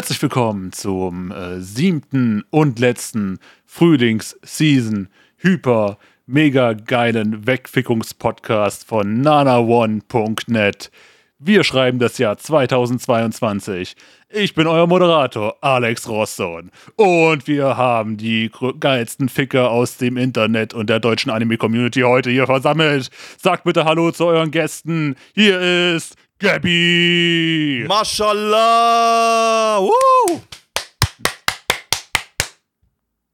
Herzlich 0.00 0.22
willkommen 0.22 0.72
zum 0.72 1.30
äh, 1.30 1.60
siebten 1.60 2.42
und 2.48 2.78
letzten 2.78 3.38
Frühlings-Season 3.66 5.10
Hyper 5.36 5.98
mega 6.24 6.72
geilen 6.72 7.46
Wegfickungs-Podcast 7.46 8.86
von 8.86 9.20
nanaone.net. 9.20 10.90
Wir 11.38 11.64
schreiben 11.64 11.98
das 11.98 12.16
Jahr 12.16 12.38
2022. 12.38 13.94
Ich 14.30 14.54
bin 14.54 14.66
euer 14.66 14.86
Moderator 14.86 15.58
Alex 15.60 16.08
Rosson 16.08 16.70
und 16.96 17.46
wir 17.46 17.76
haben 17.76 18.16
die 18.16 18.50
geilsten 18.80 19.28
Ficker 19.28 19.70
aus 19.70 19.98
dem 19.98 20.16
Internet 20.16 20.72
und 20.72 20.88
der 20.88 21.00
deutschen 21.00 21.30
Anime-Community 21.30 22.00
heute 22.00 22.30
hier 22.30 22.46
versammelt. 22.46 23.10
Sagt 23.36 23.64
bitte 23.64 23.84
Hallo 23.84 24.12
zu 24.12 24.24
euren 24.24 24.50
Gästen. 24.50 25.14
Hier 25.34 25.60
ist 25.94 26.16
Gabby. 26.40 27.84
Mashallah! 27.86 29.78
Woo! 29.82 30.40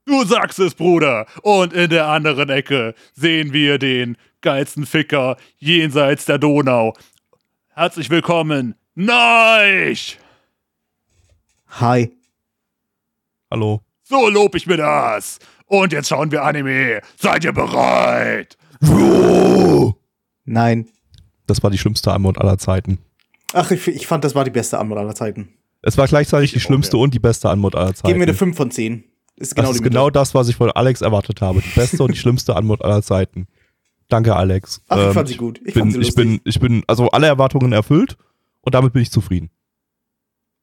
Du 0.05 0.25
sagst 0.25 0.59
es, 0.59 0.75
Bruder. 0.75 1.27
Und 1.43 1.73
in 1.73 1.89
der 1.91 2.09
anderen 2.09 2.49
Ecke 2.51 2.95
sehen 3.15 3.53
wir 3.53 3.79
den 3.79 4.17
geilsten 4.41 4.87
Ficker 4.87 5.37
jenseits 5.59 6.25
der 6.25 6.39
Donau. 6.39 6.95
Herzlich 7.75 8.11
willkommen, 8.11 8.75
Neich! 8.97 10.19
Hi. 11.69 12.11
Hallo. 13.51 13.83
So 14.03 14.29
lob 14.29 14.57
ich 14.57 14.67
mir 14.67 14.79
das. 14.79 15.39
Und 15.67 15.93
jetzt 15.93 16.09
schauen 16.09 16.33
wir 16.33 16.43
Anime. 16.43 17.03
Seid 17.17 17.45
ihr 17.45 17.53
bereit? 17.53 18.57
Nein. 20.45 20.89
Das 21.47 21.63
war 21.63 21.71
die 21.71 21.79
schlimmste 21.79 22.13
Antwort 22.13 22.39
aller 22.39 22.59
Zeiten. 22.59 22.99
Ach, 23.53 23.71
ich, 23.71 23.87
ich 23.89 24.07
fand, 24.07 24.25
das 24.25 24.35
war 24.35 24.45
die 24.45 24.51
beste 24.51 24.79
Antwort 24.79 25.01
aller 25.01 25.15
Zeiten. 25.15 25.49
Es 25.83 25.97
war 25.97 26.07
gleichzeitig 26.09 26.53
die 26.53 26.61
schlimmste 26.61 26.97
und 26.97 27.15
die 27.15 27.19
beste 27.21 27.49
Antwort 27.49 27.77
aller 27.77 27.95
Zeiten. 27.95 28.09
Geben 28.09 28.21
wir 28.21 28.27
eine 28.27 28.35
5 28.35 28.57
von 28.57 28.71
10. 28.71 29.05
Ist 29.37 29.55
genau 29.55 29.69
das 29.69 29.77
ist 29.77 29.83
genau 29.83 30.11
das, 30.11 30.35
was 30.35 30.49
ich 30.49 30.57
von 30.57 30.71
Alex 30.71 31.03
erwartet 31.03 31.41
habe. 31.43 31.61
Die 31.61 31.69
beste 31.79 32.03
und 32.03 32.13
die 32.13 32.19
schlimmste 32.19 32.57
Antwort 32.57 32.85
aller 32.85 33.03
Zeiten. 33.03 33.47
Danke, 34.09 34.35
Alex. 34.35 34.83
Ach, 34.89 34.97
ich 34.97 35.05
Ähm, 35.05 35.13
fand 35.13 35.29
sie 35.29 35.37
gut. 35.37 35.61
Ich 35.65 35.75
bin, 35.75 35.83
fand 35.83 35.93
sie 35.93 36.01
ich, 36.01 36.15
bin, 36.15 36.41
ich 36.45 36.59
bin, 36.59 36.83
also 36.87 37.11
alle 37.11 37.27
Erwartungen 37.27 37.73
erfüllt 37.73 38.17
und 38.63 38.75
damit 38.75 38.93
bin 38.93 39.03
ich 39.03 39.11
zufrieden. 39.11 39.51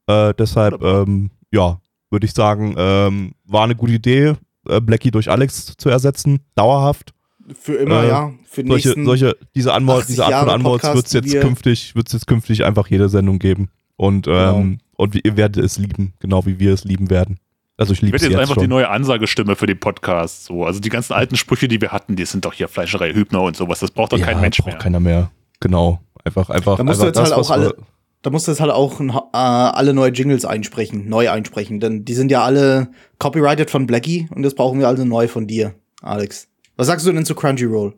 Äh, 0.08 0.34
deshalb, 0.34 0.82
ähm, 0.82 1.30
ja, 1.52 1.80
würde 2.10 2.26
ich 2.26 2.34
sagen, 2.34 2.76
ähm, 2.78 3.34
war 3.46 3.64
eine 3.64 3.76
gute 3.76 3.94
Idee, 3.94 4.34
äh, 4.68 4.82
Blackie 4.82 5.12
durch 5.12 5.30
Alex 5.30 5.76
zu 5.78 5.90
ersetzen. 5.90 6.40
Dauerhaft. 6.56 7.13
Für 7.60 7.76
immer, 7.76 8.04
äh, 8.04 8.08
ja. 8.08 8.34
Für 8.46 8.64
die 8.64 8.70
Solche, 8.70 8.88
nächsten. 8.90 9.06
solche, 9.06 9.38
diese 9.56 9.74
80 9.74 10.08
diese 10.08 10.26
Art 10.26 10.50
von 10.50 10.64
Podcast, 10.64 10.96
wird 10.96 11.06
es 11.08 11.14
jetzt 11.14 11.42
künftig, 11.42 11.96
wird's 11.96 12.14
jetzt 12.14 12.28
künftig 12.28 12.64
einfach 12.66 12.88
jede 12.88 13.10
Sendung 13.10 13.40
geben. 13.40 13.70
Und, 13.96 14.28
ähm, 14.28 14.80
und 14.96 15.20
ihr 15.24 15.38
werdet 15.38 15.64
es 15.64 15.78
lieben, 15.78 16.14
genau 16.20 16.46
wie 16.46 16.60
wir 16.60 16.74
es 16.74 16.84
lieben 16.84 17.10
werden. 17.10 17.40
Also 17.78 17.94
ich 17.94 18.02
liebe 18.02 18.16
es 18.16 18.22
werde 18.22 18.34
jetzt, 18.34 18.40
jetzt 18.40 18.50
einfach 18.50 18.62
die 18.62 18.66
schon. 18.66 18.70
neue 18.70 18.90
Ansagestimme 18.90 19.56
für 19.56 19.66
den 19.66 19.80
Podcast. 19.80 20.46
So, 20.46 20.66
also 20.66 20.80
die 20.80 20.90
ganzen 20.90 21.14
alten 21.14 21.36
Sprüche, 21.36 21.68
die 21.68 21.82
wir 21.82 21.92
hatten, 21.92 22.16
die 22.16 22.26
sind 22.26 22.46
doch 22.46 22.54
hier 22.54 22.68
Fleischerei 22.68 23.14
Hübner 23.14 23.42
und 23.42 23.56
sowas. 23.56 23.80
Das 23.80 23.92
braucht 23.92 24.14
doch 24.14 24.22
kein 24.22 24.40
Mensch 24.40 24.58
braucht 24.58 24.68
mehr. 24.74 24.78
keiner 24.78 25.00
mehr. 25.00 25.32
Genau. 25.60 26.00
Einfach, 26.24 26.50
einfach, 26.50 26.78
Da 26.78 26.84
musst 26.84 27.02
du 27.02 27.08
einfach 27.08 27.22
jetzt 27.22 27.32
halt 27.32 27.40
was 27.40 27.48
auch 27.48 27.52
alle, 27.52 27.76
da 28.22 28.30
musst 28.30 28.48
du 28.48 28.52
jetzt 28.52 28.62
halt 28.62 28.72
auch 28.72 29.02
äh, 29.02 29.12
alle 29.34 29.94
neue 29.94 30.12
Jingles 30.12 30.46
einsprechen, 30.46 31.10
neu 31.10 31.30
einsprechen, 31.30 31.80
denn 31.80 32.06
die 32.06 32.14
sind 32.14 32.32
ja 32.32 32.44
alle 32.44 32.90
copyrighted 33.20 33.70
von 33.70 33.86
Blackie 33.88 34.30
und 34.34 34.44
das 34.44 34.56
brauchen 34.56 34.80
wir 34.80 34.88
also 34.88 35.04
neu 35.04 35.28
von 35.28 35.48
dir, 35.48 35.74
Alex. 36.02 36.48
Was 36.76 36.88
sagst 36.88 37.06
du 37.06 37.12
denn 37.12 37.26
zu 37.26 37.36
Crunchyroll? 37.36 37.94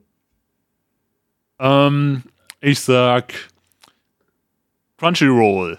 Ähm, 1.59 2.23
ich 2.59 2.79
sag 2.79 3.33
Crunchyroll, 4.97 5.77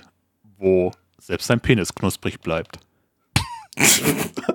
wo 0.59 0.93
selbst 1.19 1.51
dein 1.51 1.61
Penis 1.61 1.95
knusprig 1.95 2.41
bleibt. 2.41 2.79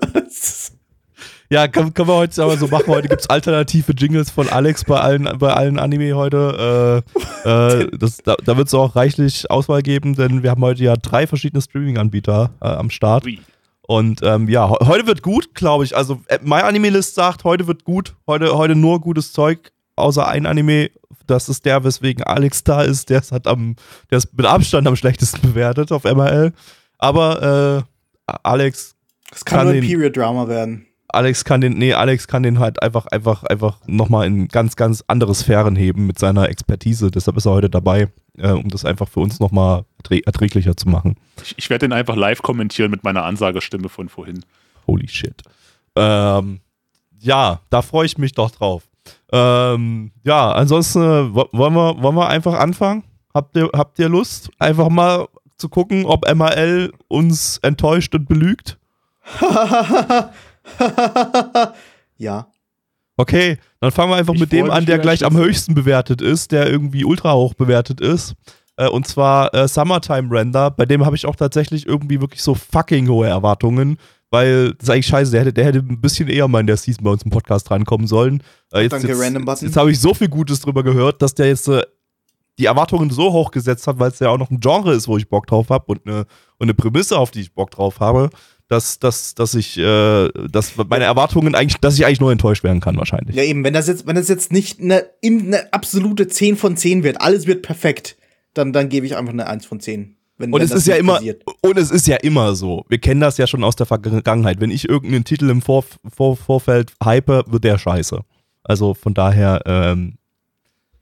Ja, 1.51 1.67
können, 1.67 1.93
können 1.93 2.07
wir 2.07 2.15
heute 2.15 2.41
aber 2.41 2.55
so 2.55 2.67
machen. 2.67 2.87
Heute 2.87 3.09
gibt's 3.09 3.29
alternative 3.29 3.91
Jingles 3.91 4.29
von 4.31 4.47
Alex 4.47 4.85
bei 4.85 4.97
allen, 4.97 5.37
bei 5.37 5.51
allen 5.53 5.79
Anime 5.79 6.13
heute. 6.15 7.03
Äh, 7.45 7.49
äh, 7.49 7.89
das, 7.97 8.19
da 8.23 8.37
da 8.41 8.55
wird 8.55 8.69
es 8.69 8.73
auch 8.73 8.95
reichlich 8.95 9.51
Auswahl 9.51 9.81
geben, 9.81 10.15
denn 10.15 10.43
wir 10.43 10.51
haben 10.51 10.61
heute 10.61 10.81
ja 10.81 10.95
drei 10.95 11.27
verschiedene 11.27 11.61
Streaming-Anbieter 11.61 12.51
äh, 12.61 12.67
am 12.67 12.89
Start. 12.89 13.25
Ui. 13.25 13.41
Und 13.91 14.21
ähm, 14.23 14.47
ja, 14.47 14.69
he- 14.69 14.85
heute 14.85 15.05
wird 15.05 15.21
gut, 15.21 15.53
glaube 15.53 15.83
ich. 15.83 15.97
Also 15.97 16.21
äh, 16.27 16.39
My 16.41 16.61
Anime 16.61 16.89
List 16.89 17.15
sagt, 17.15 17.43
heute 17.43 17.67
wird 17.67 17.83
gut. 17.83 18.15
Heute, 18.25 18.55
heute 18.57 18.73
nur 18.75 19.01
gutes 19.01 19.33
Zeug, 19.33 19.71
außer 19.97 20.25
ein 20.27 20.45
Anime. 20.45 20.91
Das 21.27 21.49
ist 21.49 21.65
der, 21.65 21.83
weswegen 21.83 22.23
Alex 22.23 22.63
da 22.63 22.83
ist. 22.83 23.09
Der 23.09 23.19
ist, 23.19 23.33
hat 23.33 23.47
am, 23.47 23.75
der 24.09 24.19
ist 24.19 24.35
mit 24.37 24.45
Abstand 24.45 24.87
am 24.87 24.95
schlechtesten 24.95 25.41
bewertet 25.41 25.91
auf 25.91 26.05
MRL. 26.05 26.53
Aber 26.99 27.85
äh, 28.27 28.33
Alex 28.43 28.95
Das 29.29 29.43
kann, 29.43 29.57
Kann 29.59 29.67
nur 29.67 29.75
ein 29.75 29.81
Period-Drama 29.87 30.47
werden. 30.47 30.85
Alex 31.09 31.43
kann 31.43 31.59
den, 31.59 31.73
nee, 31.73 31.93
Alex 31.93 32.27
kann 32.29 32.43
den 32.43 32.59
halt 32.59 32.81
einfach, 32.81 33.05
einfach, 33.07 33.43
einfach 33.43 33.79
nochmal 33.87 34.25
in 34.27 34.47
ganz, 34.47 34.77
ganz 34.77 35.03
andere 35.07 35.35
Sphären 35.35 35.75
heben 35.75 36.07
mit 36.07 36.17
seiner 36.17 36.47
Expertise. 36.47 37.11
Deshalb 37.11 37.35
ist 37.35 37.45
er 37.45 37.51
heute 37.51 37.69
dabei, 37.69 38.07
äh, 38.37 38.51
um 38.51 38.69
das 38.69 38.85
einfach 38.85 39.07
für 39.07 39.19
uns 39.19 39.39
nochmal 39.39 39.85
erträglicher 40.25 40.75
zu 40.75 40.89
machen. 40.89 41.15
Ich, 41.43 41.55
ich 41.57 41.69
werde 41.69 41.87
den 41.87 41.93
einfach 41.93 42.15
live 42.15 42.41
kommentieren 42.41 42.91
mit 42.91 43.03
meiner 43.03 43.23
Ansagestimme 43.23 43.89
von 43.89 44.09
vorhin. 44.09 44.43
Holy 44.87 45.07
shit. 45.07 45.41
Ähm, 45.95 46.59
ja, 47.19 47.61
da 47.69 47.81
freue 47.81 48.05
ich 48.05 48.17
mich 48.17 48.33
doch 48.33 48.51
drauf. 48.51 48.83
Ähm, 49.31 50.11
ja, 50.23 50.51
ansonsten 50.51 51.01
äh, 51.01 51.33
wo- 51.35 51.49
wollen 51.51 51.73
wir, 51.73 52.01
wollen 52.01 52.15
wir 52.15 52.27
einfach 52.29 52.53
anfangen? 52.59 53.03
Habt 53.33 53.55
ihr, 53.55 53.69
habt 53.73 53.97
ihr 53.99 54.09
Lust, 54.09 54.49
einfach 54.59 54.89
mal 54.89 55.27
zu 55.57 55.69
gucken, 55.69 56.05
ob 56.05 56.27
MRL 56.33 56.91
uns 57.07 57.57
enttäuscht 57.59 58.13
und 58.15 58.27
belügt? 58.27 58.77
ja. 62.17 62.47
Okay, 63.21 63.59
dann 63.79 63.91
fangen 63.91 64.11
wir 64.11 64.15
einfach 64.15 64.33
Ich 64.33 64.39
mit 64.39 64.51
dem 64.51 64.71
an, 64.71 64.87
der 64.87 64.97
gleich 64.97 65.23
am 65.23 65.37
höchsten 65.37 65.75
bewertet 65.75 66.23
ist, 66.23 66.51
der 66.51 66.67
irgendwie 66.67 67.05
ultra 67.05 67.35
hoch 67.35 67.53
bewertet 67.53 68.01
ist. 68.01 68.33
Äh, 68.77 68.87
und 68.87 69.07
zwar 69.07 69.53
äh, 69.53 69.67
Summertime 69.67 70.31
Render. 70.31 70.71
Bei 70.71 70.87
dem 70.87 71.05
habe 71.05 71.15
ich 71.15 71.27
auch 71.27 71.35
tatsächlich 71.35 71.85
irgendwie 71.85 72.19
wirklich 72.19 72.41
so 72.41 72.55
fucking 72.55 73.07
hohe 73.07 73.27
Erwartungen, 73.27 73.97
weil 74.31 74.73
das 74.73 74.83
ist 74.83 74.89
eigentlich 74.89 75.05
scheiße. 75.05 75.31
Der 75.31 75.41
hätte, 75.41 75.53
der 75.53 75.65
hätte 75.65 75.79
ein 75.79 76.01
bisschen 76.01 76.29
eher 76.29 76.47
mal 76.47 76.61
in 76.61 76.67
der 76.67 76.77
Season 76.77 77.03
bei 77.03 77.11
uns 77.11 77.21
im 77.21 77.29
Podcast 77.29 77.69
reinkommen 77.69 78.07
sollen. 78.07 78.41
Äh, 78.73 78.81
jetzt 78.81 78.93
Danke, 78.93 79.09
jetzt, 79.09 79.21
Random 79.21 79.45
Button. 79.45 79.67
Jetzt 79.67 79.77
habe 79.77 79.91
ich 79.91 79.99
so 79.99 80.15
viel 80.15 80.29
Gutes 80.29 80.61
drüber 80.61 80.81
gehört, 80.81 81.21
dass 81.21 81.35
der 81.35 81.45
jetzt 81.45 81.67
äh, 81.67 81.83
die 82.57 82.65
Erwartungen 82.65 83.11
so 83.11 83.31
hoch 83.31 83.51
gesetzt 83.51 83.85
hat, 83.85 83.99
weil 83.99 84.09
es 84.09 84.17
ja 84.17 84.29
auch 84.29 84.39
noch 84.39 84.49
ein 84.49 84.59
Genre 84.59 84.93
ist, 84.93 85.07
wo 85.07 85.17
ich 85.17 85.29
Bock 85.29 85.45
drauf 85.45 85.69
habe 85.69 85.85
und 85.87 86.07
eine, 86.07 86.25
und 86.57 86.65
eine 86.65 86.73
Prämisse, 86.73 87.19
auf 87.19 87.29
die 87.29 87.41
ich 87.41 87.53
Bock 87.53 87.69
drauf 87.69 87.99
habe, 87.99 88.31
dass, 88.71 88.99
dass, 88.99 89.35
dass 89.35 89.53
ich, 89.53 89.77
äh, 89.77 90.29
dass 90.49 90.77
meine 90.77 91.03
Erwartungen 91.03 91.55
eigentlich, 91.55 91.81
dass 91.81 91.95
ich 91.95 92.05
eigentlich 92.05 92.21
nur 92.21 92.31
enttäuscht 92.31 92.63
werden 92.63 92.79
kann, 92.79 92.95
wahrscheinlich. 92.95 93.35
Ja, 93.35 93.43
eben, 93.43 93.65
wenn 93.65 93.73
das 93.73 93.87
jetzt, 93.87 94.07
wenn 94.07 94.15
das 94.15 94.29
jetzt 94.29 94.53
nicht 94.53 94.79
eine, 94.79 95.05
eine 95.23 95.73
absolute 95.73 96.29
10 96.29 96.55
von 96.55 96.77
10 96.77 97.03
wird, 97.03 97.19
alles 97.19 97.47
wird 97.47 97.63
perfekt, 97.63 98.15
dann, 98.53 98.71
dann 98.71 98.87
gebe 98.87 99.05
ich 99.05 99.17
einfach 99.17 99.33
eine 99.33 99.47
1 99.47 99.65
von 99.65 99.81
10. 99.81 100.15
Wenn, 100.37 100.53
Und 100.53 100.61
wenn 100.61 100.65
es 100.65 100.71
ist 100.71 100.87
ja 100.87 100.95
immer, 100.95 101.15
passiert. 101.15 101.43
und 101.61 101.77
es 101.77 101.91
ist 101.91 102.07
ja 102.07 102.15
immer 102.15 102.55
so. 102.55 102.85
Wir 102.87 102.97
kennen 102.97 103.19
das 103.19 103.37
ja 103.37 103.45
schon 103.45 103.63
aus 103.65 103.75
der 103.75 103.85
Vergangenheit. 103.85 104.61
Wenn 104.61 104.71
ich 104.71 104.87
irgendeinen 104.87 105.25
Titel 105.25 105.49
im 105.49 105.61
Vor 105.61 105.83
Vor 106.09 106.37
Vorfeld 106.37 106.93
hype, 107.03 107.27
wird 107.27 107.63
der 107.65 107.77
scheiße. 107.77 108.21
Also 108.63 108.93
von 108.93 109.13
daher, 109.13 109.61
ähm, 109.65 110.13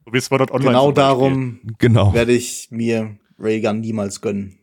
So 0.06 0.12
wie 0.14 0.18
es 0.18 0.32
war 0.32 0.40
dort 0.40 0.52
online. 0.52 0.72
Genau 0.72 0.92
darum 0.92 1.60
genau. 1.78 2.14
werde 2.16 2.34
ich 2.34 2.70
mir 2.72 3.16
Raygun 3.38 3.80
niemals 3.80 4.22
gönnen. 4.22 4.59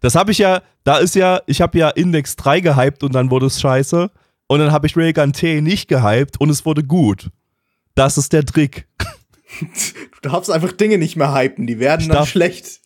Das 0.00 0.14
habe 0.14 0.30
ich 0.32 0.38
ja, 0.38 0.62
da 0.84 0.98
ist 0.98 1.14
ja, 1.14 1.40
ich 1.46 1.60
habe 1.60 1.78
ja 1.78 1.88
Index 1.90 2.36
3 2.36 2.60
gehypt 2.60 3.02
und 3.02 3.14
dann 3.14 3.30
wurde 3.30 3.46
es 3.46 3.60
scheiße. 3.60 4.10
Und 4.46 4.58
dann 4.60 4.72
habe 4.72 4.86
ich 4.86 4.96
Raygun 4.96 5.32
T 5.32 5.60
nicht 5.60 5.88
gehypt 5.88 6.40
und 6.40 6.48
es 6.50 6.64
wurde 6.64 6.82
gut. 6.84 7.30
Das 7.94 8.16
ist 8.16 8.32
der 8.32 8.44
Trick. 8.46 8.86
Du 10.22 10.28
darfst 10.28 10.50
einfach 10.50 10.72
Dinge 10.72 10.98
nicht 10.98 11.16
mehr 11.16 11.34
hypen, 11.34 11.66
die 11.66 11.78
werden 11.78 12.02
Ich 12.02 12.06
dann 12.08 12.18
darf- 12.18 12.28
schlecht. 12.28 12.80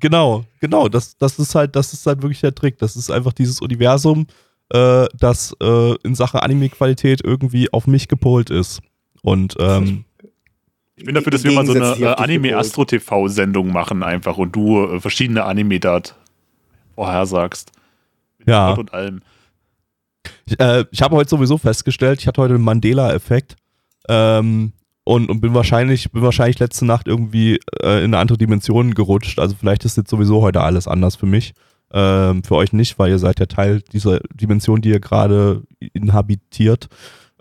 Genau, 0.00 0.44
genau. 0.60 0.88
Das, 0.88 1.16
das 1.18 1.38
ist 1.38 1.54
halt, 1.54 1.74
das 1.76 1.92
ist 1.92 2.06
halt 2.06 2.22
wirklich 2.22 2.40
der 2.40 2.54
Trick. 2.54 2.78
Das 2.78 2.94
ist 2.96 3.10
einfach 3.10 3.32
dieses 3.32 3.60
Universum, 3.60 4.26
äh, 4.72 5.06
das 5.18 5.54
äh, 5.60 5.94
in 6.04 6.14
Sachen 6.14 6.38
Anime-Qualität 6.40 7.20
irgendwie 7.24 7.72
auf 7.72 7.86
mich 7.88 8.06
gepolt 8.08 8.50
ist. 8.50 8.80
Und 9.22 9.56
ähm, 9.58 10.04
Ich 10.94 11.04
bin 11.04 11.14
dafür, 11.16 11.32
dass 11.32 11.42
wir 11.44 11.50
mal 11.52 11.66
so 11.66 11.72
eine 11.72 11.96
äh, 11.98 12.06
Anime-Astro-TV-Sendung 12.14 13.72
machen 13.72 14.02
einfach 14.02 14.38
und 14.38 14.54
du 14.54 14.84
äh, 14.84 15.00
verschiedene 15.00 15.44
Anime 15.44 15.80
dort 15.80 16.14
vorhersagst. 16.98 17.70
Mit 18.38 18.48
Ja. 18.48 18.72
Plot 18.72 18.78
und 18.78 18.92
allem. 18.92 19.20
Ich, 20.46 20.58
äh, 20.58 20.84
ich 20.90 21.00
habe 21.00 21.14
heute 21.14 21.30
sowieso 21.30 21.56
festgestellt, 21.56 22.20
ich 22.20 22.26
hatte 22.26 22.42
heute 22.42 22.54
einen 22.54 22.64
Mandela-Effekt 22.64 23.54
ähm, 24.08 24.72
und, 25.04 25.30
und 25.30 25.40
bin 25.40 25.54
wahrscheinlich 25.54 26.10
bin 26.10 26.22
wahrscheinlich 26.22 26.58
letzte 26.58 26.86
Nacht 26.86 27.06
irgendwie 27.06 27.60
äh, 27.80 27.98
in 27.98 28.12
eine 28.12 28.18
andere 28.18 28.36
Dimension 28.36 28.94
gerutscht. 28.94 29.38
Also 29.38 29.54
vielleicht 29.58 29.84
ist 29.84 29.96
jetzt 29.96 30.10
sowieso 30.10 30.42
heute 30.42 30.60
alles 30.60 30.88
anders 30.88 31.14
für 31.14 31.26
mich. 31.26 31.54
Ähm, 31.92 32.42
für 32.42 32.56
euch 32.56 32.72
nicht, 32.72 32.98
weil 32.98 33.10
ihr 33.10 33.18
seid 33.18 33.38
ja 33.38 33.46
Teil 33.46 33.80
dieser 33.80 34.18
Dimension, 34.34 34.82
die 34.82 34.90
ihr 34.90 35.00
gerade 35.00 35.62
inhabitiert. 35.94 36.88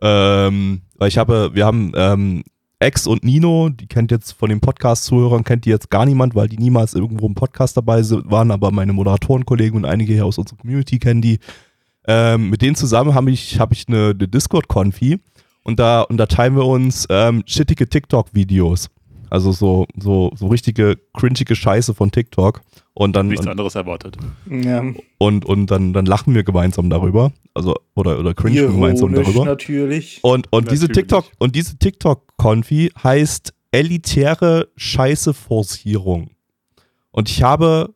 Ähm, 0.01 0.83
weil 0.95 1.09
ich 1.09 1.17
habe, 1.17 1.49
wir 1.55 1.65
haben 1.65 1.91
ähm, 1.95 2.43
Ex 2.79 3.07
und 3.07 3.23
Nino, 3.23 3.69
die 3.69 3.87
kennt 3.87 4.11
jetzt 4.11 4.33
von 4.33 4.49
den 4.49 4.59
Podcast-Zuhörern, 4.59 5.43
kennt 5.43 5.65
die 5.65 5.69
jetzt 5.71 5.89
gar 5.89 6.05
niemand, 6.05 6.35
weil 6.35 6.47
die 6.47 6.57
niemals 6.57 6.93
irgendwo 6.93 7.25
im 7.25 7.33
Podcast 7.33 7.75
dabei 7.75 8.01
waren, 8.25 8.51
aber 8.51 8.71
meine 8.71 8.93
Moderatorenkollegen 8.93 9.77
und 9.77 9.85
einige 9.85 10.13
hier 10.13 10.25
aus 10.25 10.37
unserer 10.37 10.57
Community 10.59 10.99
kennen 10.99 11.21
die. 11.21 11.39
Ähm, 12.07 12.51
mit 12.51 12.61
denen 12.61 12.75
zusammen 12.75 13.15
habe 13.15 13.31
ich, 13.31 13.59
hab 13.59 13.71
ich 13.71 13.87
eine, 13.87 14.11
eine 14.11 14.27
Discord-Konfi 14.27 15.19
und 15.63 15.79
da, 15.79 16.01
und 16.03 16.17
da 16.17 16.27
teilen 16.27 16.55
wir 16.55 16.65
uns 16.65 17.07
ähm, 17.09 17.43
shittige 17.47 17.89
TikTok-Videos. 17.89 18.89
Also 19.29 19.51
so, 19.51 19.87
so, 19.99 20.31
so 20.35 20.47
richtige 20.47 20.97
cringige 21.13 21.55
Scheiße 21.55 21.93
von 21.93 22.11
TikTok. 22.11 22.61
Und 22.97 23.15
dann, 23.15 23.27
Nichts 23.27 23.45
und, 23.45 23.51
anderes 23.51 23.75
erwartet. 23.75 24.17
Ja, 24.49 24.83
und, 25.19 25.45
und 25.45 25.69
dann, 25.69 25.93
dann 25.93 26.07
lachen 26.07 26.33
wir 26.33 26.43
gemeinsam 26.43 26.89
darüber. 26.89 27.31
Also, 27.53 27.75
oder, 27.93 28.17
oder 28.17 28.33
cringen 28.33 28.71
gemeinsam 28.71 29.13
darüber. 29.13 29.45
natürlich. 29.45 30.17
Und, 30.23 30.51
und 30.51 30.71
diese 30.71 30.87
Natürlich. 30.87 31.07
TikTok, 31.07 31.31
und 31.37 31.55
diese 31.55 31.77
TikTok-Konfi 31.77 32.91
heißt 33.03 33.53
elitäre 33.71 34.69
Scheiße-Forcierung. 34.77 36.31
Und 37.11 37.29
ich 37.29 37.43
habe 37.43 37.93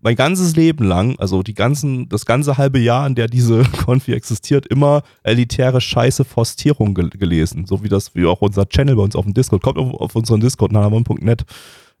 mein 0.00 0.16
ganzes 0.16 0.56
Leben 0.56 0.86
lang, 0.86 1.14
also 1.20 1.44
die 1.44 1.54
ganzen, 1.54 2.08
das 2.08 2.26
ganze 2.26 2.58
halbe 2.58 2.80
Jahr, 2.80 3.06
in 3.06 3.14
der 3.14 3.28
diese 3.28 3.62
Konfi 3.84 4.12
existiert, 4.12 4.66
immer 4.66 5.04
elitäre 5.22 5.80
Scheiße-Forcierung 5.80 6.94
gel 6.94 7.10
gelesen. 7.10 7.66
So 7.66 7.84
wie 7.84 7.88
das, 7.88 8.16
wie 8.16 8.26
auch 8.26 8.42
unser 8.42 8.68
Channel 8.68 8.96
bei 8.96 9.02
uns 9.02 9.14
auf 9.14 9.24
dem 9.24 9.34
Discord. 9.34 9.62
Kommt 9.62 9.78
auf, 9.78 9.94
auf 9.94 10.16
unseren 10.16 10.40
Discord, 10.40 10.72
nanamon.net. 10.72 11.44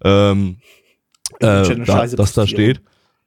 Ähm, 0.02 0.56
äh, 1.40 1.84
da, 1.84 2.06
das 2.06 2.32
da 2.32 2.46
steht. 2.46 2.80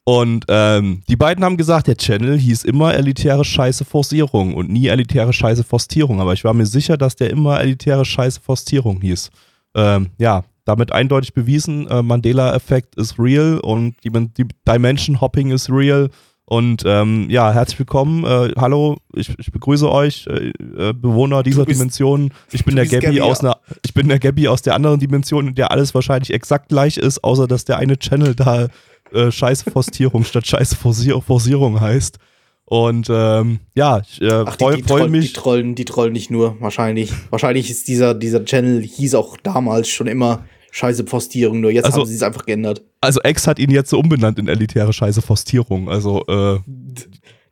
Und 0.08 0.46
ähm, 0.50 1.02
die 1.10 1.16
beiden 1.16 1.44
haben 1.44 1.58
gesagt, 1.58 1.88
der 1.88 1.98
Channel 1.98 2.38
hieß 2.38 2.64
immer 2.64 2.94
elitäre 2.94 3.44
Scheiße 3.44 3.86
Forcierung 3.86 4.54
und 4.54 4.70
nie 4.70 4.88
elitäre 4.88 5.34
Scheiße 5.34 5.64
Forstierung. 5.64 6.22
Aber 6.22 6.34
ich 6.34 6.44
war 6.44 6.54
mir 6.54 6.68
sicher, 6.68 6.96
dass 6.96 7.16
der 7.16 7.32
immer 7.32 7.60
elitäre 7.60 8.06
Scheiße 8.06 8.40
Forstierung 8.40 9.02
hieß. 9.02 9.32
Ähm, 9.74 10.12
ja, 10.20 10.44
damit 10.64 10.92
eindeutig 10.92 11.34
bewiesen, 11.34 11.88
äh, 11.88 12.04
Mandela-Effekt 12.04 12.96
ist 12.98 13.18
real 13.18 13.60
und 13.60 13.96
die, 14.04 14.12
die 14.12 14.48
Dimension 14.68 15.22
Hopping 15.22 15.52
ist 15.52 15.72
real. 15.72 16.10
Und 16.48 16.84
ähm, 16.86 17.28
ja, 17.30 17.52
herzlich 17.52 17.80
willkommen. 17.80 18.24
Äh, 18.24 18.52
hallo, 18.58 18.98
ich, 19.16 19.34
ich 19.40 19.52
begrüße 19.52 19.92
euch, 19.92 20.28
äh, 20.28 20.50
äh, 20.90 20.94
Bewohner 20.94 21.42
dieser 21.42 21.66
bist- 21.66 21.80
Dimension. 21.80 22.32
Ich 22.52 22.64
bin 22.64 22.76
der 22.76 22.86
Gabby 22.86 23.06
Gabby, 23.06 23.22
aus 23.22 23.40
einer, 23.40 23.58
ich 23.84 23.96
bin 23.96 24.08
der 24.08 24.20
Gabby 24.20 24.48
aus 24.48 24.62
der 24.62 24.76
anderen 24.76 25.00
Dimension, 25.00 25.48
in 25.48 25.56
der 25.56 25.72
alles 25.72 25.96
wahrscheinlich 25.96 26.32
exakt 26.32 26.70
gleich 26.70 26.98
ist, 26.98 27.24
außer 27.24 27.48
dass 27.48 27.66
der 27.66 27.78
eine 27.80 27.98
Channel 27.98 28.36
da 28.36 28.68
äh, 29.12 29.32
Scheiße 29.32 29.72
Forstierung 29.72 30.24
statt 30.26 30.46
Scheiße 30.46 30.76
Forsier 30.76 31.20
Forcierung 31.20 31.82
heißt. 31.82 32.20
Und 32.66 33.08
ähm, 33.12 33.60
ja, 33.76 34.02
ich 34.08 34.22
äh, 34.22 34.46
freue 34.46 34.56
freu 34.56 34.82
Troll, 34.82 35.04
die 35.06 35.10
mich. 35.10 35.34
trollen, 35.34 35.74
die 35.76 35.86
trollen 35.86 36.14
nicht 36.14 36.30
nur, 36.30 36.60
wahrscheinlich. 36.62 37.12
Wahrscheinlich 37.32 37.72
ist 37.72 37.88
dieser, 37.88 38.14
dieser 38.14 38.44
Channel, 38.46 38.82
hieß 38.84 39.16
auch 39.16 39.38
damals 39.42 39.88
schon 39.90 40.08
immer 40.08 40.46
Scheiße 40.76 41.06
Postierung, 41.06 41.62
nur 41.62 41.72
jetzt 41.72 41.86
Also- 41.86 42.02
haben 42.02 42.08
sie 42.08 42.16
es 42.16 42.22
einfach 42.22 42.46
geändert. 42.46 42.84
Also 43.00 43.22
X 43.24 43.48
hat 43.48 43.60
ihn 43.60 43.72
jetzt 43.72 43.90
so 43.90 43.98
umbenannt 43.98 44.38
in 44.40 44.50
elitäre 44.50 44.92
Scheiße 44.92 45.22
Forstierung. 45.22 45.88
Also 45.90 46.26
äh, 46.28 46.60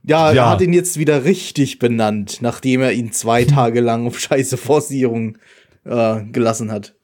Ja, 0.05 0.33
Ja. 0.33 0.43
er 0.43 0.49
hat 0.49 0.61
ihn 0.61 0.73
jetzt 0.73 0.97
wieder 0.99 1.23
richtig 1.23 1.79
benannt, 1.79 2.39
nachdem 2.41 2.81
er 2.81 2.91
ihn 2.91 3.13
zwei 3.13 3.45
Tage 3.45 3.79
lang 3.79 4.05
auf 4.07 4.19
Scheiße 4.19 4.57
Postierung 4.57 5.37
äh, 5.85 6.21
gelassen 6.33 6.69
hat. 6.69 6.95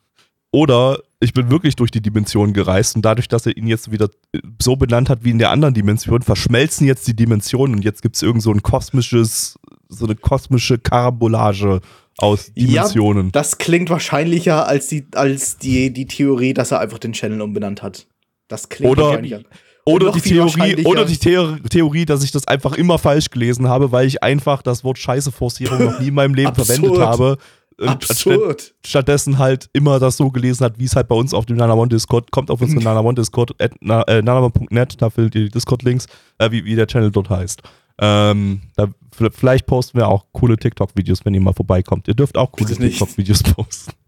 Oder 0.52 1.00
ich 1.22 1.34
bin 1.34 1.50
wirklich 1.50 1.78
durch 1.78 1.92
die 1.92 2.02
Dimension 2.02 2.52
gereist 2.52 2.98
und 2.98 3.04
dadurch, 3.06 3.30
dass 3.30 3.46
er 3.46 3.56
ihn 3.56 3.68
jetzt 3.68 3.90
wieder 3.92 4.10
äh, 4.34 4.40
so 4.62 4.76
benannt 4.76 5.10
hat 5.10 5.24
wie 5.24 5.30
in 5.30 5.38
der 5.40 5.52
anderen 5.52 5.74
Dimension, 5.74 6.22
verschmelzen 6.22 6.86
jetzt 6.86 7.08
die 7.08 7.16
Dimensionen 7.16 7.76
und 7.78 7.86
jetzt 7.86 8.02
gibt 8.02 8.18
es 8.18 8.22
irgend 8.24 8.42
so 8.44 8.52
ein 8.52 8.62
kosmisches, 8.62 9.58
so 9.88 10.04
eine 10.06 10.16
kosmische 10.16 10.78
Karambolage 10.78 11.80
aus 12.22 12.54
Dimensionen. 12.54 13.32
Das 13.32 13.58
klingt 13.58 13.90
wahrscheinlicher 13.90 14.68
als 14.68 14.88
die, 14.88 15.08
als 15.14 15.58
die, 15.58 15.92
die 15.92 16.06
Theorie, 16.06 16.54
dass 16.54 16.72
er 16.72 16.80
einfach 16.80 17.00
den 17.00 17.14
Channel 17.14 17.42
umbenannt 17.42 17.82
hat. 17.82 18.08
Das 18.48 18.70
klingt 18.70 18.92
Oder- 18.92 19.04
wahrscheinlicher. 19.06 19.42
oder 19.86 20.12
die 20.12 20.22
Theorie, 20.22 20.86
oder 20.86 21.06
die 21.06 21.18
Theor 21.18 21.58
Theorie, 21.70 22.06
dass 22.06 22.24
ich 22.24 22.32
das 22.32 22.48
einfach 22.48 22.74
immer 22.74 22.98
falsch 23.00 23.30
gelesen 23.30 23.68
habe, 23.68 23.92
weil 23.92 24.06
ich 24.08 24.22
einfach 24.24 24.62
das 24.62 24.84
Wort 24.84 24.98
Scheiße-Forcierung 25.00 25.84
noch 25.84 26.00
nie 26.00 26.10
in 26.10 26.14
meinem 26.14 26.34
Leben 26.36 26.54
verwendet 26.56 26.98
habe. 27.00 27.38
Absurd. 27.82 28.74
stattdessen 28.86 29.38
halt 29.38 29.70
immer 29.74 30.00
das 30.00 30.18
so 30.18 30.30
gelesen 30.32 30.66
hat, 30.66 30.80
wie 30.80 30.84
es 30.86 30.96
halt 30.98 31.08
bei 31.08 31.16
uns 31.16 31.34
auf 31.34 31.46
dem 31.46 31.56
Nanamon 31.58 31.88
Discord 31.90 32.30
kommt, 32.32 32.52
auf 32.52 32.62
unseren 32.62 32.84
Nanamon 32.84 33.16
Discord, 33.16 33.52
at, 33.62 33.72
na, 33.80 34.02
äh, 34.04 34.22
nanamon.net, 34.22 35.02
da 35.02 35.10
findet 35.10 35.36
ihr 35.36 35.44
die 35.46 35.52
Discord-Links, 35.52 36.08
äh, 36.40 36.52
wie, 36.52 36.66
wie 36.66 36.76
der 36.76 36.88
Channel 36.88 37.10
dort 37.12 37.30
heißt. 37.30 37.62
Ähm, 38.02 38.62
da, 38.76 38.88
vielleicht 39.32 39.66
posten 39.66 39.98
wir 39.98 40.08
auch 40.08 40.26
coole 40.32 40.58
TikTok-Videos, 40.58 41.26
wenn 41.26 41.34
ihr 41.34 41.42
mal 41.42 41.54
vorbeikommt. 41.54 42.08
Ihr 42.08 42.14
dürft 42.14 42.38
auch 42.38 42.52
coole. 42.52 42.74
TikTok-Videos 42.74 43.44
posten. 43.44 43.92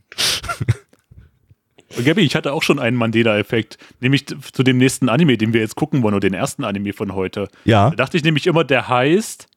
Gabby, 2.06 2.22
ich 2.22 2.36
hatte 2.36 2.54
auch 2.54 2.64
schon 2.64 2.80
einen 2.80 2.96
Mandela-Effekt, 2.96 3.78
nämlich 4.00 4.26
zu 4.26 4.64
dem 4.64 4.78
nächsten 4.78 5.10
Anime, 5.10 5.38
den 5.38 5.52
wir 5.52 5.60
jetzt 5.60 5.76
gucken 5.76 6.04
wollen, 6.04 6.14
oder 6.14 6.22
den 6.22 6.34
ersten 6.34 6.64
Anime 6.64 6.94
von 6.94 7.14
heute. 7.14 7.50
Ja, 7.66 7.90
Da 7.90 7.98
dachte 7.98 8.16
ich 8.16 8.24
nämlich 8.24 8.48
immer, 8.48 8.64
der 8.64 8.88
heißt. 8.88 9.48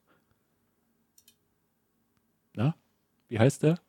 Na? 2.55 2.75
Wie 3.29 3.39
heißt 3.39 3.63
der? 3.63 3.79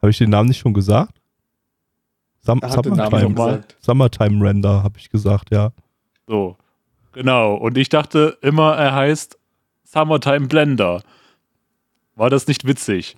habe 0.00 0.10
ich 0.10 0.18
den 0.18 0.30
Namen 0.30 0.48
nicht 0.48 0.60
schon 0.60 0.72
gesagt? 0.72 1.20
Sum 2.40 2.60
hat 2.62 2.84
den 2.84 2.94
Namen 2.94 3.10
Summertime, 3.10 3.20
schon 3.20 3.34
gesagt. 3.34 3.76
Summertime 3.80 4.48
Render, 4.48 4.82
habe 4.82 4.98
ich 4.98 5.10
gesagt, 5.10 5.50
ja. 5.50 5.72
So. 6.26 6.56
Genau. 7.12 7.54
Und 7.54 7.76
ich 7.76 7.88
dachte 7.88 8.38
immer, 8.40 8.76
er 8.76 8.94
heißt 8.94 9.36
Summertime 9.92 10.46
Blender. 10.46 11.02
War 12.14 12.30
das 12.30 12.46
nicht 12.46 12.66
witzig? 12.66 13.16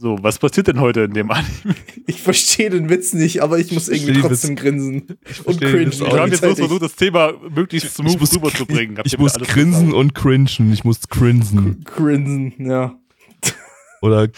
So, 0.00 0.16
was 0.22 0.38
passiert 0.38 0.68
denn 0.68 0.80
heute 0.80 1.00
in 1.02 1.12
dem 1.12 1.30
Anime? 1.30 1.74
Ich 2.06 2.22
verstehe 2.22 2.70
den 2.70 2.88
Witz 2.88 3.12
nicht, 3.14 3.42
aber 3.42 3.58
ich 3.58 3.72
muss 3.72 3.88
irgendwie 3.88 4.20
trotzdem 4.20 4.54
grinsen. 4.56 5.00
Und 5.02 5.18
verstehe 5.24 5.54
cringe. 5.70 5.78
den 5.84 5.86
Witz 5.92 6.00
auch 6.02 6.12
Wir 6.14 6.20
haben 6.20 6.30
jetzt 6.30 6.40
bloß 6.40 6.56
gleichzeitig. 6.56 6.58
versucht, 6.66 6.82
das 6.82 6.94
Thema 6.96 7.32
möglichst 7.50 7.94
smooth 7.94 8.32
rüberzubringen. 8.34 9.00
Ich 9.04 9.12
ihr 9.14 9.18
muss 9.18 9.34
grinsen 9.34 9.92
und 9.92 10.14
cringen. 10.14 10.72
Ich 10.72 10.84
muss 10.84 11.00
crinsen. 11.08 11.82
Grinsen, 11.84 12.54
ja. 12.70 12.94
Oder 14.00 14.28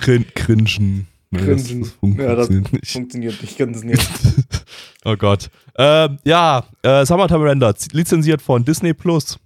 crin 0.00 0.26
cringen. 0.34 1.06
Nee, 1.30 1.38
Grinsen. 1.40 1.80
Das, 1.80 1.88
das 1.90 1.98
fun- 1.98 2.16
Ja, 2.18 2.34
das 2.34 2.46
funktioniert 2.48 2.72
nicht. 2.72 2.92
funktioniert 2.92 3.42
nicht 3.42 3.58
ganz 3.58 3.82
nicht. 3.82 4.08
Oh 5.04 5.16
Gott. 5.16 5.48
Ähm, 5.76 6.18
ja, 6.24 6.64
äh, 6.82 7.06
Summertime 7.06 7.44
Render, 7.44 7.74
lizenziert 7.92 8.42
von 8.42 8.64
Disney 8.64 8.92
Plus. 8.92 9.38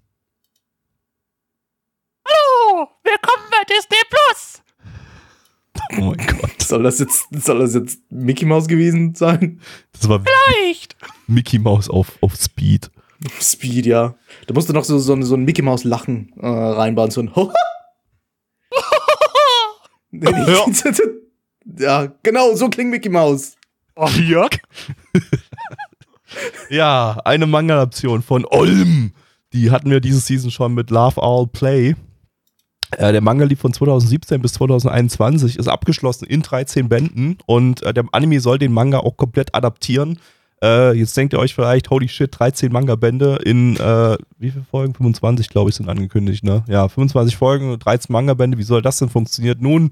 Hallo, 2.27 2.89
willkommen 3.13 3.45
bei 3.51 3.63
Disney 3.69 4.03
Plus. 4.09 4.63
Oh 5.99 6.15
mein 6.17 6.27
Gott. 6.27 6.63
Soll 6.63 6.83
das 6.83 6.99
jetzt, 6.99 7.27
soll 7.33 7.59
das 7.59 7.75
jetzt 7.75 7.99
Mickey 8.11 8.45
Mouse 8.47 8.67
gewesen 8.69 9.15
sein? 9.15 9.61
Das 9.93 10.09
war 10.09 10.23
Leicht. 10.59 10.97
Mickey 11.27 11.59
Mouse 11.59 11.91
auf, 11.91 12.17
auf 12.23 12.35
Speed. 12.37 12.91
Speed, 13.41 13.87
ja. 13.87 14.15
Da 14.47 14.55
musst 14.55 14.69
du 14.69 14.73
noch 14.73 14.85
so, 14.85 14.99
so, 14.99 15.13
ein- 15.13 15.23
so 15.23 15.35
ein 15.35 15.45
Mickey 15.45 15.63
Mouse 15.63 15.85
Lachen 15.85 16.33
äh, 16.41 16.47
reinbauen, 16.47 17.11
so 17.11 17.21
ein 17.21 17.31
Nee, 20.11 20.31
nee. 20.31 20.57
ja, 21.83 22.13
genau, 22.23 22.55
so 22.55 22.69
klingt 22.69 22.91
Mickey 22.91 23.09
Mouse. 23.09 23.57
Oh, 23.95 24.09
Jörg? 24.19 24.59
Ja, 26.71 27.19
eine 27.25 27.47
Manga-Adaption 27.47 28.23
von 28.23 28.45
Olm. 28.47 29.13
Die 29.53 29.71
hatten 29.71 29.91
wir 29.91 30.01
diese 30.01 30.21
Season 30.21 30.51
schon 30.51 30.73
mit 30.75 30.91
Love 30.91 31.23
All 31.23 31.47
Play. 31.47 31.95
Äh, 32.99 33.13
der 33.13 33.21
Manga 33.21 33.45
lief 33.45 33.61
von 33.61 33.73
2017 33.73 34.43
bis 34.43 34.55
2021, 34.55 35.59
ist 35.59 35.69
abgeschlossen 35.69 36.27
in 36.27 36.43
13 36.43 36.89
Bänden 36.89 37.39
und 37.47 37.83
äh, 37.83 37.95
der 37.95 38.05
Anime 38.13 38.41
soll 38.41 38.59
den 38.59 38.73
Manga 38.73 38.99
auch 38.99 39.17
komplett 39.17 39.55
adaptieren. 39.55 40.19
Äh, 40.63 40.97
jetzt 40.97 41.17
denkt 41.17 41.33
ihr 41.33 41.41
euch 41.41 41.55
vielleicht, 41.55 41.91
holy 41.91 42.09
shit, 42.09 42.31
13 42.39 42.71
Manga-Bände 42.71 43.41
in, 43.45 43.77
äh, 43.77 44.17
wie 44.39 44.51
viele 44.51 44.65
Folgen? 44.71 44.95
25, 44.95 45.49
glaube 45.49 45.71
ich, 45.71 45.77
sind 45.77 45.89
angekündigt, 45.89 46.45
ne? 46.45 46.65
Ja, 46.69 46.89
25 46.89 47.37
Folgen, 47.37 47.77
13 47.79 48.13
Manga-Bände, 48.13 48.59
wie 48.59 48.63
soll 48.63 48.81
das 48.81 48.99
denn 48.99 49.09
funktionieren? 49.09 49.59
Nun, 49.61 49.91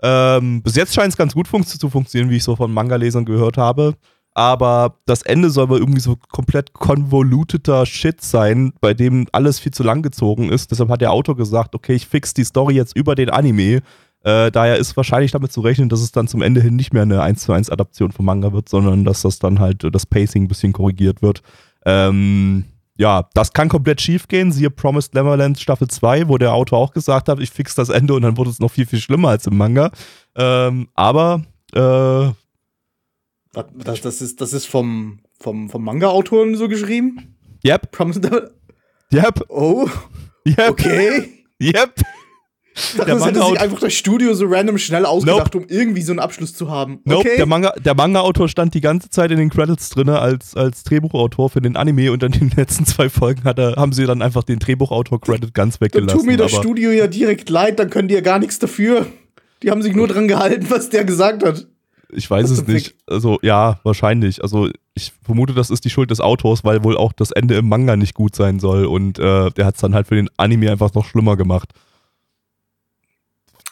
ähm, 0.00 0.62
bis 0.62 0.76
jetzt 0.76 0.94
scheint 0.94 1.08
es 1.08 1.16
ganz 1.16 1.34
gut 1.34 1.48
funkt 1.48 1.68
zu 1.68 1.88
funktionieren, 1.88 2.30
wie 2.30 2.36
ich 2.36 2.44
so 2.44 2.54
von 2.54 2.72
Manga-Lesern 2.72 3.24
gehört 3.24 3.56
habe. 3.56 3.94
Aber 4.34 4.96
das 5.04 5.22
Ende 5.22 5.50
soll 5.50 5.64
aber 5.64 5.78
irgendwie 5.78 6.00
so 6.00 6.16
komplett 6.30 6.72
konvoluteter 6.72 7.84
Shit 7.84 8.22
sein, 8.22 8.72
bei 8.80 8.94
dem 8.94 9.26
alles 9.32 9.58
viel 9.58 9.72
zu 9.72 9.82
lang 9.82 10.02
gezogen 10.02 10.48
ist. 10.50 10.70
Deshalb 10.70 10.88
hat 10.88 11.02
der 11.02 11.12
Autor 11.12 11.36
gesagt, 11.36 11.74
okay, 11.74 11.94
ich 11.94 12.06
fix 12.06 12.32
die 12.32 12.44
Story 12.44 12.74
jetzt 12.74 12.96
über 12.96 13.14
den 13.14 13.30
Anime, 13.30 13.80
Äh, 14.24 14.52
daher 14.52 14.76
ist 14.76 14.96
wahrscheinlich 14.96 15.32
damit 15.32 15.50
zu 15.50 15.62
rechnen, 15.62 15.88
dass 15.88 16.00
es 16.00 16.12
dann 16.12 16.28
zum 16.28 16.42
Ende 16.42 16.60
hin 16.60 16.76
nicht 16.76 16.92
mehr 16.92 17.02
eine 17.02 17.22
1 17.22 17.42
zu 17.42 17.52
1 17.52 17.70
Adaption 17.70 18.12
vom 18.12 18.24
Manga 18.24 18.52
wird, 18.52 18.68
sondern 18.68 19.04
dass 19.04 19.22
das 19.22 19.40
dann 19.40 19.58
halt 19.58 19.84
das 19.92 20.06
Pacing 20.06 20.44
ein 20.44 20.48
bisschen 20.48 20.72
korrigiert 20.72 21.22
wird. 21.22 21.42
Ähm, 21.84 22.66
ja, 22.96 23.28
das 23.34 23.52
kann 23.52 23.68
komplett 23.68 24.00
schief 24.00 24.28
gehen. 24.28 24.52
Siehe 24.52 24.70
Promised 24.70 25.14
Neverland 25.14 25.58
Staffel 25.58 25.88
2, 25.88 26.28
wo 26.28 26.38
der 26.38 26.54
Autor 26.54 26.78
auch 26.78 26.92
gesagt 26.92 27.28
hat, 27.28 27.40
ich 27.40 27.50
fix 27.50 27.74
das 27.74 27.88
Ende 27.88 28.14
und 28.14 28.22
dann 28.22 28.36
wurde 28.36 28.50
es 28.50 28.60
noch 28.60 28.70
viel, 28.70 28.86
viel 28.86 29.00
schlimmer 29.00 29.30
als 29.30 29.48
im 29.48 29.56
Manga. 29.56 29.90
Ähm, 30.36 30.86
aber 30.94 31.42
äh, 31.74 32.30
das, 33.52 34.00
das, 34.00 34.22
ist, 34.22 34.40
das 34.40 34.52
ist 34.52 34.66
vom, 34.66 35.20
vom, 35.38 35.68
vom 35.68 35.84
Manga-Autoren 35.84 36.56
so 36.56 36.68
geschrieben? 36.68 37.36
Yep. 37.64 37.92
Promised 37.92 38.22
Neverland? 38.22 38.52
Yep. 39.12 39.44
Oh. 39.48 39.88
Yep. 40.46 40.70
Okay. 40.70 41.44
Yep. 41.60 42.00
Dachte, 42.96 43.10
das 43.10 43.26
hätte 43.26 43.42
sich 43.44 43.60
einfach 43.60 43.80
das 43.80 43.92
Studio 43.92 44.32
so 44.32 44.46
random 44.46 44.78
schnell 44.78 45.04
ausgedacht, 45.04 45.52
Nope. 45.54 45.58
um 45.58 45.64
irgendwie 45.68 46.00
so 46.00 46.12
einen 46.12 46.20
Abschluss 46.20 46.54
zu 46.54 46.70
haben. 46.70 47.00
Nope, 47.04 47.20
Okay. 47.28 47.36
der 47.36 47.44
Manga, 47.46 47.72
der 47.72 47.94
Manga-Autor 47.94 48.48
stand 48.48 48.72
die 48.72 48.80
ganze 48.80 49.10
Zeit 49.10 49.30
in 49.30 49.36
den 49.36 49.50
Credits 49.50 49.90
drin 49.90 50.08
als, 50.08 50.56
als 50.56 50.82
Drehbuchautor 50.84 51.50
für 51.50 51.60
den 51.60 51.76
Anime 51.76 52.10
und 52.10 52.22
dann 52.22 52.32
in 52.32 52.48
den 52.48 52.56
letzten 52.56 52.86
zwei 52.86 53.10
Folgen 53.10 53.44
hat 53.44 53.58
er, 53.58 53.76
haben 53.76 53.92
sie 53.92 54.06
dann 54.06 54.22
einfach 54.22 54.42
den 54.44 54.58
Drehbuchautor-Credit 54.58 55.52
ganz 55.52 55.78
dann 55.78 55.86
weggelassen. 55.86 56.18
tut 56.18 56.26
mir 56.26 56.38
das 56.38 56.52
Studio 56.52 56.90
ja 56.90 57.06
direkt 57.06 57.50
leid, 57.50 57.78
dann 57.78 57.90
können 57.90 58.08
die 58.08 58.14
ja 58.14 58.22
gar 58.22 58.38
nichts 58.38 58.58
dafür. 58.58 59.06
Die 59.62 59.70
haben 59.70 59.82
sich 59.82 59.94
nur 59.94 60.08
dran 60.08 60.26
gehalten, 60.26 60.66
was 60.70 60.88
der 60.88 61.04
gesagt 61.04 61.44
hat. 61.44 61.66
Ich 62.12 62.30
weiß 62.30 62.50
es 62.50 62.66
nicht. 62.66 62.88
fuck? 62.88 62.96
Also, 63.06 63.38
ja, 63.42 63.80
wahrscheinlich. 63.82 64.42
Also, 64.42 64.68
ich 64.94 65.12
vermute, 65.22 65.54
das 65.54 65.70
ist 65.70 65.84
die 65.84 65.90
Schuld 65.90 66.10
des 66.10 66.20
Autors, 66.20 66.64
weil 66.64 66.84
wohl 66.84 66.96
auch 66.96 67.12
das 67.12 67.30
Ende 67.30 67.56
im 67.56 67.68
Manga 67.68 67.96
nicht 67.96 68.14
gut 68.14 68.36
sein 68.36 68.60
soll. 68.60 68.84
Und 68.84 69.18
äh, 69.18 69.50
der 69.50 69.66
hat 69.66 69.74
es 69.76 69.80
dann 69.80 69.94
halt 69.94 70.08
für 70.08 70.16
den 70.16 70.28
Anime 70.36 70.70
einfach 70.70 70.92
noch 70.94 71.06
schlimmer 71.06 71.36
gemacht. 71.36 71.70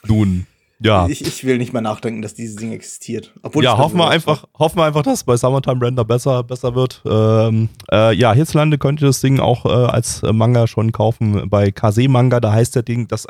Nun, 0.06 0.46
ja. 0.82 1.06
Ich, 1.08 1.20
ich 1.20 1.44
will 1.44 1.58
nicht 1.58 1.74
mehr 1.74 1.82
nachdenken, 1.82 2.22
dass 2.22 2.32
dieses 2.32 2.56
Ding 2.56 2.72
existiert. 2.72 3.34
Obwohl 3.42 3.62
ja, 3.62 3.76
hoffen 3.76 3.98
wir 3.98 4.08
einfach, 4.08 4.46
hoffen 4.58 4.78
wir 4.78 4.84
einfach, 4.84 5.02
dass 5.02 5.18
es 5.18 5.24
bei 5.24 5.36
Summertime 5.36 5.82
Render 5.82 6.06
besser, 6.06 6.42
besser 6.42 6.74
wird. 6.74 7.02
Ähm, 7.04 7.68
äh, 7.92 8.14
ja, 8.14 8.32
hierzulande 8.32 8.78
könnt 8.78 9.02
ihr 9.02 9.08
das 9.08 9.20
Ding 9.20 9.40
auch 9.40 9.66
äh, 9.66 9.68
als 9.68 10.22
Manga 10.22 10.66
schon 10.66 10.90
kaufen 10.90 11.50
bei 11.50 11.70
Kase 11.70 12.08
Manga. 12.08 12.40
Da 12.40 12.52
heißt 12.52 12.74
der 12.74 12.82
Ding, 12.82 13.08
das 13.08 13.26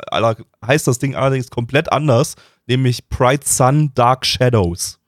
heißt 0.65 0.87
das 0.87 0.99
Ding 0.99 1.15
allerdings 1.15 1.49
komplett 1.49 1.91
anders, 1.91 2.35
nämlich 2.67 3.09
Pride 3.09 3.43
Sun 3.43 3.91
Dark 3.95 4.25
Shadows. 4.25 5.00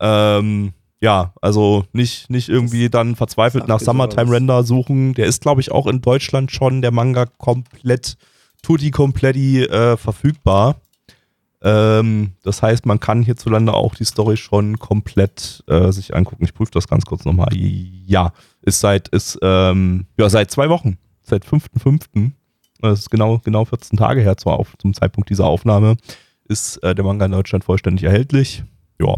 Ähm, 0.00 0.72
ja, 1.00 1.34
also 1.42 1.84
nicht, 1.92 2.30
nicht 2.30 2.48
irgendwie 2.48 2.88
dann 2.88 3.14
verzweifelt 3.14 3.68
nach. 3.68 3.80
Summertime 3.80 4.30
Render 4.30 4.64
suchen. 4.64 5.14
Der 5.14 5.26
ist, 5.26 5.42
glaube 5.42 5.60
ich, 5.60 5.70
auch 5.70 5.86
in 5.86 6.00
Deutschland 6.00 6.50
schon 6.50 6.80
der 6.80 6.92
Manga 6.92 7.26
komplett, 7.26 8.16
tutti 8.62 8.90
kompletti 8.90 9.64
äh, 9.64 9.96
verfügbar. 9.98 10.76
Ähm, 11.60 12.32
das 12.42 12.62
heißt, 12.62 12.86
man 12.86 13.00
kann 13.00 13.22
hierzulande 13.22 13.74
auch 13.74 13.94
die 13.94 14.04
Story 14.04 14.36
schon 14.36 14.78
komplett 14.78 15.64
äh, 15.66 15.92
sich 15.92 16.14
angucken. 16.14 16.44
Ich 16.44 16.54
prüfe 16.54 16.72
das 16.72 16.88
ganz 16.88 17.04
kurz 17.04 17.24
nochmal. 17.24 17.48
Ja, 17.52 18.32
ist 18.62 18.80
seit, 18.80 19.08
ist, 19.08 19.38
ähm, 19.42 20.06
ja, 20.18 20.28
seit 20.28 20.50
zwei 20.50 20.68
Wochen. 20.68 20.98
Seit 21.22 21.44
5.5. 21.44 22.32
Das 22.80 23.00
ist 23.00 23.10
genau, 23.10 23.40
genau 23.44 23.64
14 23.64 23.98
Tage 23.98 24.20
her 24.20 24.36
zur 24.36 24.58
Auf 24.58 24.74
zum 24.78 24.92
Zeitpunkt 24.92 25.30
dieser 25.30 25.46
Aufnahme. 25.46 25.96
Ist 26.46 26.82
äh, 26.82 26.94
der 26.94 27.04
Manga 27.04 27.24
in 27.24 27.32
Deutschland 27.32 27.64
vollständig 27.64 28.04
erhältlich. 28.04 28.62
Ja. 29.00 29.16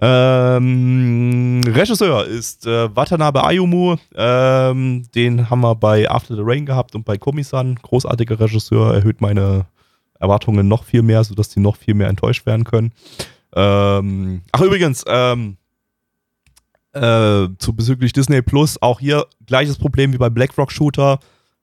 Ähm, 0.00 1.60
Regisseur 1.66 2.24
ist 2.26 2.66
äh, 2.66 2.94
Watanabe 2.94 3.44
Ayumu. 3.44 3.96
Ähm, 4.14 5.02
den 5.14 5.50
haben 5.50 5.60
wir 5.60 5.74
bei 5.74 6.08
After 6.08 6.36
the 6.36 6.42
Rain 6.44 6.66
gehabt 6.66 6.94
und 6.94 7.04
bei 7.04 7.18
Komi-san. 7.18 7.76
Großartiger 7.76 8.38
Regisseur, 8.38 8.94
erhöht 8.94 9.20
meine 9.20 9.66
Erwartungen 10.20 10.68
noch 10.68 10.84
viel 10.84 11.02
mehr, 11.02 11.24
sodass 11.24 11.48
die 11.48 11.60
noch 11.60 11.76
viel 11.76 11.94
mehr 11.94 12.08
enttäuscht 12.08 12.46
werden 12.46 12.64
können. 12.64 12.92
Ähm, 13.54 14.42
ach, 14.52 14.60
übrigens, 14.60 15.04
ähm, 15.08 15.56
äh, 16.92 17.48
zu 17.58 17.74
bezüglich 17.74 18.12
Disney 18.12 18.42
Plus, 18.42 18.80
auch 18.80 19.00
hier 19.00 19.26
gleiches 19.46 19.78
Problem 19.78 20.12
wie 20.12 20.18
bei 20.18 20.30
BlackRock 20.30 20.70
Shooter. 20.72 21.18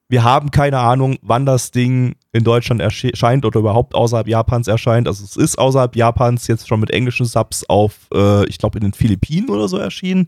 Wir 0.08 0.24
haben 0.24 0.52
keine 0.52 0.80
Ahnung, 0.80 1.18
wann 1.22 1.46
das 1.46 1.72
Ding 1.72 2.16
in 2.32 2.44
Deutschland 2.44 2.82
erscheint 2.82 3.46
oder 3.46 3.60
überhaupt 3.60 3.96
außerhalb 3.96 4.28
Japans 4.28 4.68
erscheint. 4.68 5.08
Also 5.08 5.24
es 5.24 5.36
ist 5.36 5.58
außerhalb 5.58 5.96
Japans 5.96 6.48
jetzt 6.48 6.68
schon 6.68 6.80
mit 6.80 6.92
englischen 6.92 7.26
Subs 7.26 7.64
auf, 7.68 8.08
äh, 8.14 8.48
ich 8.48 8.58
glaube, 8.60 8.78
in 8.78 8.84
den 8.84 8.94
Philippinen 8.94 9.50
oder 9.50 9.68
so 9.68 9.78
erschienen 9.78 10.28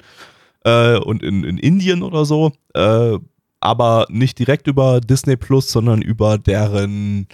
äh, 0.63 0.98
und 0.98 1.22
in, 1.22 1.43
in 1.43 1.57
Indien 1.57 2.01
oder 2.01 2.25
so. 2.25 2.53
Äh, 2.74 3.17
aber 3.60 4.07
nicht 4.10 4.39
direkt 4.39 4.67
über 4.67 5.01
Disney 5.01 5.36
Plus, 5.36 5.72
sondern 5.72 6.01
über 6.01 6.38
deren 6.38 7.27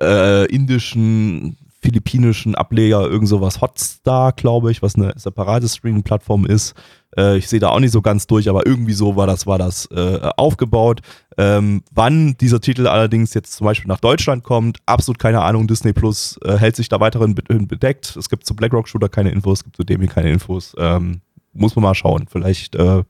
äh, 0.00 0.46
indischen, 0.46 1.56
philippinischen 1.80 2.54
Ableger, 2.54 3.08
irgend 3.08 3.28
sowas 3.28 3.60
Hotstar, 3.60 4.32
glaube 4.32 4.70
ich, 4.70 4.82
was 4.82 4.96
eine 4.96 5.12
separate 5.16 5.68
Streaming-Plattform 5.68 6.46
ist. 6.46 6.74
Äh, 7.16 7.38
ich 7.38 7.48
sehe 7.48 7.60
da 7.60 7.68
auch 7.68 7.80
nicht 7.80 7.92
so 7.92 8.02
ganz 8.02 8.26
durch, 8.26 8.48
aber 8.48 8.66
irgendwie 8.66 8.92
so 8.92 9.16
war 9.16 9.26
das, 9.26 9.46
war 9.46 9.58
das 9.58 9.86
äh, 9.86 10.30
aufgebaut. 10.36 11.00
Ähm, 11.36 11.82
wann 11.92 12.36
dieser 12.38 12.60
Titel 12.60 12.86
allerdings 12.86 13.32
jetzt 13.34 13.54
zum 13.54 13.64
Beispiel 13.64 13.88
nach 13.88 14.00
Deutschland 14.00 14.44
kommt, 14.44 14.78
absolut 14.86 15.18
keine 15.18 15.42
Ahnung. 15.42 15.66
Disney 15.66 15.92
Plus 15.92 16.38
äh, 16.44 16.56
hält 16.56 16.76
sich 16.76 16.88
da 16.88 17.00
weiterhin 17.00 17.34
be- 17.34 17.42
bedeckt. 17.42 18.16
Es 18.16 18.28
gibt 18.28 18.44
zu 18.44 18.54
BlackRock 18.54 18.88
Shooter 18.88 19.08
keine 19.08 19.30
Infos, 19.30 19.60
es 19.60 19.64
gibt 19.64 19.76
zu 19.76 19.84
dem 19.84 20.00
hier 20.00 20.10
keine 20.10 20.30
Infos. 20.30 20.74
Ähm, 20.78 21.20
muss 21.52 21.74
man 21.76 21.84
mal 21.84 21.94
schauen. 21.94 22.26
Vielleicht 22.28 22.74
äh, 22.74 23.04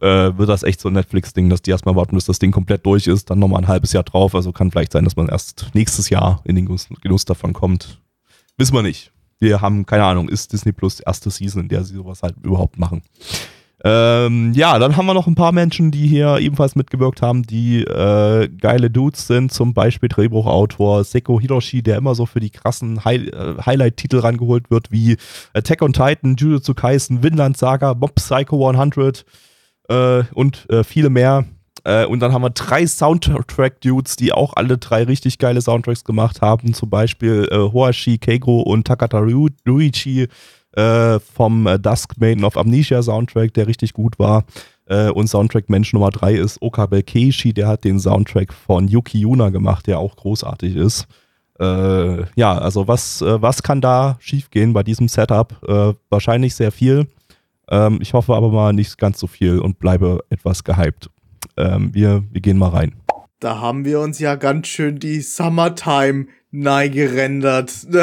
äh, 0.00 0.36
wird 0.36 0.48
das 0.48 0.62
echt 0.62 0.80
so 0.80 0.88
ein 0.88 0.94
Netflix-Ding, 0.94 1.48
dass 1.48 1.62
die 1.62 1.70
erstmal 1.70 1.96
warten, 1.96 2.16
bis 2.16 2.26
das 2.26 2.38
Ding 2.38 2.50
komplett 2.50 2.84
durch 2.84 3.06
ist, 3.06 3.30
dann 3.30 3.38
nochmal 3.38 3.62
ein 3.62 3.68
halbes 3.68 3.92
Jahr 3.92 4.04
drauf. 4.04 4.34
Also 4.34 4.52
kann 4.52 4.70
vielleicht 4.70 4.92
sein, 4.92 5.04
dass 5.04 5.16
man 5.16 5.28
erst 5.28 5.70
nächstes 5.72 6.10
Jahr 6.10 6.42
in 6.44 6.54
den 6.54 6.66
Genuss 6.66 7.24
davon 7.24 7.52
kommt. 7.54 8.00
Wissen 8.58 8.74
wir 8.74 8.82
nicht. 8.82 9.12
Wir 9.38 9.60
haben 9.60 9.86
keine 9.86 10.04
Ahnung, 10.04 10.28
ist 10.28 10.52
Disney 10.52 10.72
Plus 10.72 11.00
erste 11.00 11.30
Season, 11.30 11.62
in 11.62 11.68
der 11.68 11.84
sie 11.84 11.94
sowas 11.94 12.22
halt 12.22 12.36
überhaupt 12.42 12.78
machen. 12.78 13.02
Ähm, 13.84 14.52
ja, 14.54 14.78
dann 14.78 14.96
haben 14.96 15.06
wir 15.06 15.14
noch 15.14 15.26
ein 15.26 15.34
paar 15.34 15.52
Menschen, 15.52 15.90
die 15.90 16.06
hier 16.06 16.38
ebenfalls 16.38 16.76
mitgewirkt 16.76 17.20
haben, 17.20 17.42
die 17.42 17.82
äh, 17.82 18.48
geile 18.48 18.90
Dudes 18.90 19.26
sind, 19.26 19.52
zum 19.52 19.74
Beispiel 19.74 20.08
Drehbuchautor 20.08 21.04
Seko 21.04 21.38
Hiroshi, 21.38 21.82
der 21.82 21.98
immer 21.98 22.14
so 22.14 22.24
für 22.24 22.40
die 22.40 22.50
krassen 22.50 23.04
High 23.04 23.28
äh, 23.28 23.54
Highlight-Titel 23.64 24.18
rangeholt 24.18 24.70
wird, 24.70 24.90
wie 24.90 25.18
Attack 25.52 25.82
on 25.82 25.92
Titan, 25.92 26.36
Jujutsu 26.36 26.72
Kaisen, 26.72 27.22
Vinland 27.22 27.58
Saga, 27.58 27.94
Mob 27.94 28.14
Psycho 28.14 28.66
100 28.66 29.26
äh, 29.88 30.22
und 30.32 30.68
äh, 30.70 30.82
viele 30.82 31.10
mehr. 31.10 31.44
Äh, 31.86 32.04
und 32.04 32.18
dann 32.18 32.32
haben 32.32 32.42
wir 32.42 32.50
drei 32.50 32.84
Soundtrack-Dudes, 32.84 34.16
die 34.16 34.32
auch 34.32 34.54
alle 34.56 34.76
drei 34.76 35.04
richtig 35.04 35.38
geile 35.38 35.62
Soundtracks 35.62 36.02
gemacht 36.02 36.42
haben. 36.42 36.74
Zum 36.74 36.90
Beispiel 36.90 37.48
äh, 37.52 37.58
Hoashi 37.58 38.18
Keiko 38.18 38.62
und 38.62 38.88
Takata 38.88 39.20
Ruichi 39.20 40.26
äh, 40.72 41.20
vom 41.20 41.68
äh, 41.68 41.78
Dusk 41.78 42.14
Maiden 42.18 42.42
of 42.42 42.56
Amnesia 42.56 43.00
Soundtrack, 43.00 43.54
der 43.54 43.68
richtig 43.68 43.92
gut 43.92 44.18
war. 44.18 44.44
Äh, 44.86 45.10
und 45.10 45.28
Soundtrack 45.28 45.70
Mensch 45.70 45.92
Nummer 45.92 46.10
drei 46.10 46.34
ist 46.34 46.60
Okabe 46.60 47.04
Keishi, 47.04 47.54
der 47.54 47.68
hat 47.68 47.84
den 47.84 48.00
Soundtrack 48.00 48.52
von 48.52 48.88
Yuki 48.88 49.20
Yuna 49.20 49.50
gemacht, 49.50 49.86
der 49.86 50.00
auch 50.00 50.16
großartig 50.16 50.74
ist. 50.74 51.06
Äh, 51.60 52.24
ja, 52.34 52.58
also 52.58 52.88
was, 52.88 53.22
äh, 53.22 53.40
was 53.40 53.62
kann 53.62 53.80
da 53.80 54.16
schiefgehen 54.18 54.72
bei 54.72 54.82
diesem 54.82 55.06
Setup? 55.06 55.54
Äh, 55.62 55.94
wahrscheinlich 56.10 56.56
sehr 56.56 56.72
viel. 56.72 57.06
Ähm, 57.70 58.00
ich 58.02 58.12
hoffe 58.12 58.34
aber 58.34 58.50
mal 58.50 58.72
nicht 58.72 58.98
ganz 58.98 59.20
so 59.20 59.28
viel 59.28 59.60
und 59.60 59.78
bleibe 59.78 60.24
etwas 60.30 60.64
gehypt. 60.64 61.10
Ähm, 61.56 61.90
wir, 61.94 62.24
wir 62.30 62.40
gehen 62.40 62.58
mal 62.58 62.68
rein. 62.68 62.94
Da 63.40 63.60
haben 63.60 63.84
wir 63.84 64.00
uns 64.00 64.18
ja 64.18 64.34
ganz 64.34 64.66
schön 64.66 64.98
die 64.98 65.20
Summertime 65.20 66.26
nein 66.50 66.90
gerendert. 66.92 67.72
oh 67.92 67.98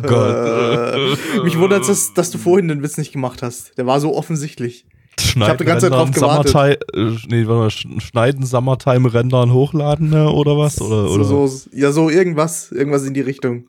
Gott. 0.00 1.18
Mich 1.44 1.58
wundert 1.58 1.88
es, 1.88 2.12
dass 2.14 2.30
du 2.30 2.38
vorhin 2.38 2.68
den 2.68 2.82
Witz 2.82 2.98
nicht 2.98 3.12
gemacht 3.12 3.42
hast. 3.42 3.76
Der 3.78 3.86
war 3.86 4.00
so 4.00 4.14
offensichtlich. 4.14 4.86
Schneiden, 5.20 5.50
hab 5.50 5.58
die 5.58 5.64
ganze 5.64 5.90
Zeit 5.90 5.98
drauf 5.98 6.10
gewartet. 6.10 6.52
Summertime, 6.52 6.78
äh, 6.94 7.16
nee, 7.28 7.46
warte 7.46 7.60
mal, 7.60 7.68
sch- 7.68 8.00
schneiden, 8.00 8.46
Summertime, 8.46 9.12
rendern, 9.12 9.52
hochladen 9.52 10.14
oder 10.14 10.56
was? 10.56 10.80
Oder, 10.80 11.10
oder? 11.10 11.24
So, 11.24 11.46
so, 11.46 11.68
ja, 11.72 11.92
so 11.92 12.08
irgendwas, 12.08 12.72
irgendwas 12.72 13.04
in 13.04 13.12
die 13.12 13.20
Richtung. 13.20 13.66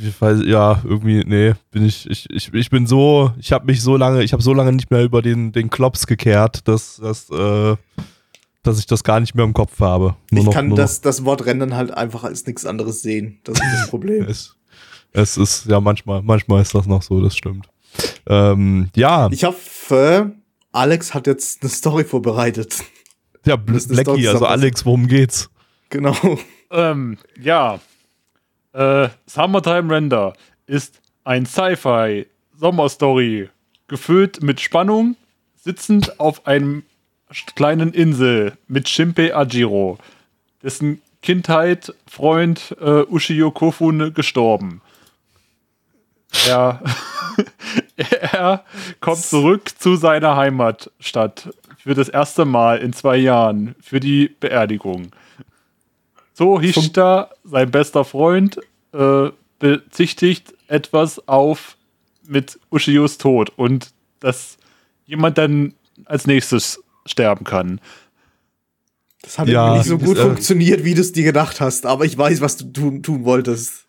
Ich 0.00 0.20
weiß, 0.20 0.40
ja, 0.46 0.80
irgendwie, 0.84 1.22
nee, 1.26 1.54
bin 1.70 1.84
ich, 1.84 2.08
ich, 2.08 2.28
ich, 2.30 2.52
ich 2.54 2.70
bin 2.70 2.86
so, 2.86 3.32
ich 3.38 3.52
habe 3.52 3.66
mich 3.66 3.82
so 3.82 3.96
lange, 3.96 4.22
ich 4.22 4.32
habe 4.32 4.42
so 4.42 4.52
lange 4.54 4.72
nicht 4.72 4.90
mehr 4.90 5.02
über 5.04 5.20
den, 5.22 5.52
den 5.52 5.68
Klops 5.70 6.06
gekehrt, 6.06 6.66
dass, 6.68 6.96
dass, 6.96 7.28
äh, 7.30 7.76
dass 8.62 8.78
ich 8.78 8.86
das 8.86 9.04
gar 9.04 9.20
nicht 9.20 9.34
mehr 9.34 9.44
im 9.44 9.52
Kopf 9.52 9.78
habe. 9.80 10.16
Nur 10.30 10.40
ich 10.40 10.46
noch- 10.46 10.52
kann 10.54 10.74
das, 10.74 11.00
das 11.02 11.24
Wort 11.24 11.44
rendern 11.46 11.74
halt 11.76 11.90
einfach 11.92 12.24
als 12.24 12.46
nichts 12.46 12.64
anderes 12.64 13.02
sehen. 13.02 13.40
Das 13.44 13.58
ist 13.58 13.64
das 13.80 13.90
Problem. 13.90 14.24
Es, 14.28 14.56
es 15.12 15.36
ist, 15.36 15.66
ja, 15.66 15.80
manchmal, 15.80 16.22
manchmal 16.22 16.60
ist 16.62 16.74
das 16.74 16.86
noch 16.86 17.02
so, 17.02 17.20
das 17.20 17.36
stimmt. 17.36 17.68
Ähm, 18.26 18.88
ja, 18.96 19.28
Ich 19.30 19.44
hoffe, 19.44 20.32
Alex 20.72 21.14
hat 21.14 21.26
jetzt 21.28 21.62
eine 21.62 21.70
Story 21.70 22.02
vorbereitet. 22.04 22.82
ja, 23.44 23.54
Blackie, 23.56 24.26
also 24.28 24.46
Alex, 24.46 24.84
worum 24.84 25.06
geht's? 25.06 25.50
Genau. 25.90 26.16
Ähm, 26.72 27.18
ja. 27.40 27.78
Äh, 28.74 29.08
Summertime 29.26 29.94
Render 29.94 30.32
ist 30.66 31.00
ein 31.22 31.46
Sci-Fi 31.46 32.26
Sommerstory, 32.58 33.48
gefüllt 33.86 34.42
mit 34.42 34.60
Spannung, 34.60 35.16
sitzend 35.54 36.18
auf 36.18 36.46
einem 36.46 36.82
kleinen 37.54 37.92
Insel 37.92 38.58
mit 38.66 38.88
Shinpei 38.88 39.34
Ajiro, 39.34 39.98
dessen 40.62 41.00
Kindheit, 41.22 41.94
Freund 42.06 42.76
äh, 42.80 43.02
Ushio 43.02 43.52
Kofun 43.52 44.12
gestorben. 44.12 44.82
Er, 46.46 46.82
er 47.96 48.64
kommt 49.00 49.22
zurück 49.22 49.70
zu 49.78 49.94
seiner 49.94 50.36
Heimatstadt 50.36 51.50
für 51.78 51.94
das 51.94 52.08
erste 52.08 52.44
Mal 52.44 52.78
in 52.78 52.92
zwei 52.92 53.16
Jahren 53.16 53.76
für 53.80 54.00
die 54.00 54.34
Beerdigung. 54.40 55.12
So 56.34 56.60
Hishita, 56.60 57.30
sein 57.44 57.70
bester 57.70 58.04
Freund, 58.04 58.58
äh, 58.92 59.30
bezichtigt 59.58 60.52
etwas 60.68 61.26
auf 61.28 61.76
mit 62.26 62.58
Ushios 62.70 63.18
Tod 63.18 63.52
und 63.56 63.92
dass 64.20 64.56
jemand 65.06 65.38
dann 65.38 65.74
als 66.06 66.26
nächstes 66.26 66.82
sterben 67.06 67.44
kann. 67.44 67.80
Das 69.22 69.38
hat 69.38 69.48
Ja, 69.48 69.74
nicht 69.76 69.86
so 69.86 69.96
gut 69.98 70.16
das, 70.18 70.24
äh, 70.24 70.26
funktioniert, 70.28 70.84
wie 70.84 70.94
du 70.94 71.00
es 71.00 71.12
dir 71.12 71.24
gedacht 71.24 71.60
hast, 71.60 71.86
aber 71.86 72.04
ich 72.04 72.16
weiß, 72.18 72.40
was 72.40 72.56
du 72.56 72.64
tun, 72.72 73.02
tun 73.02 73.24
wolltest. 73.24 73.84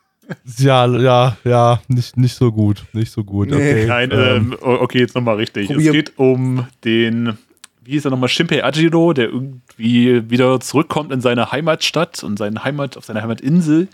Ja, 0.57 0.85
ja, 0.87 1.37
ja, 1.43 1.81
nicht, 1.87 2.17
nicht 2.17 2.35
so 2.35 2.51
gut. 2.51 2.85
Nicht 2.93 3.11
so 3.11 3.23
gut. 3.23 3.49
Nee. 3.49 3.55
Okay. 3.55 3.85
Nein, 3.85 4.09
ähm, 4.11 4.53
ähm, 4.53 4.57
okay, 4.61 4.99
jetzt 4.99 5.13
nochmal 5.15 5.35
richtig. 5.35 5.67
Probier- 5.67 5.87
Es 5.87 5.91
geht 5.91 6.17
um 6.17 6.65
den, 6.83 7.37
wie 7.85 7.91
hieß 7.91 8.05
er 8.05 8.11
nochmal, 8.11 8.29
Shinpei 8.29 8.63
Ajiro, 8.63 9.13
der 9.13 9.25
irgendwie 9.25 10.29
wieder 10.29 10.59
zurückkommt 10.59 11.11
in 11.11 11.21
seine 11.21 11.51
Heimatstadt 11.51 12.23
und 12.23 12.37
seine 12.37 12.63
Heimat, 12.63 12.97
auf 12.97 13.05
seine 13.05 13.21
Heimatinsel, 13.21 13.87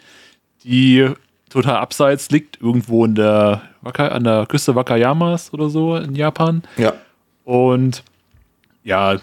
die 0.64 1.10
total 1.50 1.76
abseits 1.76 2.32
liegt, 2.32 2.62
irgendwo 2.62 3.04
in 3.04 3.16
der, 3.16 3.62
an 3.84 4.24
der 4.24 4.46
Küste 4.46 4.76
Wakayamas 4.76 5.54
oder 5.54 5.70
so 5.70 5.98
in 5.98 6.16
Japan. 6.16 6.64
Ja. 6.78 6.94
Und 7.44 8.04
ja, 8.86 9.18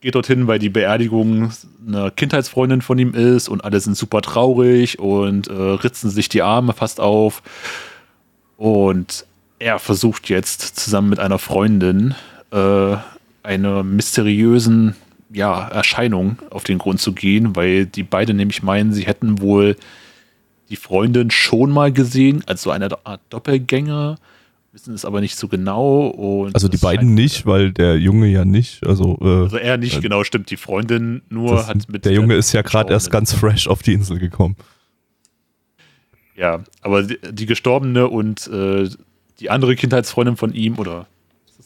geht 0.00 0.14
dorthin, 0.14 0.46
weil 0.46 0.58
die 0.58 0.70
Beerdigung 0.70 1.52
einer 1.86 2.10
Kindheitsfreundin 2.10 2.80
von 2.80 2.98
ihm 2.98 3.12
ist 3.12 3.48
und 3.48 3.62
alle 3.62 3.78
sind 3.80 3.96
super 3.96 4.22
traurig 4.22 4.98
und 4.98 5.48
äh, 5.48 5.52
ritzen 5.52 6.08
sich 6.08 6.30
die 6.30 6.42
Arme 6.42 6.72
fast 6.72 7.00
auf. 7.00 7.42
Und 8.56 9.26
er 9.58 9.78
versucht 9.78 10.30
jetzt 10.30 10.78
zusammen 10.78 11.10
mit 11.10 11.18
einer 11.18 11.38
Freundin 11.38 12.14
äh, 12.52 12.96
einer 13.42 13.82
mysteriösen 13.82 14.94
ja, 15.30 15.68
Erscheinung 15.68 16.38
auf 16.50 16.64
den 16.64 16.78
Grund 16.78 17.00
zu 17.00 17.12
gehen, 17.12 17.54
weil 17.56 17.86
die 17.86 18.02
beiden 18.02 18.36
nämlich 18.36 18.62
meinen, 18.62 18.92
sie 18.92 19.06
hätten 19.06 19.40
wohl 19.40 19.76
die 20.70 20.76
Freundin 20.76 21.30
schon 21.30 21.70
mal 21.70 21.92
gesehen, 21.92 22.42
als 22.46 22.62
so 22.62 22.70
eine 22.70 22.88
Art 23.04 23.20
Doppelgänger, 23.30 24.16
wissen 24.72 24.94
es 24.94 25.04
aber 25.04 25.20
nicht 25.20 25.36
so 25.36 25.48
genau. 25.48 26.46
Also 26.52 26.68
die 26.68 26.76
beiden 26.76 27.14
nicht, 27.14 27.46
weil 27.46 27.72
der 27.72 27.98
Junge 27.98 28.26
ja 28.26 28.44
nicht. 28.44 28.86
Also, 28.86 29.18
äh, 29.20 29.44
Also 29.44 29.56
er 29.56 29.76
nicht, 29.78 29.98
Äh, 29.98 30.00
genau, 30.00 30.24
stimmt. 30.24 30.50
Die 30.50 30.56
Freundin 30.56 31.22
nur 31.30 31.66
hat 31.66 31.88
mit. 31.88 32.04
der 32.04 32.12
Junge 32.12 32.34
ist 32.34 32.52
ja 32.52 32.62
gerade 32.62 32.92
erst 32.92 33.10
ganz 33.10 33.32
fresh 33.32 33.66
auf 33.66 33.82
die 33.82 33.92
Insel 33.94 34.18
gekommen. 34.18 34.56
Ja, 36.36 36.62
aber 36.82 37.02
die, 37.02 37.18
die 37.32 37.46
Gestorbene 37.46 38.08
und 38.08 38.46
äh, 38.48 38.88
die 39.40 39.50
andere 39.50 39.74
Kindheitsfreundin 39.74 40.36
von 40.36 40.52
ihm, 40.52 40.78
oder 40.78 41.06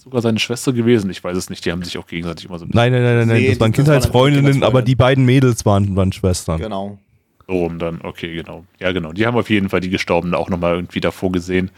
sogar 0.03 0.21
seine 0.21 0.39
Schwester 0.39 0.73
gewesen? 0.73 1.11
Ich 1.11 1.23
weiß 1.23 1.37
es 1.37 1.49
nicht. 1.49 1.65
Die 1.65 1.71
haben 1.71 1.83
sich 1.85 1.97
auch 1.97 2.07
gegenseitig 2.07 2.47
immer 2.47 2.59
so 2.59 2.65
ein 2.65 2.69
bisschen 2.69 2.77
Nein, 2.77 2.93
nein, 2.93 3.03
nein, 3.03 3.29
nein, 3.29 3.29
nein. 3.29 3.47
Das 3.51 3.61
waren 3.61 3.73
Kindheitsfreundinnen, 3.73 4.63
aber 4.65 4.83
die 4.83 4.97
beiden 4.97 5.25
Mädels 5.25 5.65
waren, 5.65 5.95
waren 5.95 6.13
Schwestern. 6.13 6.61
Genau. 6.61 6.99
so 7.47 7.53
rum 7.55 7.79
dann. 7.79 8.01
Okay, 8.03 8.35
genau. 8.35 8.65
Ja, 8.81 8.93
genau. 8.93 9.13
Die 9.13 9.27
haben 9.27 9.37
auf 9.37 9.49
jeden 9.49 9.69
Fall 9.69 9.81
die 9.81 9.91
Gestorbene 9.91 10.37
auch 10.37 10.51
nochmal 10.51 10.75
irgendwie 10.75 11.01
davor 11.01 11.31
gesehen. 11.31 11.71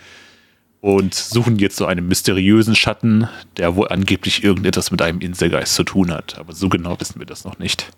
Und 0.81 1.15
suchen 1.15 1.59
jetzt 1.59 1.77
so 1.77 1.87
einen 1.87 2.09
mysteriösen 2.09 2.75
Schatten, 2.75 3.29
der 3.57 3.75
wohl 3.75 3.89
angeblich 3.89 4.45
irgendetwas 4.45 4.91
mit 4.91 5.01
einem 5.01 5.21
Inselgeist 5.21 5.75
zu 5.75 5.85
tun 5.85 6.11
hat. 6.11 6.39
Aber 6.39 6.53
so 6.53 6.69
genau 6.69 6.99
wissen 7.01 7.19
wir 7.19 7.27
das 7.27 7.45
noch 7.45 7.59
nicht. 7.59 7.91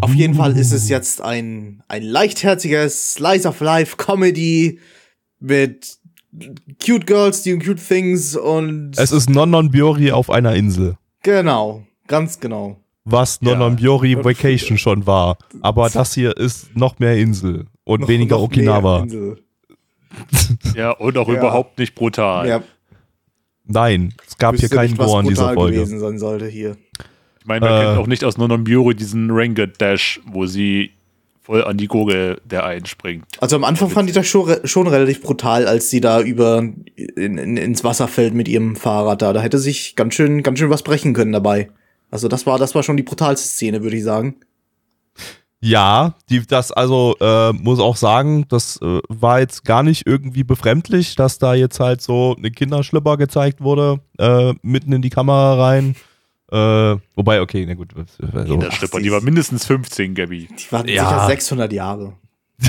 Auf 0.00 0.14
jeden 0.14 0.34
Fall 0.34 0.56
ist 0.56 0.72
es 0.72 0.88
jetzt 0.88 1.22
ein, 1.22 1.82
ein 1.88 2.02
leichtherziges 2.02 3.14
Slice 3.14 3.46
of 3.46 3.60
Life 3.60 3.96
Comedy 3.96 4.80
mit 5.38 5.98
cute 6.84 7.06
Girls 7.06 7.42
doing 7.42 7.60
cute 7.60 7.80
things 7.82 8.36
und 8.36 8.92
Es 8.98 9.12
ist 9.12 9.28
Non-Non 9.30 9.70
Biori 9.70 10.12
auf 10.12 10.30
einer 10.30 10.54
Insel. 10.54 10.96
genau, 11.22 11.82
ganz 12.06 12.40
genau. 12.40 12.78
Was 13.04 13.38
Ja. 13.40 13.50
Non-Non 13.50 13.76
Biori 13.76 14.16
Vacation 14.24 14.78
schon 14.78 15.06
war. 15.06 15.38
Aber 15.62 15.88
das 15.90 16.14
hier 16.14 16.36
ist 16.36 16.74
noch 16.76 16.98
mehr 16.98 17.16
Insel 17.16 17.66
und 17.84 18.00
Noch- 18.02 18.08
weniger 18.08 18.36
noch 18.36 18.42
Okinawa. 18.44 18.94
mehr 18.96 19.02
Insel. 19.04 19.42
Ja, 20.74 20.90
und 20.92 21.16
auch 21.18 21.28
Ja. 21.28 21.34
überhaupt 21.38 21.78
nicht 21.78 21.94
brutal. 21.94 22.48
Ja, 22.48 22.62
Nein, 23.68 24.14
es 24.26 24.38
gab 24.38 24.54
hier 24.56 24.68
keinen 24.68 24.96
Gore 24.96 25.22
in 25.22 25.28
dieser 25.28 25.42
brutal 25.48 25.54
Folge. 25.56 25.76
gewesen 25.78 25.98
sein 25.98 26.18
sollte 26.18 26.46
hier. 26.46 26.76
Ich 27.40 27.46
meine, 27.46 27.66
man 27.66 27.74
Äh. 27.80 27.84
kennt 27.84 27.98
auch 27.98 28.06
nicht 28.06 28.24
aus 28.24 28.38
Nononbiori 28.38 28.94
diesen 28.94 29.28
Ranget 29.30 29.80
Dash, 29.80 30.20
wo 30.24 30.46
sie 30.46 30.92
voll 31.46 31.62
an 31.62 31.76
die 31.76 31.86
Gurgel 31.86 32.40
der 32.44 32.64
einen 32.64 32.86
springt. 32.86 33.24
Also 33.40 33.54
am 33.54 33.62
Anfang 33.62 33.88
fand 33.88 34.08
ich 34.08 34.14
das 34.14 34.26
schon, 34.26 34.52
schon 34.64 34.88
relativ 34.88 35.22
brutal, 35.22 35.68
als 35.68 35.90
sie 35.90 36.00
da 36.00 36.20
über 36.20 36.58
in, 36.58 37.38
in, 37.38 37.56
ins 37.56 37.84
Wasser 37.84 38.08
fällt 38.08 38.34
mit 38.34 38.48
ihrem 38.48 38.74
Fahrrad 38.74 39.22
da. 39.22 39.32
Da 39.32 39.40
hätte 39.40 39.58
sich 39.58 39.94
ganz 39.94 40.14
schön, 40.14 40.42
ganz 40.42 40.58
schön 40.58 40.70
was 40.70 40.82
brechen 40.82 41.14
können 41.14 41.30
dabei. 41.30 41.70
Also 42.10 42.26
das 42.26 42.46
war, 42.46 42.58
das 42.58 42.74
war 42.74 42.82
schon 42.82 42.96
die 42.96 43.04
brutalste 43.04 43.46
Szene, 43.46 43.84
würde 43.84 43.96
ich 43.96 44.02
sagen. 44.02 44.34
Ja, 45.60 46.16
die, 46.28 46.44
das 46.44 46.72
also 46.72 47.14
äh, 47.20 47.52
muss 47.52 47.78
auch 47.78 47.96
sagen, 47.96 48.46
das 48.48 48.80
äh, 48.82 49.00
war 49.08 49.38
jetzt 49.38 49.64
gar 49.64 49.84
nicht 49.84 50.04
irgendwie 50.04 50.44
befremdlich, 50.44 51.14
dass 51.14 51.38
da 51.38 51.54
jetzt 51.54 51.78
halt 51.78 52.02
so 52.02 52.34
eine 52.36 52.50
Kinderschlipper 52.50 53.16
gezeigt 53.16 53.60
wurde, 53.60 54.00
äh, 54.18 54.52
mitten 54.62 54.92
in 54.92 55.02
die 55.02 55.10
Kamera 55.10 55.54
rein. 55.54 55.94
Äh, 56.52 56.96
wobei, 57.16 57.40
okay, 57.40 57.64
na 57.66 57.74
gut. 57.74 57.90
Also, 57.96 58.54
In 58.54 58.60
der 58.60 58.70
Schlipper, 58.70 59.00
die 59.00 59.10
war 59.10 59.20
mindestens 59.20 59.66
15, 59.66 60.14
Gabby. 60.14 60.48
Die 60.48 60.72
waren 60.72 60.86
Ja. 60.88 61.04
sicher 61.08 61.26
600 61.26 61.72
Jahre. 61.72 62.12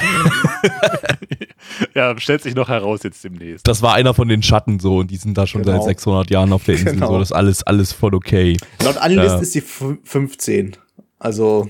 Ja, 1.94 2.18
stellt 2.20 2.42
sich 2.44 2.56
noch 2.56 2.70
heraus 2.70 3.02
jetzt 3.04 3.24
demnächst. 3.24 3.68
das 3.68 3.82
war 3.82 3.94
einer 3.94 4.14
von 4.14 4.28
den 4.28 4.42
Schatten 4.42 4.80
so 4.80 4.98
und 4.98 5.12
die 5.12 5.18
sind 5.18 5.38
da 5.38 5.46
schon 5.48 5.64
Genau. 5.64 5.78
seit 5.78 5.90
600 5.98 6.30
Jahren 6.30 6.54
auf 6.54 6.64
der 6.64 6.76
Insel. 6.76 6.94
Genau. 6.94 7.08
So, 7.08 7.20
das 7.20 7.30
ist 7.30 7.36
alles, 7.36 7.64
alles 7.64 7.94
voll 7.94 8.16
okay. 8.16 8.58
Laut 8.84 8.98
Anlist 8.98 9.36
Ja. 9.36 9.40
ist 9.40 9.52
sie 9.54 9.60
f- 9.60 9.98
15. 10.04 10.78
Also 11.20 11.70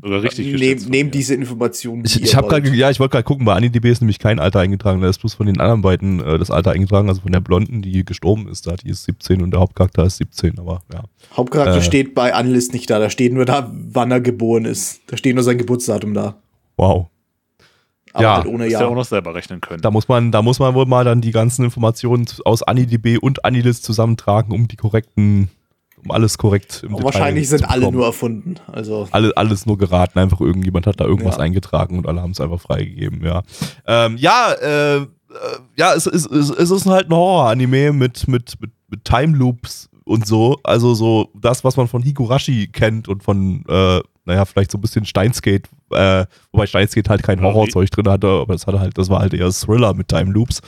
Sogar 0.00 0.22
richtig 0.22 0.46
nehmt 0.46 0.60
geschätzt 0.60 0.88
nehm 0.88 1.06
mir. 1.06 1.10
diese 1.10 1.34
Informationen. 1.34 2.04
Ich, 2.04 2.22
ich 2.22 2.36
habe 2.36 2.46
gerade, 2.46 2.68
ja, 2.74 2.88
ich 2.90 3.00
wollte 3.00 3.12
gerade 3.12 3.24
gucken, 3.24 3.44
bei 3.44 3.54
AniDB 3.54 3.86
ist 3.86 4.00
nämlich 4.00 4.18
kein 4.18 4.38
Alter 4.38 4.60
eingetragen, 4.60 5.00
da 5.00 5.08
ist 5.08 5.18
bloß 5.18 5.34
von 5.34 5.46
den 5.46 5.60
anderen 5.60 5.82
beiden 5.82 6.20
äh, 6.20 6.38
das 6.38 6.50
Alter 6.50 6.70
eingetragen, 6.70 7.08
also 7.08 7.22
von 7.22 7.32
der 7.32 7.40
Blonden, 7.40 7.82
die 7.82 8.04
gestorben 8.04 8.48
ist, 8.48 8.66
da, 8.66 8.76
die 8.76 8.90
ist 8.90 9.04
17 9.04 9.42
und 9.42 9.50
der 9.50 9.60
Hauptcharakter 9.60 10.04
ist 10.04 10.18
17, 10.18 10.58
aber 10.58 10.82
ja. 10.92 11.02
Hauptcharakter 11.36 11.78
äh, 11.78 11.82
steht 11.82 12.14
bei 12.14 12.32
Anlist 12.32 12.72
nicht 12.72 12.88
da. 12.90 12.98
Da 12.98 13.10
steht 13.10 13.32
nur 13.32 13.44
da, 13.44 13.72
wann 13.72 14.10
er 14.10 14.20
geboren 14.20 14.64
ist. 14.64 15.00
Da 15.08 15.16
steht 15.16 15.34
nur 15.34 15.42
sein 15.42 15.58
Geburtsdatum 15.58 16.14
da. 16.14 16.36
Wow. 16.76 17.08
Aber 18.12 18.22
Ja, 18.22 18.36
halt 18.36 18.46
ohne 18.46 18.64
Hättest 18.64 18.72
ja 18.72 18.78
auch 18.78 18.90
Jahr. 18.90 18.94
noch 18.94 19.04
selber 19.04 19.34
rechnen 19.34 19.60
können. 19.60 19.82
Da 19.82 19.90
muss 19.90 20.08
man, 20.08 20.32
da 20.32 20.42
muss 20.42 20.58
man 20.58 20.74
wohl 20.74 20.86
mal 20.86 21.04
dann 21.04 21.20
die 21.20 21.30
ganzen 21.30 21.64
Informationen 21.64 22.26
aus 22.44 22.62
AniDB 22.62 23.18
und 23.20 23.44
Anilist 23.44 23.84
zusammentragen, 23.84 24.52
um 24.54 24.68
die 24.68 24.76
korrekten, 24.76 25.50
um 26.04 26.10
alles 26.10 26.38
korrekt 26.38 26.82
im 26.82 26.94
Und 26.94 26.98
Detail 26.98 27.04
wahrscheinlich 27.04 27.44
zu 27.44 27.58
sind 27.58 27.68
alle 27.68 27.90
nur 27.90 28.06
erfunden. 28.06 28.56
Also 28.70 29.08
alle, 29.10 29.36
alles 29.36 29.66
nur 29.66 29.78
geraten, 29.78 30.18
einfach 30.18 30.40
irgendjemand 30.40 30.86
hat 30.86 31.00
da 31.00 31.04
irgendwas 31.04 31.36
Ja. 31.36 31.42
eingetragen 31.42 31.98
und 31.98 32.06
alle 32.06 32.20
haben 32.22 32.32
es 32.32 32.40
einfach 32.40 32.60
freigegeben, 32.60 33.24
ja. 33.24 33.42
Ähm, 33.86 34.16
ja, 34.18 34.52
äh, 34.52 34.96
äh, 34.96 35.06
ja, 35.76 35.94
es, 35.94 36.06
es, 36.06 36.26
es, 36.26 36.50
es 36.50 36.70
ist 36.70 36.86
halt 36.86 37.10
ein 37.10 37.14
Horror-Anime 37.14 37.92
mit, 37.92 38.26
mit, 38.28 38.60
mit, 38.60 38.70
mit 38.88 39.04
Time 39.04 39.36
Loops 39.36 39.88
und 40.04 40.26
so. 40.26 40.58
Also 40.64 40.94
so 40.94 41.28
das, 41.34 41.64
was 41.64 41.76
man 41.76 41.86
von 41.88 42.02
Higurashi 42.02 42.68
kennt 42.68 43.08
und 43.08 43.22
von, 43.22 43.64
äh, 43.68 44.00
naja, 44.24 44.44
vielleicht 44.44 44.70
so 44.70 44.78
ein 44.78 44.80
bisschen 44.80 45.04
Steinskate, 45.04 45.68
äh, 45.90 46.24
wobei 46.52 46.66
Steinskate 46.66 47.10
halt 47.10 47.22
kein 47.22 47.42
Horrorzeug 47.42 47.90
drin 47.90 48.08
hatte, 48.08 48.26
aber 48.28 48.54
das 48.54 48.66
hatte 48.66 48.80
halt, 48.80 48.96
das 48.98 49.10
war 49.10 49.20
halt 49.20 49.34
eher 49.34 49.50
Thriller 49.50 49.94
mit 49.94 50.08
Time 50.08 50.32
Loops. 50.32 50.60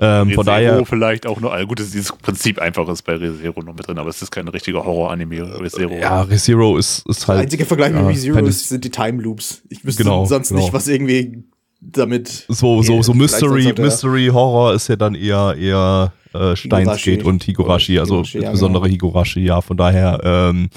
Ähm, 0.00 0.30
von 0.30 0.46
Rezero 0.46 0.72
daher, 0.74 0.86
vielleicht 0.86 1.26
auch 1.26 1.40
nur, 1.40 1.52
also 1.52 1.66
gut, 1.66 1.80
das 1.80 1.86
ist 1.86 1.94
dieses 1.94 2.12
Prinzip 2.12 2.60
einfach 2.60 2.88
ist 2.88 3.02
bei 3.02 3.14
ReZero 3.14 3.62
noch 3.62 3.74
mit 3.74 3.86
drin, 3.88 3.98
aber 3.98 4.10
es 4.10 4.22
ist 4.22 4.30
kein 4.30 4.46
richtiger 4.46 4.84
Horror-Anime, 4.84 5.60
ReZero. 5.60 5.94
ja, 5.94 6.22
ReZero 6.22 6.76
ist, 6.76 7.04
ist 7.08 7.22
der 7.22 7.28
halt. 7.28 7.40
einzige 7.40 7.66
Vergleich 7.66 7.92
ja, 7.92 8.02
mit 8.02 8.16
ReZero 8.16 8.38
ist, 8.46 8.68
sind 8.68 8.84
die 8.84 8.90
Time 8.90 9.20
Loops. 9.20 9.62
Ich 9.68 9.84
wüsste 9.84 10.04
Genau, 10.04 10.24
sonst 10.24 10.50
genau. 10.50 10.60
nicht, 10.60 10.72
was 10.72 10.86
irgendwie 10.86 11.42
damit. 11.80 12.46
So, 12.48 12.82
so, 12.82 13.02
so 13.02 13.12
Mystery, 13.12 13.72
Mystery 13.76 14.28
Horror 14.32 14.74
ist 14.74 14.88
ja 14.88 14.96
dann 14.96 15.14
eher, 15.14 15.56
eher 15.58 16.12
äh, 16.32 16.54
Steinskate 16.54 17.24
und 17.24 17.42
Higurashi, 17.42 17.98
also 17.98 18.16
Higurashi, 18.16 18.38
ja, 18.38 18.42
insbesondere 18.44 18.88
Higurashi, 18.88 19.40
ja, 19.40 19.60
von 19.60 19.76
daher, 19.76 20.20
ähm, 20.22 20.70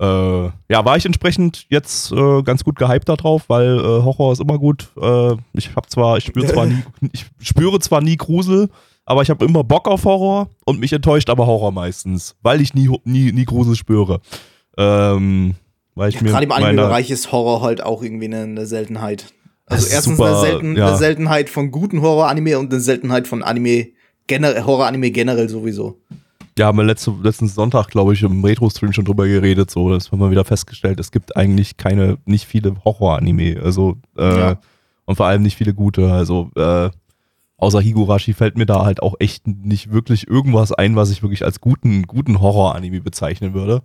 äh, 0.00 0.44
ja, 0.68 0.84
war 0.84 0.96
ich 0.96 1.06
entsprechend 1.06 1.66
jetzt 1.68 2.10
äh, 2.10 2.42
ganz 2.42 2.64
gut 2.64 2.76
gehypt 2.76 3.08
darauf, 3.08 3.48
weil 3.48 3.78
äh, 3.78 3.82
Horror 3.82 4.32
ist 4.32 4.40
immer 4.40 4.58
gut. 4.58 4.88
Äh, 5.00 5.36
ich 5.52 5.74
habe 5.76 5.88
zwar, 5.88 6.18
ich 6.18 6.24
spüre 6.24 6.46
zwar 6.46 6.66
nie, 6.66 6.82
ich 7.12 7.26
spüre 7.40 7.78
zwar 7.78 8.00
nie 8.00 8.16
Grusel, 8.16 8.70
aber 9.04 9.22
ich 9.22 9.30
habe 9.30 9.44
immer 9.44 9.62
Bock 9.62 9.86
auf 9.86 10.04
Horror 10.04 10.48
und 10.64 10.80
mich 10.80 10.92
enttäuscht 10.92 11.30
aber 11.30 11.46
Horror 11.46 11.70
meistens, 11.70 12.34
weil 12.42 12.60
ich 12.60 12.74
nie, 12.74 12.90
nie, 13.04 13.30
nie 13.30 13.44
Grusel 13.44 13.76
spüre. 13.76 14.20
Ähm, 14.76 15.54
weil 15.94 16.08
ich 16.08 16.16
Ja, 16.16 16.22
mir 16.22 16.30
Gerade 16.30 16.44
im 16.44 16.52
Anime-Bereich 16.52 17.10
ist 17.10 17.30
Horror 17.30 17.62
halt 17.62 17.82
auch 17.82 18.02
irgendwie 18.02 18.26
eine, 18.26 18.42
eine 18.42 18.66
Seltenheit. 18.66 19.32
Also 19.66 19.88
erstens 19.88 20.16
super, 20.16 20.30
eine, 20.30 20.40
Selten, 20.40 20.76
ja. 20.76 20.88
eine 20.88 20.96
Seltenheit 20.96 21.48
von 21.48 21.70
guten 21.70 22.02
Horror-Anime 22.02 22.58
und 22.58 22.72
eine 22.72 22.80
Seltenheit 22.80 23.28
von 23.28 23.42
Anime 23.42 23.88
Horror-Anime 24.30 25.10
generell 25.10 25.48
sowieso. 25.48 26.00
Ja, 26.56 26.66
haben 26.66 26.78
wir 26.78 26.84
letzte, 26.84 27.12
letzten 27.22 27.48
Sonntag, 27.48 27.88
glaube 27.88 28.12
ich, 28.12 28.22
im 28.22 28.44
Retro-Stream 28.44 28.92
schon 28.92 29.04
drüber 29.04 29.26
geredet. 29.26 29.70
So, 29.70 29.90
das 29.90 30.12
haben 30.12 30.20
wir 30.20 30.30
wieder 30.30 30.44
festgestellt. 30.44 31.00
Es 31.00 31.10
gibt 31.10 31.36
eigentlich 31.36 31.76
keine, 31.76 32.18
nicht 32.26 32.46
viele 32.46 32.76
Horror-Anime. 32.84 33.60
Also, 33.62 33.96
äh, 34.16 34.38
Ja. 34.38 34.58
und 35.04 35.16
vor 35.16 35.26
allem 35.26 35.42
nicht 35.42 35.56
viele 35.56 35.74
gute. 35.74 36.12
Also, 36.12 36.50
äh, 36.54 36.90
außer 37.56 37.80
Higurashi 37.80 38.34
fällt 38.34 38.56
mir 38.56 38.66
da 38.66 38.84
halt 38.84 39.02
auch 39.02 39.14
echt 39.18 39.48
nicht 39.48 39.90
wirklich 39.92 40.28
irgendwas 40.28 40.70
ein, 40.72 40.94
was 40.94 41.10
ich 41.10 41.22
wirklich 41.22 41.44
als 41.44 41.60
guten, 41.60 42.02
guten 42.06 42.40
Horror-Anime 42.40 43.00
bezeichnen 43.00 43.52
würde. 43.52 43.82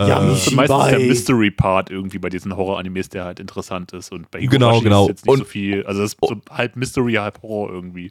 Ja, 0.00 0.20
äh, 0.22 0.54
meistens 0.54 0.86
der 0.86 1.00
Mystery-Part 1.00 1.90
irgendwie 1.90 2.18
bei 2.20 2.28
diesen 2.30 2.56
Horror-Animes, 2.56 3.08
der 3.10 3.24
halt 3.24 3.38
interessant 3.40 3.92
ist. 3.92 4.12
Und 4.12 4.30
bei 4.30 4.38
Genau, 4.40 4.68
Higurashi 4.80 4.84
genau. 4.84 5.02
ist 5.02 5.08
jetzt 5.08 5.26
nicht 5.26 5.32
Und- 5.32 5.38
so 5.40 5.44
viel. 5.44 5.84
Also 5.84 6.02
es 6.04 6.12
ist 6.12 6.18
so 6.22 6.36
halb 6.50 6.76
Mystery, 6.76 7.14
halb 7.14 7.42
Horror 7.42 7.70
irgendwie. 7.70 8.10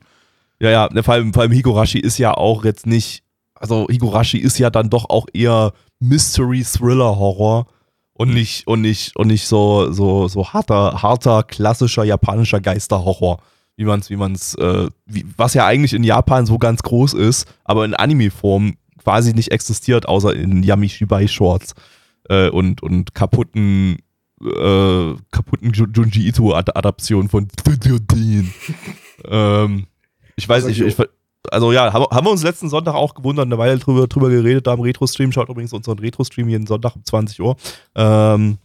Ja, 0.60 0.70
ja, 0.70 0.90
vor 1.04 1.14
allem, 1.16 1.34
vor 1.34 1.44
allem 1.44 1.52
Higurashi 1.54 1.98
ist 2.00 2.18
ja 2.20 2.34
auch 2.34 2.64
jetzt 2.66 2.86
nicht, 2.86 3.24
also 3.60 3.88
Higurashi 3.90 4.38
ist 4.38 4.58
ja 4.60 4.70
dann 4.70 4.90
doch 4.90 5.10
auch 5.10 5.28
eher 5.34 5.74
Mystery-Thriller-Horror 6.00 7.68
und 8.14 8.34
nicht, 8.34 8.68
und 8.68 8.82
nicht, 8.82 9.16
und 9.16 9.28
nicht 9.28 9.46
so, 9.46 9.92
so, 9.92 10.28
so 10.28 10.48
harter, 10.54 11.02
harter, 11.04 11.44
klassischer 11.44 12.04
japanischer 12.04 12.60
Geisterhorror. 12.60 13.40
Wie 13.76 13.86
man's, 13.86 14.10
wie 14.10 14.16
man's, 14.16 14.56
äh, 14.56 14.88
wie, 15.06 15.26
was 15.38 15.54
ja 15.54 15.68
eigentlich 15.68 15.94
in 15.94 16.04
Japan 16.04 16.48
so 16.48 16.58
ganz 16.58 16.82
groß 16.82 17.14
ist, 17.14 17.48
aber 17.64 17.86
in 17.86 17.94
Anime-Form 17.94 18.78
quasi 19.04 19.34
nicht 19.34 19.52
existiert, 19.52 20.08
außer 20.08 20.36
in 20.36 20.64
Yamishibai-Shorts 20.64 21.76
äh, 22.30 22.50
und, 22.50 22.82
und 22.82 23.14
kaputten, 23.14 23.98
äh, 24.42 25.14
kaputten 25.32 25.72
Ju- 25.74 25.94
Junji 25.96 26.28
Ito-Adaptionen 26.28 27.30
von 27.30 27.48
ähm, 29.26 29.86
ich 30.36 30.50
weiß 30.50 30.66
nicht, 30.66 30.82
ich, 30.82 30.98
also 31.52 31.72
ja, 31.72 31.94
haben, 31.94 32.06
haben 32.12 32.26
wir 32.26 32.32
uns 32.32 32.44
letzten 32.44 32.70
Sonntag 32.70 32.96
auch 32.96 33.14
gewundert, 33.14 33.46
eine 33.46 33.58
Weile 33.58 33.78
drüber, 33.78 34.08
drüber 34.08 34.30
geredet, 34.30 34.68
da 34.68 34.74
im 34.74 34.82
Retro-Stream. 34.82 35.32
Schaut 35.32 35.50
übrigens 35.50 35.74
unseren 35.74 36.00
Retro-Stream 36.00 36.50
jeden 36.50 36.68
Sonntag 36.68 36.96
um 36.96 37.04
20 37.04 37.42
Uhr. 37.42 37.56
Ähm, 37.96 38.58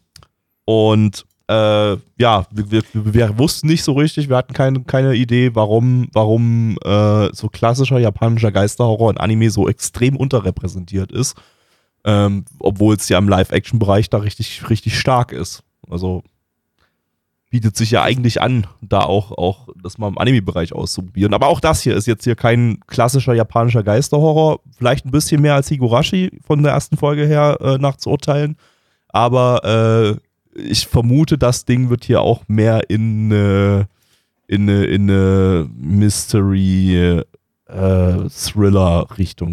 und 0.65 1.25
äh, 1.49 1.97
ja, 2.19 2.47
wir, 2.51 2.71
wir, 2.71 2.83
wir 2.93 3.39
wussten 3.39 3.67
nicht 3.67 3.83
so 3.83 3.93
richtig, 3.93 4.29
wir 4.29 4.37
hatten 4.37 4.55
keine, 4.55 4.85
keine 4.85 5.15
Idee, 5.15 5.55
warum, 5.55 6.09
warum 6.13 6.77
äh, 6.85 7.29
so 7.33 7.49
klassischer 7.49 7.99
japanischer 7.99 8.53
Geisterhorror 8.53 9.11
in 9.11 9.19
Anime 9.19 9.51
so 9.51 9.69
extrem 9.69 10.17
unterrepräsentiert 10.17 11.13
ist. 11.13 11.37
Ähm, 12.05 12.45
Obwohl 12.59 12.97
es 12.97 13.09
ja 13.09 13.19
im 13.19 13.29
Live-Action-Bereich 13.29 14.11
da 14.11 14.19
richtig, 14.19 14.69
richtig 14.71 14.99
stark 14.99 15.33
ist. 15.33 15.63
Also 15.89 16.23
bietet 17.53 17.77
sich 17.77 17.91
ja 17.91 18.03
eigentlich 18.03 18.41
an, 18.41 18.67
da 18.81 19.01
auch, 19.01 19.31
auch 19.31 19.69
das 19.83 19.99
mal 19.99 20.09
im 20.09 20.17
Anime-Bereich 20.17 20.73
auszuprobieren. 20.73 21.35
Aber 21.35 21.49
auch 21.49 21.61
das 21.61 21.83
hier 21.83 21.95
ist 21.95 22.07
jetzt 22.07 22.25
hier 22.25 22.35
kein 22.35 22.81
klassischer 22.87 23.35
japanischer 23.35 23.83
Geisterhorror. 23.83 24.61
Vielleicht 24.79 25.05
ein 25.05 25.11
bisschen 25.11 25.43
mehr 25.43 25.55
als 25.55 25.69
Higurashi 25.69 26.31
von 26.43 26.63
der 26.63 26.73
ersten 26.73 26.97
Folge 26.97 27.27
her 27.27 27.59
äh, 27.61 27.77
nach 27.77 27.97
zu 27.97 28.09
urteilen. 28.09 28.57
Aber 29.09 30.19
äh, 30.57 30.59
ich 30.59 30.87
vermute, 30.87 31.37
das 31.37 31.67
Ding 31.67 31.91
wird 31.91 32.05
hier 32.05 32.23
auch 32.23 32.43
mehr 32.49 32.89
in 32.89 33.31
eine, 33.31 33.87
in 34.47 34.63
eine, 34.63 34.85
in 34.85 35.11
eine 35.11 35.69
Mystery 35.77 36.97
äh, 37.67 38.31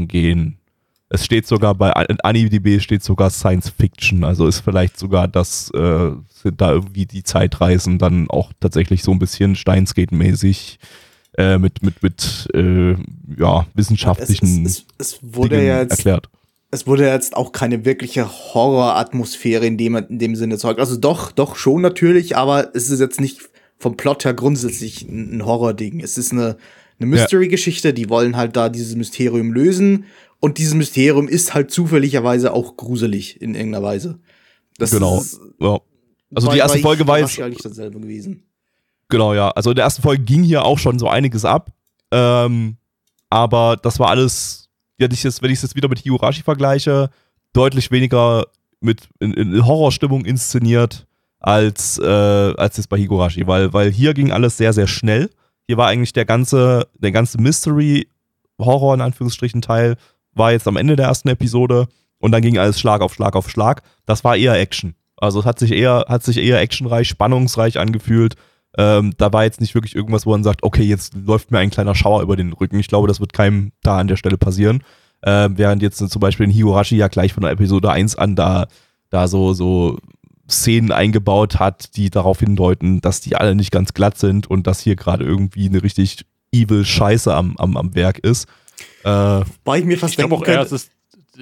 gehen. 0.07 0.58
Es 1.11 1.25
steht 1.25 1.47
sogar 1.47 1.73
bei 1.73 1.91
AniDB 1.91 2.79
steht 2.79 3.03
sogar 3.03 3.31
Science 3.31 3.69
Fiction, 3.69 4.23
also 4.23 4.47
ist 4.47 4.59
vielleicht 4.59 4.99
sogar 4.99 5.27
das, 5.27 5.71
äh, 5.73 6.11
sind 6.29 6.61
da 6.61 6.71
irgendwie 6.71 7.07
die 7.07 7.23
Zeitreisen 7.23 7.97
dann 7.97 8.29
auch 8.29 8.53
tatsächlich 8.59 9.01
so 9.01 9.11
ein 9.11 9.19
bisschen 9.19 9.55
Steinskate-mäßig 9.55 10.77
äh, 11.37 11.57
mit, 11.57 11.81
mit, 11.81 12.03
mit 12.03 12.47
äh, 12.53 12.95
ja, 13.37 13.65
wissenschaftlichen 13.73 14.65
es, 14.65 14.85
es, 14.99 15.13
es 15.15 15.19
wurde 15.21 15.55
Dingen 15.55 15.67
ja 15.67 15.79
jetzt 15.81 15.91
erklärt. 15.91 16.29
es 16.69 16.85
wurde 16.85 17.07
jetzt 17.07 17.35
auch 17.35 17.53
keine 17.53 17.85
wirkliche 17.85 18.29
Horroratmosphäre 18.29 19.65
in 19.65 19.77
dem, 19.77 19.95
in 19.95 20.19
dem 20.19 20.35
Sinne 20.35 20.55
erzeugt. 20.55 20.79
Also 20.79 20.95
doch, 20.95 21.31
doch 21.31 21.55
schon 21.55 21.81
natürlich, 21.81 22.37
aber 22.37 22.75
es 22.75 22.91
ist 22.91 22.99
jetzt 22.99 23.19
nicht 23.19 23.49
vom 23.79 23.97
Plot 23.97 24.25
her 24.25 24.35
grundsätzlich 24.35 25.07
ein, 25.07 25.37
ein 25.37 25.45
Horror-Ding. 25.45 26.01
Es 26.01 26.19
ist 26.19 26.33
eine, 26.33 26.57
eine 26.99 27.07
Mystery-Geschichte, 27.07 27.93
die 27.93 28.09
wollen 28.09 28.37
halt 28.37 28.55
da 28.55 28.69
dieses 28.69 28.95
Mysterium 28.95 29.53
lösen 29.53 30.05
und 30.39 30.57
dieses 30.57 30.73
Mysterium 30.73 31.27
ist 31.27 31.53
halt 31.53 31.71
zufälligerweise 31.71 32.53
auch 32.53 32.77
gruselig 32.77 33.41
in 33.41 33.55
irgendeiner 33.55 33.83
Weise. 33.83 34.19
Das 34.77 34.91
Genau. 34.91 35.19
ist 35.19 35.39
Ja. 35.59 35.79
Also 36.33 36.47
bei- 36.47 36.53
die 36.53 36.59
erste 36.59 36.79
Folge 36.79 37.07
war 37.07 37.19
jetzt, 37.19 37.39
eigentlich 37.41 37.63
dasselbe 37.63 37.99
gewesen. 37.99 38.43
Genau, 39.09 39.33
ja. 39.33 39.49
Also 39.51 39.71
in 39.71 39.75
der 39.75 39.85
ersten 39.85 40.01
Folge 40.03 40.23
ging 40.23 40.43
hier 40.43 40.63
auch 40.63 40.77
schon 40.77 40.99
so 40.99 41.07
einiges 41.09 41.43
ab. 41.43 41.71
Ähm, 42.11 42.77
aber 43.29 43.77
das 43.81 43.99
war 43.99 44.09
alles, 44.09 44.69
wenn 44.97 45.11
ich 45.11 45.25
es 45.25 45.39
jetzt 45.61 45.75
wieder 45.75 45.87
mit 45.89 45.99
Higurashi 45.99 46.43
vergleiche, 46.43 47.09
deutlich 47.53 47.89
weniger 47.91 48.45
mit 48.79 49.09
in, 49.19 49.33
in 49.33 49.65
Horrorstimmung 49.65 50.23
inszeniert 50.25 51.07
als, 51.39 51.97
äh, 51.97 52.05
als 52.05 52.77
jetzt 52.77 52.89
bei 52.89 52.97
Higurashi. 52.97 53.47
Weil, 53.47 53.73
weil 53.73 53.91
hier 53.91 54.13
ging 54.13 54.31
alles 54.31 54.57
sehr, 54.57 54.73
sehr 54.73 54.87
schnell. 54.87 55.29
Hier 55.67 55.77
war 55.77 55.87
eigentlich 55.87 56.13
der 56.13 56.25
ganze, 56.25 56.87
der 56.93 57.11
ganze 57.11 57.39
Mystery-Horror 57.41 58.93
in 58.93 59.01
Anführungsstrichen 59.01 59.61
Teil, 59.61 59.95
war 60.39 60.51
jetzt 60.51 60.67
am 60.67 60.77
Ende 60.77 60.95
der 60.95 61.05
ersten 61.05 61.29
Episode 61.29 61.87
und 62.17 62.31
dann 62.31 62.41
ging 62.41 62.57
alles 62.57 62.79
Schlag 62.79 63.01
auf 63.01 63.13
Schlag 63.13 63.35
auf 63.35 63.49
Schlag. 63.49 63.83
Das 64.07 64.23
war 64.23 64.35
eher 64.35 64.59
Action. 64.59 64.95
Also 65.17 65.41
es 65.41 65.45
hat 65.45 65.59
sich 65.59 65.71
eher, 65.71 66.05
hat 66.07 66.23
sich 66.23 66.37
eher 66.37 66.59
actionreich, 66.59 67.07
spannungsreich 67.07 67.77
angefühlt. 67.77 68.35
Ähm, 68.77 69.13
da 69.17 69.33
war 69.33 69.43
jetzt 69.43 69.61
nicht 69.61 69.75
wirklich 69.75 69.95
irgendwas, 69.95 70.25
wo 70.25 70.31
man 70.31 70.43
sagt, 70.43 70.63
okay, 70.63 70.83
jetzt 70.83 71.13
läuft 71.13 71.51
mir 71.51 71.59
ein 71.59 71.69
kleiner 71.69 71.95
Schauer 71.95 72.21
über 72.21 72.35
den 72.35 72.53
Rücken. 72.53 72.79
Ich 72.79 72.87
glaube, 72.87 73.07
das 73.07 73.19
wird 73.19 73.33
keinem 73.33 73.71
da 73.83 73.99
an 73.99 74.07
der 74.07 74.15
Stelle 74.15 74.37
passieren. 74.37 74.83
Ähm, 75.23 75.57
während 75.57 75.81
jetzt 75.81 75.97
zum 75.97 76.19
Beispiel 76.19 76.45
in 76.45 76.51
Higurashi 76.51 76.95
ja 76.95 77.07
gleich 77.07 77.33
von 77.33 77.43
der 77.43 77.51
Episode 77.51 77.91
1 77.91 78.15
an 78.15 78.35
da, 78.35 78.67
da 79.09 79.27
so, 79.27 79.53
so 79.53 79.97
Szenen 80.49 80.91
eingebaut 80.91 81.59
hat, 81.59 81.95
die 81.97 82.09
darauf 82.09 82.39
hindeuten, 82.39 83.01
dass 83.01 83.21
die 83.21 83.35
alle 83.35 83.55
nicht 83.55 83.71
ganz 83.71 83.93
glatt 83.93 84.17
sind 84.17 84.47
und 84.47 84.67
dass 84.67 84.79
hier 84.79 84.95
gerade 84.95 85.25
irgendwie 85.25 85.67
eine 85.67 85.83
richtig 85.83 86.25
evil 86.51 86.85
Scheiße 86.85 87.33
am, 87.33 87.57
am, 87.57 87.75
am 87.75 87.95
Werk 87.95 88.19
ist. 88.19 88.47
Äh, 89.03 89.41
Weil 89.65 89.79
ich 89.79 89.85
mir 89.85 89.97
fast 89.97 90.13
Ich 90.13 90.17
glaube 90.17 90.35
denken 90.35 90.45
auch 90.45 90.47
eher, 90.47 90.61
es 90.61 90.71
ist, 90.71 90.91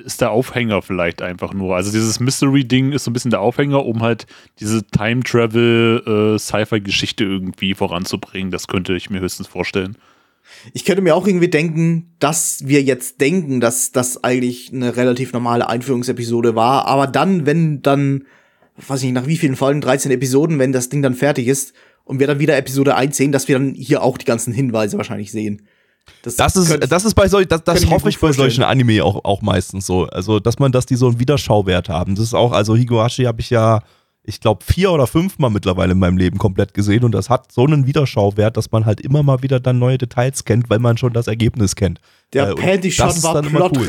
ist 0.06 0.22
der 0.22 0.32
Aufhänger 0.32 0.82
vielleicht 0.82 1.22
einfach 1.22 1.54
nur. 1.54 1.76
Also 1.76 1.92
dieses 1.92 2.20
Mystery-Ding 2.20 2.92
ist 2.92 3.04
so 3.04 3.12
ein 3.12 3.14
bisschen 3.14 3.32
der 3.32 3.42
Aufhänger, 3.42 3.86
um 3.86 4.02
halt 4.02 4.26
diese 4.60 4.84
Time-Travel-Sci-Fi-Geschichte 4.86 7.24
irgendwie 7.24 7.74
voranzubringen. 7.74 8.52
Das 8.52 8.68
könnte 8.68 8.96
ich 8.96 9.10
mir 9.10 9.20
höchstens 9.22 9.48
vorstellen. 9.48 9.98
ich 10.74 10.86
könnte 10.86 11.02
mir 11.02 11.16
auch 11.16 11.28
irgendwie 11.28 11.50
denken, 11.50 12.14
dass 12.20 12.62
wir 12.66 12.82
jetzt 12.84 13.20
denken, 13.22 13.60
dass 13.60 13.92
das 13.92 14.24
eigentlich 14.24 14.72
eine 14.74 14.96
relativ 14.96 15.34
normale 15.34 15.68
Einführungsepisode 15.68 16.56
war, 16.56 16.86
aber 16.86 17.08
dann, 17.08 17.46
wenn 17.46 17.82
dann, 17.82 18.26
weiß 18.88 19.00
ich 19.00 19.06
nicht, 19.06 19.14
nach 19.14 19.28
wie 19.28 19.38
vielen 19.38 19.56
Folgen, 19.56 19.82
13 19.82 20.12
Episoden, 20.12 20.60
wenn 20.60 20.72
das 20.72 20.90
Ding 20.90 21.02
dann 21.02 21.16
fertig 21.16 21.48
ist 21.48 21.74
und 22.04 22.20
wir 22.20 22.28
dann 22.28 22.40
wieder 22.40 22.58
Episode 22.58 22.96
1 22.96 23.18
sehen, 23.18 23.32
dass 23.32 23.48
wir 23.48 23.58
dann 23.58 23.74
hier 23.74 24.04
auch 24.04 24.18
die 24.18 24.26
ganzen 24.26 24.54
Hinweise 24.54 24.98
wahrscheinlich 24.98 25.32
sehen. 25.32 25.64
Das 26.24 26.56
ist, 26.56 26.70
könnte- 26.70 26.88
das 26.88 27.06
ist 27.06 27.14
bei 27.14 27.28
solchen, 27.28 27.50
das, 27.50 27.64
das 27.64 27.82
ich 27.84 27.90
hoffe 27.90 28.10
ich 28.10 28.20
bei 28.20 28.32
solchen. 28.32 28.64
Anime 28.64 29.04
auch, 29.04 29.24
auch 29.24 29.42
meistens 29.42 29.86
so. 29.86 30.06
Also, 30.08 30.40
dass 30.40 30.60
man, 30.60 30.72
dass 30.72 30.86
die 30.86 30.96
so 30.96 31.08
einen 31.08 31.20
Wiederschauwert 31.20 31.90
haben. 31.90 32.16
Das 32.16 32.26
ist 32.26 32.34
auch, 32.34 32.52
also 32.52 32.76
Higurashi 32.76 33.24
habe 33.24 33.40
ich 33.42 33.50
ja, 33.50 33.82
ich 34.24 34.42
glaube, 34.42 34.64
vier 34.66 34.92
oder 34.92 35.08
fünfmal 35.08 35.50
mittlerweile 35.50 35.94
in 35.94 36.00
meinem 36.00 36.18
Leben 36.18 36.38
komplett 36.38 36.74
gesehen 36.74 37.06
und 37.06 37.14
das 37.14 37.30
hat 37.30 37.52
so 37.52 37.66
einen 37.66 37.88
Wiederschauwert, 37.88 38.58
dass 38.58 38.72
man 38.72 38.86
halt 38.86 39.00
immer 39.00 39.24
mal 39.24 39.42
wieder 39.42 39.60
dann 39.62 39.80
neue 39.80 39.98
Details 39.98 40.44
kennt, 40.44 40.70
weil 40.70 40.80
man 40.80 40.98
schon 40.98 41.14
das 41.14 41.28
Ergebnis 41.28 41.76
kennt. 41.76 42.02
Der 42.34 42.50
Äh, 42.50 42.56
Panty-Shot 42.56 43.08
das 43.08 43.24
war 43.24 43.36
immer 43.44 43.60
cool. 43.78 43.86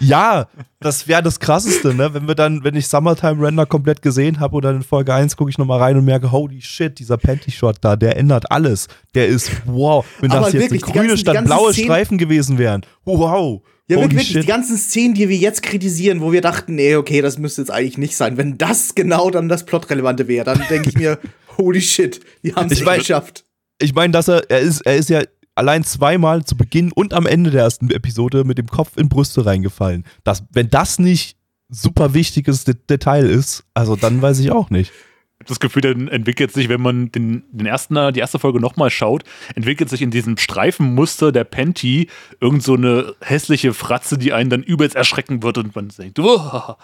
Ja, 0.00 0.48
das 0.80 1.08
wäre 1.08 1.22
das 1.22 1.40
Krasseste, 1.40 1.94
ne? 1.94 2.12
Wenn 2.12 2.28
wir 2.28 2.34
dann, 2.34 2.62
wenn 2.64 2.74
ich 2.76 2.88
Summertime 2.88 3.46
Render 3.46 3.64
komplett 3.66 4.02
gesehen 4.02 4.38
habe 4.40 4.54
oder 4.56 4.70
in 4.70 4.82
Folge 4.82 5.14
1 5.14 5.36
gucke 5.36 5.50
ich 5.50 5.58
nochmal 5.58 5.78
rein 5.80 5.96
und 5.96 6.04
merke, 6.04 6.30
holy 6.30 6.60
shit, 6.60 6.98
dieser 6.98 7.16
Panty-Shot 7.16 7.76
da, 7.80 7.96
der 7.96 8.16
ändert 8.16 8.50
alles. 8.52 8.86
Der 9.14 9.26
ist, 9.28 9.50
wow. 9.64 10.04
Wenn 10.20 10.30
Aber 10.30 10.46
das 10.46 10.52
jetzt 10.52 10.62
wirklich, 10.64 10.84
eine 10.84 10.92
grüne 10.92 11.08
ganzen- 11.08 11.20
statt 11.22 11.44
blaue 11.44 11.72
Szenen- 11.72 11.84
Streifen 11.86 12.18
gewesen 12.18 12.58
wären. 12.58 12.82
Wow. 13.04 13.62
Ja, 13.90 13.96
holy 13.96 14.10
wirklich, 14.10 14.28
shit. 14.28 14.42
die 14.42 14.46
ganzen 14.46 14.76
Szenen, 14.76 15.14
die 15.14 15.28
wir 15.30 15.36
jetzt 15.36 15.62
kritisieren, 15.62 16.20
wo 16.20 16.30
wir 16.32 16.42
dachten, 16.42 16.74
nee, 16.74 16.94
okay, 16.94 17.22
das 17.22 17.38
müsste 17.38 17.62
jetzt 17.62 17.70
eigentlich 17.70 17.96
nicht 17.96 18.16
sein. 18.16 18.36
Wenn 18.36 18.58
das 18.58 18.94
genau 18.94 19.30
dann 19.30 19.48
das 19.48 19.64
Plotrelevante 19.64 20.28
wäre, 20.28 20.44
dann 20.44 20.62
denke 20.68 20.90
ich 20.90 20.98
mir, 20.98 21.18
holy 21.56 21.80
shit, 21.80 22.20
die 22.44 22.54
haben 22.54 22.70
es 22.70 22.84
geschafft. 22.84 23.46
ich 23.80 23.94
meine, 23.94 24.12
dass 24.12 24.28
er, 24.28 24.50
er 24.50 24.58
ist, 24.60 24.82
er 24.82 24.96
ist 24.96 25.08
ja 25.08 25.22
allein 25.58 25.84
zweimal 25.84 26.44
zu 26.44 26.56
Beginn 26.56 26.92
und 26.92 27.12
am 27.12 27.26
Ende 27.26 27.50
der 27.50 27.64
ersten 27.64 27.90
Episode 27.90 28.44
mit 28.44 28.58
dem 28.58 28.68
Kopf 28.68 28.96
in 28.96 29.08
Brüste 29.08 29.44
reingefallen. 29.44 30.04
Das, 30.24 30.44
wenn 30.52 30.70
das 30.70 30.98
nicht 30.98 31.36
super 31.68 32.14
wichtiges 32.14 32.64
De 32.64 32.74
Detail 32.88 33.26
ist, 33.26 33.64
also 33.74 33.96
dann 33.96 34.22
weiß 34.22 34.38
ich 34.38 34.50
auch 34.50 34.70
nicht. 34.70 34.90
Ich 34.90 35.44
habe 35.44 35.48
das 35.50 35.60
Gefühl, 35.60 35.82
dann 35.82 36.08
entwickelt 36.08 36.52
sich, 36.52 36.68
wenn 36.68 36.80
man 36.80 37.12
den, 37.12 37.44
den 37.52 37.66
ersten, 37.66 38.12
die 38.12 38.20
erste 38.20 38.38
Folge 38.38 38.60
nochmal 38.60 38.90
schaut, 38.90 39.22
entwickelt 39.54 39.88
sich 39.88 40.02
in 40.02 40.10
diesem 40.10 40.36
Streifenmuster 40.36 41.30
der 41.30 41.44
Panty 41.44 42.08
irgend 42.40 42.62
so 42.62 42.74
eine 42.74 43.14
hässliche 43.20 43.72
Fratze, 43.72 44.18
die 44.18 44.32
einen 44.32 44.50
dann 44.50 44.62
übelst 44.62 44.96
erschrecken 44.96 45.42
wird 45.42 45.58
und 45.58 45.76
man 45.76 45.88
denkt, 45.88 46.18
"Uah." 46.18 46.76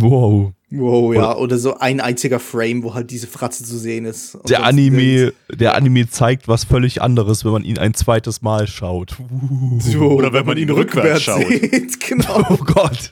Wow. 0.00 0.52
Wow, 0.70 1.14
ja. 1.14 1.36
Oder 1.36 1.58
so 1.58 1.78
ein 1.78 2.00
einziger 2.00 2.40
Frame, 2.40 2.82
wo 2.82 2.94
halt 2.94 3.10
diese 3.10 3.28
Fratze 3.28 3.62
zu 3.62 3.78
sehen 3.78 4.04
ist. 4.04 4.36
Der 4.48 4.64
Anime, 4.64 5.32
der 5.48 5.76
Anime 5.76 6.08
zeigt 6.08 6.48
was 6.48 6.64
völlig 6.64 7.00
anderes, 7.02 7.44
wenn 7.44 7.52
man 7.52 7.62
ihn 7.62 7.78
ein 7.78 7.94
zweites 7.94 8.42
Mal 8.42 8.66
schaut. 8.66 9.16
Uh. 9.20 9.78
So, 9.78 10.00
Oder 10.10 10.32
wenn 10.32 10.44
man 10.44 10.58
ihn 10.58 10.70
rückwärts 10.70 11.22
schaut. 11.22 11.46
sieht, 11.46 12.00
genau. 12.08 12.44
Oh 12.50 12.56
Gott. 12.56 13.10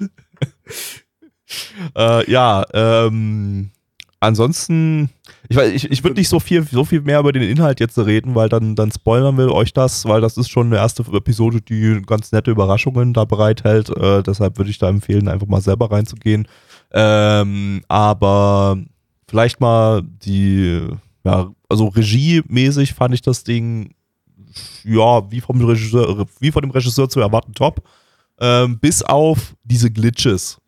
äh, 1.97 2.31
ja, 2.31 2.65
ähm, 2.75 3.71
ansonsten, 4.19 5.11
ich, 5.49 5.57
weiß, 5.57 5.73
ich, 5.75 5.91
ich 5.93 6.03
würde 6.03 6.17
nicht 6.19 6.29
so 6.29 6.41
viel, 6.41 6.65
so 6.65 6.85
viel 6.85 7.03
mehr 7.03 7.21
über 7.21 7.31
den 7.31 7.43
Inhalt 7.43 7.79
jetzt 7.79 7.97
reden, 7.99 8.35
weil 8.35 8.49
dann, 8.49 8.75
dann 8.75 8.91
spoilern 8.91 9.39
wir 9.39 9.53
euch 9.53 9.73
das, 9.73 10.07
weil 10.07 10.21
das 10.21 10.37
ist 10.37 10.51
schon 10.51 10.67
eine 10.67 10.77
erste 10.77 11.05
Episode, 11.13 11.61
die 11.61 12.03
ganz 12.05 12.33
nette 12.33 12.51
Überraschungen 12.51 13.15
da 13.15 13.25
bereithält. 13.25 13.91
Äh, 13.91 14.25
deshalb 14.25 14.59
würde 14.59 14.71
ich 14.71 14.79
da 14.79 14.89
empfehlen, 14.89 15.29
einfach 15.29 15.47
mal 15.47 15.61
selber 15.61 15.93
reinzugehen. 15.93 16.49
Ähm, 16.97 17.83
aber 17.89 18.79
vielleicht 19.29 19.61
mal 19.61 20.03
die, 20.03 20.81
ja, 21.25 21.51
also 21.69 21.89
regiemäßig 21.89 22.95
fand 22.95 23.15
ich 23.15 23.21
das 23.21 23.43
Ding, 23.43 23.95
ja, 24.85 25.29
wie 25.31 25.41
vom 25.41 25.61
Regisseur, 25.61 26.25
wie 26.39 26.53
von 26.53 26.63
dem 26.63 26.71
Regisseur 26.71 27.09
zu 27.09 27.21
erwarten 27.21 27.53
top. 27.53 27.83
Ähm, 28.39 28.79
bis 28.79 29.03
auf 29.03 29.57
diese 29.65 29.91
Glitches. 29.91 30.59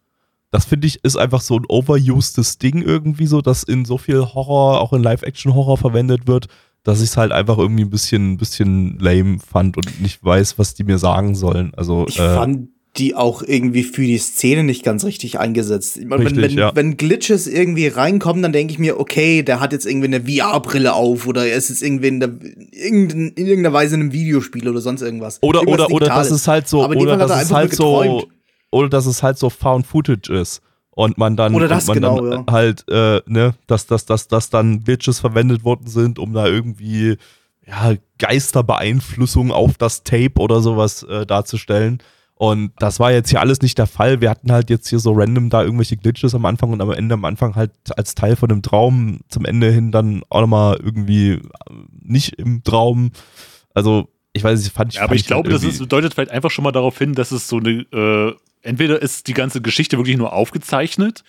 Das 0.51 0.65
finde 0.65 0.89
ich 0.89 1.05
ist 1.05 1.17
einfach 1.17 1.41
so 1.41 1.57
ein 1.59 1.65
overusedes 1.69 2.59
Ding 2.59 2.83
irgendwie 2.83 3.27
so, 3.27 3.41
das 3.41 3.63
in 3.63 3.85
so 3.85 3.99
viel 3.99 4.21
Horror, 4.21 4.81
auch 4.81 4.93
in 4.93 5.03
Live-Action-Horror 5.03 5.77
verwendet 5.77 6.27
wird, 6.27 6.47
dass 6.83 7.01
ich 7.01 7.11
es 7.11 7.17
halt 7.17 7.31
einfach 7.31 7.59
irgendwie 7.59 7.85
ein 7.85 7.91
bisschen, 7.91 8.33
ein 8.33 8.37
bisschen 8.37 8.99
lame 8.99 9.39
fand 9.39 9.77
und 9.77 10.01
nicht 10.01 10.25
weiß, 10.25 10.59
was 10.59 10.75
die 10.75 10.85
mir 10.85 10.99
sagen 10.99 11.35
sollen. 11.35 11.73
Also 11.77 12.07
Ich 12.09 12.19
äh, 12.19 12.35
fand 12.35 12.69
die 12.99 13.15
auch 13.15 13.43
irgendwie 13.43 13.83
für 13.83 14.03
die 14.03 14.19
Szene 14.19 14.65
nicht 14.65 14.83
ganz 14.83 15.05
richtig 15.05 15.39
eingesetzt. 15.39 16.01
Meine, 16.05 16.25
Richtig, 16.25 16.43
wenn, 16.43 16.51
wenn, 16.51 16.59
ja. 16.59 16.75
wenn 16.75 16.97
Glitches 16.97 17.47
irgendwie 17.47 17.89
reinkommen, 17.89 18.43
dann 18.43 18.53
denke 18.53 18.73
ich 18.73 18.79
mir, 18.79 18.99
okay, 18.99 19.43
der 19.43 19.61
hat 19.61 19.73
jetzt 19.73 19.87
irgendwie 19.87 20.07
eine 20.07 20.23
VR-Brille 20.23 20.93
auf 20.93 21.27
oder 21.27 21.47
er 21.47 21.57
ist 21.57 21.69
jetzt 21.69 21.83
irgendwie 21.83 22.09
in, 22.09 22.21
der, 22.21 22.31
irgendein, 22.73 23.29
in 23.29 23.47
irgendeiner 23.47 23.73
Weise 23.73 23.95
in 23.95 24.03
einem 24.03 24.13
Videospiel 24.13 24.69
oder 24.69 24.81
sonst 24.81 25.03
irgendwas. 25.03 25.43
Oder, 25.43 25.61
Irgendwas 25.61 25.87
oder, 25.87 25.95
oder 25.95 26.07
dass 26.07 26.31
es 26.31 26.49
halt 26.49 26.69
so, 26.69 26.83
Aber 26.83 26.95
in 26.95 27.01
dem 27.01 27.09
oder 27.09 27.19
er 27.19 27.25
es 27.27 27.31
einfach 27.31 27.57
halt 27.57 27.75
so, 27.75 28.27
oder 28.71 28.89
dass 28.89 29.07
es 29.07 29.23
halt 29.23 29.39
so 29.39 29.51
Found 29.51 29.87
Footage 29.87 30.33
ist. 30.33 30.63
Und 30.91 31.19
man 31.19 31.37
dann, 31.37 31.55
Oder 31.55 31.69
das 31.69 31.89
man 31.89 31.95
genau, 31.97 32.21
dann 32.23 32.47
ja. 32.47 32.53
halt, 32.53 32.85
äh, 32.89 33.21
ne, 33.27 33.55
dass, 33.67 33.87
dass, 33.87 34.07
dass, 34.07 34.29
dass 34.29 34.49
dann 34.49 34.83
Glitches 34.83 35.21
verwendet 35.21 35.63
worden 35.63 35.89
sind, 35.89 36.19
um 36.19 36.33
da 36.33 36.47
irgendwie, 36.47 37.19
ja, 37.67 37.97
Geisterbeeinflussung 38.19 39.53
auf 39.53 39.77
das 39.77 40.05
Tape 40.05 40.39
oder 40.39 40.61
sowas 40.61 41.03
äh, 41.03 41.27
darzustellen. 41.27 42.03
Und 42.39 42.73
das 42.79 43.01
war 43.01 43.13
jetzt 43.13 43.31
hier 43.31 43.41
alles 43.41 43.63
nicht 43.63 43.79
der 43.79 43.87
Fall. 43.87 44.21
Wir 44.21 44.29
hatten 44.29 44.53
halt 44.53 44.69
jetzt 44.69 44.89
hier 44.89 44.99
so 44.99 45.13
random 45.13 45.49
da 45.49 45.63
irgendwelche 45.63 45.97
Glitches 45.97 46.35
am 46.35 46.45
Anfang 46.45 46.71
und 46.71 46.83
am 46.83 46.91
Ende 46.91 47.15
am 47.15 47.25
Anfang 47.25 47.55
halt 47.55 47.73
als 47.97 48.15
Teil 48.15 48.37
von 48.37 48.51
dem 48.51 48.61
Traum 48.61 49.21
zum 49.29 49.47
Ende 49.47 49.71
hin 49.71 49.91
dann 49.91 50.23
auch 50.29 50.43
nochmal 50.43 50.79
irgendwie 50.83 51.31
äh, 51.31 51.41
nicht 52.03 52.35
im 52.35 52.63
Traum. 52.63 53.13
Also, 53.73 54.09
ich 54.35 54.45
weiß 54.45 54.63
nicht, 54.63 54.75
fand 54.75 54.93
ich. 54.93 54.97
Ja, 54.97 55.05
aber 55.05 55.11
fand 55.11 55.21
ich 55.21 55.27
glaube, 55.27 55.51
halt 55.51 55.63
das 55.63 55.65
ist, 55.65 55.81
deutet 55.91 56.13
vielleicht 56.13 56.31
einfach 56.31 56.51
schon 56.51 56.65
mal 56.65 56.73
darauf 56.73 56.99
hin, 56.99 57.15
dass 57.15 57.33
es 57.33 57.49
so 57.49 57.57
eine, 57.57 57.87
äh, 57.91 58.35
entweder 58.61 59.01
ist 59.01 59.29
die 59.29 59.35
ganze 59.35 59.63
Geschichte 59.63 59.97
wirklich 59.97 60.19
nur 60.19 60.35
aufgezeichnet 60.35 61.25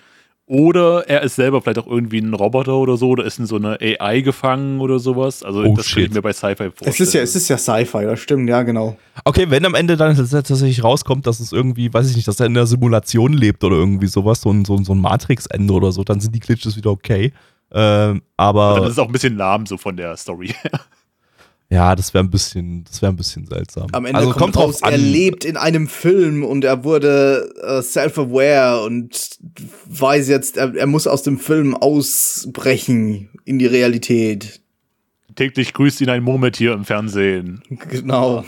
oder 0.47 1.07
er 1.09 1.23
ist 1.23 1.35
selber 1.35 1.61
vielleicht 1.61 1.77
auch 1.79 1.87
irgendwie 1.87 2.19
ein 2.19 2.33
Roboter 2.33 2.75
oder 2.75 2.95
so 2.95 3.09
oder 3.09 3.25
ist 3.25 3.37
in 3.37 3.45
so 3.45 3.57
einer 3.57 3.77
AI 3.81 4.21
gefangen 4.21 4.79
oder 4.79 4.97
sowas. 4.97 5.43
Also 5.43 5.61
Oh, 5.61 5.75
das 5.75 5.85
shit. 5.85 6.13
mir 6.13 6.21
bei 6.21 6.31
Sci-Fi 6.31 6.55
vorstellen. 6.71 6.89
Es 6.91 6.99
ist 7.01 7.13
ja, 7.13 7.21
es 7.21 7.35
ist 7.35 7.49
ja 7.49 7.57
Sci-Fi, 7.57 8.05
das 8.05 8.19
stimmt, 8.21 8.47
ja, 8.49 8.63
genau. 8.63 8.95
Okay, 9.25 9.47
wenn 9.49 9.65
am 9.65 9.75
Ende 9.75 9.97
dann 9.97 10.15
tats- 10.15 10.29
tatsächlich 10.31 10.83
rauskommt, 10.83 11.27
dass 11.27 11.41
es 11.41 11.51
irgendwie, 11.51 11.93
weiß 11.93 12.09
ich 12.09 12.15
nicht, 12.15 12.27
dass 12.29 12.39
er 12.39 12.45
in 12.45 12.53
der 12.53 12.65
Simulation 12.65 13.33
lebt 13.33 13.63
oder 13.65 13.75
irgendwie 13.75 14.07
sowas, 14.07 14.39
so 14.41 14.49
ein, 14.51 14.63
so 14.63 14.75
ein, 14.77 14.85
so 14.85 14.93
ein 14.93 15.01
Matrix-Ende 15.01 15.73
oder 15.73 15.91
so, 15.91 16.03
dann 16.05 16.21
sind 16.21 16.33
die 16.33 16.39
Glitches 16.39 16.77
wieder 16.77 16.91
okay. 16.91 17.33
Ähm, 17.73 18.21
aber 18.37 18.75
Dann 18.75 18.83
ist 18.85 18.91
es 18.91 18.99
auch 18.99 19.07
ein 19.07 19.11
bisschen 19.11 19.35
lahm 19.35 19.65
so 19.65 19.77
von 19.77 19.97
der 19.97 20.15
Story. 20.15 20.55
Ja, 21.69 21.95
das 21.95 22.13
wäre 22.13 22.23
ein 22.23 22.29
bisschen, 22.29 22.83
das 22.85 23.01
wäre 23.01 23.11
ein 23.11 23.17
bisschen 23.17 23.45
seltsam. 23.45 23.87
Am 23.91 24.05
Ende 24.05 24.19
also 24.19 24.31
kommt, 24.31 24.55
drauf 24.55 24.75
raus, 24.75 24.81
er 24.81 24.97
lebt 24.97 25.43
in 25.43 25.57
einem 25.57 25.87
Film 25.87 26.43
und 26.45 26.63
er 26.63 26.83
wurde 26.85 27.53
äh, 27.61 27.81
self-aware 27.81 28.83
und 28.85 29.37
weiß 29.87 30.29
jetzt, 30.29 30.55
er, 30.57 30.73
er 30.75 30.87
muss 30.87 31.07
aus 31.07 31.23
dem 31.23 31.37
Film 31.39 31.75
ausbrechen 31.75 33.29
in 33.45 33.59
die 33.59 33.65
Realität. 33.65 34.61
Täglich 35.35 35.73
grüßt 35.73 36.01
ihn 36.01 36.09
ein 36.09 36.23
Murmeltier 36.23 36.73
im 36.73 36.85
Fernsehen. 36.85 37.61
Genau. 37.89 38.43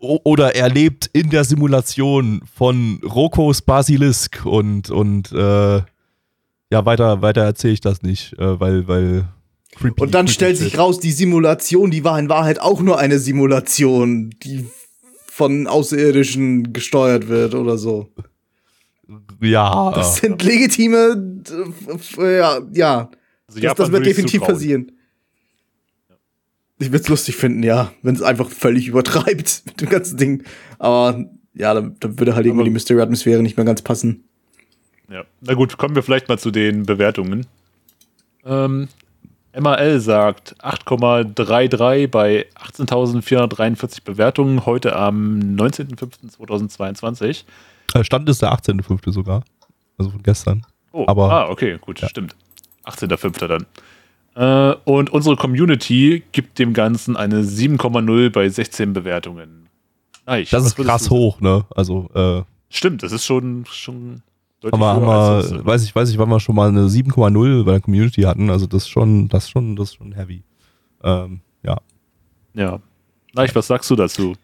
O- 0.00 0.20
Oder 0.24 0.54
er 0.54 0.68
lebt 0.68 1.10
in 1.12 1.28
der 1.30 1.42
Simulation 1.44 2.42
von 2.54 3.00
Rokos 3.04 3.62
Basilisk 3.62 4.46
und, 4.46 4.90
und 4.90 5.32
äh, 5.32 5.76
ja, 6.70 6.84
weiter, 6.84 7.20
weiter 7.20 7.42
erzähle 7.42 7.72
ich 7.74 7.80
das 7.80 8.02
nicht, 8.02 8.32
äh, 8.38 8.60
weil, 8.60 8.86
weil 8.86 9.28
creepy, 9.74 10.02
Und 10.02 10.14
dann 10.14 10.26
creepy 10.26 10.34
stellt 10.34 10.56
sich 10.56 10.78
raus, 10.78 11.00
die 11.00 11.12
Simulation, 11.12 11.90
die 11.90 12.04
war 12.04 12.18
in 12.18 12.28
Wahrheit 12.28 12.60
auch 12.60 12.80
nur 12.80 12.98
eine 12.98 13.18
Simulation, 13.18 14.30
die 14.42 14.66
von 15.26 15.66
Außerirdischen 15.66 16.72
gesteuert 16.72 17.28
wird 17.28 17.54
oder 17.54 17.78
so. 17.78 18.10
Ja. 19.40 19.92
Das 19.92 20.16
sind 20.16 20.42
legitime, 20.42 21.42
äh, 22.18 22.38
ja, 22.38 22.60
ja. 22.72 23.10
Also 23.46 23.60
Das, 23.60 23.74
das 23.74 23.92
wird 23.92 24.04
definitiv 24.04 24.42
passieren. 24.42 24.92
Ich 26.80 26.88
würde 26.92 27.02
es 27.02 27.08
lustig 27.08 27.36
finden, 27.36 27.62
ja, 27.62 27.92
wenn 28.02 28.14
es 28.14 28.22
einfach 28.22 28.50
völlig 28.50 28.86
übertreibt 28.88 29.62
mit 29.66 29.80
dem 29.80 29.88
ganzen 29.88 30.16
Ding. 30.16 30.44
Aber 30.78 31.24
ja, 31.54 31.74
dann, 31.74 31.96
dann 31.98 32.18
würde 32.18 32.34
halt 32.34 32.46
irgendwie 32.46 32.64
die 32.64 32.70
Mystery-Atmosphäre 32.70 33.42
nicht 33.42 33.56
mehr 33.56 33.66
ganz 33.66 33.82
passen. 33.82 34.24
Ja. 35.10 35.24
Na 35.40 35.54
gut, 35.54 35.78
kommen 35.78 35.94
wir 35.94 36.02
vielleicht 36.02 36.28
mal 36.28 36.38
zu 36.38 36.50
den 36.50 36.84
Bewertungen. 36.84 37.46
Ähm, 38.44 38.88
MAL 39.58 40.00
sagt 40.00 40.54
8,33 40.62 42.08
bei 42.08 42.46
18.443 42.54 44.04
Bewertungen 44.04 44.66
heute 44.66 44.94
am 44.96 45.38
19.05.2022. 45.40 47.44
Äh, 47.94 48.04
Stand 48.04 48.28
ist 48.28 48.42
der 48.42 48.52
18.05. 48.52 49.12
sogar. 49.12 49.44
Also 49.96 50.10
von 50.10 50.22
gestern. 50.22 50.64
Oh, 50.92 51.04
Aber- 51.06 51.30
ah, 51.32 51.48
okay, 51.50 51.78
gut, 51.80 52.00
stimmt. 52.00 52.36
18.05. 52.84 53.46
dann. 53.46 53.66
Äh, 54.34 54.76
und 54.84 55.10
unsere 55.10 55.36
Community 55.36 56.22
gibt 56.32 56.58
dem 56.58 56.72
Ganzen 56.72 57.16
eine 57.16 57.42
7,0 57.42 58.30
bei 58.30 58.48
16 58.48 58.92
Bewertungen. 58.92 59.68
Nice. 60.26 60.50
Das 60.50 60.62
Was 60.62 60.66
ist 60.68 60.76
krass 60.76 61.10
hoch, 61.10 61.40
ne? 61.40 61.64
Also, 61.74 62.08
äh, 62.14 62.42
Stimmt, 62.70 63.02
das 63.02 63.12
ist 63.12 63.24
schon, 63.24 63.64
schon 63.66 64.22
deutlich 64.60 64.80
haben 64.80 65.00
wir, 65.02 65.08
haben 65.08 65.50
wir, 65.56 65.64
weiß 65.66 65.84
ich, 65.84 65.94
weiß 65.94 66.10
ich, 66.10 66.18
wann 66.18 66.28
wir 66.28 66.40
schon 66.40 66.54
mal 66.54 66.68
eine 66.68 66.86
7,0 66.88 67.64
bei 67.64 67.72
der 67.72 67.80
Community 67.80 68.22
hatten. 68.22 68.50
Also 68.50 68.66
das 68.66 68.82
ist 68.84 68.88
schon, 68.88 69.28
das 69.28 69.44
ist 69.44 69.50
schon, 69.50 69.76
das 69.76 69.90
ist 69.90 69.94
schon 69.96 70.12
heavy. 70.12 70.42
Ähm, 71.04 71.40
ja. 71.62 71.78
Ja. 72.54 72.80
Neich, 73.34 73.54
was 73.54 73.66
sagst 73.68 73.90
du 73.90 73.96
dazu? 73.96 74.34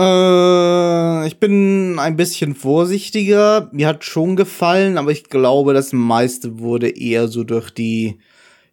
Äh, 0.00 1.26
ich 1.26 1.38
bin 1.38 1.98
ein 1.98 2.16
bisschen 2.16 2.54
vorsichtiger. 2.54 3.68
Mir 3.72 3.86
hat 3.88 4.04
schon 4.04 4.36
gefallen, 4.36 4.96
aber 4.96 5.10
ich 5.10 5.24
glaube, 5.24 5.74
das 5.74 5.92
meiste 5.92 6.58
wurde 6.60 6.88
eher 6.88 7.28
so 7.28 7.44
durch 7.44 7.70
die, 7.70 8.18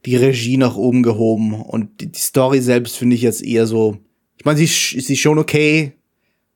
die 0.06 0.16
Regie 0.16 0.58
nach 0.58 0.76
oben 0.76 1.04
gehoben. 1.04 1.54
Und 1.54 2.02
die, 2.02 2.12
die 2.12 2.20
Story 2.20 2.62
selbst 2.62 2.96
finde 2.98 3.16
ich 3.16 3.22
jetzt 3.24 3.44
eher 3.44 3.66
so. 3.68 3.98
Ich 4.38 4.46
meine, 4.46 4.58
sie, 4.58 4.66
ist- 4.66 5.06
sie 5.08 5.14
ist 5.14 5.20
schon 5.20 5.40
okay. 5.40 5.94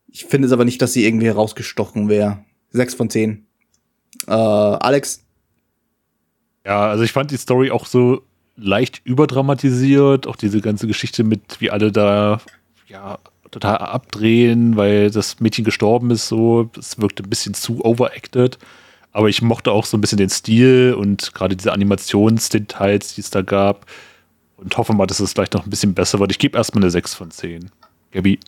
Ich 0.08 0.26
finde 0.26 0.46
es 0.48 0.52
aber 0.52 0.66
nicht, 0.66 0.82
dass 0.82 0.94
sie 0.94 1.06
irgendwie 1.06 1.28
herausgestochen 1.28 2.08
wäre. 2.10 2.40
Sechs 2.72 2.94
von 2.94 3.10
zehn. 3.10 3.46
Äh, 4.28 4.32
Alex? 4.32 5.24
Ja, 6.66 6.90
also 6.90 7.04
ich 7.04 7.12
fand 7.12 7.32
die 7.32 7.38
Story 7.38 7.72
auch 7.72 7.86
so 7.86 8.24
leicht 8.56 9.02
überdramatisiert, 9.06 10.28
auch 10.28 10.36
diese 10.36 10.62
ganze 10.62 10.88
Geschichte 10.88 11.24
mit, 11.24 11.62
wie 11.62 11.72
alle 11.72 11.92
da 11.92 12.42
ja 12.88 13.20
total 13.52 13.78
abdrehen, 13.78 14.76
weil 14.76 15.10
das 15.10 15.40
Mädchen 15.40 15.66
gestorben 15.66 16.12
ist, 16.12 16.28
so, 16.28 16.70
es 16.78 17.00
wirkte 17.00 17.24
ein 17.24 17.30
bisschen 17.30 17.54
zu 17.54 17.84
overacted. 17.84 18.58
Aber 19.12 19.28
ich 19.28 19.42
mochte 19.42 19.72
auch 19.72 19.86
so 19.86 19.98
ein 19.98 20.02
bisschen 20.02 20.20
den 20.20 20.30
Stil 20.30 20.96
und 20.96 21.34
gerade 21.34 21.56
diese 21.56 21.74
Animationsdetails, 21.74 23.16
die 23.16 23.22
es 23.22 23.32
da 23.32 23.42
gab. 23.42 23.88
Und 24.58 24.78
hoffe 24.78 24.94
mal, 24.94 25.08
dass 25.08 25.20
es 25.20 25.34
vielleicht 25.34 25.54
noch 25.54 25.66
ein 25.66 25.70
bisschen 25.70 25.94
besser 25.94 26.20
wird. 26.20 26.32
Ich 26.32 26.38
gebe 26.38 26.58
erstmal 26.58 26.84
eine 26.84 26.92
6 26.92 27.16
von 27.16 27.32
10. 27.32 27.72
Gabi. 28.12 28.40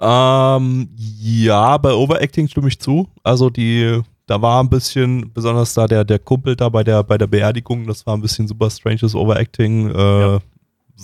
Ähm, 0.00 0.88
ja, 0.96 1.78
bei 1.78 1.92
Overacting 1.92 2.48
stimme 2.48 2.68
ich 2.68 2.78
zu. 2.80 3.08
Also 3.22 3.48
die, 3.50 4.00
da 4.26 4.40
war 4.42 4.62
ein 4.62 4.68
bisschen, 4.68 5.32
besonders 5.32 5.74
da 5.74 5.86
der, 5.86 6.04
der 6.04 6.18
Kumpel 6.18 6.56
da 6.56 6.68
bei 6.68 6.84
der, 6.84 7.02
bei 7.02 7.16
der 7.16 7.26
Beerdigung, 7.26 7.86
das 7.86 8.04
war 8.06 8.16
ein 8.16 8.20
bisschen 8.20 8.48
super 8.48 8.70
stranges 8.70 9.14
Overacting. 9.14 9.90
Äh, 9.90 10.20
Ja. 10.20 10.38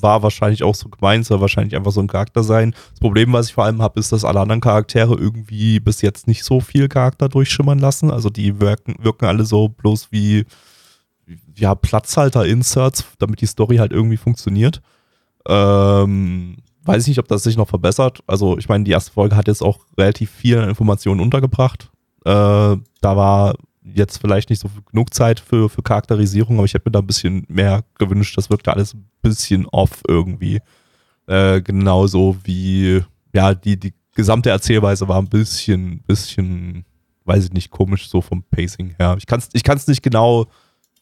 War 0.02 0.22
wahrscheinlich 0.22 0.62
auch 0.62 0.76
so 0.76 0.88
gemeint, 0.88 1.26
soll 1.26 1.40
wahrscheinlich 1.40 1.74
einfach 1.74 1.90
so 1.90 2.00
ein 2.00 2.06
Charakter 2.06 2.44
sein. 2.44 2.76
Das 2.92 3.00
Problem, 3.00 3.32
was 3.32 3.48
ich 3.48 3.54
vor 3.54 3.64
allem 3.64 3.82
habe, 3.82 3.98
ist, 3.98 4.12
dass 4.12 4.24
alle 4.24 4.38
anderen 4.38 4.60
Charaktere 4.60 5.14
irgendwie 5.14 5.80
bis 5.80 6.00
jetzt 6.00 6.28
nicht 6.28 6.44
so 6.44 6.60
viel 6.60 6.86
Charakter 6.86 7.28
durchschimmern 7.28 7.80
lassen. 7.80 8.08
Also 8.08 8.30
die 8.30 8.60
wirken, 8.60 8.94
wirken 9.00 9.24
alle 9.24 9.44
so 9.44 9.68
bloß 9.68 10.12
wie 10.12 10.44
ja, 11.56 11.74
Platzhalter-Inserts, 11.74 13.04
damit 13.18 13.40
die 13.40 13.46
Story 13.46 13.78
halt 13.78 13.90
irgendwie 13.90 14.16
funktioniert. 14.16 14.80
Ähm, 15.48 16.58
weiß 16.84 17.02
ich 17.02 17.08
nicht, 17.08 17.18
ob 17.18 17.28
das 17.28 17.42
sich 17.42 17.56
noch 17.56 17.68
verbessert. 17.68 18.22
Also, 18.26 18.58
ich 18.58 18.68
meine, 18.68 18.84
die 18.84 18.90
erste 18.90 19.12
Folge 19.12 19.36
hat 19.36 19.48
jetzt 19.48 19.62
auch 19.62 19.80
relativ 19.98 20.30
viel 20.30 20.58
Informationen 20.58 21.20
untergebracht. 21.20 21.90
Äh, 22.24 22.76
da 23.00 23.16
war 23.16 23.54
jetzt 23.82 24.18
vielleicht 24.18 24.50
nicht 24.50 24.60
so 24.60 24.68
genug 24.90 25.12
Zeit 25.14 25.40
für, 25.40 25.68
für 25.68 25.82
Charakterisierung, 25.82 26.56
aber 26.56 26.64
ich 26.64 26.74
hätte 26.74 26.88
mir 26.88 26.92
da 26.92 26.98
ein 27.00 27.06
bisschen 27.06 27.44
mehr 27.48 27.84
gewünscht. 27.98 28.36
Das 28.36 28.50
wirkte 28.50 28.72
alles 28.72 28.94
ein 28.94 29.08
bisschen 29.22 29.66
off 29.66 30.02
irgendwie. 30.06 30.60
Äh, 31.26 31.62
genauso 31.62 32.36
wie, 32.44 33.02
ja, 33.32 33.54
die, 33.54 33.78
die 33.78 33.94
gesamte 34.14 34.50
Erzählweise 34.50 35.08
war 35.08 35.18
ein 35.18 35.28
bisschen, 35.28 36.02
bisschen, 36.06 36.84
weiß 37.24 37.46
ich 37.46 37.52
nicht, 37.52 37.70
komisch 37.70 38.08
so 38.08 38.20
vom 38.20 38.42
Pacing 38.42 38.94
her. 38.98 39.16
Ich 39.18 39.26
kann 39.26 39.38
es 39.38 39.48
ich 39.52 39.64
kann's 39.64 39.86
nicht 39.86 40.02
genau 40.02 40.46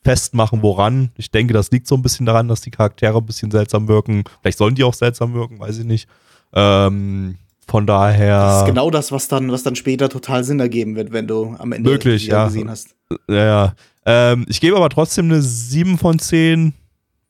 festmachen, 0.02 0.62
woran. 0.62 1.10
Ich 1.16 1.30
denke, 1.30 1.52
das 1.52 1.70
liegt 1.70 1.86
so 1.86 1.94
ein 1.94 2.02
bisschen 2.02 2.26
daran, 2.26 2.48
dass 2.48 2.60
die 2.60 2.70
Charaktere 2.70 3.18
ein 3.18 3.26
bisschen 3.26 3.50
seltsam 3.50 3.88
wirken. 3.88 4.24
Vielleicht 4.40 4.58
sollen 4.58 4.74
die 4.74 4.84
auch 4.84 4.94
seltsam 4.94 5.34
wirken, 5.34 5.58
weiß 5.58 5.78
ich 5.78 5.84
nicht. 5.84 6.08
Ähm, 6.52 7.36
von 7.66 7.86
daher. 7.86 8.38
Das 8.40 8.60
ist 8.60 8.66
genau 8.66 8.90
das, 8.90 9.12
was 9.12 9.28
dann, 9.28 9.52
was 9.52 9.62
dann 9.62 9.76
später 9.76 10.08
total 10.08 10.42
Sinn 10.42 10.58
ergeben 10.58 10.96
wird, 10.96 11.12
wenn 11.12 11.26
du 11.26 11.54
am 11.58 11.72
Ende 11.72 11.90
Wirklich, 11.90 12.26
ja. 12.26 12.46
gesehen 12.46 12.70
hast. 12.70 12.94
Ja, 13.28 13.34
ja. 13.34 13.74
Ähm, 14.06 14.46
ich 14.48 14.60
gebe 14.60 14.76
aber 14.76 14.88
trotzdem 14.88 15.26
eine 15.26 15.42
7 15.42 15.98
von 15.98 16.18
10, 16.18 16.72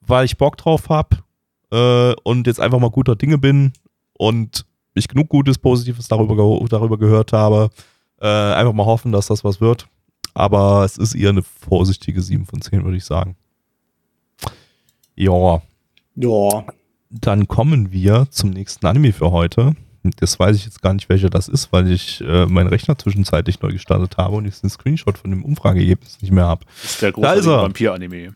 weil 0.07 0.25
ich 0.25 0.39
Bock 0.39 0.57
drauf 0.57 0.89
habe 0.89 1.17
äh, 1.73 2.15
und 2.23 2.47
jetzt 2.47 2.61
einfach 2.61 2.79
mal 2.79 2.91
guter 2.91 3.17
Dinge 3.17 3.39
bin 3.39 3.73
und 4.13 4.65
ich 4.95 5.09
genug 5.09 5.29
Gutes, 5.29 5.59
Positives 5.59 6.07
darüber, 6.07 6.37
darüber 6.69 6.99
gehört 6.99 7.33
habe. 7.33 7.71
Äh, 8.21 8.27
einfach 8.27 8.73
mal 8.73 8.87
hoffen, 8.87 9.13
dass 9.13 9.27
das 9.27 9.43
was 9.43 9.61
wird. 9.61 9.87
Aber 10.39 10.85
es 10.85 10.97
ist 10.97 11.17
eher 11.17 11.31
eine 11.31 11.43
vorsichtige 11.43 12.23
7 12.23 12.47
von 12.47 12.63
10, 12.63 12.85
würde 12.85 12.97
ich 12.97 13.05
sagen. 13.05 13.35
Ja, 15.17 15.61
Ja. 16.15 16.65
dann 17.11 17.49
kommen 17.49 17.91
wir 17.91 18.29
zum 18.31 18.51
nächsten 18.51 18.87
Anime 18.87 19.13
für 19.13 19.33
heute. 19.33 19.75
Das 20.21 20.39
weiß 20.39 20.55
ich 20.55 20.65
jetzt 20.65 20.81
gar 20.81 20.95
nicht, 20.95 21.09
welcher 21.09 21.29
das 21.29 21.49
ist, 21.49 21.73
weil 21.73 21.91
ich 21.91 22.21
äh, 22.21 22.47
meinen 22.47 22.69
Rechner 22.69 22.97
zwischenzeitlich 22.97 23.61
neu 23.61 23.73
gestartet 23.73 24.17
habe 24.17 24.37
und 24.37 24.45
jetzt 24.45 24.63
den 24.63 24.71
Screenshot 24.71 25.19
von 25.19 25.31
dem 25.33 25.45
Umfrageergebnis 25.45 26.23
nicht 26.23 26.31
mehr 26.31 26.47
habe. 26.47 26.65
Das 26.83 26.93
ist 26.93 27.03
der 27.03 27.13
große. 27.13 27.51
Vampir-Anime. 27.51 28.35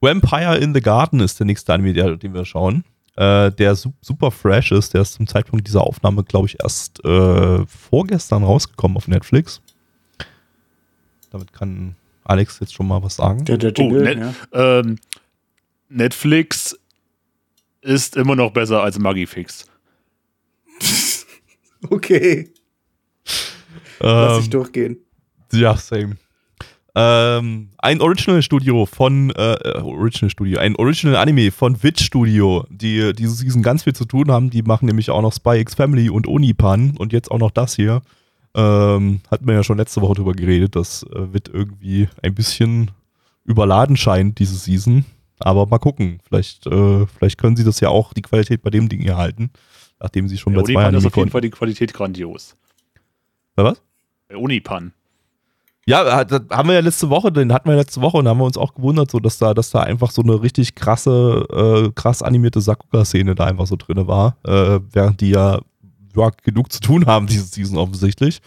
Vampire 0.00 0.56
in 0.58 0.74
the 0.74 0.80
Garden 0.80 1.20
ist 1.20 1.38
der 1.38 1.46
nächste 1.46 1.72
Anime, 1.72 1.92
der, 1.92 2.16
den 2.16 2.34
wir 2.34 2.44
schauen. 2.44 2.84
Äh, 3.16 3.52
der 3.52 3.76
su 3.76 3.92
super 4.00 4.30
fresh 4.32 4.72
ist. 4.72 4.92
Der 4.94 5.02
ist 5.02 5.14
zum 5.14 5.26
Zeitpunkt 5.28 5.66
dieser 5.68 5.82
Aufnahme, 5.82 6.24
glaube 6.24 6.48
ich, 6.48 6.56
erst 6.60 7.04
äh, 7.04 7.64
vorgestern 7.66 8.42
rausgekommen 8.42 8.96
auf 8.96 9.06
Netflix. 9.08 9.60
Damit 11.30 11.52
kann 11.52 11.94
Alex 12.24 12.58
jetzt 12.60 12.74
schon 12.74 12.88
mal 12.88 13.02
was 13.02 13.16
sagen. 13.16 13.44
Der, 13.44 13.58
der 13.58 13.70
Oh, 13.70 13.80
Jingle, 13.80 14.02
net, 14.02 14.18
ja. 14.18 14.78
ähm, 14.80 14.96
Netflix 15.88 16.78
ist 17.80 18.16
immer 18.16 18.36
noch 18.36 18.52
besser 18.52 18.82
als 18.82 18.98
Magifix. 18.98 19.66
Okay, 21.90 22.50
lass 24.00 24.36
Ähm, 24.38 24.42
ich 24.42 24.50
durchgehen. 24.50 24.96
Ja, 25.52 25.76
same. 25.76 26.16
Ähm, 26.96 27.68
ein 27.78 28.00
Original 28.00 28.42
Studio 28.42 28.84
von, 28.84 29.30
äh, 29.30 29.52
äh, 29.54 29.78
Original 29.80 30.28
Studio, 30.28 30.58
ein 30.58 30.74
Original 30.74 31.14
Anime 31.14 31.52
von 31.52 31.80
Witch 31.84 32.02
Studio, 32.04 32.66
die 32.68 33.12
diese 33.12 33.32
Season 33.34 33.62
ganz 33.62 33.84
viel 33.84 33.92
zu 33.94 34.04
tun 34.06 34.32
haben. 34.32 34.50
Die 34.50 34.62
machen 34.62 34.86
nämlich 34.86 35.10
auch 35.10 35.22
noch 35.22 35.32
Spy 35.32 35.60
X 35.60 35.76
Family 35.76 36.10
und 36.10 36.26
Onipan 36.26 36.96
und 36.98 37.12
jetzt 37.12 37.30
auch 37.30 37.38
noch 37.38 37.52
das 37.52 37.76
hier. 37.76 38.02
Ähm, 38.58 39.20
hatten 39.30 39.46
wir 39.46 39.54
ja 39.54 39.62
schon 39.62 39.78
letzte 39.78 40.00
Woche 40.00 40.14
drüber 40.14 40.32
geredet, 40.32 40.74
dass 40.74 41.04
äh, 41.04 41.32
Wit 41.32 41.48
irgendwie 41.52 42.08
ein 42.22 42.34
bisschen 42.34 42.90
überladen 43.44 43.96
scheint, 43.96 44.38
diese 44.40 44.56
Season. 44.56 45.04
Aber 45.38 45.66
mal 45.66 45.78
gucken, 45.78 46.18
vielleicht, 46.26 46.66
äh, 46.66 47.06
vielleicht 47.06 47.38
können 47.38 47.54
sie 47.56 47.62
das 47.62 47.78
ja 47.78 47.88
auch 47.88 48.12
die 48.12 48.22
Qualität 48.22 48.60
bei 48.62 48.70
dem 48.70 48.88
Ding 48.88 49.00
hier 49.00 49.16
halten, 49.16 49.50
nachdem 50.00 50.26
sie 50.28 50.36
schon 50.36 50.52
Bei 50.54 50.62
bei 50.62 50.64
zwei 50.64 50.72
Unipan 50.74 50.94
ist 50.96 51.06
auf 51.06 51.16
jeden. 51.16 51.30
Fall 51.30 51.40
die 51.42 51.50
Qualität 51.50 51.94
grandios. 51.94 52.56
Bei 53.54 53.62
was? 53.64 53.80
Bei 54.28 54.36
Unipan. 54.36 54.92
Ja, 55.86 56.16
hat- 56.16 56.32
das 56.32 56.42
haben 56.50 56.68
wir 56.68 56.74
ja 56.74 56.80
letzte 56.80 57.08
Woche, 57.08 57.30
den 57.32 57.52
hatten 57.52 57.68
wir 57.68 57.74
ja 57.74 57.80
letzte 57.80 58.00
Woche 58.02 58.16
und 58.18 58.24
da 58.24 58.32
haben 58.32 58.38
wir 58.38 58.44
uns 58.44 58.58
auch 58.58 58.74
gewundert, 58.74 59.10
so 59.10 59.20
dass 59.20 59.38
da, 59.38 59.54
dass 59.54 59.70
da 59.70 59.80
einfach 59.80 60.10
so 60.10 60.22
eine 60.22 60.42
richtig 60.42 60.74
krasse, 60.74 61.46
äh, 61.50 61.92
krass 61.94 62.22
animierte 62.22 62.60
Sakuga-Szene 62.60 63.34
da 63.36 63.44
einfach 63.44 63.66
so 63.66 63.76
drin 63.76 64.06
war, 64.08 64.36
äh, 64.44 64.80
während 64.92 65.20
die 65.20 65.30
ja, 65.30 65.60
ja 66.16 66.30
genug 66.42 66.72
zu 66.72 66.80
tun 66.80 67.06
haben, 67.06 67.26
diese 67.26 67.44
Season 67.44 67.78
offensichtlich. 67.78 68.40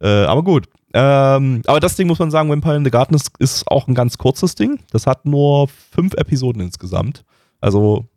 Äh, 0.00 0.24
aber 0.24 0.42
gut. 0.42 0.68
Ähm, 0.92 1.62
aber 1.66 1.78
das 1.78 1.94
Ding 1.94 2.08
muss 2.08 2.18
man 2.18 2.30
sagen, 2.30 2.50
Vampire 2.50 2.76
in 2.76 2.84
the 2.84 2.90
Garden 2.90 3.14
ist, 3.14 3.30
ist 3.38 3.68
auch 3.68 3.86
ein 3.86 3.94
ganz 3.94 4.18
kurzes 4.18 4.54
Ding. 4.54 4.80
Das 4.90 5.06
hat 5.06 5.24
nur 5.24 5.68
fünf 5.68 6.14
Episoden 6.14 6.62
insgesamt. 6.62 7.24
Also 7.60 8.08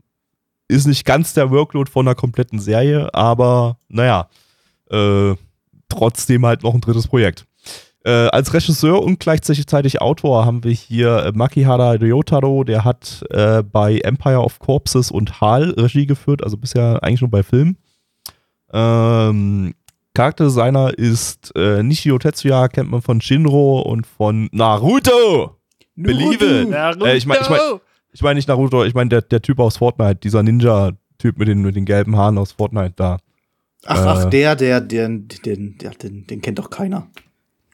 ist 0.67 0.87
nicht 0.87 1.05
ganz 1.05 1.33
der 1.33 1.51
Workload 1.51 1.91
von 1.91 2.07
einer 2.07 2.15
kompletten 2.15 2.59
Serie, 2.59 3.13
aber 3.13 3.77
naja, 3.89 4.27
äh, 4.89 5.35
trotzdem 5.89 6.45
halt 6.45 6.63
noch 6.63 6.73
ein 6.73 6.81
drittes 6.81 7.07
Projekt. 7.07 7.45
Äh, 8.05 8.11
als 8.11 8.53
Regisseur 8.53 9.01
und 9.01 9.19
gleichzeitig 9.19 10.01
Autor 10.01 10.45
haben 10.45 10.63
wir 10.63 10.71
hier 10.71 11.25
äh, 11.25 11.31
Makihara 11.33 11.91
Ryotaro, 11.91 12.63
der 12.65 12.83
hat 12.83 13.23
äh, 13.29 13.63
bei 13.63 13.99
Empire 13.99 14.41
of 14.41 14.59
Corpses 14.59 15.09
und 15.09 15.39
HAL 15.39 15.73
Regie 15.77 16.05
geführt, 16.05 16.43
also 16.43 16.57
bisher 16.57 17.01
eigentlich 17.01 17.21
nur 17.21 17.29
bei 17.29 17.43
Filmen. 17.43 17.77
Ähm, 18.73 19.73
Charakterdesigner 20.15 20.97
ist 20.97 21.51
äh, 21.55 21.81
Nishio 21.83 22.17
Tetsuya, 22.19 22.67
kennt 22.67 22.89
man 22.91 23.01
von 23.01 23.21
Shinro 23.21 23.81
und 23.81 24.05
von 24.05 24.49
Naruto. 24.51 25.57
Believe 25.95 26.61
it. 26.63 26.69
Naruto. 26.69 27.05
Äh, 27.05 27.17
ich 27.17 27.25
meine 27.25 27.41
ich 27.41 27.49
mein, 27.49 27.59
ich 28.11 28.21
mein 28.21 28.35
nicht 28.35 28.47
Naruto, 28.47 28.83
ich 28.83 28.93
meine 28.93 29.09
der, 29.09 29.21
der 29.21 29.41
Typ 29.41 29.59
aus 29.59 29.77
Fortnite, 29.77 30.15
dieser 30.15 30.43
Ninja-Typ 30.43 31.37
mit 31.37 31.47
den, 31.47 31.61
mit 31.61 31.75
den 31.75 31.85
gelben 31.85 32.15
Haaren 32.17 32.37
aus 32.37 32.51
Fortnite 32.51 32.93
da. 32.95 33.17
Ach, 33.85 34.05
ach, 34.05 34.25
äh, 34.25 34.29
der, 34.29 34.55
der, 34.55 34.81
der, 34.81 35.09
den, 35.09 35.77
der, 35.77 35.91
den, 35.91 36.25
den 36.27 36.41
kennt 36.41 36.57
doch 36.59 36.69
keiner. 36.69 37.07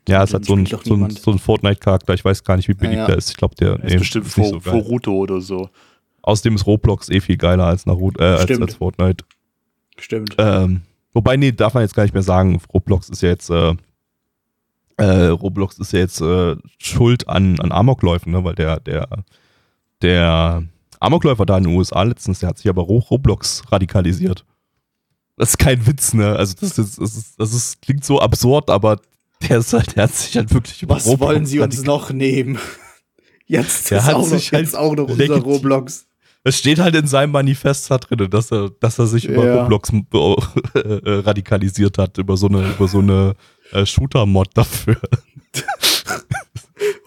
Ja, 0.07 0.25
Den 0.25 0.33
halt 0.33 0.45
so 0.45 0.53
ein, 0.55 0.65
spielt 0.65 0.81
doch 0.81 0.85
so 0.85 0.93
ein, 0.95 1.09
so 1.11 1.31
ein 1.31 1.39
Fortnite-Charakter. 1.39 2.13
Ich 2.13 2.25
weiß 2.25 2.43
gar 2.43 2.55
nicht, 2.57 2.67
wie 2.67 2.73
beliebt 2.73 2.93
Ja, 2.95 2.99
ja. 3.01 3.07
der 3.07 3.17
ist. 3.17 3.29
Ich 3.29 3.37
glaube, 3.37 3.55
der 3.55 3.73
Er 3.79 3.83
ist 3.85 3.99
bestimmt 3.99 4.25
ist 4.27 4.37
nicht 4.37 4.47
Fu- 4.49 4.53
so 4.55 4.59
geil. 4.71 4.81
Furuto 4.81 5.11
oder 5.13 5.39
so. 5.41 5.69
Außerdem 6.23 6.55
ist 6.55 6.65
Roblox 6.65 7.09
eh 7.09 7.19
viel 7.19 7.37
geiler 7.37 7.65
als, 7.65 7.85
Naruto, 7.85 8.21
äh, 8.23 8.27
als, 8.27 8.43
Stimmt. 8.43 8.61
als 8.63 8.75
Fortnite. 8.75 9.23
Stimmt. 9.97 10.35
Ähm, 10.37 10.81
wobei, 11.19 11.35
nee, 11.35 11.51
darf 11.51 11.73
man 11.73 11.83
jetzt 11.83 11.93
gar 11.95 12.03
nicht 12.03 12.13
mehr 12.13 12.23
sagen. 12.23 12.61
Roblox 12.73 13.09
ist 13.09 13.21
ja 13.21 13.29
jetzt, 13.29 13.49
äh, 13.49 13.75
äh, 14.97 15.27
Roblox 15.27 15.77
ist 15.79 15.91
ja 15.93 15.99
jetzt 15.99 16.21
äh, 16.21 16.55
schuld 16.77 17.27
an, 17.27 17.59
an 17.59 17.71
Amokläufen, 17.73 18.31
ne? 18.31 18.43
weil 18.43 18.55
der, 18.55 18.79
der, 18.79 19.07
der 20.01 20.63
Amokläufer 21.01 21.45
da 21.45 21.57
in 21.57 21.65
den 21.65 21.75
USA 21.75 22.03
letztens, 22.03 22.39
der 22.39 22.49
hat 22.49 22.57
sich 22.57 22.69
aber 22.69 22.83
Ro- 22.83 23.05
Roblox 23.09 23.63
radikalisiert. 23.69 24.45
Das 25.35 25.49
ist 25.51 25.57
kein 25.57 25.85
Witz, 25.87 26.13
ne? 26.13 26.35
Also 26.35 26.53
das 26.59 26.77
ist, 26.77 26.97
das 26.99 27.15
ist, 27.15 27.39
das 27.39 27.53
ist 27.53 27.81
klingt 27.81 28.03
so 28.03 28.19
absurd, 28.19 28.69
aber 28.69 28.99
der 29.47 29.59
ist 29.59 29.71
halt, 29.73 29.95
der 29.95 30.03
hat 30.03 30.13
sich 30.13 30.35
halt 30.35 30.53
wirklich 30.53 30.81
über 30.83 30.95
Was 30.95 31.19
wollen 31.19 31.45
sie 31.45 31.59
uns 31.59 31.83
noch 31.83 32.11
nehmen? 32.11 32.57
Jetzt 33.45 33.89
Der 33.89 33.99
ist 33.99 34.09
auch 34.09 34.19
noch, 34.19 34.27
sich 34.27 34.51
halt 34.53 34.65
jetzt 34.65 34.75
auch 34.77 34.95
noch 34.95 35.07
unser 35.09 35.37
Roblox. 35.37 36.05
Es 36.43 36.57
steht 36.57 36.79
halt 36.79 36.95
in 36.95 37.05
seinem 37.05 37.31
Manifest 37.31 37.91
da 37.91 37.97
drin, 37.97 38.29
dass 38.29 38.51
er, 38.51 38.69
dass 38.79 38.97
er 38.97 39.07
sich 39.07 39.25
über 39.25 39.45
Ja. 39.45 39.61
Roblox 39.61 39.91
äh, 40.73 41.09
radikalisiert 41.19 41.97
hat, 41.97 42.17
über 42.17 42.37
so 42.37 42.47
eine, 42.47 42.69
über 42.69 42.87
so 42.87 42.99
eine 42.99 43.35
äh, 43.71 43.85
Shooter-Mod 43.85 44.49
dafür. 44.53 44.97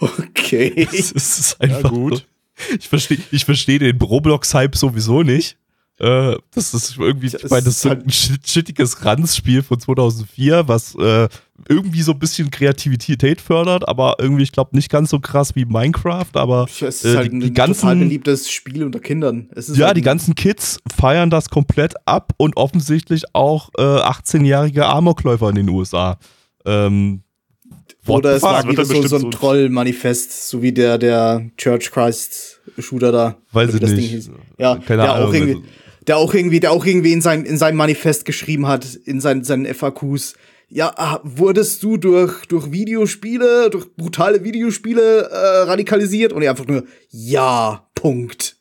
Okay. 0.00 0.86
Es 0.92 1.12
ist 1.12 1.60
einfach 1.60 1.84
Ja, 1.84 1.88
gut. 1.88 2.26
So. 2.68 2.74
Ich 2.78 2.88
verstehe 2.88 3.18
ich 3.30 3.44
versteh 3.44 3.78
den 3.78 3.96
Roblox-Hype 4.00 4.76
sowieso 4.76 5.22
nicht. 5.22 5.56
Äh, 5.98 6.36
das 6.54 6.74
ist 6.74 6.96
irgendwie, 6.98 7.28
Ja, 7.28 7.38
ich 7.44 7.50
meine, 7.50 7.62
das 7.64 7.76
ist 7.76 7.84
halt- 7.84 8.04
ein 8.04 8.10
shit- 8.10 8.48
shittiges 8.48 9.04
Ranzspiel 9.04 9.62
von 9.62 9.78
2004, 9.78 10.66
was 10.66 10.94
äh, 10.96 11.28
irgendwie 11.68 12.02
so 12.02 12.12
ein 12.12 12.18
bisschen 12.18 12.50
Kreativität 12.50 13.40
fördert, 13.40 13.86
aber 13.86 14.16
irgendwie, 14.18 14.42
ich 14.42 14.50
glaube, 14.52 14.74
nicht 14.74 14.90
ganz 14.90 15.10
so 15.10 15.20
krass 15.20 15.54
wie 15.54 15.64
Minecraft, 15.64 16.26
aber 16.34 16.64
Es 16.68 16.82
ist 16.82 17.04
Äh, 17.04 17.16
halt 17.16 17.30
die- 17.32 17.36
ein 17.36 17.40
die 17.40 17.48
total 17.50 17.66
ganzen- 17.66 17.98
beliebtes 18.00 18.50
Spiel 18.50 18.82
unter 18.84 18.98
Kindern. 19.00 19.48
Ja, 19.74 19.86
halt 19.88 19.96
die 19.96 20.02
ganzen 20.02 20.34
Kids 20.34 20.80
feiern 20.96 21.30
das 21.30 21.50
komplett 21.50 21.94
ab 22.06 22.32
und 22.38 22.56
offensichtlich 22.56 23.24
auch 23.34 23.68
äh, 23.78 23.82
18-jährige 23.82 24.86
Amokläufer 24.86 25.50
in 25.50 25.54
den 25.56 25.68
USA. 25.68 26.18
Ähm, 26.64 27.21
what 28.04 28.18
Oder 28.18 28.36
es 28.36 28.42
war 28.42 28.68
wieder 28.68 28.84
so, 28.84 29.02
so 29.06 29.16
ein 29.16 29.22
so 29.22 29.30
Troll-Manifest, 29.30 30.48
so 30.48 30.62
wie 30.62 30.72
der, 30.72 30.98
der 30.98 31.50
Church 31.56 31.90
Christ-Shooter 31.90 33.12
da. 33.12 33.36
Weiß 33.52 33.74
ich 33.74 33.80
das 33.80 33.90
nicht. 33.92 34.30
Ja, 34.58 34.76
Keine 34.76 35.02
der 35.02 35.14
Ahnung. 35.14 35.28
auch 35.28 35.34
irgendwie, 35.34 35.54
also- 35.54 35.64
der 36.06 36.16
auch 36.16 36.34
irgendwie, 36.34 36.60
der 36.60 36.72
auch 36.72 36.84
irgendwie 36.84 37.12
in, 37.12 37.20
sein, 37.20 37.44
in 37.44 37.56
seinem 37.58 37.76
Manifest 37.76 38.24
geschrieben 38.24 38.66
hat, 38.66 38.84
in 39.04 39.20
seinen, 39.20 39.44
seinen 39.44 39.66
FAQs. 39.66 40.34
Ja, 40.68 40.92
ah, 40.96 41.20
wurdest 41.22 41.82
du 41.82 41.98
durch, 41.98 42.46
durch 42.46 42.72
Videospiele, 42.72 43.68
durch 43.70 43.94
brutale 43.94 44.42
Videospiele 44.42 45.28
äh, 45.30 45.58
radikalisiert? 45.64 46.32
Und 46.32 46.42
er 46.42 46.50
einfach 46.50 46.66
nur, 46.66 46.84
ja, 47.10 47.86
Punkt. 47.94 48.56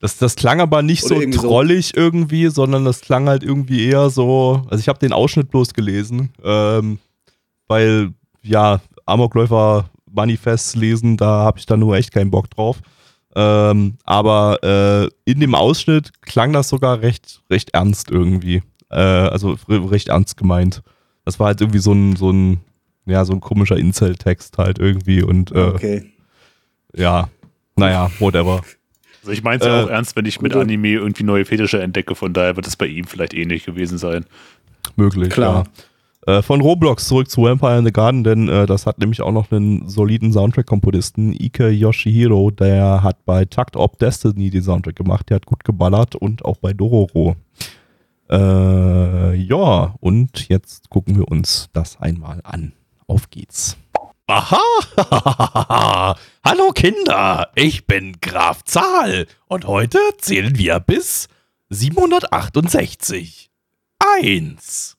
Das, 0.00 0.16
das 0.16 0.34
klang 0.34 0.60
aber 0.60 0.80
nicht 0.82 1.04
Oder 1.04 1.14
so 1.16 1.20
irgendwie 1.20 1.38
so. 1.38 1.48
trollig 1.48 1.94
irgendwie, 1.94 2.48
sondern 2.48 2.86
das 2.86 3.02
klang 3.02 3.28
halt 3.28 3.42
irgendwie 3.42 3.86
eher 3.86 4.08
so. 4.08 4.62
Also 4.70 4.80
ich 4.80 4.88
habe 4.88 4.98
den 4.98 5.12
Ausschnitt 5.12 5.50
bloß 5.50 5.74
gelesen, 5.74 6.30
ähm, 6.42 6.98
weil 7.68 8.14
ja 8.42 8.80
Amokläufer 9.06 9.90
Manifests 10.12 10.74
lesen, 10.74 11.16
da 11.16 11.26
habe 11.44 11.58
ich 11.58 11.66
dann 11.66 11.80
nur 11.80 11.96
echt 11.96 12.12
keinen 12.12 12.30
Bock 12.30 12.50
drauf. 12.50 12.78
Ähm, 13.36 13.94
aber 14.04 14.58
äh, 14.64 15.08
in 15.30 15.38
dem 15.40 15.54
Ausschnitt 15.54 16.10
klang 16.22 16.52
das 16.52 16.68
sogar 16.68 17.00
recht, 17.00 17.42
recht 17.50 17.70
ernst 17.74 18.10
irgendwie. 18.10 18.62
Äh, 18.90 18.96
also 18.96 19.56
re- 19.68 19.90
recht 19.90 20.08
ernst 20.08 20.36
gemeint. 20.36 20.82
Das 21.24 21.38
war 21.38 21.46
halt 21.48 21.60
irgendwie 21.60 21.78
so 21.78 21.92
ein, 21.92 22.16
so 22.16 22.30
ein, 22.32 22.60
ja, 23.06 23.24
so 23.24 23.32
ein 23.32 23.40
komischer 23.40 23.76
Incel-Text 23.76 24.58
halt 24.58 24.80
irgendwie 24.80 25.22
und 25.22 25.52
äh, 25.52 25.58
Okay. 25.60 26.10
ja, 26.96 27.28
naja, 27.76 28.10
whatever. 28.18 28.62
Also 29.20 29.30
ich 29.32 29.44
meine 29.44 29.60
es 29.60 29.66
ja 29.66 29.80
Äh, 29.80 29.84
auch 29.84 29.90
ernst, 29.90 30.16
wenn 30.16 30.24
ich 30.26 30.40
mit 30.40 30.52
gute- 30.52 30.62
Anime 30.62 30.88
irgendwie 30.88 31.22
neue 31.22 31.44
Fetische 31.44 31.80
entdecke, 31.80 32.16
von 32.16 32.32
daher 32.32 32.56
wird 32.56 32.66
es 32.66 32.74
bei 32.76 32.86
ihm 32.86 33.04
vielleicht 33.06 33.34
ähnlich 33.34 33.64
gewesen 33.64 33.96
sein. 33.98 34.24
Möglich, 34.96 35.30
Klar. 35.30 35.66
ja. 35.66 35.82
Äh, 36.26 36.42
von 36.42 36.60
Roblox 36.60 37.08
zurück 37.08 37.30
zu 37.30 37.44
Vampire 37.44 37.78
in 37.78 37.84
the 37.86 37.92
Garden, 37.92 38.24
denn 38.24 38.48
äh, 38.48 38.66
das 38.66 38.84
hat 38.84 38.98
nämlich 38.98 39.22
auch 39.22 39.32
noch 39.32 39.50
einen 39.50 39.88
soliden 39.88 40.32
Soundtrack-Komponisten, 40.32 41.32
Ike 41.32 41.70
Yoshihiro, 41.70 42.50
der 42.50 43.02
hat 43.02 43.24
bei 43.24 43.46
Takt 43.46 43.74
Op 43.76 43.98
Destiny 43.98 44.50
den 44.50 44.62
Soundtrack 44.62 44.96
gemacht, 44.96 45.30
der 45.30 45.36
hat 45.36 45.46
gut 45.46 45.64
geballert 45.64 46.16
und 46.16 46.44
auch 46.44 46.58
bei 46.58 46.74
Dororo. 46.74 47.36
Äh, 48.30 49.34
ja, 49.34 49.94
und 50.00 50.48
jetzt 50.48 50.90
gucken 50.90 51.16
wir 51.16 51.26
uns 51.28 51.70
das 51.72 51.98
einmal 52.00 52.40
an. 52.44 52.72
Auf 53.06 53.30
geht's. 53.30 53.78
Aha! 54.26 56.14
Hallo 56.44 56.70
Kinder, 56.72 57.48
ich 57.56 57.86
bin 57.86 58.18
Graf 58.20 58.62
Zahl 58.62 59.26
und 59.48 59.66
heute 59.66 59.98
zählen 60.18 60.56
wir 60.56 60.78
bis 60.80 61.28
768. 61.70 63.50
Eins, 63.98 64.96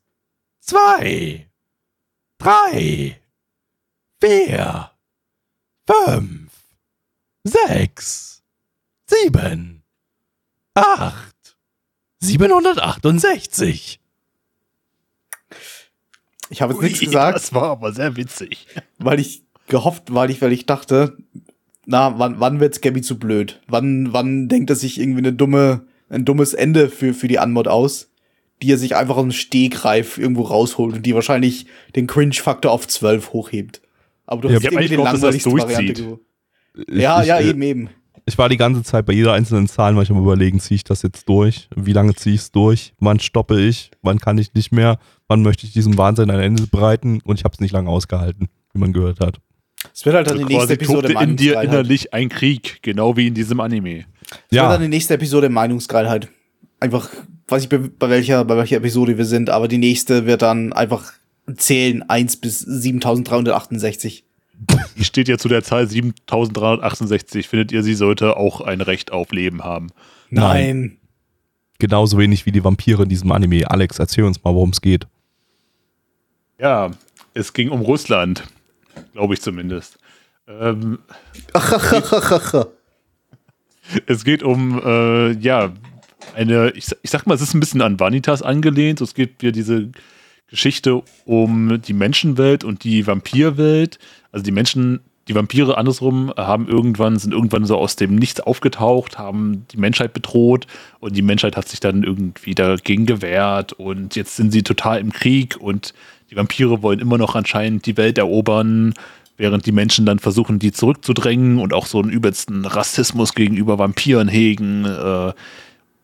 zwei, 0.61 1.49
drei, 2.37 3.19
vier, 4.23 4.91
fünf, 5.85 6.51
sechs, 7.43 8.43
sieben, 9.07 9.83
acht, 10.73 11.57
768. 12.19 13.99
Ich 16.49 16.61
habe 16.61 16.73
jetzt 16.73 16.81
nichts 16.83 16.99
Ui, 16.99 17.05
gesagt, 17.07 17.35
Das 17.35 17.53
war 17.53 17.63
aber 17.71 17.93
sehr 17.93 18.15
witzig. 18.15 18.67
weil 18.99 19.19
ich 19.19 19.43
gehofft, 19.67 20.13
weil 20.13 20.29
ich, 20.29 20.41
weil 20.41 20.51
ich 20.51 20.65
dachte, 20.65 21.17
na, 21.85 22.19
wann, 22.19 22.39
wann 22.39 22.59
wird's 22.59 22.81
Gabby 22.81 23.01
zu 23.01 23.17
blöd? 23.17 23.59
Wann, 23.67 24.13
wann 24.13 24.47
denkt 24.49 24.69
er 24.69 24.75
sich 24.75 24.99
irgendwie 24.99 25.19
eine 25.19 25.33
dumme, 25.33 25.87
ein 26.09 26.25
dummes 26.25 26.53
Ende 26.53 26.89
für, 26.89 27.13
für 27.13 27.27
die 27.27 27.39
Anmod 27.39 27.67
aus, 27.67 28.10
die 28.61 28.71
er 28.71 28.77
sich 28.77 28.95
einfach 28.95 29.15
aus 29.17 29.23
dem 29.23 29.31
Stegreif 29.31 30.17
irgendwo 30.17 30.43
rausholt 30.43 30.95
und 30.95 31.05
die 31.05 31.15
wahrscheinlich 31.15 31.65
den 31.95 32.07
Cringe-Faktor 32.07 32.71
auf 32.71 32.87
12 32.87 33.33
hochhebt. 33.33 33.81
Aber 34.25 34.41
du 34.41 34.49
Ja, 34.49 34.55
hast 34.55 34.63
irgendwie 34.63 34.77
eigentlich 34.77 34.89
die 34.91 34.95
gehofft, 34.97 35.13
dass 35.13 35.23
er 35.23 35.31
das 35.31 35.45
langweiligste 35.45 36.05
Variante. 36.05 36.19
Ich, 36.87 37.01
Ja, 37.01 37.21
ich, 37.21 37.27
ja, 37.27 37.37
äh, 37.39 37.49
eben, 37.49 37.61
eben. 37.61 37.89
Ich 38.25 38.37
war 38.37 38.49
die 38.49 38.57
ganze 38.57 38.83
Zeit 38.83 39.05
bei 39.07 39.13
jeder 39.13 39.33
einzelnen 39.33 39.67
Zahl, 39.67 39.95
weil 39.95 40.03
ich 40.03 40.11
am 40.11 40.17
überlegen, 40.19 40.59
ziehe 40.59 40.75
ich 40.75 40.83
das 40.83 41.01
jetzt 41.01 41.27
durch? 41.27 41.67
Wie 41.75 41.91
lange 41.91 42.13
ziehe 42.13 42.35
ich 42.35 42.41
es 42.41 42.51
durch? 42.51 42.93
Wann 42.99 43.19
stoppe 43.19 43.59
ich? 43.59 43.89
Wann 44.03 44.19
kann 44.19 44.37
ich 44.37 44.53
nicht 44.53 44.71
mehr? 44.71 44.99
Wann 45.27 45.41
möchte 45.41 45.65
ich 45.65 45.73
diesem 45.73 45.97
Wahnsinn 45.97 46.29
ein 46.29 46.39
Ende 46.39 46.67
bereiten? 46.67 47.19
Und 47.23 47.39
ich 47.39 47.43
habe 47.43 47.53
es 47.53 47.59
nicht 47.59 47.71
lange 47.71 47.89
ausgehalten, 47.89 48.47
wie 48.73 48.79
man 48.79 48.93
gehört 48.93 49.19
hat. 49.19 49.39
Es 49.93 50.05
wird 50.05 50.15
halt 50.15 50.27
dann 50.27 50.35
Also 50.37 50.47
die 50.47 50.53
nächste 50.53 50.73
Episode 50.73 51.13
in 51.19 51.35
dir 51.35 51.59
innerlich 51.61 52.13
ein 52.13 52.29
Krieg, 52.29 52.77
genau 52.83 53.17
wie 53.17 53.27
in 53.27 53.33
diesem 53.33 53.59
Anime. 53.59 54.05
Es 54.21 54.31
wird 54.31 54.41
Ja, 54.51 54.69
dann 54.71 54.81
die 54.83 54.87
nächste 54.87 55.15
Episode 55.15 55.49
Meinungsgeilheit. 55.49 56.29
Einfach, 56.79 57.09
weiß 57.51 57.63
ich 57.63 57.69
bei, 57.69 58.09
welcher, 58.09 58.45
bei 58.45 58.57
welcher 58.57 58.77
Episode 58.77 59.17
wir 59.17 59.25
sind, 59.25 59.49
aber 59.49 59.67
die 59.67 59.77
nächste 59.77 60.25
wird 60.25 60.41
dann 60.41 60.73
einfach 60.73 61.13
zählen 61.55 62.03
1 62.07 62.37
bis 62.37 62.59
7368. 62.59 64.23
Die 64.97 65.03
steht 65.03 65.27
ja 65.27 65.37
zu 65.37 65.49
der 65.49 65.63
Zahl 65.63 65.87
7368. 65.87 67.47
Findet 67.47 67.71
ihr, 67.71 67.83
sie 67.83 67.95
sollte 67.95 68.37
auch 68.37 68.61
ein 68.61 68.81
Recht 68.81 69.11
auf 69.11 69.31
Leben 69.31 69.63
haben? 69.63 69.87
Nein. 70.29 70.97
genauso 71.79 72.17
wenig 72.17 72.45
wie 72.45 72.51
die 72.51 72.63
Vampire 72.63 73.03
in 73.03 73.09
diesem 73.09 73.31
Anime. 73.31 73.69
Alex, 73.69 73.99
erzähl 73.99 74.23
uns 74.23 74.43
mal, 74.43 74.53
worum 74.53 74.69
es 74.69 74.81
geht. 74.81 75.07
Ja, 76.59 76.91
es 77.33 77.53
ging 77.53 77.69
um 77.69 77.81
Russland. 77.81 78.43
Glaube 79.13 79.33
ich 79.33 79.41
zumindest. 79.41 79.97
Ähm, 80.47 80.99
es 84.05 84.23
geht 84.23 84.43
um, 84.43 84.79
äh, 84.83 85.31
ja, 85.31 85.73
eine, 86.35 86.71
ich, 86.71 86.87
ich 87.01 87.09
sag 87.09 87.25
mal, 87.25 87.33
es 87.33 87.41
ist 87.41 87.53
ein 87.53 87.59
bisschen 87.59 87.81
an 87.81 87.99
Vanitas 87.99 88.41
angelehnt. 88.41 89.01
Es 89.01 89.13
geht 89.13 89.35
hier 89.41 89.51
diese 89.51 89.89
Geschichte 90.49 91.01
um 91.25 91.81
die 91.81 91.93
Menschenwelt 91.93 92.63
und 92.63 92.83
die 92.83 93.07
Vampirwelt. 93.07 93.99
Also 94.31 94.43
die 94.43 94.51
Menschen, 94.51 94.99
die 95.27 95.35
Vampire 95.35 95.77
andersrum 95.77 96.33
haben 96.35 96.67
irgendwann, 96.67 97.17
sind 97.17 97.33
irgendwann 97.33 97.65
so 97.65 97.77
aus 97.77 97.95
dem 97.95 98.15
Nichts 98.15 98.41
aufgetaucht, 98.41 99.17
haben 99.17 99.65
die 99.71 99.77
Menschheit 99.77 100.13
bedroht 100.13 100.67
und 100.99 101.15
die 101.15 101.21
Menschheit 101.21 101.55
hat 101.55 101.69
sich 101.69 101.79
dann 101.79 102.03
irgendwie 102.03 102.53
dagegen 102.53 103.05
gewehrt 103.05 103.73
und 103.73 104.15
jetzt 104.15 104.35
sind 104.35 104.51
sie 104.51 104.63
total 104.63 104.99
im 104.99 105.13
Krieg 105.13 105.57
und 105.57 105.93
die 106.29 106.35
Vampire 106.35 106.81
wollen 106.81 106.99
immer 106.99 107.17
noch 107.17 107.35
anscheinend 107.35 107.85
die 107.85 107.97
Welt 107.97 108.17
erobern, 108.17 108.93
während 109.37 109.65
die 109.65 109.71
Menschen 109.71 110.05
dann 110.05 110.19
versuchen, 110.19 110.59
die 110.59 110.71
zurückzudrängen 110.71 111.59
und 111.59 111.73
auch 111.73 111.85
so 111.85 112.01
einen 112.01 112.11
übelsten 112.11 112.65
Rassismus 112.65 113.33
gegenüber 113.33 113.79
Vampiren 113.79 114.27
hegen. 114.27 114.85
Äh, 114.85 115.33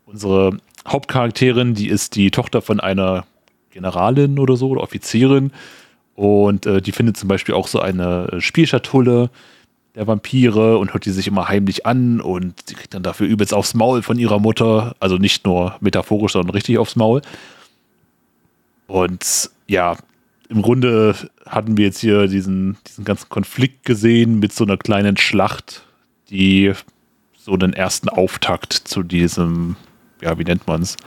unsere 0.07 0.57
Hauptcharakterin, 0.87 1.75
die 1.75 1.89
ist 1.89 2.15
die 2.15 2.31
Tochter 2.31 2.61
von 2.61 2.79
einer 2.79 3.25
Generalin 3.69 4.39
oder 4.39 4.55
so 4.55 4.69
oder 4.69 4.81
Offizierin 4.81 5.51
und 6.15 6.65
äh, 6.65 6.81
die 6.81 6.93
findet 6.93 7.17
zum 7.17 7.27
Beispiel 7.27 7.53
auch 7.53 7.67
so 7.67 7.79
eine 7.79 8.29
äh, 8.31 8.41
Spielschatulle 8.41 9.29
der 9.93 10.07
Vampire 10.07 10.77
und 10.77 10.93
hört 10.93 11.05
die 11.05 11.11
sich 11.11 11.27
immer 11.27 11.47
heimlich 11.49 11.85
an 11.85 12.21
und 12.21 12.55
sie 12.67 12.75
kriegt 12.75 12.93
dann 12.93 13.03
dafür 13.03 13.27
übelst 13.27 13.53
aufs 13.53 13.73
Maul 13.73 14.01
von 14.01 14.17
ihrer 14.17 14.39
Mutter, 14.39 14.95
also 14.99 15.17
nicht 15.17 15.45
nur 15.45 15.75
metaphorisch, 15.81 16.33
sondern 16.33 16.55
richtig 16.55 16.77
aufs 16.77 16.95
Maul. 16.95 17.21
Und 18.87 19.49
ja, 19.67 19.97
im 20.49 20.61
Grunde 20.61 21.15
hatten 21.45 21.77
wir 21.77 21.85
jetzt 21.85 21.99
hier 21.99 22.27
diesen, 22.27 22.77
diesen 22.87 23.03
ganzen 23.03 23.27
Konflikt 23.29 23.85
gesehen 23.85 24.39
mit 24.39 24.53
so 24.53 24.63
einer 24.63 24.77
kleinen 24.77 25.17
Schlacht, 25.17 25.83
die 26.29 26.73
so 27.37 27.53
einen 27.53 27.73
ersten 27.73 28.09
Auftakt 28.09 28.73
zu 28.73 29.03
diesem, 29.03 29.75
ja, 30.21 30.37
wie 30.37 30.43
nennt 30.43 30.67
man 30.67 30.81
es, 30.81 30.97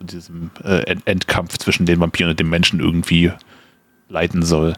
diesem 0.00 0.50
äh, 0.64 0.82
End 0.82 1.06
Endkampf 1.06 1.58
zwischen 1.58 1.86
den 1.86 2.00
Vampiren 2.00 2.30
und 2.30 2.40
den 2.40 2.50
Menschen 2.50 2.80
irgendwie 2.80 3.32
leiten 4.08 4.42
soll. 4.42 4.74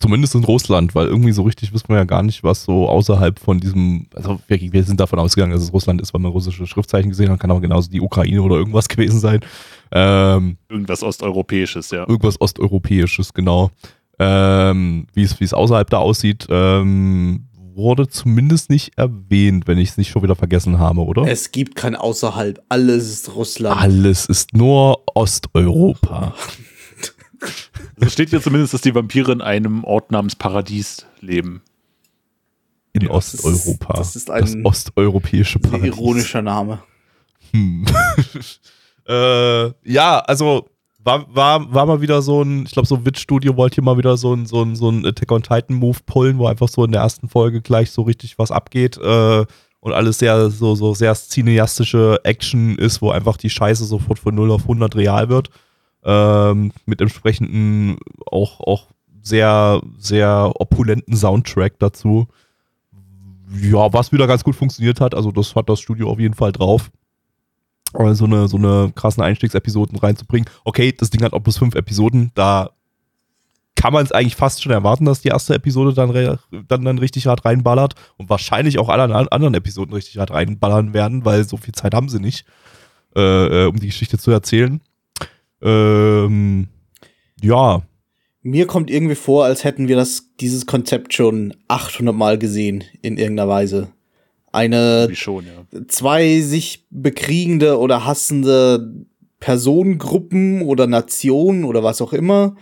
Zumindest 0.00 0.34
in 0.34 0.44
Russland, 0.44 0.94
weil 0.94 1.06
irgendwie 1.06 1.32
so 1.32 1.42
richtig 1.44 1.72
wissen 1.72 1.88
wir 1.88 1.96
ja 1.96 2.04
gar 2.04 2.22
nicht, 2.22 2.44
was 2.44 2.64
so 2.64 2.88
außerhalb 2.88 3.38
von 3.38 3.58
diesem, 3.58 4.06
also 4.14 4.38
wir, 4.48 4.60
wir 4.60 4.84
sind 4.84 5.00
davon 5.00 5.18
ausgegangen, 5.18 5.52
dass 5.52 5.62
es 5.62 5.72
Russland 5.72 6.00
ist, 6.02 6.12
weil 6.12 6.20
man 6.20 6.32
russische 6.32 6.66
Schriftzeichen 6.66 7.08
gesehen 7.08 7.30
hat, 7.30 7.40
kann 7.40 7.50
aber 7.50 7.60
genauso 7.60 7.90
die 7.90 8.00
Ukraine 8.02 8.42
oder 8.42 8.56
irgendwas 8.56 8.88
gewesen 8.88 9.18
sein. 9.18 9.40
Ähm, 9.92 10.58
Irgendwas 10.68 11.02
Osteuropäisches, 11.02 11.90
ja. 11.90 12.00
irgendwas 12.00 12.38
Osteuropäisches, 12.40 13.32
genau. 13.32 13.70
Ähm, 14.18 15.06
wie 15.14 15.22
es 15.22 15.40
wie 15.40 15.44
es 15.44 15.54
außerhalb 15.54 15.88
da 15.88 15.98
aussieht, 15.98 16.46
ähm, 16.50 17.46
wurde 17.76 18.08
zumindest 18.08 18.70
nicht 18.70 18.96
erwähnt, 18.96 19.66
wenn 19.66 19.78
ich 19.78 19.90
es 19.90 19.96
nicht 19.96 20.10
schon 20.10 20.22
wieder 20.22 20.36
vergessen 20.36 20.78
habe, 20.78 21.00
oder? 21.04 21.22
Es 21.26 21.50
gibt 21.52 21.76
kein 21.76 21.94
Außerhalb. 21.96 22.62
Alles 22.68 23.08
ist 23.10 23.34
Russland. 23.34 23.80
Alles 23.80 24.26
ist 24.26 24.54
nur 24.54 25.02
Osteuropa. 25.14 26.34
Es 28.00 28.14
steht 28.14 28.30
hier 28.30 28.40
zumindest, 28.40 28.72
dass 28.72 28.80
die 28.80 28.94
Vampire 28.94 29.30
in 29.32 29.42
einem 29.42 29.84
Ort 29.84 30.10
namens 30.10 30.34
Paradies 30.34 31.06
leben. 31.20 31.60
In 32.94 33.02
Ja, 33.02 33.08
das 33.12 33.34
ist- 33.34 33.44
Osteuropa. 33.44 33.94
das 33.98 34.16
ist 34.16 34.30
ein- 34.30 34.64
osteuropäische 34.64 35.58
Ein 35.58 35.62
Paradies. 35.62 35.88
ironischer 35.94 36.42
Name. 36.42 36.82
Hm. 37.52 37.84
äh, 39.08 39.66
ja, 39.84 40.18
also 40.20 40.68
war, 41.04 41.26
war, 41.34 41.72
war 41.72 41.86
mal 41.86 42.00
wieder 42.00 42.22
so 42.22 42.42
ein, 42.42 42.64
ich 42.64 42.72
glaube, 42.72 42.88
so 42.88 43.04
Witch 43.04 43.20
Studio 43.20 43.56
wollte 43.56 43.76
hier 43.76 43.84
mal 43.84 43.98
wieder 43.98 44.16
so 44.16 44.34
ein, 44.34 44.46
so 44.46 44.62
ein, 44.62 44.74
so 44.74 44.88
ein 44.88 45.04
Attack 45.04 45.30
on 45.30 45.42
Titan 45.42 45.76
Move 45.76 45.98
pullen, 46.06 46.38
wo 46.38 46.46
einfach 46.46 46.68
so 46.68 46.84
in 46.84 46.92
der 46.92 47.02
ersten 47.02 47.28
Folge 47.28 47.60
gleich 47.60 47.90
so 47.90 48.02
richtig 48.02 48.38
was 48.38 48.50
abgeht 48.50 48.96
äh, 48.96 49.44
und 49.80 49.92
alles 49.92 50.18
sehr, 50.18 50.48
so, 50.48 50.74
so 50.74 50.94
sehr 50.94 51.14
cineastische 51.14 52.20
Action 52.24 52.76
ist, 52.78 53.02
wo 53.02 53.10
einfach 53.10 53.36
die 53.36 53.50
Scheiße 53.50 53.84
sofort 53.84 54.18
von 54.18 54.34
0 54.34 54.50
auf 54.50 54.62
100 54.62 54.96
real 54.96 55.28
wird. 55.28 55.50
Ähm, 56.04 56.72
mit 56.86 57.00
entsprechenden 57.02 57.98
auch, 58.26 58.60
auch 58.60 58.88
sehr, 59.22 59.82
sehr 59.98 60.52
opulenten 60.58 61.16
Soundtrack 61.16 61.78
dazu. 61.78 62.28
Ja, 63.60 63.92
was 63.92 64.10
wieder 64.10 64.26
ganz 64.26 64.42
gut 64.42 64.56
funktioniert 64.56 65.00
hat, 65.00 65.14
also 65.14 65.30
das 65.30 65.54
hat 65.54 65.68
das 65.68 65.80
Studio 65.80 66.10
auf 66.10 66.18
jeden 66.18 66.34
Fall 66.34 66.52
drauf 66.52 66.90
so 68.14 68.24
eine, 68.24 68.48
so 68.48 68.56
eine 68.56 68.92
krassen 68.94 69.22
Einstiegsepisoden 69.22 69.98
reinzubringen. 69.98 70.48
Okay, 70.64 70.92
das 70.96 71.10
Ding 71.10 71.22
hat 71.22 71.32
auch 71.32 71.40
bloß 71.40 71.58
fünf 71.58 71.74
Episoden, 71.74 72.32
da 72.34 72.70
kann 73.76 73.92
man 73.92 74.04
es 74.04 74.12
eigentlich 74.12 74.36
fast 74.36 74.62
schon 74.62 74.72
erwarten, 74.72 75.04
dass 75.04 75.20
die 75.20 75.28
erste 75.28 75.54
Episode 75.54 75.92
dann, 75.94 76.38
dann, 76.68 76.84
dann 76.84 76.98
richtig 76.98 77.26
hart 77.26 77.44
reinballert 77.44 77.94
und 78.16 78.30
wahrscheinlich 78.30 78.78
auch 78.78 78.88
alle 78.88 79.02
an- 79.14 79.28
anderen 79.28 79.54
Episoden 79.54 79.92
richtig 79.94 80.16
hart 80.18 80.30
reinballern 80.30 80.94
werden, 80.94 81.24
weil 81.24 81.44
so 81.44 81.56
viel 81.56 81.74
Zeit 81.74 81.92
haben 81.94 82.08
sie 82.08 82.20
nicht, 82.20 82.46
äh, 83.16 83.64
äh, 83.64 83.66
um 83.66 83.78
die 83.78 83.86
Geschichte 83.88 84.16
zu 84.16 84.30
erzählen. 84.30 84.80
Ähm, 85.62 86.68
ja, 87.42 87.82
Mir 88.42 88.66
kommt 88.66 88.90
irgendwie 88.90 89.14
vor, 89.14 89.44
als 89.44 89.64
hätten 89.64 89.88
wir 89.88 89.96
das, 89.96 90.34
dieses 90.40 90.66
Konzept 90.66 91.14
schon 91.14 91.54
800 91.68 92.14
Mal 92.14 92.38
gesehen 92.38 92.84
in 93.02 93.16
irgendeiner 93.16 93.48
Weise. 93.48 93.88
Eine, 94.54 95.08
schon, 95.14 95.44
ja. 95.46 95.80
zwei 95.88 96.40
sich 96.40 96.86
bekriegende 96.90 97.78
oder 97.78 98.04
hassende 98.06 98.92
Personengruppen 99.40 100.62
oder 100.62 100.86
Nationen 100.86 101.64
oder 101.64 101.82
was 101.82 102.00
auch 102.00 102.12
immer 102.12 102.56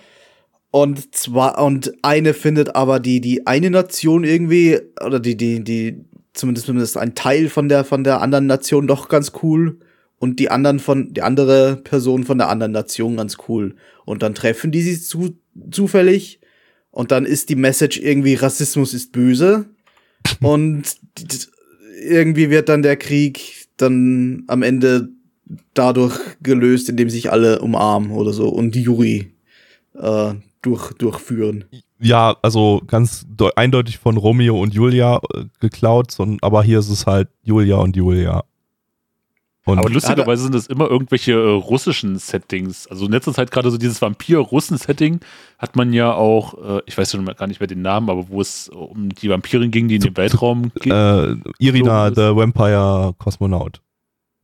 Und 0.73 1.15
zwar, 1.15 1.63
und 1.63 1.93
eine 2.01 2.33
findet 2.33 2.75
aber 2.75 2.99
die, 2.99 3.21
die 3.21 3.47
eine 3.47 3.71
Nation 3.71 4.25
irgendwie, 4.25 4.81
oder 5.05 5.21
die, 5.21 5.37
die, 5.37 5.63
die, 5.63 6.03
zumindest, 6.33 6.67
zumindest 6.67 6.97
ein 6.97 7.15
Teil 7.15 7.51
von 7.51 7.69
der, 7.69 7.85
von 7.85 8.05
der 8.05 8.23
anderen 8.23 8.47
Nation 8.47 8.87
doch 8.87 9.09
ganz 9.09 9.33
cool. 9.43 9.79
Und 10.19 10.39
die 10.39 10.51
anderen 10.51 10.79
von, 10.79 11.13
die 11.13 11.21
andere 11.21 11.77
Person 11.77 12.25
von 12.25 12.39
der 12.39 12.49
anderen 12.49 12.73
Nation 12.73 13.17
ganz 13.17 13.37
cool. 13.49 13.75
Und 14.07 14.23
dann 14.23 14.35
treffen 14.35 14.73
die 14.73 14.81
sich 14.81 15.05
zu, 15.05 15.37
zufällig. 15.71 16.41
Und 16.91 17.11
dann 17.11 17.27
ist 17.27 17.51
die 17.51 17.57
Message 17.57 17.99
irgendwie 17.99 18.35
Rassismus 18.35 18.95
ist 18.95 19.13
böse. 19.13 19.67
Und 20.41 20.97
irgendwie 22.03 22.51
wird 22.51 22.69
dann 22.69 22.83
der 22.83 22.97
Krieg 22.97 23.67
dann 23.77 24.45
am 24.49 24.63
Ende 24.63 25.09
dadurch 25.75 26.19
gelöst, 26.43 26.89
indem 26.89 27.11
sich 27.11 27.31
alle 27.31 27.61
umarmen 27.61 28.11
oder 28.11 28.33
so 28.33 28.49
und 28.49 28.75
die 28.75 28.83
Yuri 28.83 29.33
äh, 29.95 30.35
durch, 30.63 30.93
durchführen. 30.95 31.65
Ja, 32.01 32.37
also 32.43 32.83
ganz 32.87 33.27
eindeutig 33.55 33.99
von 33.99 34.17
Romeo 34.17 34.61
und 34.61 34.75
Julia 34.75 35.21
äh, 35.35 35.45
geklaut, 35.61 36.11
sondern, 36.11 36.39
aber 36.43 36.63
hier 36.63 36.79
ist 36.79 36.89
es 36.91 37.07
halt 37.07 37.29
Julia 37.43 37.77
und 37.77 37.97
Julia. 37.97 38.45
Und 39.65 39.79
aber 39.79 39.91
lustigerweise 39.91 40.43
sind 40.43 40.55
es 40.57 40.67
immer 40.67 40.91
irgendwelche 40.91 41.33
äh, 41.33 41.51
russischen 41.51 42.19
Settings. 42.19 42.89
Also 42.89 43.07
in 43.07 43.13
letzter 43.13 43.33
Zeit 43.33 43.53
gerade 43.53 43.71
so 43.71 43.79
dieses 43.79 44.03
Vampir-Russen-Setting 44.03 45.21
hat 45.59 45.77
man 45.77 45.93
ja 45.93 46.13
auch, 46.13 46.79
äh, 46.79 46.83
ich 46.87 46.99
weiß 46.99 47.13
schon 47.13 47.25
gar 47.25 47.47
nicht 47.47 47.61
mehr 47.61 47.69
den 47.69 47.83
Namen, 47.83 48.11
aber 48.11 48.29
wo 48.29 48.41
es 48.41 48.69
um 48.69 49.11
die 49.11 49.29
Vampirin 49.29 49.71
ging, 49.71 49.87
die 49.87 49.97
in 49.97 50.01
den 50.01 50.17
Weltraum 50.17 50.73
geht. 50.81 50.93
Äh, 50.93 51.37
Irina, 51.59 52.09
so 52.09 52.15
the 52.15 52.37
Vampire 52.37 53.15
Kosmonaut. 53.19 53.81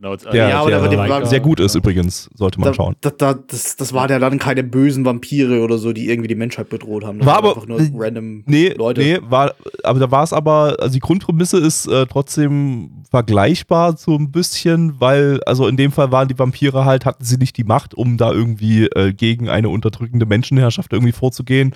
Genau, 0.00 0.14
der, 0.14 0.48
ja, 0.48 0.60
aber 0.60 0.70
der, 0.70 0.88
der, 0.88 1.26
sehr 1.26 1.40
gut 1.40 1.58
ist 1.58 1.74
übrigens, 1.74 2.30
sollte 2.32 2.60
man 2.60 2.68
da, 2.68 2.74
schauen. 2.74 2.94
Da, 3.00 3.10
da, 3.10 3.34
das, 3.34 3.74
das 3.74 3.92
waren 3.92 4.08
ja 4.08 4.20
dann 4.20 4.38
keine 4.38 4.62
bösen 4.62 5.04
Vampire 5.04 5.60
oder 5.60 5.76
so, 5.76 5.92
die 5.92 6.08
irgendwie 6.08 6.28
die 6.28 6.36
Menschheit 6.36 6.68
bedroht 6.68 7.04
haben. 7.04 7.18
Das 7.18 7.26
war 7.26 7.38
aber 7.38 7.48
einfach 7.48 7.66
nur 7.66 7.80
random 7.94 8.44
nee, 8.46 8.68
Leute. 8.68 9.00
Nee, 9.00 9.18
war, 9.22 9.54
aber 9.82 9.98
da 9.98 10.08
war 10.12 10.22
es 10.22 10.32
aber, 10.32 10.76
also 10.78 10.92
die 10.92 11.00
Grundprämisse 11.00 11.58
ist 11.58 11.88
äh, 11.88 12.06
trotzdem 12.06 13.02
vergleichbar 13.10 13.96
so 13.96 14.14
ein 14.14 14.30
bisschen, 14.30 15.00
weil, 15.00 15.40
also 15.46 15.66
in 15.66 15.76
dem 15.76 15.90
Fall 15.90 16.12
waren 16.12 16.28
die 16.28 16.38
Vampire 16.38 16.84
halt, 16.84 17.04
hatten 17.04 17.24
sie 17.24 17.36
nicht 17.36 17.56
die 17.56 17.64
Macht, 17.64 17.94
um 17.94 18.18
da 18.18 18.30
irgendwie 18.30 18.84
äh, 18.84 19.12
gegen 19.12 19.48
eine 19.48 19.68
unterdrückende 19.68 20.26
Menschenherrschaft 20.26 20.92
irgendwie 20.92 21.12
vorzugehen 21.12 21.74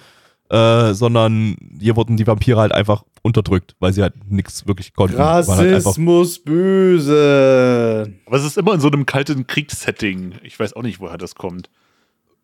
äh, 0.52 0.92
sondern 0.92 1.56
hier 1.80 1.96
wurden 1.96 2.18
die 2.18 2.26
Vampire 2.26 2.60
halt 2.60 2.72
einfach 2.72 3.04
unterdrückt, 3.22 3.74
weil 3.80 3.94
sie 3.94 4.02
halt 4.02 4.30
nichts 4.30 4.66
wirklich 4.66 4.92
konnten. 4.92 5.16
Halt 5.16 5.48
Rassismus 5.48 6.36
halt 6.36 6.44
böse. 6.44 8.12
Aber 8.26 8.36
es 8.36 8.44
ist 8.44 8.58
immer 8.58 8.74
in 8.74 8.80
so 8.80 8.88
einem 8.88 9.06
kalten 9.06 9.46
Kriegssetting. 9.46 10.34
Ich 10.42 10.60
weiß 10.60 10.74
auch 10.74 10.82
nicht, 10.82 11.00
woher 11.00 11.16
das 11.16 11.36
kommt. 11.36 11.70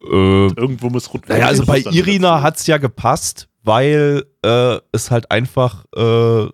Äh, 0.03 0.07
Irgendwo 0.07 0.89
muss 0.89 1.13
Rot 1.13 1.29
Naja, 1.29 1.49
also 1.49 1.67
bei 1.67 1.81
Irina 1.81 2.41
hat 2.41 2.57
es 2.57 2.67
ja 2.67 2.79
gepasst, 2.79 3.49
weil 3.63 4.25
äh, 4.43 4.79
es 4.93 5.11
halt 5.11 5.31
einfach 5.31 5.85
äh, 5.95 6.47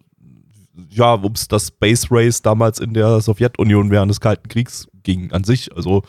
ja, 0.89 1.15
ums 1.15 1.47
das 1.47 1.69
Space 1.69 2.09
Race 2.11 2.43
damals 2.43 2.81
in 2.81 2.95
der 2.95 3.21
Sowjetunion 3.21 3.93
während 3.93 4.11
des 4.11 4.21
Kalten 4.21 4.49
Kriegs 4.49 4.89
ging 5.05 5.31
an 5.31 5.45
sich. 5.45 5.73
Also 5.77 6.03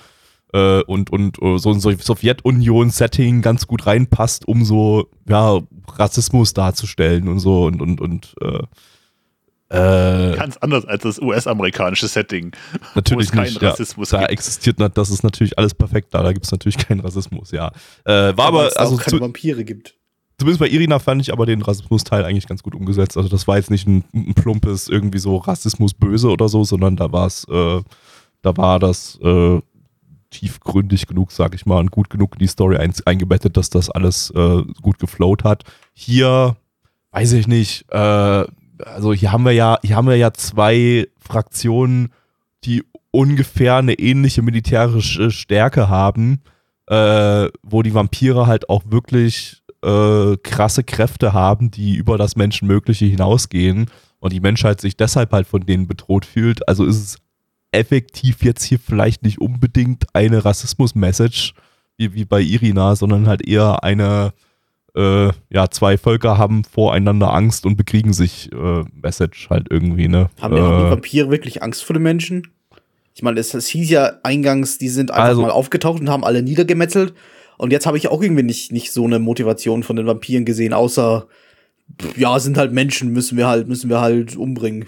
äh, 0.56 0.84
und, 0.84 1.12
und 1.12 1.42
uh, 1.42 1.58
so 1.58 1.72
ein 1.72 1.80
Sowjetunion-Setting 1.82 3.42
ganz 3.42 3.68
gut 3.68 3.86
reinpasst, 3.86 4.48
um 4.48 4.64
so 4.64 5.10
ja, 5.28 5.60
Rassismus 5.98 6.54
darzustellen 6.54 7.28
und 7.28 7.40
so 7.40 7.66
und, 7.66 7.82
und, 7.82 8.00
und 8.00 8.36
äh, 8.42 8.64
äh, 9.68 10.36
Ganz 10.38 10.58
anders 10.58 10.86
als 10.86 11.04
das 11.04 11.20
US-amerikanische 11.20 12.08
Setting. 12.08 12.52
Natürlich 12.94 13.34
nicht. 13.34 13.62
Ja, 13.62 13.76
da 13.76 14.20
gibt. 14.20 14.32
existiert, 14.32 14.78
das 14.94 15.10
ist 15.10 15.24
natürlich 15.24 15.58
alles 15.58 15.74
perfekt 15.74 16.10
da. 16.12 16.24
Da 16.24 16.32
gibt 16.32 16.46
es 16.46 16.52
natürlich 16.52 16.78
keinen 16.78 17.00
Rassismus, 17.02 17.52
ja. 17.52 17.72
Äh, 18.06 18.38
war 18.38 18.46
aber, 18.46 18.46
aber 18.46 18.80
also 18.80 18.96
auch 18.96 19.02
keine 19.02 19.18
zu, 19.18 19.22
Vampire 19.22 19.66
gibt. 19.66 19.96
Zumindest 20.38 20.60
bei 20.60 20.70
Irina 20.70 21.00
fand 21.00 21.22
ich 21.22 21.34
aber 21.34 21.46
den 21.46 21.62
Rassismus-Teil 21.64 22.24
eigentlich 22.24 22.48
ganz 22.48 22.62
gut 22.62 22.76
umgesetzt. 22.76 23.18
Also 23.18 23.28
das 23.28 23.48
war 23.48 23.58
jetzt 23.58 23.72
nicht 23.72 23.88
ein, 23.88 24.06
ein 24.14 24.36
plumpes 24.36 24.88
irgendwie 24.88 25.20
so 25.20 25.38
Rassismus 25.38 25.94
böse 25.94 26.30
oder 26.30 26.48
so, 26.48 26.64
sondern 26.64 26.96
da 26.96 27.12
war 27.12 27.26
es, 27.26 27.46
äh, 27.50 27.82
da 28.44 28.58
war 28.58 28.80
das 28.80 29.20
äh, 29.24 29.60
tiefgründig 30.30 31.08
genug, 31.08 31.32
sag 31.32 31.56
ich 31.56 31.66
mal, 31.66 31.80
und 31.80 31.92
gut 31.92 32.10
genug 32.10 32.34
in 32.34 32.40
die 32.40 32.48
Story 32.48 32.78
ein, 32.78 32.94
eingebettet, 33.06 33.58
dass 33.58 33.70
das 33.70 33.90
alles 33.90 34.32
äh, 34.32 34.64
gut 34.82 35.00
geflowt 35.00 35.44
hat. 35.44 35.64
Hier, 35.94 36.56
weiß 37.12 37.34
ich 37.34 37.48
nicht, 37.48 37.86
äh, 37.92 38.46
also 38.84 39.14
hier 39.14 39.32
haben 39.32 39.46
wir 39.46 39.54
ja, 39.54 39.78
hier 39.84 39.96
haben 39.96 40.08
wir 40.08 40.18
ja 40.18 40.34
zwei 40.34 41.08
Fraktionen, 41.18 42.10
die 42.64 42.84
ungefähr 43.12 43.78
eine 43.78 43.94
ähnliche 43.94 44.42
militärische 44.42 45.32
Stärke 45.32 45.88
haben, 45.88 46.42
äh, 46.88 47.48
wo 47.64 47.82
die 47.82 47.94
Vampire 47.94 48.48
halt 48.48 48.70
auch 48.70 48.84
wirklich 48.90 49.64
äh, 49.84 50.38
krasse 50.44 50.84
Kräfte 50.84 51.34
haben, 51.34 51.72
die 51.72 51.96
über 51.96 52.18
das 52.18 52.36
Menschenmögliche 52.36 53.06
hinausgehen 53.06 53.90
und 54.20 54.34
die 54.34 54.40
Menschheit 54.40 54.82
sich 54.82 54.98
deshalb 54.98 55.32
halt 55.32 55.48
von 55.48 55.66
denen 55.66 55.88
bedroht 55.88 56.26
fühlt. 56.26 56.68
Also 56.68 56.86
ist 56.86 56.98
es 56.98 57.18
effektiv 57.76 58.44
jetzt 58.44 58.64
hier 58.64 58.80
vielleicht 58.80 59.24
nicht 59.24 59.40
unbedingt 59.40 60.06
eine 60.14 60.44
Rassismus-Message 60.44 61.54
wie, 61.98 62.14
wie 62.14 62.26
bei 62.26 62.42
Irina, 62.42 62.96
sondern 62.96 63.28
halt 63.28 63.48
eher 63.48 63.84
eine, 63.84 64.34
äh, 64.96 65.30
ja, 65.50 65.70
zwei 65.70 65.98
Völker 65.98 66.38
haben 66.38 66.64
voreinander 66.64 67.34
Angst 67.34 67.66
und 67.66 67.78
bekriegen 67.78 68.14
sich 68.14 68.52
äh, 68.52 68.84
Message 69.02 69.50
halt 69.50 69.68
irgendwie, 69.70 70.08
ne? 70.08 70.30
Haben, 70.42 70.58
äh, 70.58 70.62
haben 70.62 70.84
die 70.84 70.92
Vampire 70.92 71.30
wirklich 71.30 71.64
Angst 71.64 71.84
vor 71.84 71.94
den 71.94 72.04
Menschen? 72.04 72.48
Ich 73.14 73.24
meine, 73.24 73.40
es, 73.40 73.54
es 73.54 73.68
hieß 73.68 73.90
ja 73.90 74.14
eingangs, 74.24 74.78
die 74.78 74.90
sind 74.90 75.12
einfach 75.12 75.24
also, 75.24 75.42
mal 75.42 75.52
aufgetaucht 75.52 76.02
und 76.02 76.10
haben 76.10 76.26
alle 76.26 76.42
niedergemetzelt. 76.42 77.14
Und 77.58 77.72
jetzt 77.72 77.86
habe 77.86 77.98
ich 77.98 78.10
auch 78.10 78.22
irgendwie 78.22 78.44
nicht, 78.44 78.74
nicht 78.74 78.92
so 78.92 79.06
eine 79.06 79.20
Motivation 79.20 79.84
von 79.84 79.96
den 79.96 80.06
Vampiren 80.06 80.44
gesehen, 80.44 80.74
außer 80.74 81.28
ja, 82.18 82.40
sind 82.40 82.58
halt 82.58 82.74
Menschen, 82.74 83.14
müssen 83.14 83.38
wir 83.38 83.48
halt, 83.48 83.68
müssen 83.68 83.90
wir 83.90 84.02
halt 84.02 84.36
umbringen. 84.36 84.86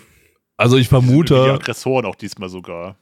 Also 0.58 0.78
ich 0.78 0.90
vermute. 0.90 1.36
Die 1.36 1.50
Aggressoren 1.52 2.06
auch 2.06 2.16
diesmal 2.16 2.50
sogar. 2.50 2.96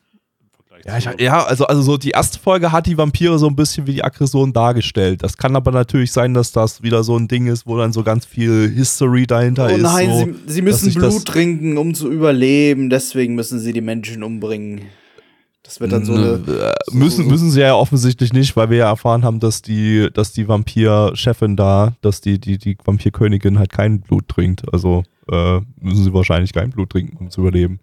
Ja, 0.86 0.98
ich, 0.98 1.08
ja, 1.20 1.44
also, 1.46 1.66
also 1.66 1.82
so 1.82 1.98
die 1.98 2.12
erste 2.12 2.38
Folge 2.38 2.72
hat 2.72 2.86
die 2.86 2.98
Vampire 2.98 3.40
so 3.40 3.48
ein 3.48 3.56
bisschen 3.56 3.88
wie 3.88 3.94
die 3.94 4.04
Aggression 4.04 4.54
dargestellt. 4.54 5.24
Das 5.24 5.38
kann 5.38 5.56
aber 5.56 5.72
natürlich 5.72 6.12
sein, 6.12 6.34
dass 6.34 6.52
das 6.52 6.84
wieder 6.84 7.04
so 7.04 7.18
ein 7.18 7.28
Ding 7.28 7.48
ist, 7.48 7.66
wo 7.66 7.78
dann 7.78 7.94
so 7.94 8.04
ganz 8.04 8.26
viel 8.26 8.70
History 8.70 9.26
dahinter 9.26 9.68
oh, 9.72 9.76
ist. 9.76 9.82
Nein, 9.82 10.10
so, 10.10 10.26
sie, 10.26 10.54
sie 10.54 10.62
müssen 10.62 10.94
Blut 10.94 11.26
trinken, 11.26 11.78
um 11.78 11.96
zu 11.96 12.12
überleben, 12.12 12.90
deswegen 12.90 13.36
müssen 13.36 13.60
sie 13.60 13.74
die 13.74 13.82
Menschen 13.82 14.22
umbringen. 14.22 14.82
Das 15.66 15.80
wird 15.80 15.92
dann 15.92 16.06
so 16.06 16.14
eine. 16.14 16.34
Äh, 16.48 16.96
müssen, 16.96 17.24
so, 17.24 17.30
müssen 17.30 17.50
sie 17.50 17.62
ja 17.62 17.74
offensichtlich 17.74 18.32
nicht, 18.34 18.56
weil 18.56 18.70
wir 18.70 18.78
ja 18.78 18.90
erfahren 18.90 19.26
haben, 19.26 19.40
dass 19.40 19.64
die, 19.64 20.10
dass 20.14 20.32
die 20.32 20.48
Vampir-Chefin 20.48 21.56
da, 21.56 21.96
dass 22.02 22.22
die, 22.22 22.40
die, 22.40 22.60
die 22.60 22.78
Vampirkönigin 22.84 23.58
halt 23.58 23.72
kein 23.72 24.02
Blut 24.02 24.28
trinkt. 24.28 24.72
Also 24.72 25.04
äh, 25.30 25.60
müssen 25.82 26.04
sie 26.04 26.14
wahrscheinlich 26.14 26.54
kein 26.54 26.70
Blut 26.70 26.92
trinken, 26.92 27.18
um 27.18 27.32
zu 27.32 27.42
überleben. 27.42 27.80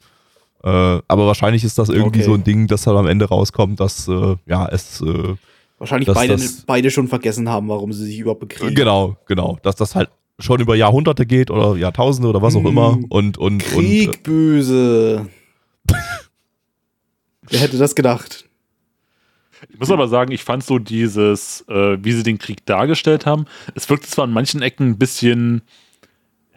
Äh, 0.63 0.69
aber 0.69 1.27
wahrscheinlich 1.27 1.65
ist 1.65 1.77
das 1.77 1.89
irgendwie 1.89 2.21
okay. 2.21 2.29
so 2.29 2.35
ein 2.35 2.45
Ding, 2.45 2.69
dass 2.69 2.87
halt 2.87 2.97
am 2.97 3.09
Ende 3.09 3.25
rauskommt, 3.25 3.81
dass 3.81 4.07
äh, 4.07 4.37
ja 4.47 4.69
es 4.69 5.01
äh, 5.01 5.35
wahrscheinlich 5.79 6.07
dass 6.07 6.15
beide, 6.15 6.35
das, 6.35 6.63
beide 6.65 6.91
schon 6.93 7.09
vergessen 7.09 7.49
haben, 7.49 7.69
warum 7.69 7.93
sie 7.93 8.05
sich 8.05 8.21
überhaupt 8.21 8.41
bekriegen. 8.41 8.77
Genau, 8.77 9.17
genau. 9.27 9.59
Dass 9.65 9.75
das 9.75 9.97
halt 9.97 10.09
schon 10.39 10.61
über 10.61 10.77
Jahrhunderte 10.77 11.27
geht 11.27 11.51
oder 11.51 11.77
Jahrtausende 11.77 12.29
oder 12.29 12.43
was 12.43 12.55
auch 12.55 12.65
immer. 12.65 12.95
Hm. 12.95 13.05
Und, 13.09 13.39
und, 13.39 13.59
Krieg 13.59 14.09
und, 14.09 14.23
böse. 14.23 15.27
Wer 17.53 17.61
hätte 17.61 17.77
das 17.77 17.95
gedacht? 17.95 18.47
Ich 19.69 19.79
muss 19.79 19.91
aber 19.91 20.09
sagen, 20.09 20.33
ich 20.33 20.43
fand 20.43 20.65
so 20.65 20.79
dieses, 20.79 21.65
äh, 21.69 21.99
wie 22.03 22.13
sie 22.13 22.23
den 22.23 22.39
Krieg 22.39 22.65
dargestellt 22.65 23.27
haben, 23.27 23.45
es 23.75 23.89
wirkte 23.91 24.09
zwar 24.09 24.25
an 24.25 24.33
manchen 24.33 24.63
Ecken 24.63 24.89
ein 24.89 24.99
bisschen 24.99 25.63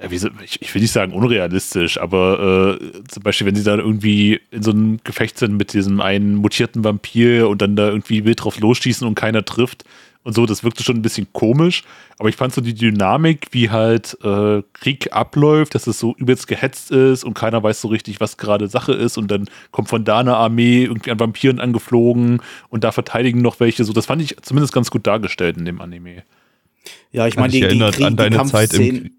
ja, 0.02 0.18
so, 0.18 0.30
ich, 0.44 0.62
ich, 0.62 0.74
will 0.74 0.82
nicht 0.82 0.92
sagen 0.92 1.14
unrealistisch, 1.14 2.00
aber 2.00 2.78
äh, 2.82 3.04
zum 3.08 3.24
Beispiel, 3.24 3.48
wenn 3.48 3.56
sie 3.56 3.64
dann 3.64 3.80
irgendwie 3.80 4.42
in 4.52 4.62
so 4.62 4.72
einem 4.72 5.00
Gefecht 5.04 5.38
sind 5.38 5.56
mit 5.56 5.74
diesem 5.74 6.02
einen 6.02 6.36
mutierten 6.36 6.84
Vampir 6.84 7.48
und 7.48 7.62
dann 7.62 7.76
da 7.76 7.90
irgendwie 7.90 8.26
wild 8.26 8.44
drauf 8.44 8.60
losschießen 8.60 9.08
und 9.08 9.16
keiner 9.16 9.46
trifft 9.46 9.86
und 10.26 10.34
so, 10.34 10.48
das 10.48 10.64
wirkte 10.64 10.84
schon 10.84 10.98
ein 10.98 11.02
bisschen 11.04 11.28
komisch. 11.34 11.84
Aber 12.18 12.30
ich 12.30 12.36
fand 12.36 12.52
so 12.52 12.60
die 12.60 12.74
Dynamik, 12.74 13.50
wie 13.52 13.70
halt 13.70 14.18
äh, 14.24 14.64
Krieg 14.74 15.14
abläuft, 15.14 15.76
dass 15.76 15.86
es 15.86 16.00
so 16.00 16.16
übelst 16.18 16.48
gehetzt 16.48 16.90
ist 16.90 17.24
und 17.24 17.36
keiner 17.36 17.62
weiß 17.62 17.80
so 17.80 17.90
richtig, 17.90 18.20
was 18.20 18.36
gerade 18.38 18.68
Sache 18.68 18.94
ist 18.94 19.20
und 19.20 19.30
dann 19.30 19.48
kommt 19.70 19.88
von 19.88 20.04
da 20.04 20.20
eine 20.20 20.36
Armee 20.36 20.86
irgendwie 20.86 21.12
an 21.12 21.20
Vampiren 21.20 21.60
angeflogen 21.60 22.42
und 22.70 22.84
da 22.84 22.92
verteidigen 22.92 23.44
noch 23.44 23.60
welche. 23.60 23.84
So, 23.84 23.94
das 23.94 24.08
fand 24.08 24.20
ich 24.24 24.36
zumindest 24.42 24.74
ganz 24.74 24.90
gut 24.90 25.06
dargestellt 25.06 25.58
in 25.58 25.66
dem 25.66 25.80
Anime. 25.80 26.24
Ja, 27.12 27.28
ich 27.28 27.36
meine, 27.36 27.54
die, 27.54 27.62
die, 27.62 27.80
Krieg, 27.80 28.06
an 28.06 28.16
deine 28.16 28.44
Zeit 28.46 28.74
im 28.74 29.12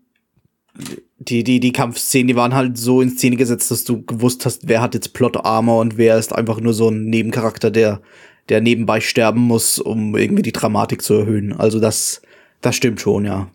die, 1.18 1.44
die, 1.44 1.60
die 1.60 1.72
Kampfszenen, 1.72 2.26
die 2.26 2.36
waren 2.36 2.54
halt 2.54 2.76
so 2.76 3.00
in 3.00 3.10
Szene 3.10 3.36
gesetzt, 3.36 3.70
dass 3.70 3.84
du 3.84 4.04
gewusst 4.04 4.44
hast, 4.44 4.68
wer 4.68 4.82
hat 4.82 4.94
jetzt 4.94 5.14
Plot 5.14 5.44
Armor 5.44 5.80
und 5.80 5.96
wer 5.96 6.18
ist 6.18 6.34
einfach 6.34 6.60
nur 6.60 6.74
so 6.74 6.90
ein 6.90 7.06
Nebencharakter, 7.06 7.70
der, 7.70 8.02
der 8.48 8.60
nebenbei 8.60 9.00
sterben 9.00 9.40
muss, 9.40 9.78
um 9.78 10.16
irgendwie 10.16 10.42
die 10.42 10.52
Dramatik 10.52 11.02
zu 11.02 11.14
erhöhen. 11.14 11.52
Also 11.52 11.80
das, 11.80 12.22
das 12.60 12.76
stimmt 12.76 13.00
schon, 13.00 13.24
ja. 13.24 13.48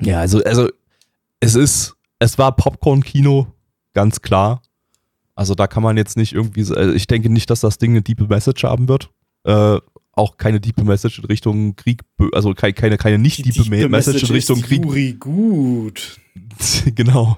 Ja, 0.00 0.20
also, 0.20 0.42
also, 0.44 0.68
es 1.40 1.54
ist, 1.54 1.94
es 2.18 2.38
war 2.38 2.56
Popcorn-Kino, 2.56 3.46
ganz 3.94 4.20
klar. 4.22 4.62
Also 5.34 5.54
da 5.54 5.66
kann 5.66 5.82
man 5.82 5.96
jetzt 5.96 6.16
nicht 6.16 6.32
irgendwie, 6.32 6.60
also 6.60 6.92
ich 6.92 7.06
denke 7.06 7.30
nicht, 7.30 7.50
dass 7.50 7.60
das 7.60 7.78
Ding 7.78 7.90
eine 7.90 8.02
Deep 8.02 8.28
Message 8.28 8.64
haben 8.64 8.88
wird. 8.88 9.10
Äh, 9.44 9.78
auch 10.16 10.38
keine 10.38 10.58
diepe 10.60 10.82
Message 10.82 11.18
in 11.18 11.26
Richtung 11.26 11.76
Krieg, 11.76 12.02
also 12.32 12.54
keine, 12.54 12.72
keine, 12.72 12.96
keine 12.96 13.18
nicht 13.18 13.44
diepe, 13.44 13.62
Diepe 13.62 13.88
Message 13.88 14.24
in 14.24 14.30
Richtung 14.30 14.58
ist 14.58 14.64
Krieg. 14.64 14.82
Yuri 14.82 15.12
gut. 15.12 16.18
genau. 16.94 17.36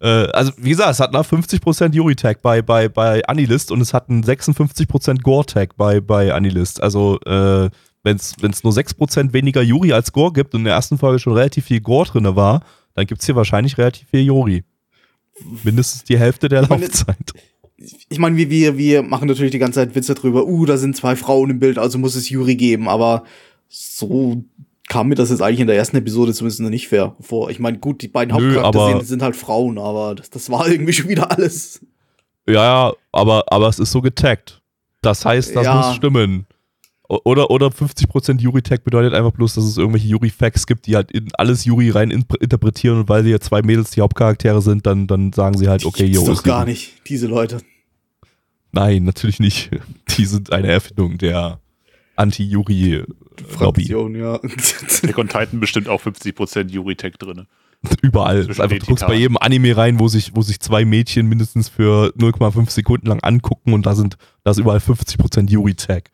Äh, 0.00 0.06
also, 0.06 0.52
wie 0.56 0.70
gesagt, 0.70 0.90
es 0.92 1.00
hat 1.00 1.12
nach 1.12 1.26
50% 1.26 1.92
Yuri-Tag 1.92 2.40
bei, 2.40 2.62
bei, 2.62 2.88
bei 2.88 3.24
Anilist 3.26 3.70
und 3.70 3.80
es 3.80 3.92
hat 3.92 4.08
einen 4.08 4.24
56% 4.24 5.22
Gore-Tag 5.22 5.76
bei, 5.76 6.00
bei 6.00 6.32
Anilist. 6.32 6.82
Also, 6.82 7.18
äh, 7.26 7.68
wenn 8.02 8.16
es 8.16 8.64
nur 8.64 8.72
6% 8.72 9.32
weniger 9.32 9.60
Yuri 9.60 9.92
als 9.92 10.12
Gore 10.12 10.32
gibt 10.32 10.54
und 10.54 10.60
in 10.60 10.64
der 10.64 10.74
ersten 10.74 10.98
Folge 10.98 11.18
schon 11.18 11.34
relativ 11.34 11.66
viel 11.66 11.80
Gore 11.80 12.08
drin 12.08 12.36
war, 12.36 12.62
dann 12.94 13.06
gibt 13.06 13.20
es 13.20 13.26
hier 13.26 13.36
wahrscheinlich 13.36 13.76
relativ 13.76 14.08
viel 14.08 14.22
Yuri. 14.22 14.64
Mindestens 15.64 16.04
die 16.04 16.18
Hälfte 16.18 16.48
der 16.48 16.62
Laufzeit. 16.62 17.32
Ich 18.08 18.18
meine, 18.18 18.36
wir, 18.36 18.50
wir, 18.50 18.76
wir 18.76 19.02
machen 19.02 19.26
natürlich 19.26 19.52
die 19.52 19.58
ganze 19.58 19.80
Zeit 19.80 19.94
Witze 19.94 20.14
drüber. 20.14 20.46
Uh, 20.46 20.66
da 20.66 20.76
sind 20.76 20.96
zwei 20.96 21.16
Frauen 21.16 21.50
im 21.50 21.58
Bild, 21.58 21.78
also 21.78 21.98
muss 21.98 22.14
es 22.14 22.28
Yuri 22.28 22.56
geben. 22.56 22.88
Aber 22.88 23.24
so 23.68 24.44
kam 24.88 25.08
mir 25.08 25.14
das 25.14 25.30
jetzt 25.30 25.40
eigentlich 25.40 25.60
in 25.60 25.66
der 25.66 25.76
ersten 25.76 25.96
Episode 25.96 26.34
zumindest 26.34 26.60
noch 26.60 26.68
nicht 26.68 26.88
fair 26.88 27.14
vor. 27.20 27.48
Ich 27.50 27.58
meine, 27.58 27.78
gut, 27.78 28.02
die 28.02 28.08
beiden 28.08 28.36
Nö, 28.36 28.54
Hauptcharaktere 28.56 28.98
sind, 28.98 29.06
sind 29.06 29.22
halt 29.22 29.36
Frauen, 29.36 29.78
aber 29.78 30.14
das, 30.14 30.30
das 30.30 30.50
war 30.50 30.68
irgendwie 30.68 30.92
schon 30.94 31.08
wieder 31.08 31.30
alles. 31.30 31.80
Ja, 32.46 32.54
ja, 32.88 32.92
aber, 33.12 33.44
aber 33.52 33.68
es 33.68 33.78
ist 33.78 33.92
so 33.92 34.00
getaggt. 34.02 34.60
Das 35.02 35.24
heißt, 35.24 35.54
das 35.56 35.64
Ja. 35.64 35.76
muss 35.76 35.94
stimmen. 35.96 36.46
Oder, 37.10 37.50
oder 37.50 37.66
50% 37.68 38.40
Yuri-Tag 38.40 38.84
bedeutet 38.84 39.14
einfach 39.14 39.32
bloß, 39.32 39.54
dass 39.54 39.64
es 39.64 39.76
irgendwelche 39.76 40.06
Yuri-Facts 40.06 40.64
gibt, 40.68 40.86
die 40.86 40.94
halt 40.94 41.10
in 41.10 41.28
alles 41.34 41.64
Yuri 41.64 41.90
rein 41.90 42.12
in- 42.12 42.24
interpretieren 42.38 43.00
und 43.00 43.08
weil 43.08 43.24
sie 43.24 43.30
ja 43.30 43.40
zwei 43.40 43.62
Mädels 43.62 43.90
die 43.90 44.00
Hauptcharaktere 44.00 44.62
sind, 44.62 44.86
dann, 44.86 45.08
dann 45.08 45.32
sagen 45.32 45.58
sie 45.58 45.66
halt, 45.68 45.84
okay, 45.84 46.04
yo, 46.04 46.24
doch 46.24 46.34
ist 46.34 46.44
gar 46.44 46.64
nicht, 46.64 47.08
diese 47.08 47.26
Leute. 47.26 47.62
Nein, 48.70 49.02
natürlich 49.02 49.40
nicht. 49.40 49.70
Die 50.16 50.24
sind 50.24 50.52
eine 50.52 50.68
Erfindung 50.68 51.18
der 51.18 51.58
Anti-Yuri-Lobby. 52.14 53.06
Fraktion, 53.48 54.14
ja. 54.14 54.34
Attack 54.42 55.18
on 55.18 55.26
Titan 55.28 55.58
bestimmt 55.58 55.88
auch 55.88 56.00
50% 56.00 56.70
Yuri-Tech 56.70 57.14
drin. 57.18 57.46
Überall. 58.02 58.38
Ist 58.38 58.46
Zwischen 58.46 58.62
einfach, 58.62 58.78
du 58.78 58.86
guckst 58.86 59.06
bei 59.08 59.14
jedem 59.14 59.36
Anime 59.38 59.76
rein, 59.76 59.98
wo 59.98 60.06
sich, 60.06 60.36
wo 60.36 60.42
sich 60.42 60.60
zwei 60.60 60.84
Mädchen 60.84 61.26
mindestens 61.26 61.68
für 61.68 62.12
0,5 62.16 62.70
Sekunden 62.70 63.06
lang 63.06 63.20
angucken 63.24 63.72
und 63.72 63.86
da 63.86 63.94
sind, 63.96 64.16
da 64.44 64.52
ist 64.52 64.58
überall 64.58 64.78
50% 64.78 65.50
Yuri-Tag. 65.50 66.10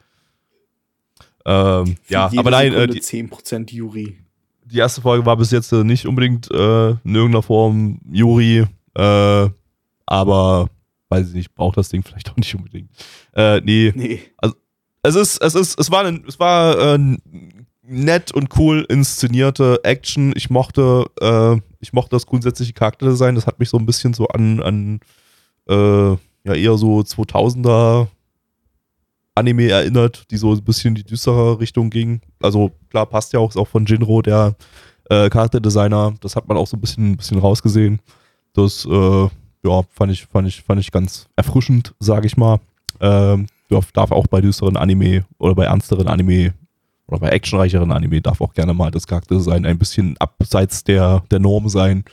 Ähm, 1.48 1.94
ja, 2.08 2.28
aber 2.36 2.50
nein, 2.50 2.72
äh, 2.74 2.88
die, 2.88 3.00
10% 3.00 3.72
Yuri. 3.72 4.18
die 4.64 4.78
erste 4.78 5.00
Folge 5.00 5.24
war 5.24 5.36
bis 5.36 5.52
jetzt 5.52 5.72
äh, 5.72 5.84
nicht 5.84 6.06
unbedingt 6.06 6.50
äh, 6.50 6.90
in 6.90 7.14
irgendeiner 7.14 7.42
Form 7.42 8.00
Yuri, 8.10 8.66
äh, 8.94 9.48
aber 10.06 10.68
weiß 11.08 11.28
ich 11.28 11.34
nicht, 11.34 11.54
braucht 11.54 11.76
das 11.76 11.88
Ding 11.88 12.02
vielleicht 12.02 12.30
auch 12.32 12.36
nicht 12.36 12.52
unbedingt. 12.54 12.90
Äh, 13.32 13.60
nee, 13.60 13.92
Nee. 13.94 14.20
es 15.04 15.14
ist, 15.14 15.38
es 15.40 15.54
ist, 15.54 15.78
es 15.78 15.90
war, 15.92 16.04
ein, 16.04 16.24
es 16.26 16.40
war 16.40 16.94
äh, 16.96 17.16
nett 17.82 18.32
und 18.32 18.58
cool 18.58 18.84
inszenierte 18.88 19.78
Action. 19.84 20.32
Ich 20.34 20.50
mochte, 20.50 21.06
äh, 21.20 21.60
ich 21.78 21.92
mochte 21.92 22.10
das 22.16 22.26
grundsätzliche 22.26 22.72
Charakterdesign. 22.72 23.36
Das 23.36 23.46
hat 23.46 23.60
mich 23.60 23.68
so 23.68 23.76
ein 23.78 23.86
bisschen 23.86 24.14
so 24.14 24.26
an, 24.28 24.60
an 24.60 25.00
ja 26.46 26.54
eher 26.54 26.78
so 26.78 27.00
2000er 27.00 28.06
Anime 29.36 29.68
erinnert, 29.68 30.30
die 30.30 30.36
so 30.36 30.52
ein 30.52 30.64
bisschen 30.64 30.88
in 30.88 30.94
die 30.96 31.04
düstere 31.04 31.60
Richtung 31.60 31.90
ging. 31.90 32.20
Also 32.40 32.72
klar, 32.90 33.06
passt 33.06 33.32
ja 33.32 33.40
auch, 33.40 33.50
ist 33.50 33.56
auch 33.56 33.68
von 33.68 33.84
Jinro, 33.84 34.22
der 34.22 34.56
äh, 35.10 35.28
Charakterdesigner. 35.28 36.14
Das 36.20 36.36
hat 36.36 36.48
man 36.48 36.56
auch 36.56 36.66
so 36.66 36.76
ein 36.76 36.80
bisschen, 36.80 37.12
ein 37.12 37.16
bisschen 37.16 37.38
rausgesehen. 37.38 38.00
Das, 38.54 38.86
äh, 38.86 39.28
ja, 39.64 39.82
fand 39.90 40.12
ich, 40.12 40.26
fand 40.26 40.48
ich, 40.48 40.62
fand 40.62 40.80
ich 40.80 40.90
ganz 40.90 41.28
erfrischend, 41.36 41.94
sage 42.00 42.26
ich 42.26 42.36
mal. 42.36 42.60
Ähm, 43.00 43.46
darf, 43.68 44.10
auch 44.12 44.26
bei 44.26 44.40
düsteren 44.40 44.76
Anime 44.76 45.26
oder 45.38 45.54
bei 45.54 45.64
ernsteren 45.64 46.08
Anime 46.08 46.54
oder 47.08 47.20
bei 47.20 47.28
actionreicheren 47.28 47.92
Anime 47.92 48.22
darf 48.22 48.40
auch 48.40 48.54
gerne 48.54 48.74
mal 48.74 48.90
das 48.90 49.06
Charakterdesign 49.06 49.66
ein 49.66 49.78
bisschen 49.78 50.16
abseits 50.18 50.82
der, 50.82 51.22
der 51.30 51.40
Norm 51.40 51.68
sein. 51.68 52.04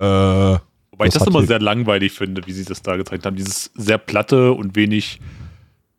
Äh, 0.00 0.04
Wobei 0.04 1.06
ich 1.06 1.14
Das 1.14 1.26
immer 1.26 1.46
sehr 1.46 1.60
langweilig 1.60 2.12
finde, 2.12 2.44
wie 2.46 2.52
sie 2.52 2.64
das 2.64 2.82
da 2.82 2.96
gezeigt 2.96 3.24
haben. 3.24 3.36
Dieses 3.36 3.70
sehr 3.76 3.98
platte 3.98 4.52
und 4.52 4.74
wenig 4.74 5.20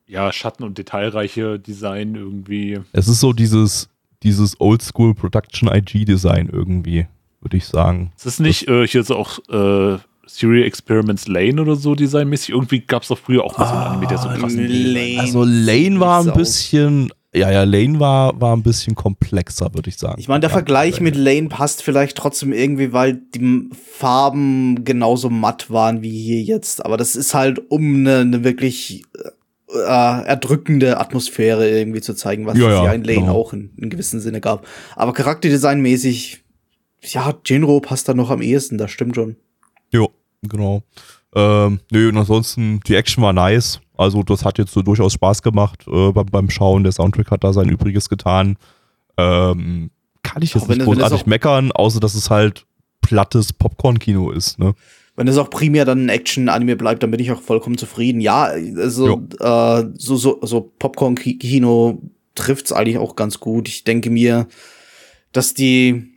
ja, 0.09 0.33
Schatten- 0.33 0.63
und 0.63 0.77
detailreiche 0.77 1.59
Design 1.59 2.15
irgendwie. 2.15 2.79
es 2.91 3.07
ist 3.07 3.19
so 3.19 3.31
dieses, 3.31 3.89
dieses 4.23 4.59
Oldschool 4.59 5.13
Production 5.13 5.69
IG-Design 5.69 6.49
irgendwie, 6.51 7.07
würde 7.41 7.57
ich 7.57 7.65
sagen. 7.65 8.11
Es 8.17 8.25
ist 8.25 8.39
nicht 8.39 8.67
äh, 8.67 8.87
hier 8.87 9.03
so 9.03 9.15
auch 9.15 9.39
äh, 9.49 9.99
Serial 10.25 10.65
Experiments 10.65 11.27
Lane 11.27 11.61
oder 11.61 11.75
so 11.75 11.95
designmäßig. 11.95 12.49
Irgendwie 12.49 12.81
gab 12.81 13.03
es 13.03 13.09
doch 13.09 13.17
früher 13.17 13.43
auch 13.43 13.57
mal 13.57 13.67
so 13.67 13.73
einen 13.73 13.83
Anime, 13.83 14.07
der 14.07 14.17
so 14.17 14.29
Ah, 14.29 14.37
krass 14.37 14.53
Lane. 14.55 15.19
Also 15.19 15.43
Lane 15.43 15.99
war 15.99 16.21
ein 16.21 16.33
bisschen, 16.33 17.11
ja, 17.33 17.51
ja, 17.51 17.63
Lane 17.63 17.99
war, 17.99 18.39
war 18.41 18.55
ein 18.55 18.63
bisschen 18.63 18.95
komplexer, 18.95 19.73
würde 19.73 19.89
ich 19.89 19.97
sagen. 19.97 20.19
Ich 20.19 20.27
meine, 20.27 20.41
der 20.41 20.49
ja, 20.49 20.55
Vergleich 20.55 21.01
mit 21.01 21.15
Lane 21.15 21.49
passt 21.49 21.83
vielleicht 21.83 22.17
trotzdem 22.17 22.51
irgendwie, 22.51 22.93
weil 22.93 23.13
die 23.13 23.69
Farben 23.93 24.83
genauso 24.85 25.29
matt 25.29 25.69
waren 25.69 26.01
wie 26.01 26.09
hier 26.09 26.41
jetzt. 26.41 26.83
Aber 26.83 26.97
das 26.97 27.15
ist 27.15 27.33
halt, 27.35 27.61
um 27.69 27.95
eine 27.95 28.25
ne 28.25 28.43
wirklich 28.43 29.03
äh, 29.73 30.25
erdrückende 30.25 30.99
Atmosphäre 30.99 31.69
irgendwie 31.69 32.01
zu 32.01 32.13
zeigen, 32.13 32.45
was 32.45 32.57
Ja, 32.57 32.67
es 32.67 32.85
ja, 32.85 32.93
in 32.93 33.03
Lane 33.03 33.19
genau. 33.21 33.33
auch 33.33 33.53
in, 33.53 33.71
in 33.77 33.89
gewissem 33.89 34.19
Sinne 34.19 34.41
gab. 34.41 34.65
Aber 34.95 35.13
charakterdesignmäßig, 35.13 36.43
ja, 37.01 37.33
Jinro 37.45 37.79
passt 37.79 38.07
da 38.09 38.13
noch 38.13 38.29
am 38.29 38.41
ehesten, 38.41 38.77
das 38.77 38.91
stimmt 38.91 39.15
schon. 39.15 39.35
Jo, 39.91 40.09
genau. 40.41 40.83
Ähm, 41.35 41.79
nö, 41.91 42.09
und 42.09 42.17
ansonsten, 42.17 42.79
die 42.87 42.95
Action 42.95 43.23
war 43.23 43.33
nice. 43.33 43.79
Also, 43.95 44.23
das 44.23 44.45
hat 44.45 44.57
jetzt 44.57 44.73
so 44.73 44.81
durchaus 44.81 45.13
Spaß 45.13 45.41
gemacht 45.41 45.85
äh, 45.87 46.11
beim, 46.11 46.25
beim 46.25 46.49
Schauen. 46.49 46.83
Der 46.83 46.91
Soundtrack 46.91 47.31
hat 47.31 47.43
da 47.43 47.53
sein 47.53 47.69
Übriges 47.69 48.09
getan. 48.09 48.57
Ähm, 49.17 49.91
kann 50.23 50.41
ich 50.41 50.53
jetzt 50.53 50.63
Auch 50.63 50.67
nicht 50.69 50.83
großartig 50.83 51.25
meckern, 51.25 51.71
außer 51.71 51.99
dass 51.99 52.15
es 52.15 52.29
halt 52.29 52.65
plattes 53.01 53.53
Popcorn-Kino 53.53 54.31
ist, 54.31 54.59
ne? 54.59 54.73
Wenn 55.19 55.27
es 55.27 55.37
auch 55.37 55.49
primär 55.49 55.83
dann 55.83 56.05
ein 56.05 56.07
Action-Anime 56.07 56.77
bleibt, 56.77 57.03
dann 57.03 57.11
bin 57.11 57.19
ich 57.19 57.29
auch 57.29 57.41
vollkommen 57.41 57.77
zufrieden. 57.77 58.21
Ja, 58.21 58.43
also 58.77 59.27
äh, 59.41 59.83
so, 59.97 60.15
so, 60.15 60.39
so 60.41 60.71
Popcorn-Kino 60.79 62.01
trifft's 62.35 62.71
eigentlich 62.71 62.99
auch 62.99 63.17
ganz 63.17 63.41
gut. 63.41 63.67
Ich 63.67 63.83
denke 63.83 64.11
mir, 64.11 64.47
dass 65.33 65.53
die, 65.53 66.13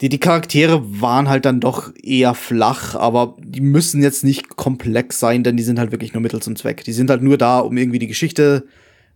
die, 0.00 0.08
die 0.08 0.20
Charaktere 0.20 1.02
waren 1.02 1.28
halt 1.28 1.44
dann 1.44 1.60
doch 1.60 1.92
eher 2.02 2.32
flach, 2.32 2.94
aber 2.94 3.36
die 3.44 3.60
müssen 3.60 4.02
jetzt 4.02 4.24
nicht 4.24 4.56
komplex 4.56 5.20
sein, 5.20 5.44
denn 5.44 5.58
die 5.58 5.62
sind 5.62 5.78
halt 5.78 5.92
wirklich 5.92 6.14
nur 6.14 6.22
Mittel 6.22 6.40
zum 6.40 6.56
Zweck. 6.56 6.82
Die 6.82 6.94
sind 6.94 7.10
halt 7.10 7.22
nur 7.22 7.36
da, 7.36 7.58
um 7.58 7.76
irgendwie 7.76 7.98
die 7.98 8.06
Geschichte 8.06 8.64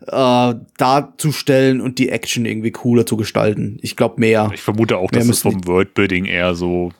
äh, 0.06 0.54
darzustellen 0.76 1.80
und 1.80 1.98
die 1.98 2.10
Action 2.10 2.44
irgendwie 2.44 2.72
cooler 2.72 3.06
zu 3.06 3.16
gestalten. 3.16 3.78
Ich 3.80 3.96
glaube 3.96 4.20
mehr. 4.20 4.50
Ich 4.52 4.60
vermute 4.60 4.98
auch, 4.98 5.10
dass 5.10 5.26
es 5.30 5.40
vom 5.40 5.66
Worldbuilding 5.66 6.26
eher 6.26 6.54
so, 6.54 6.92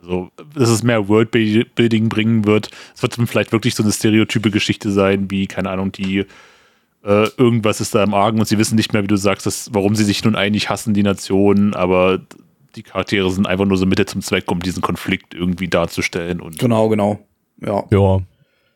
also, 0.00 0.30
dass 0.54 0.70
es 0.70 0.82
mehr 0.82 1.08
Worldbuilding 1.08 2.08
bringen 2.08 2.46
wird. 2.46 2.70
Es 2.94 3.02
wird 3.02 3.16
vielleicht 3.26 3.52
wirklich 3.52 3.74
so 3.74 3.82
eine 3.82 3.92
stereotype 3.92 4.50
Geschichte 4.50 4.90
sein, 4.90 5.30
wie, 5.30 5.46
keine 5.46 5.70
Ahnung, 5.70 5.92
die, 5.92 6.24
äh, 7.04 7.28
irgendwas 7.36 7.80
ist 7.80 7.94
da 7.94 8.02
im 8.02 8.14
Argen 8.14 8.38
und 8.38 8.46
sie 8.46 8.58
wissen 8.58 8.76
nicht 8.76 8.92
mehr, 8.92 9.02
wie 9.02 9.08
du 9.08 9.16
sagst, 9.16 9.46
dass, 9.46 9.70
warum 9.72 9.94
sie 9.94 10.04
sich 10.04 10.24
nun 10.24 10.36
eigentlich 10.36 10.68
hassen, 10.68 10.94
die 10.94 11.02
Nationen, 11.02 11.74
aber 11.74 12.20
die 12.76 12.82
Charaktere 12.82 13.30
sind 13.30 13.46
einfach 13.46 13.64
nur 13.64 13.76
so 13.76 13.86
Mitte 13.86 14.06
zum 14.06 14.22
Zweck, 14.22 14.50
um 14.50 14.60
diesen 14.60 14.82
Konflikt 14.82 15.34
irgendwie 15.34 15.68
darzustellen 15.68 16.40
und 16.40 16.58
Genau, 16.58 16.88
genau. 16.88 17.18
Ja. 17.60 17.84
Ja. 17.90 18.20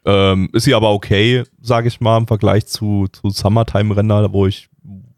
Ähm, 0.06 0.50
ist 0.52 0.64
sie 0.64 0.74
aber 0.74 0.92
okay, 0.92 1.44
sage 1.62 1.88
ich 1.88 2.00
mal, 2.00 2.18
im 2.18 2.26
Vergleich 2.26 2.66
zu, 2.66 3.06
zu 3.10 3.30
Summertime-Render, 3.30 4.32
wo 4.32 4.46
ich, 4.46 4.68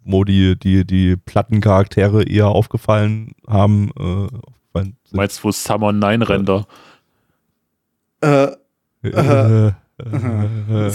wo 0.04 0.22
die, 0.22 0.56
die, 0.56 0.86
die 0.86 1.16
Plattencharaktere 1.16 2.22
eher 2.22 2.48
aufgefallen 2.48 3.32
haben. 3.48 3.90
Äh, 3.98 4.28
sind. 4.84 4.96
meinst 5.12 5.42
du 5.42 5.50
Summer 5.52 5.92
9 5.92 6.22
Render? 6.22 6.66
Äh, 8.20 8.48
Äh, 9.02 9.72
äh, 9.98 10.92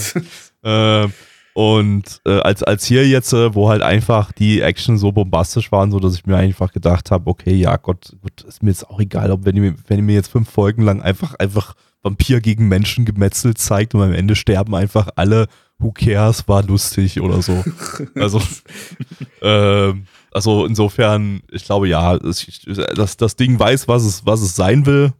äh, 1.04 1.08
und 1.54 2.20
äh, 2.26 2.40
als, 2.40 2.62
als 2.62 2.84
hier 2.86 3.06
jetzt, 3.06 3.32
äh, 3.32 3.54
wo 3.54 3.68
halt 3.68 3.82
einfach 3.82 4.32
die 4.32 4.60
Action 4.62 4.96
so 4.96 5.12
bombastisch 5.12 5.70
waren, 5.70 5.90
so 5.90 5.98
dass 6.00 6.14
ich 6.14 6.24
mir 6.26 6.36
einfach 6.36 6.72
gedacht 6.72 7.10
habe, 7.10 7.28
okay, 7.30 7.54
ja 7.54 7.76
Gott, 7.76 8.16
Gott, 8.22 8.42
ist 8.42 8.62
mir 8.62 8.70
jetzt 8.70 8.88
auch 8.88 9.00
egal, 9.00 9.30
ob 9.30 9.44
wenn 9.44 9.56
ihr, 9.56 9.62
mir- 9.62 9.74
wenn 9.86 9.98
ihr 9.98 10.02
mir 10.04 10.14
jetzt 10.14 10.30
fünf 10.30 10.48
Folgen 10.50 10.82
lang 10.82 11.02
einfach, 11.02 11.34
einfach 11.34 11.74
Vampir 12.02 12.40
gegen 12.40 12.68
Menschen 12.68 13.04
gemetzelt 13.04 13.58
zeigt 13.58 13.94
und 13.94 14.02
am 14.02 14.12
Ende 14.12 14.34
sterben 14.34 14.74
einfach 14.74 15.08
alle, 15.16 15.46
who 15.78 15.92
cares, 15.92 16.48
war 16.48 16.62
lustig 16.62 17.20
oder 17.20 17.42
so. 17.42 17.62
also, 18.14 18.40
ähm, 19.42 20.06
also 20.32 20.66
insofern, 20.66 21.42
ich 21.50 21.64
glaube 21.64 21.88
ja, 21.88 22.18
das, 22.18 23.16
das 23.16 23.36
Ding 23.36 23.58
weiß, 23.58 23.88
was 23.88 24.04
es, 24.04 24.24
was 24.26 24.40
es 24.40 24.56
sein 24.56 24.86
will 24.86 25.12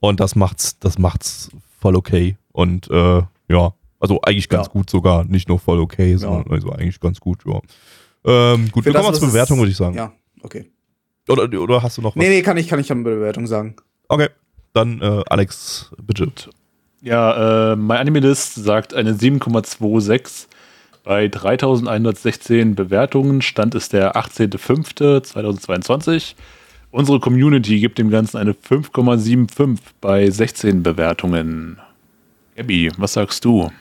und 0.00 0.20
das 0.20 0.34
macht's, 0.36 0.78
das 0.78 0.98
macht's 0.98 1.50
voll 1.80 1.96
okay. 1.96 2.36
Und 2.52 2.88
äh, 2.90 3.22
ja, 3.48 3.74
also 4.00 4.20
eigentlich 4.22 4.48
ganz 4.48 4.66
Ja. 4.66 4.72
gut 4.72 4.90
sogar, 4.90 5.24
nicht 5.24 5.48
nur 5.48 5.58
voll 5.58 5.80
okay, 5.80 6.16
sondern 6.16 6.50
also 6.52 6.70
eigentlich 6.72 7.00
ganz 7.00 7.18
gut, 7.20 7.40
ja. 7.46 7.60
Ähm, 8.24 8.70
gut, 8.70 8.84
Für 8.84 8.90
wir 8.92 9.00
kommen 9.00 9.10
das, 9.12 9.20
zur 9.20 9.28
Bewertung, 9.28 9.58
würde 9.58 9.70
ich 9.70 9.76
sagen. 9.76 9.96
Ja, 9.96 10.12
okay. 10.42 10.70
Oder, 11.28 11.44
oder 11.60 11.82
hast 11.82 11.98
du 11.98 12.02
noch 12.02 12.14
was? 12.16 12.20
Nee, 12.22 12.28
nee, 12.28 12.42
kann 12.42 12.56
ich, 12.56 12.68
kann 12.68 12.78
ich 12.80 12.86
dann 12.88 12.98
eine 12.98 13.16
Bewertung 13.16 13.46
sagen. 13.46 13.76
Okay, 14.08 14.28
dann 14.72 15.00
äh, 15.00 15.22
Alex, 15.28 15.90
bitte. 16.02 16.30
Ja, 17.00 17.72
äh, 17.72 17.76
mein 17.76 17.98
Anime-List 17.98 18.54
sagt 18.54 18.94
eine 18.94 19.14
7,26. 19.14 20.46
Bei 21.04 21.28
3116 21.28 22.74
Bewertungen 22.74 23.42
stand 23.42 23.74
es 23.74 23.88
der 23.88 24.16
18.05.2022. 24.16 26.34
Unsere 26.90 27.20
Community 27.20 27.80
gibt 27.80 27.96
dem 27.98 28.10
Ganzen 28.10 28.36
eine 28.36 28.52
5,75 28.52 29.78
bei 30.00 30.30
16 30.30 30.82
Bewertungen. 30.82 31.78
Abby, 32.56 32.92
was 32.98 33.14
sagst 33.14 33.44
du? 33.44 33.72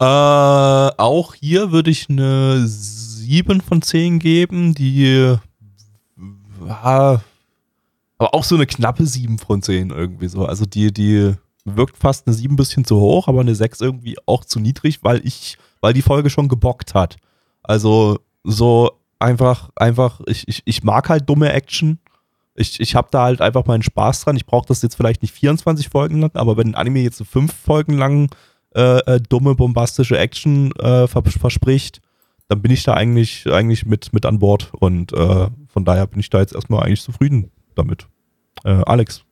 Äh, 0.00 0.04
auch 0.04 1.34
hier 1.34 1.72
würde 1.72 1.90
ich 1.90 2.08
eine 2.08 2.62
7 2.66 3.60
von 3.60 3.82
10 3.82 4.20
geben, 4.20 4.74
die 4.74 5.36
war 6.60 7.22
aber 8.18 8.34
auch 8.34 8.44
so 8.44 8.54
eine 8.54 8.66
knappe 8.66 9.06
7 9.06 9.38
von 9.38 9.62
10 9.62 9.90
irgendwie 9.90 10.28
so. 10.28 10.46
Also 10.46 10.64
die, 10.64 10.92
die 10.92 11.34
wirkt 11.64 11.96
fast 11.96 12.26
eine 12.26 12.34
7 12.34 12.54
ein 12.54 12.56
bisschen 12.56 12.84
zu 12.84 13.00
hoch, 13.00 13.28
aber 13.28 13.40
eine 13.40 13.54
6 13.54 13.80
irgendwie 13.80 14.16
auch 14.26 14.44
zu 14.44 14.60
niedrig, 14.60 15.00
weil 15.02 15.26
ich, 15.26 15.58
weil 15.84 15.92
die 15.92 16.00
Folge 16.00 16.30
schon 16.30 16.48
gebockt 16.48 16.94
hat. 16.94 17.18
Also 17.62 18.18
so 18.42 18.92
einfach, 19.18 19.68
einfach, 19.76 20.22
ich, 20.24 20.48
ich, 20.48 20.62
ich 20.64 20.82
mag 20.82 21.10
halt 21.10 21.28
dumme 21.28 21.52
Action. 21.52 21.98
Ich, 22.54 22.80
ich 22.80 22.94
habe 22.94 23.08
da 23.10 23.24
halt 23.24 23.42
einfach 23.42 23.66
meinen 23.66 23.82
Spaß 23.82 24.22
dran. 24.24 24.34
Ich 24.34 24.46
brauche 24.46 24.66
das 24.66 24.80
jetzt 24.80 24.94
vielleicht 24.94 25.20
nicht 25.20 25.34
24 25.34 25.90
Folgen 25.90 26.22
lang, 26.22 26.30
aber 26.36 26.56
wenn 26.56 26.68
ein 26.68 26.74
Anime 26.74 27.00
jetzt 27.00 27.18
so 27.18 27.24
5 27.24 27.52
Folgen 27.52 27.98
lang 27.98 28.30
äh, 28.74 28.96
äh, 29.00 29.20
dumme, 29.20 29.56
bombastische 29.56 30.16
Action 30.16 30.72
äh, 30.76 31.06
verspricht, 31.06 32.00
dann 32.48 32.62
bin 32.62 32.72
ich 32.72 32.84
da 32.84 32.94
eigentlich, 32.94 33.46
eigentlich 33.52 33.84
mit, 33.84 34.10
mit 34.14 34.24
an 34.24 34.38
Bord. 34.38 34.72
Und 34.72 35.12
äh, 35.12 35.48
von 35.68 35.84
daher 35.84 36.06
bin 36.06 36.20
ich 36.20 36.30
da 36.30 36.40
jetzt 36.40 36.54
erstmal 36.54 36.82
eigentlich 36.82 37.02
zufrieden 37.02 37.50
damit. 37.74 38.06
Äh, 38.64 38.80
Alex. 38.86 39.22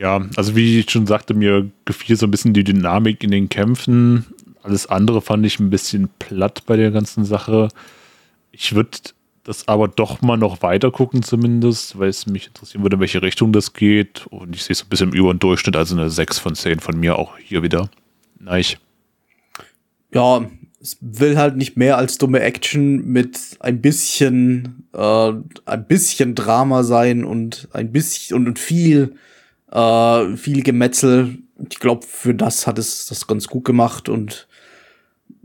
Ja, 0.00 0.26
also 0.34 0.56
wie 0.56 0.80
ich 0.80 0.90
schon 0.90 1.06
sagte, 1.06 1.34
mir 1.34 1.70
gefiel 1.84 2.16
so 2.16 2.26
ein 2.26 2.32
bisschen 2.32 2.52
die 2.52 2.64
Dynamik 2.64 3.22
in 3.22 3.30
den 3.30 3.48
Kämpfen. 3.48 4.26
Alles 4.66 4.86
andere 4.88 5.22
fand 5.22 5.46
ich 5.46 5.60
ein 5.60 5.70
bisschen 5.70 6.08
platt 6.18 6.64
bei 6.66 6.76
der 6.76 6.90
ganzen 6.90 7.24
Sache. 7.24 7.68
Ich 8.50 8.74
würde 8.74 8.98
das 9.44 9.68
aber 9.68 9.86
doch 9.86 10.22
mal 10.22 10.36
noch 10.36 10.60
weiter 10.60 10.90
gucken 10.90 11.22
zumindest, 11.22 12.00
weil 12.00 12.08
es 12.08 12.26
mich 12.26 12.48
interessieren 12.48 12.82
würde, 12.82 12.96
in 12.96 13.00
welche 13.00 13.22
Richtung 13.22 13.52
das 13.52 13.74
geht. 13.74 14.26
Und 14.26 14.56
ich 14.56 14.64
sehe 14.64 14.74
es 14.74 14.82
ein 14.82 14.88
bisschen 14.88 15.12
über 15.12 15.32
den 15.32 15.38
Durchschnitt, 15.38 15.76
also 15.76 15.94
eine 15.94 16.10
6 16.10 16.40
von 16.40 16.56
10 16.56 16.80
von 16.80 16.98
mir 16.98 17.16
auch 17.16 17.38
hier 17.38 17.62
wieder. 17.62 17.88
Nein. 18.40 18.64
Ja, 20.12 20.44
es 20.80 20.98
will 21.00 21.38
halt 21.38 21.56
nicht 21.56 21.76
mehr 21.76 21.96
als 21.96 22.18
dumme 22.18 22.40
Action 22.40 23.06
mit 23.06 23.38
ein 23.60 23.80
bisschen, 23.80 24.88
äh, 24.94 25.32
ein 25.64 25.86
bisschen 25.86 26.34
Drama 26.34 26.82
sein 26.82 27.22
und 27.22 27.68
ein 27.72 27.92
bisschen 27.92 28.36
und, 28.36 28.48
und 28.48 28.58
viel, 28.58 29.14
äh, 29.70 30.36
viel 30.36 30.64
Gemetzel. 30.64 31.38
Ich 31.70 31.78
glaube, 31.78 32.04
für 32.04 32.34
das 32.34 32.66
hat 32.66 32.80
es 32.80 33.06
das 33.06 33.28
ganz 33.28 33.46
gut 33.46 33.64
gemacht 33.64 34.08
und 34.08 34.48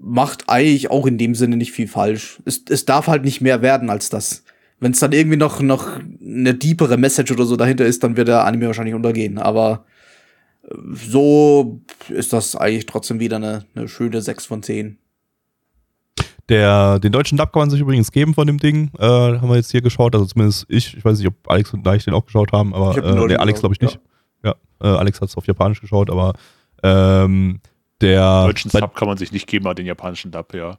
macht 0.01 0.49
eigentlich 0.49 0.89
auch 0.89 1.05
in 1.05 1.17
dem 1.17 1.35
Sinne 1.35 1.57
nicht 1.57 1.71
viel 1.71 1.87
falsch. 1.87 2.41
Es, 2.45 2.63
es 2.69 2.85
darf 2.85 3.07
halt 3.07 3.23
nicht 3.23 3.41
mehr 3.41 3.61
werden 3.61 3.89
als 3.89 4.09
das. 4.09 4.43
Wenn 4.79 4.93
es 4.93 4.99
dann 4.99 5.11
irgendwie 5.11 5.37
noch, 5.37 5.61
noch 5.61 5.99
eine 6.19 6.55
deepere 6.55 6.97
Message 6.97 7.31
oder 7.31 7.45
so 7.45 7.55
dahinter 7.55 7.85
ist, 7.85 8.03
dann 8.03 8.17
wird 8.17 8.27
der 8.27 8.45
Anime 8.45 8.67
wahrscheinlich 8.67 8.95
untergehen. 8.95 9.37
Aber 9.37 9.85
äh, 10.63 10.75
so 10.91 11.81
ist 12.09 12.33
das 12.33 12.55
eigentlich 12.55 12.87
trotzdem 12.87 13.19
wieder 13.19 13.35
eine, 13.35 13.65
eine 13.75 13.87
schöne 13.87 14.21
6 14.21 14.47
von 14.47 14.63
10. 14.63 14.97
Der, 16.49 16.99
den 16.99 17.11
deutschen 17.11 17.37
Dub 17.37 17.53
kann 17.53 17.61
man 17.61 17.69
sich 17.69 17.79
übrigens 17.79 18.11
geben 18.11 18.33
von 18.33 18.47
dem 18.47 18.57
Ding. 18.57 18.89
Äh, 18.97 19.05
haben 19.05 19.47
wir 19.47 19.55
jetzt 19.55 19.71
hier 19.71 19.81
geschaut. 19.81 20.15
Also 20.15 20.25
zumindest 20.25 20.65
ich. 20.67 20.97
Ich 20.97 21.05
weiß 21.05 21.19
nicht, 21.19 21.27
ob 21.27 21.35
Alex 21.47 21.73
und 21.73 21.85
Leicht 21.85 22.07
den 22.07 22.15
auch 22.15 22.25
geschaut 22.25 22.51
haben, 22.51 22.73
aber 22.73 22.97
äh, 22.97 23.27
nee, 23.27 23.35
Alex 23.35 23.59
glaube 23.59 23.75
ich 23.75 23.81
nicht. 23.81 23.99
Ja, 24.43 24.55
ja 24.81 24.95
äh, 24.95 24.97
Alex 24.97 25.21
hat 25.21 25.29
es 25.29 25.37
auf 25.37 25.45
Japanisch 25.45 25.79
geschaut, 25.79 26.09
aber 26.09 26.33
ähm, 26.81 27.61
der. 28.01 28.45
Deutschen 28.45 28.71
Sub 28.71 28.95
kann 28.95 29.07
man 29.07 29.17
sich 29.17 29.31
nicht 29.31 29.47
geben, 29.47 29.65
aber 29.65 29.75
den 29.75 29.85
japanischen 29.85 30.31
Dub, 30.31 30.53
ja. 30.53 30.77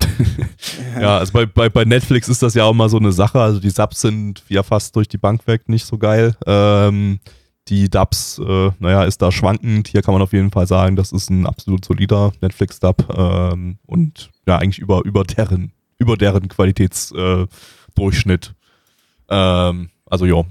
ja, 1.00 1.18
also 1.18 1.32
bei, 1.32 1.46
bei, 1.46 1.68
bei 1.68 1.84
Netflix 1.84 2.28
ist 2.28 2.42
das 2.42 2.54
ja 2.54 2.64
auch 2.64 2.72
mal 2.72 2.88
so 2.88 2.98
eine 2.98 3.12
Sache. 3.12 3.40
Also 3.40 3.60
die 3.60 3.70
Subs 3.70 4.00
sind 4.00 4.42
ja 4.48 4.62
fast 4.62 4.96
durch 4.96 5.08
die 5.08 5.18
Bank 5.18 5.46
weg 5.46 5.68
nicht 5.68 5.84
so 5.84 5.98
geil. 5.98 6.34
Ähm, 6.46 7.20
die 7.68 7.88
Dubs, 7.88 8.38
äh, 8.38 8.70
naja, 8.78 9.04
ist 9.04 9.22
da 9.22 9.30
schwankend. 9.30 9.88
Hier 9.88 10.02
kann 10.02 10.14
man 10.14 10.22
auf 10.22 10.32
jeden 10.32 10.50
Fall 10.50 10.66
sagen, 10.66 10.96
das 10.96 11.12
ist 11.12 11.30
ein 11.30 11.46
absolut 11.46 11.84
solider 11.84 12.32
Netflix-Dub 12.40 13.14
ähm, 13.16 13.78
und 13.86 14.30
ja, 14.46 14.56
eigentlich 14.56 14.78
über, 14.78 15.04
über 15.04 15.24
deren, 15.24 15.72
über 15.98 16.16
deren 16.16 16.48
Qualitätsdurchschnitt. 16.48 18.54
Äh, 19.28 19.68
ähm, 19.68 19.90
also 20.06 20.26
ja, 20.26 20.42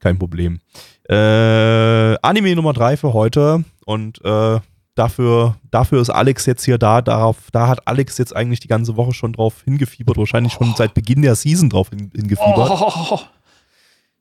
kein 0.00 0.18
Problem. 0.18 0.60
Äh, 1.08 2.16
Anime 2.22 2.56
Nummer 2.56 2.72
drei 2.72 2.96
für 2.96 3.12
heute 3.12 3.64
und 3.84 4.24
äh, 4.24 4.58
dafür, 4.96 5.56
dafür 5.70 6.00
ist 6.02 6.10
Alex 6.10 6.46
jetzt 6.46 6.64
hier 6.64 6.78
da. 6.78 7.00
Darauf, 7.02 7.36
da 7.52 7.68
hat 7.68 7.86
Alex 7.86 8.18
jetzt 8.18 8.34
eigentlich 8.34 8.58
die 8.58 8.68
ganze 8.68 8.96
Woche 8.96 9.14
schon 9.14 9.32
drauf 9.32 9.62
hingefiebert, 9.64 10.16
wahrscheinlich 10.16 10.54
schon 10.54 10.74
seit 10.76 10.94
Beginn 10.94 11.22
der 11.22 11.36
Season 11.36 11.70
drauf 11.70 11.90
hingefiebert. 11.90 12.70
Oh. 12.70 13.20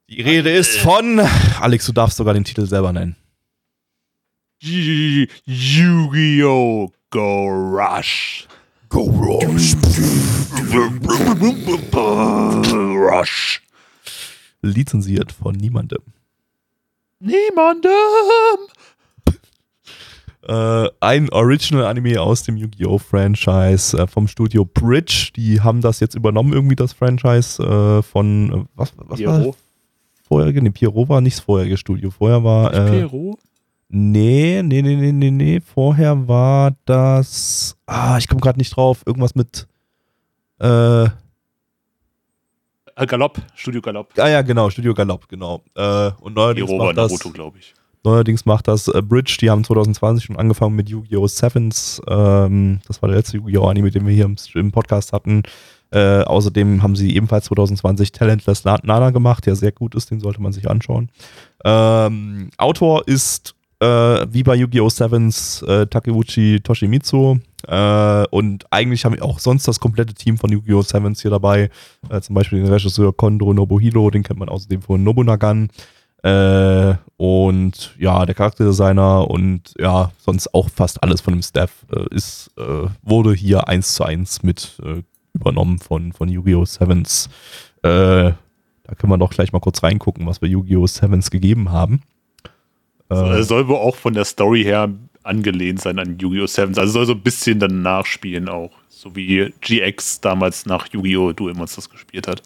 Die 0.08 0.22
Rede 0.22 0.52
ist 0.52 0.78
von. 0.78 1.20
Alex, 1.60 1.88
du 1.88 1.92
darfst 1.92 2.18
sogar 2.18 2.36
den 2.36 2.44
Titel 2.44 2.68
selber 2.68 2.94
nennen. 2.94 3.16
Yu-Gi-Oh! 5.46 6.92
Go 7.10 7.48
Rush. 7.48 8.48
Go 8.90 9.06
Rush. 9.06 9.76
Rush. 12.72 13.62
Lizenziert 14.62 15.32
von 15.32 15.56
niemandem. 15.56 16.04
Niemandem! 17.20 17.92
Äh, 20.48 20.90
ein 21.00 21.30
Original-Anime 21.30 22.22
aus 22.22 22.44
dem 22.44 22.58
Yu-Gi-Oh! 22.58 22.98
Franchise 23.00 23.98
äh, 23.98 24.08
vom 24.08 24.28
Studio 24.28 24.66
Bridge. 24.66 25.32
Die 25.36 25.62
haben 25.62 25.82
das 25.82 26.00
jetzt 26.00 26.16
übernommen, 26.16 26.54
irgendwie 26.54 26.76
das 26.76 26.94
Franchise 26.94 27.62
äh, 27.64 28.02
von. 28.04 28.52
Äh, 28.52 28.66
was, 28.76 28.94
was 28.98 29.24
war 29.24 29.40
das? 29.40 29.56
vorherige? 30.28 30.62
Nee, 30.62 30.72
Pierrot 30.72 31.10
war 31.10 31.22
nicht 31.22 31.38
das 31.38 31.44
vorherige 31.44 31.78
Studio. 31.78 32.12
Vorher 32.12 32.44
war. 32.44 32.74
Äh, 32.74 32.92
Pierrot? 32.92 33.40
Nee, 33.90 34.62
nee, 34.64 34.82
nee, 34.82 34.96
nee, 34.96 35.12
nee, 35.12 35.32
nee. 35.32 35.60
Vorher 35.62 36.28
war 36.28 36.76
das. 36.86 37.78
Ah, 37.86 38.18
ich 38.18 38.28
komme 38.28 38.42
gerade 38.42 38.58
nicht 38.58 38.76
drauf. 38.76 39.04
Irgendwas 39.06 39.36
mit. 39.36 39.68
Äh. 40.60 41.08
Galopp, 43.08 43.42
Studio 43.56 43.82
Galopp. 43.82 44.14
Ah 44.18 44.30
ja, 44.30 44.42
genau, 44.42 44.70
Studio 44.70 44.94
Galopp, 44.94 45.28
genau. 45.28 45.62
Äh, 45.76 46.12
und 46.22 46.34
neuerdings 46.34 46.70
Pierrot 46.70 46.86
war 46.86 46.94
Naruto, 46.94 47.30
glaube 47.30 47.58
ich. 47.58 47.74
Neuerdings 48.06 48.46
macht 48.46 48.68
das 48.68 48.88
äh, 48.88 49.02
Bridge, 49.02 49.38
die 49.42 49.50
haben 49.50 49.64
2020 49.64 50.26
schon 50.26 50.38
angefangen 50.38 50.76
mit 50.76 50.90
Yu-Gi-Oh! 50.90 51.28
Sevens. 51.28 52.02
Ähm, 52.08 52.80
das 52.88 53.02
war 53.02 53.10
der 53.10 53.18
letzte 53.18 53.38
Yu-Gi-Oh! 53.38 53.68
Anime, 53.68 53.92
den 53.92 54.06
wir 54.06 54.14
hier 54.14 54.26
im, 54.26 54.36
im 54.54 54.72
Podcast 54.72 55.12
hatten. 55.12 55.44
Äh, 55.92 56.22
außerdem 56.24 56.84
haben 56.84 56.96
sie 56.96 57.16
ebenfalls 57.16 57.46
2020 57.46 58.12
Talentless 58.12 58.66
Nana 58.66 59.12
gemacht, 59.12 59.46
der 59.46 59.56
sehr 59.56 59.72
gut 59.72 59.96
ist, 59.96 60.12
den 60.12 60.20
sollte 60.20 60.42
man 60.42 60.54
sich 60.54 60.70
anschauen. 60.70 61.10
Ähm, 61.64 62.50
Autor 62.58 63.08
ist 63.08 63.56
äh, 63.80 63.86
wie 64.30 64.44
bei 64.44 64.56
Yu-Gi-Oh! 64.56 64.90
Sevens 64.90 65.62
äh, 65.64 65.88
Takeuchi 65.88 66.62
Toshimitsu. 66.62 67.38
Äh, 67.68 68.26
und 68.30 68.66
eigentlich 68.72 69.06
haben 69.06 69.16
wir 69.16 69.24
auch 69.24 69.40
sonst 69.40 69.68
das 69.68 69.80
komplette 69.80 70.14
Team 70.14 70.38
von 70.38 70.52
Yu-Gi-Oh! 70.52 70.82
Sevens 70.82 71.22
hier 71.22 71.32
dabei. 71.32 71.70
Äh, 72.10 72.22
zum 72.22 72.36
Beispiel 72.36 72.60
den 72.60 72.72
Regisseur 72.72 73.16
Kondro 73.16 73.54
Nobuhiro, 73.54 74.10
den 74.10 74.24
kennt 74.24 74.40
man 74.40 74.50
außerdem 74.50 74.82
von 74.82 75.04
Nobunagan. 75.04 75.70
Äh, 76.26 76.96
und 77.18 77.94
ja, 78.00 78.26
der 78.26 78.34
Charakterdesigner 78.34 79.30
und 79.30 79.76
ja, 79.78 80.12
sonst 80.18 80.56
auch 80.56 80.70
fast 80.72 81.04
alles 81.04 81.22
von 81.22 81.36
dem 81.36 81.44
Staff 81.44 81.86
äh, 81.96 82.16
ist, 82.16 82.50
äh, 82.58 82.88
wurde 83.04 83.32
hier 83.34 83.68
eins 83.68 83.94
zu 83.94 84.04
eins 84.04 84.42
mit 84.42 84.82
äh, 84.84 85.04
übernommen 85.34 85.78
von, 85.78 86.14
von 86.14 86.28
Yu-Gi-Oh! 86.28 86.66
Sevens. 86.66 87.30
Äh, 87.84 88.32
da 88.32 88.96
können 88.98 89.12
wir 89.12 89.20
doch 89.20 89.30
gleich 89.30 89.54
mal 89.54 89.60
kurz 89.60 89.84
reingucken, 89.84 90.26
was 90.26 90.42
wir 90.42 90.50
Yu-Gi-Oh! 90.50 90.88
Sevens 90.88 91.30
gegeben 91.30 91.72
haben. 91.72 92.02
Äh, 93.10 93.44
soll 93.44 93.68
wohl 93.68 93.78
auch 93.78 93.96
von 93.96 94.16
der 94.16 94.26
Story 94.26 94.64
her 94.64 94.90
angelehnt 95.22 95.80
sein 95.80 96.00
an 96.00 96.18
Yu-Gi-Oh! 96.18 96.48
Sevens. 96.48 96.80
Also 96.80 96.94
soll 96.94 97.06
so 97.06 97.14
ein 97.14 97.22
bisschen 97.22 97.60
dann 97.60 97.84
nachspielen 97.84 98.50
auch. 98.50 98.72
So 98.90 99.16
wie 99.16 99.54
GX 99.62 100.22
damals 100.22 100.66
nach 100.66 100.88
Yu-Gi-Oh! 100.92 101.34
Duel 101.34 101.54
Monsters 101.54 101.88
gespielt 101.88 102.28
hat. 102.28 102.42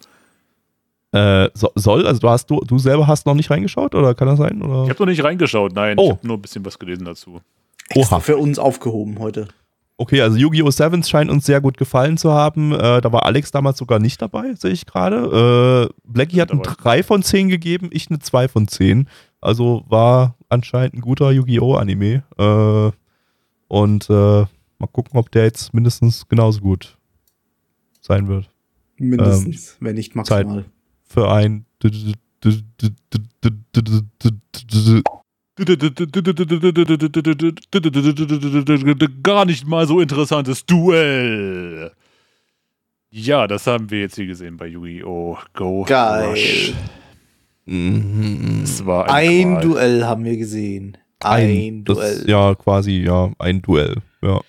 Äh, 1.12 1.49
so, 1.55 1.72
soll, 1.76 2.05
also 2.05 2.20
du 2.20 2.30
hast 2.30 2.49
du, 2.49 2.60
du 2.62 2.78
selber 2.78 3.07
hast 3.07 3.26
noch 3.26 3.34
nicht 3.34 3.49
reingeschaut 3.49 3.95
oder 3.95 4.14
kann 4.14 4.28
das 4.28 4.38
sein? 4.38 4.62
Oder? 4.62 4.84
Ich 4.84 4.89
habe 4.89 4.99
noch 4.99 5.10
nicht 5.10 5.24
reingeschaut, 5.24 5.74
nein. 5.74 5.97
Oh. 5.97 6.03
Ich 6.05 6.10
habe 6.12 6.28
nur 6.28 6.38
ein 6.38 6.41
bisschen 6.41 6.64
was 6.66 6.78
gelesen 6.78 7.05
dazu. 7.05 7.41
Extra 7.89 8.18
Oha. 8.18 8.22
für 8.22 8.38
uns 8.38 8.60
aufgehoben 8.60 9.18
heute. 9.20 9.47
Okay, 9.97 10.22
also 10.22 10.38
Yu-Gi-Oh! 10.38 10.72
Sevens 10.72 11.10
scheint 11.10 11.30
uns 11.30 11.45
sehr 11.45 11.60
gut 11.60 11.78
gefallen 11.78 12.18
zu 12.18 12.32
haben. 12.32 12.72
Äh, 12.72 13.01
da 13.01 13.12
war 13.12 13.26
Alex 13.26 13.51
damals 13.51 13.80
sogar 13.80 13.99
nicht 13.99 14.22
dabei, 14.22 14.53
sehe 14.53 14.72
ich 14.72 14.86
gerade. 14.86 15.89
Äh, 15.89 15.93
Blackie 16.05 16.39
hat 16.39 16.51
eine 16.51 16.62
3 16.62 17.03
von 17.03 17.22
10 17.22 17.49
gegeben, 17.49 17.89
ich 17.91 18.10
eine 18.10 18.20
2 18.20 18.47
von 18.47 18.68
10. 18.68 19.10
Also 19.41 19.84
war 19.89 20.36
anscheinend 20.47 20.93
ein 20.93 21.01
guter 21.01 21.32
Yu-Gi-Oh! 21.32 21.76
Anime. 21.76 22.24
Äh, 22.38 22.91
und 23.68 24.10
äh, 24.10 24.14
mal 24.14 24.88
gucken, 24.91 25.20
ob 25.20 25.32
der 25.32 25.43
jetzt 25.43 25.74
mindestens 25.74 26.28
genauso 26.30 26.62
gut 26.62 26.97
sein 27.99 28.28
wird. 28.28 28.49
Mindestens, 28.97 29.72
ähm, 29.72 29.78
wenn 29.88 29.95
nicht 29.95 30.16
maximal. 30.16 30.64
Zeit 30.64 30.66
für 31.12 31.30
ein 31.32 31.66
gar 39.24 39.45
nicht 39.45 39.68
mal 39.68 39.88
so 39.88 39.99
interessantes 39.99 40.66
Duell. 40.66 41.91
Ja, 43.12 43.47
das 43.47 43.66
haben 43.68 43.89
wir 43.89 44.01
jetzt 44.01 44.16
hier 44.16 44.28
gesehen 44.28 44.57
bei 44.57 44.68
Yu-Gi-Oh! 44.68 45.38
Go 45.53 45.84
Geil. 45.84 46.30
Rush. 46.30 46.74
Mhm. 47.66 48.62
Es 48.64 48.86
war 48.86 49.10
Ein 49.10 49.53
Qual. 49.53 49.62
Duell 49.64 50.05
haben 50.05 50.24
wir 50.24 50.38
gesehen. 50.38 50.97
Ein, 51.20 51.84
das- 51.86 51.97
Duell. 51.97 52.30
Ja, 52.30 52.55
quasi, 52.55 53.03
ja, 53.03 53.32
ein 53.39 53.62
Duell. 53.62 53.95
Ja. 54.22 54.39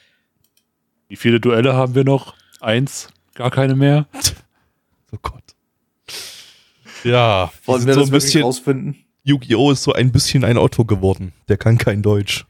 Wie 1.09 1.17
viele 1.17 1.41
Duelle 1.41 1.75
haben 1.75 1.95
wir 1.95 2.05
noch? 2.05 2.35
Eins? 2.61 3.09
Gar 3.35 3.51
keine 3.51 3.75
mehr? 3.75 4.07
Oh 5.13 5.19
Gott. 5.23 5.50
Ja, 7.05 7.51
Wollen 7.65 7.87
wir 7.87 7.95
so 7.95 8.01
das 8.01 8.09
ein 8.11 8.13
bisschen, 8.13 8.43
rausfinden? 8.43 8.97
Yu-Gi-Oh! 9.25 9.71
ist 9.73 9.83
so 9.83 9.93
ein 9.93 10.13
bisschen 10.13 10.45
ein 10.45 10.57
Otto 10.59 10.85
geworden. 10.85 11.33
Der 11.49 11.57
kann 11.57 11.79
kein 11.79 12.03
Deutsch. 12.03 12.45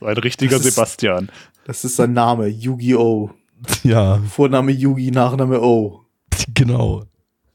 Ein 0.00 0.16
richtiger 0.18 0.56
Das 0.56 0.66
ist- 0.66 0.74
Sebastian. 0.74 1.28
Das 1.64 1.84
ist 1.84 1.96
sein 1.96 2.12
Name, 2.12 2.46
Yu-Gi-Oh! 2.48 3.30
Ja, 3.82 4.18
Vorname 4.30 4.70
Yugi, 4.70 5.10
Nachname 5.10 5.60
O. 5.62 6.02
genau. 6.54 7.04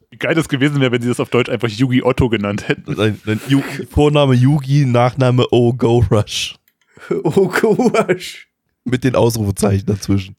Wie 0.10 0.18
geil 0.18 0.34
das 0.36 0.50
gewesen 0.50 0.82
wäre, 0.82 0.92
wenn 0.92 1.02
sie 1.02 1.08
das 1.08 1.20
auf 1.20 1.30
Deutsch 1.30 1.48
einfach 1.50 1.70
Yugi 1.70 2.02
Otto 2.04 2.28
genannt 2.28 2.68
hätten. 2.68 2.96
Sein, 2.96 3.22
sein 3.24 3.40
Yu 3.48 3.62
Vorname 3.90 4.34
Yugi, 4.34 4.86
Nachname 4.86 5.46
O, 5.52 5.74
Go 5.74 6.04
Rush. 6.12 6.56
Oh, 7.24 7.48
Gosh. 7.48 8.48
Mit 8.84 9.04
den 9.04 9.16
Ausrufezeichen 9.16 9.86
dazwischen. 9.86 10.36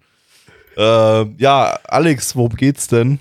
Ähm, 0.76 1.35
ja, 1.39 1.78
Alex, 1.85 2.35
worum 2.37 2.55
geht's 2.57 2.87
denn? 2.89 3.18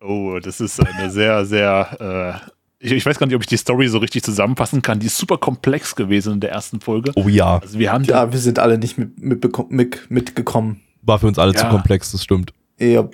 Oh, 0.00 0.38
das 0.42 0.60
ist 0.60 0.78
eine 0.80 1.10
sehr, 1.10 1.44
sehr. 1.46 2.40
Äh, 2.44 2.50
ich, 2.78 2.92
ich 2.92 3.06
weiß 3.06 3.18
gar 3.18 3.26
nicht, 3.26 3.34
ob 3.36 3.42
ich 3.42 3.48
die 3.48 3.56
Story 3.56 3.88
so 3.88 3.98
richtig 3.98 4.22
zusammenfassen 4.22 4.82
kann. 4.82 5.00
Die 5.00 5.06
ist 5.06 5.16
super 5.18 5.38
komplex 5.38 5.96
gewesen 5.96 6.34
in 6.34 6.40
der 6.40 6.50
ersten 6.50 6.80
Folge. 6.80 7.12
Oh 7.16 7.28
ja, 7.28 7.58
Also 7.58 7.78
wir 7.78 7.92
haben 7.92 8.04
Ja, 8.04 8.30
wir 8.32 8.38
sind 8.38 8.58
alle 8.58 8.78
nicht 8.78 8.98
mit, 8.98 9.16
mitbeko- 9.18 9.66
mit, 9.70 10.10
mitgekommen. 10.10 10.80
war 11.02 11.18
für 11.18 11.26
uns 11.26 11.38
alle 11.38 11.54
zu 11.54 11.64
Ja. 11.64 11.70
komplex, 11.70 12.12
das 12.12 12.22
stimmt. 12.22 12.52
Ja, 12.78 13.08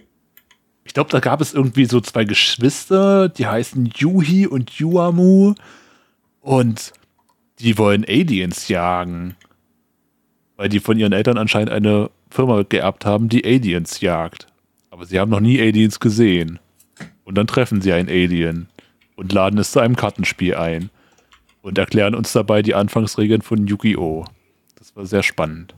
ich 0.85 0.95
glaube, 0.95 1.11
da 1.11 1.21
gab 1.21 1.41
es 1.41 1.55
irgendwie 1.55 1.85
so 1.85 2.01
zwei 2.01 2.25
Geschwister, 2.25 3.29
die 3.29 3.47
heißen 3.47 3.93
Yuhi 3.97 4.49
und 4.49 4.71
Yuamu. 4.81 5.55
Und 6.41 6.93
die 7.61 7.79
wollen 7.79 8.05
Aliens 8.05 8.67
jagen. 8.67 9.37
Weil 10.57 10.69
die 10.69 10.81
von 10.81 10.99
ihren 10.99 11.13
Eltern 11.13 11.39
anscheinend 11.39 11.71
eine 11.71 12.11
Firma 12.31 12.63
geerbt 12.69 13.07
haben, 13.07 13.29
die 13.29 13.45
Aliens 13.45 14.01
jagt. 14.01 14.49
Aber 14.91 15.07
sie 15.07 15.21
haben 15.21 15.31
noch 15.31 15.41
nie 15.41 15.61
Aliens 15.61 16.01
gesehen. 16.01 16.59
Und 17.25 17.37
dann 17.37 17.47
treffen 17.47 17.81
sie 17.81 17.93
ein 17.93 18.09
Alien 18.09 18.69
und 19.17 19.33
laden 19.33 19.59
es 19.59 19.73
zu 19.73 19.81
einem 19.81 19.97
Kartenspiel 19.97 20.55
ein. 20.57 20.91
Und 21.63 21.79
erklären 21.79 22.17
uns 22.17 22.33
dabei 22.33 22.63
die 22.63 22.75
Anfangsregeln 22.75 23.41
von 23.41 23.67
Yu-Gi-Oh! 23.67 24.25
Das 24.77 24.97
war 24.97 25.07
sehr 25.07 25.23
spannend. 25.23 25.77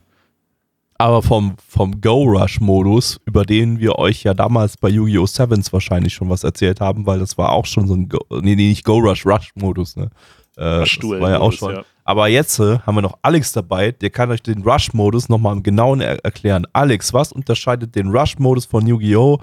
Aber 0.96 1.22
vom, 1.22 1.56
vom 1.68 2.00
Go-Rush-Modus, 2.00 3.20
über 3.26 3.44
den 3.44 3.80
wir 3.80 3.98
euch 3.98 4.22
ja 4.22 4.32
damals 4.32 4.78
bei 4.78 4.88
Yu-Gi-Oh! 4.88 5.26
Sevens 5.26 5.72
wahrscheinlich 5.74 6.14
schon 6.14 6.30
was 6.30 6.42
erzählt 6.42 6.80
haben, 6.80 7.04
weil 7.04 7.18
das 7.18 7.36
war 7.36 7.52
auch 7.52 7.66
schon 7.66 7.86
so 7.86 7.94
ein, 7.94 8.08
Go 8.08 8.18
nee, 8.30 8.54
nee, 8.54 8.68
nicht 8.68 8.84
Go-Rush, 8.84 9.26
Rush-Modus, 9.26 9.96
ne? 9.96 10.10
Äh, 10.56 10.80
das 10.80 10.98
war 11.02 11.30
ja 11.30 11.40
auch 11.40 11.52
schon. 11.52 11.74
ja. 11.74 11.84
Aber 12.04 12.28
jetzt 12.28 12.58
äh, 12.60 12.78
haben 12.80 12.94
wir 12.94 13.02
noch 13.02 13.18
Alex 13.22 13.52
dabei, 13.52 13.90
der 13.90 14.10
kann 14.10 14.30
euch 14.30 14.42
den 14.42 14.62
Rush-Modus 14.62 15.28
nochmal 15.28 15.56
im 15.56 15.62
Genauen 15.62 16.00
er 16.00 16.24
erklären. 16.24 16.66
Alex, 16.72 17.12
was 17.12 17.32
unterscheidet 17.32 17.94
den 17.94 18.08
Rush-Modus 18.08 18.66
von 18.66 18.86
Yu-Gi-Oh! 18.86 19.40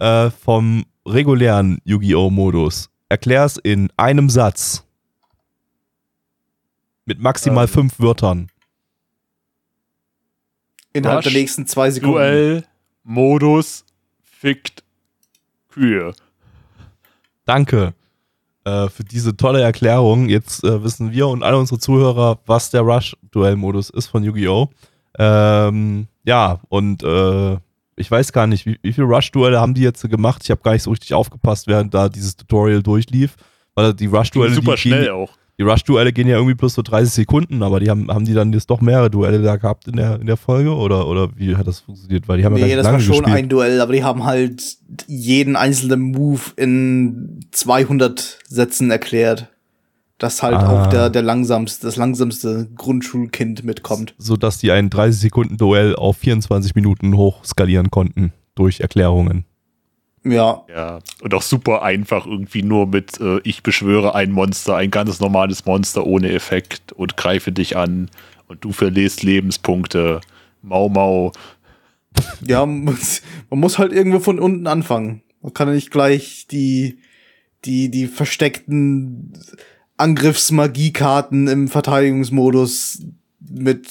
Äh, 0.00 0.30
vom 0.30 0.84
regulären 1.06 1.78
Yu-Gi-Oh! 1.84 2.30
Modus? 2.30 2.90
Erklär 3.08 3.44
es 3.44 3.56
in 3.58 3.90
einem 3.96 4.30
Satz. 4.30 4.84
Mit 7.04 7.20
maximal 7.20 7.64
Ähm. 7.66 7.70
fünf 7.70 8.00
Wörtern. 8.00 8.48
innerhalb 10.92 11.18
Rush, 11.18 11.32
der 11.32 11.40
nächsten 11.40 11.66
zwei 11.66 11.90
Sekunden. 11.90 12.14
Duell, 12.14 12.64
Modus, 13.02 13.84
fickt 14.22 14.82
Kühe. 15.68 16.14
Danke 17.44 17.94
äh, 18.64 18.88
für 18.88 19.04
diese 19.04 19.36
tolle 19.36 19.60
Erklärung. 19.60 20.28
Jetzt 20.28 20.64
äh, 20.64 20.82
wissen 20.82 21.12
wir 21.12 21.28
und 21.28 21.42
alle 21.42 21.58
unsere 21.58 21.78
Zuhörer, 21.78 22.38
was 22.46 22.70
der 22.70 22.80
Rush-Duell-Modus 22.82 23.90
ist 23.90 24.06
von 24.06 24.24
Yu-Gi-Oh! 24.24 24.70
Ähm, 25.18 26.06
ja, 26.24 26.60
und 26.68 27.02
äh, 27.02 27.58
ich 27.96 28.10
weiß 28.10 28.32
gar 28.32 28.46
nicht, 28.46 28.66
wie, 28.66 28.78
wie 28.82 28.92
viele 28.92 29.06
Rush-Duelle 29.06 29.60
haben 29.60 29.74
die 29.74 29.82
jetzt 29.82 30.08
gemacht? 30.08 30.40
Ich 30.44 30.50
habe 30.50 30.60
gar 30.62 30.72
nicht 30.72 30.82
so 30.82 30.90
richtig 30.90 31.14
aufgepasst, 31.14 31.66
während 31.66 31.94
da 31.94 32.08
dieses 32.08 32.36
Tutorial 32.36 32.82
durchlief. 32.82 33.36
Weil 33.74 33.94
die 33.94 34.06
Rush-Duelle, 34.06 34.54
Super 34.54 34.72
die, 34.74 34.78
schnell 34.80 35.02
gehen, 35.04 35.12
auch. 35.12 35.32
die 35.58 35.62
Rush-Duelle 35.64 36.12
gehen 36.12 36.28
ja 36.28 36.36
irgendwie 36.36 36.54
bloß 36.54 36.74
so 36.74 36.82
30 36.82 37.12
Sekunden, 37.12 37.62
aber 37.62 37.80
die 37.80 37.90
haben, 37.90 38.08
haben 38.08 38.24
die 38.24 38.34
dann 38.34 38.52
jetzt 38.52 38.70
doch 38.70 38.80
mehrere 38.80 39.10
Duelle 39.10 39.42
da 39.42 39.56
gehabt 39.56 39.88
in 39.88 39.96
der, 39.96 40.20
in 40.20 40.26
der 40.26 40.36
Folge? 40.36 40.74
Oder, 40.74 41.06
oder 41.08 41.30
wie 41.36 41.56
hat 41.56 41.66
das 41.66 41.80
funktioniert? 41.80 42.28
Weil 42.28 42.38
die 42.38 42.44
haben 42.44 42.56
ja 42.56 42.66
Nee, 42.66 42.70
ganz 42.74 42.78
das 42.78 42.86
war 42.86 42.92
lange 42.92 43.04
schon 43.04 43.16
gespielt. 43.24 43.36
ein 43.36 43.48
Duell, 43.48 43.80
aber 43.80 43.92
die 43.92 44.04
haben 44.04 44.24
halt 44.24 44.62
jeden 45.08 45.56
einzelnen 45.56 46.00
Move 46.12 46.40
in 46.56 47.40
200 47.52 48.38
Sätzen 48.48 48.90
erklärt. 48.90 49.48
Dass 50.18 50.42
halt 50.42 50.54
Ah. 50.54 50.84
auch 50.84 50.86
der, 50.88 51.10
der 51.10 51.22
langsamste, 51.22 51.86
das 51.86 51.96
langsamste 51.96 52.68
Grundschulkind 52.76 53.64
mitkommt. 53.64 54.14
sodass 54.18 54.58
die 54.58 54.70
ein 54.70 54.88
30 54.90 55.20
Sekunden 55.20 55.56
Duell 55.56 55.96
auf 55.96 56.18
24 56.18 56.74
Minuten 56.76 57.16
hochskalieren 57.16 57.90
konnten 57.90 58.32
durch 58.54 58.80
Erklärungen. 58.80 59.44
Ja, 60.26 60.64
Ja, 60.68 61.00
und 61.20 61.34
auch 61.34 61.42
super 61.42 61.82
einfach 61.82 62.26
irgendwie 62.26 62.62
nur 62.62 62.86
mit 62.86 63.20
äh, 63.20 63.40
ich 63.44 63.62
beschwöre 63.62 64.14
ein 64.14 64.30
Monster, 64.32 64.76
ein 64.76 64.90
ganz 64.90 65.20
normales 65.20 65.66
Monster 65.66 66.06
ohne 66.06 66.30
Effekt 66.32 66.92
und 66.92 67.16
greife 67.18 67.52
dich 67.52 67.76
an 67.76 68.08
und 68.48 68.64
du 68.64 68.72
verlierst 68.72 69.22
Lebenspunkte. 69.22 70.20
Mau 70.62 70.88
Mau. 70.88 71.32
ja, 72.46 72.64
man 72.64 72.84
muss, 72.84 73.20
man 73.50 73.60
muss 73.60 73.78
halt 73.78 73.92
irgendwo 73.92 74.20
von 74.20 74.38
unten 74.38 74.66
anfangen. 74.66 75.22
Man 75.42 75.52
kann 75.52 75.68
ja 75.68 75.74
nicht 75.74 75.90
gleich 75.90 76.46
die, 76.50 77.00
die, 77.66 77.90
die 77.90 78.06
versteckten 78.06 79.34
Angriffsmagiekarten 79.96 81.48
im 81.48 81.68
Verteidigungsmodus 81.68 83.02
mit 83.40 83.86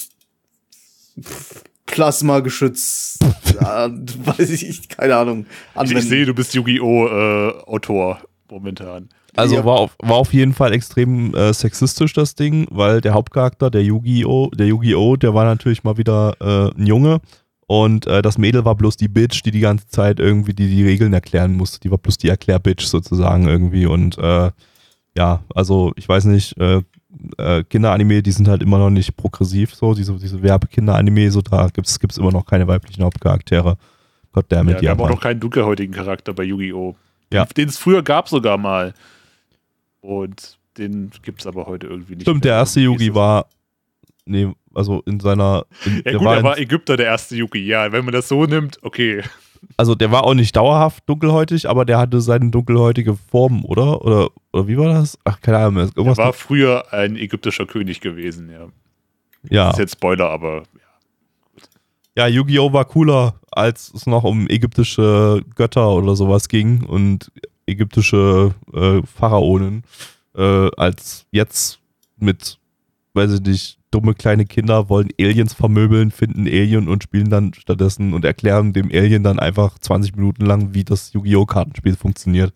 Plasmageschütz, 1.86 3.20
ja, 3.62 3.90
weiß 3.90 4.50
ich, 4.50 4.90
keine 4.90 5.16
Ahnung. 5.16 5.46
Ich, 5.84 5.92
ich 5.92 6.08
sehe, 6.08 6.26
du 6.26 6.34
bist 6.34 6.54
Yu-Gi-Oh! 6.54 7.08
Äh, 7.08 7.64
Autor 7.66 8.20
momentan. 8.50 9.10
Also 9.36 9.56
Ja. 9.56 9.66
war, 9.66 9.80
auf, 9.80 9.96
war 10.00 10.18
auf 10.18 10.34
jeden 10.34 10.54
Fall 10.54 10.74
extrem 10.74 11.34
äh, 11.36 11.54
sexistisch 11.54 12.14
das 12.14 12.36
Ding, 12.36 12.68
weil 12.70 13.02
der 13.02 13.14
Hauptcharakter, 13.14 13.70
der 13.72 13.84
Yu-Gi-Oh!, 13.84 14.50
der 14.56 14.68
Yu-Gi-Oh!, 14.68 15.16
der 15.18 15.34
war 15.34 15.46
natürlich 15.46 15.84
mal 15.84 15.98
wieder 15.98 16.36
äh, 16.40 16.80
ein 16.80 16.86
Junge 16.86 17.20
und 17.66 18.06
äh, 18.08 18.22
das 18.22 18.38
Mädel 18.38 18.66
war 18.66 18.76
bloß 18.76 18.98
die 18.98 19.08
Bitch, 19.08 19.42
die 19.44 19.52
die 19.52 19.60
ganze 19.60 19.88
Zeit 19.88 20.20
irgendwie 20.20 20.54
die, 20.54 20.68
die 20.68 20.84
Regeln 20.84 21.14
erklären 21.14 21.54
musste. 21.56 21.80
Die 21.80 21.90
war 21.90 21.98
bloß 21.98 22.18
die 22.18 22.30
Erklärbitch 22.30 22.86
sozusagen 22.86 23.48
irgendwie 23.48 23.86
und 23.88 24.18
äh, 24.20 24.52
ja, 25.18 25.44
also 25.54 25.92
ich 25.96 26.08
weiß 26.10 26.26
nicht, 26.26 26.58
äh, 26.60 26.82
äh, 27.38 27.64
Kinderanime, 27.64 28.22
die 28.24 28.32
sind 28.32 28.48
halt 28.48 28.62
immer 28.64 28.78
noch 28.80 28.90
nicht 28.90 29.16
progressiv, 29.16 29.74
so 29.76 29.94
diese, 29.94 30.14
diese 30.18 30.42
Werbekinderanime, 30.42 31.30
so 31.32 31.42
da 31.42 31.68
gibt's 31.72 32.00
gibt's 32.00 32.18
immer 32.18 32.32
noch 32.32 32.46
keine 32.46 32.68
weiblichen 32.68 33.04
Hauptcharaktere. 33.04 33.78
Goddammit, 34.32 34.76
Ja, 34.78 34.82
wir 34.82 34.90
haben 34.90 35.00
auch 35.02 35.10
noch 35.10 35.22
keinen 35.22 35.40
dunkelhäutigen 35.40 35.94
Charakter 35.94 36.34
bei 36.34 36.44
Yu-Gi-Oh! 36.44 36.96
Ja. 37.32 37.46
Den 37.46 37.70
es 37.70 37.78
früher 37.78 38.02
gab 38.04 38.28
sogar 38.30 38.58
mal. 38.58 38.94
Und 40.02 40.58
den 40.78 41.12
gibt 41.22 41.42
es 41.42 41.48
aber 41.48 41.66
heute 41.68 41.88
irgendwie 41.88 42.14
nicht. 42.14 42.24
Stimmt, 42.24 42.44
der 42.44 42.54
mehr. 42.54 42.60
erste 42.60 42.80
Irgendwie 42.82 43.06
Yugi 43.06 43.16
war, 43.16 43.46
nee, 44.26 44.52
also 44.74 45.02
in 45.06 45.20
seiner, 45.20 45.66
in, 45.86 45.92
es- 45.92 45.98
Ja, 45.98 46.02
der 46.12 46.18
gut, 46.20 46.28
er 46.28 46.44
war 46.44 46.58
Ägypter, 46.58 46.98
der 46.98 47.06
erste 47.06 47.36
Yugi. 47.36 47.60
Ja, 47.66 47.92
wenn 47.92 48.04
man 48.06 48.14
das 48.14 48.28
so 48.28 48.44
nimmt, 48.46 48.80
okay. 48.82 49.22
Also 49.78 49.96
der 49.96 50.12
war 50.12 50.24
auch 50.24 50.34
nicht 50.34 50.56
dauerhaft 50.56 51.04
dunkelhäutig, 51.08 51.70
aber 51.70 51.86
der 51.86 51.98
hatte 51.98 52.22
seine 52.22 52.50
dunkelhäutige 52.50 53.16
Form, 53.16 53.66
oder? 53.66 54.02
Oder, 54.04 54.30
oder 54.52 54.68
wie 54.68 54.78
war 54.78 54.94
das? 54.94 55.18
Ach, 55.24 55.40
keine 55.42 55.58
Ahnung 55.58 55.74
mehr. 55.76 55.84
Er 55.84 55.98
Irgendwas 55.98 56.18
war 56.18 56.34
früher 56.34 56.94
ein 56.94 57.16
ägyptischer 57.16 57.66
König 57.66 58.02
gewesen, 58.02 58.50
ja. 58.50 58.68
ja. 59.50 59.66
Das 59.68 59.74
ist 59.76 59.80
jetzt 59.80 59.94
Spoiler, 59.94 60.30
aber 60.30 60.64
ja, 62.16 62.28
Yu-Gi-Oh! 62.28 62.72
war 62.74 62.86
cooler, 62.86 63.40
als 63.52 63.92
es 63.94 64.06
noch 64.06 64.24
um 64.24 64.48
ägyptische 64.48 65.42
Götter 65.56 65.90
oder 65.90 66.16
sowas 66.16 66.48
ging 66.48 66.84
und 66.84 67.32
ägyptische 67.66 68.54
äh, 68.74 69.02
Pharaonen, 69.04 69.84
äh, 70.36 70.70
als 70.78 71.26
jetzt 71.32 71.80
mit, 72.18 72.60
weiß 73.14 73.34
ich 73.34 73.42
nicht, 73.42 73.80
dumme 73.94 74.14
kleine 74.14 74.46
Kinder 74.46 74.90
wollen 74.90 75.10
Aliens 75.20 75.54
vermöbeln, 75.54 76.12
finden 76.12 76.48
Alien 76.48 76.88
und 76.88 77.04
spielen 77.04 77.30
dann 77.30 77.54
stattdessen 77.54 78.14
und 78.14 78.26
erklären 78.26 78.74
dem 78.74 78.90
Alien 78.92 79.24
dann 79.24 79.40
einfach 79.40 79.78
20 79.78 80.16
Minuten 80.16 80.46
lang, 80.46 80.74
wie 80.74 80.84
das 80.84 81.14
Yu-Gi-Oh! 81.14 81.46
Kartenspiel 81.46 81.96
funktioniert. 81.96 82.54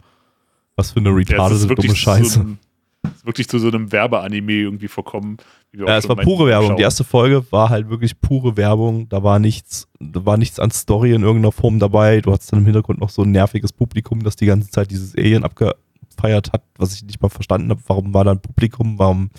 Was 0.75 0.91
für 0.91 0.99
eine 0.99 1.09
ja, 1.09 1.15
retardete, 1.15 1.61
ist 1.61 1.69
wirklich 1.69 1.87
dumme 1.87 1.95
Scheiße. 1.95 2.29
So 2.29 2.39
einem, 2.39 2.57
es 3.03 3.11
ist 3.11 3.25
wirklich 3.25 3.47
zu 3.47 3.59
so 3.59 3.67
einem 3.67 3.91
Werbeanime 3.91 4.51
irgendwie 4.51 4.87
verkommen. 4.87 5.37
wie 5.71 5.79
wir 5.79 5.85
auch 5.85 5.89
Ja, 5.89 5.97
es 5.97 6.09
war 6.09 6.15
pure 6.15 6.47
Werbung. 6.47 6.69
Schauen. 6.69 6.77
Die 6.77 6.83
erste 6.83 7.03
Folge 7.03 7.45
war 7.51 7.69
halt 7.69 7.89
wirklich 7.89 8.19
pure 8.19 8.57
Werbung. 8.57 9.07
Da 9.09 9.23
war 9.23 9.39
nichts, 9.39 9.87
da 9.99 10.25
war 10.25 10.37
nichts 10.37 10.59
an 10.59 10.71
Story 10.71 11.13
in 11.13 11.23
irgendeiner 11.23 11.51
Form 11.51 11.79
dabei. 11.79 12.21
Du 12.21 12.31
hattest 12.31 12.51
dann 12.51 12.59
im 12.59 12.65
Hintergrund 12.65 12.99
noch 12.99 13.09
so 13.09 13.23
ein 13.23 13.31
nerviges 13.31 13.73
Publikum, 13.73 14.23
das 14.23 14.35
die 14.35 14.45
ganze 14.45 14.69
Zeit 14.69 14.91
dieses 14.91 15.15
Alien 15.15 15.43
abge 15.43 15.75
abgefeiert 16.17 16.51
hat, 16.53 16.63
was 16.77 16.93
ich 16.93 17.03
nicht 17.03 17.21
mal 17.21 17.29
verstanden 17.29 17.69
habe. 17.69 17.81
Warum 17.87 18.13
war 18.13 18.23
da 18.23 18.31
ein 18.31 18.41
Publikum? 18.41 18.97
Warum 18.97 19.29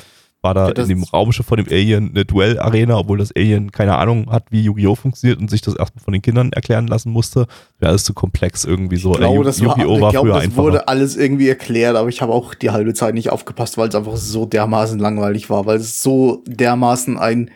war 0.41 0.55
da 0.55 0.68
Ja, 0.68 0.74
das- 0.74 0.89
in 0.89 0.97
dem 0.97 1.05
Raumschiff 1.05 1.47
von 1.47 1.57
dem 1.57 1.66
Alien 1.68 2.11
eine 2.11 2.24
Duellarena, 2.24 2.97
obwohl 2.99 3.18
das 3.18 3.32
Alien 3.34 3.72
keine 3.72 3.97
Ahnung 3.97 4.30
hat, 4.30 4.45
wie 4.51 4.62
Yu-Gi-Oh! 4.62 4.95
funktioniert 4.95 5.41
und 5.41 5.51
sich 5.51 5.61
das 5.62 5.74
erstmal 5.74 6.03
von 6.05 6.12
den 6.12 6.22
Kindern 6.22 6.53
erklären 6.53 6.86
lassen 6.86 7.11
musste? 7.11 7.47
Wäre 7.78 7.91
alles 7.91 8.05
zu 8.05 8.14
komplex 8.14 8.64
irgendwie 8.64 8.97
so. 8.99 9.12
Ich 9.12 9.18
glaube, 9.18 9.45
das, 9.45 9.64
war, 9.64 9.76
ich 9.76 9.84
früher 9.84 10.34
das 10.34 10.45
einfacher. 10.45 10.62
wurde 10.62 10.89
alles 10.89 11.16
irgendwie 11.16 11.49
erklärt, 11.49 11.97
aber 11.97 12.09
ich 12.09 12.22
habe 12.22 12.32
auch 12.32 12.55
die 12.55 12.70
halbe 12.70 12.95
Zeit 12.95 13.14
nicht 13.14 13.30
aufgepasst, 13.30 13.76
weil 13.78 13.89
es 13.89 13.95
einfach 13.95 14.16
so 14.16 14.47
dermaßen 14.47 14.99
langweilig 14.99 15.51
war, 15.51 15.66
weil 15.66 15.78
es 15.78 16.03
so 16.03 16.43
dermaßen 16.47 17.18
ein, 17.18 17.51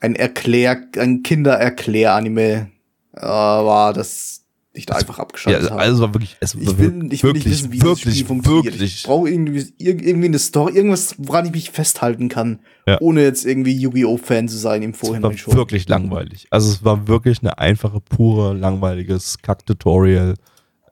ein 0.00 0.14
Erklär, 0.14 0.78
ein 0.98 1.22
Kindererklär-Anime 1.22 2.68
äh, 3.14 3.20
war, 3.22 3.92
dass 3.92 4.44
ich 4.76 4.86
da 4.86 4.94
einfach 4.94 5.18
ja, 5.18 5.22
abgeschaltet 5.24 5.70
habe. 5.70 5.80
also 5.80 5.94
es 5.94 6.00
war 6.00 6.14
wirklich, 6.14 6.36
es 6.40 6.54
Ich 6.54 6.78
will, 6.78 7.08
ich 7.10 7.22
will 7.22 7.28
wirklich, 7.30 7.44
nicht 7.46 7.52
wissen, 7.54 7.72
wie 7.72 7.82
wirklich, 7.82 8.04
das 8.04 8.14
Spiel 8.14 8.26
funktioniert. 8.26 8.64
wirklich, 8.74 8.94
Ich 8.96 9.02
brauche 9.04 9.28
irgendwie, 9.28 9.60
ir- 9.60 10.02
irgendwie 10.04 10.26
eine 10.26 10.38
Story, 10.38 10.74
irgendwas, 10.76 11.14
woran 11.18 11.46
ich 11.46 11.52
mich 11.52 11.70
festhalten 11.70 12.28
kann, 12.28 12.60
Ja. 12.86 12.98
ohne 13.00 13.22
jetzt 13.22 13.44
irgendwie 13.46 13.72
Yu-Gi-Oh! 13.74 14.16
Fan 14.18 14.48
zu 14.48 14.56
sein 14.58 14.82
im 14.82 14.90
Es 14.90 15.02
war 15.02 15.06
Vorhinein 15.08 15.38
schon. 15.38 15.54
wirklich 15.54 15.88
langweilig. 15.88 16.46
Also 16.50 16.70
es 16.70 16.84
war 16.84 17.08
wirklich 17.08 17.40
eine 17.40 17.58
einfache, 17.58 18.00
pure, 18.00 18.54
langweiliges 18.54 19.38
Kack-Tutorial, 19.42 20.34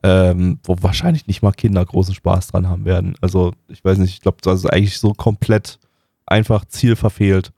ähm, 0.03 0.59
wo 0.63 0.75
wahrscheinlich 0.81 1.27
nicht 1.27 1.41
mal 1.41 1.51
Kinder 1.51 1.83
großen 1.85 2.13
Spaß 2.13 2.47
dran 2.47 2.67
haben 2.69 2.85
werden. 2.85 3.15
Also 3.21 3.53
ich 3.69 3.83
weiß 3.83 3.97
nicht, 3.97 4.11
ich 4.13 4.21
glaube, 4.21 4.37
das 4.41 4.59
ist 4.59 4.65
eigentlich 4.67 4.99
so 4.99 5.13
komplett 5.13 5.79
einfach 6.27 6.65
Ziel 6.65 6.95
verfehlt. 6.95 7.51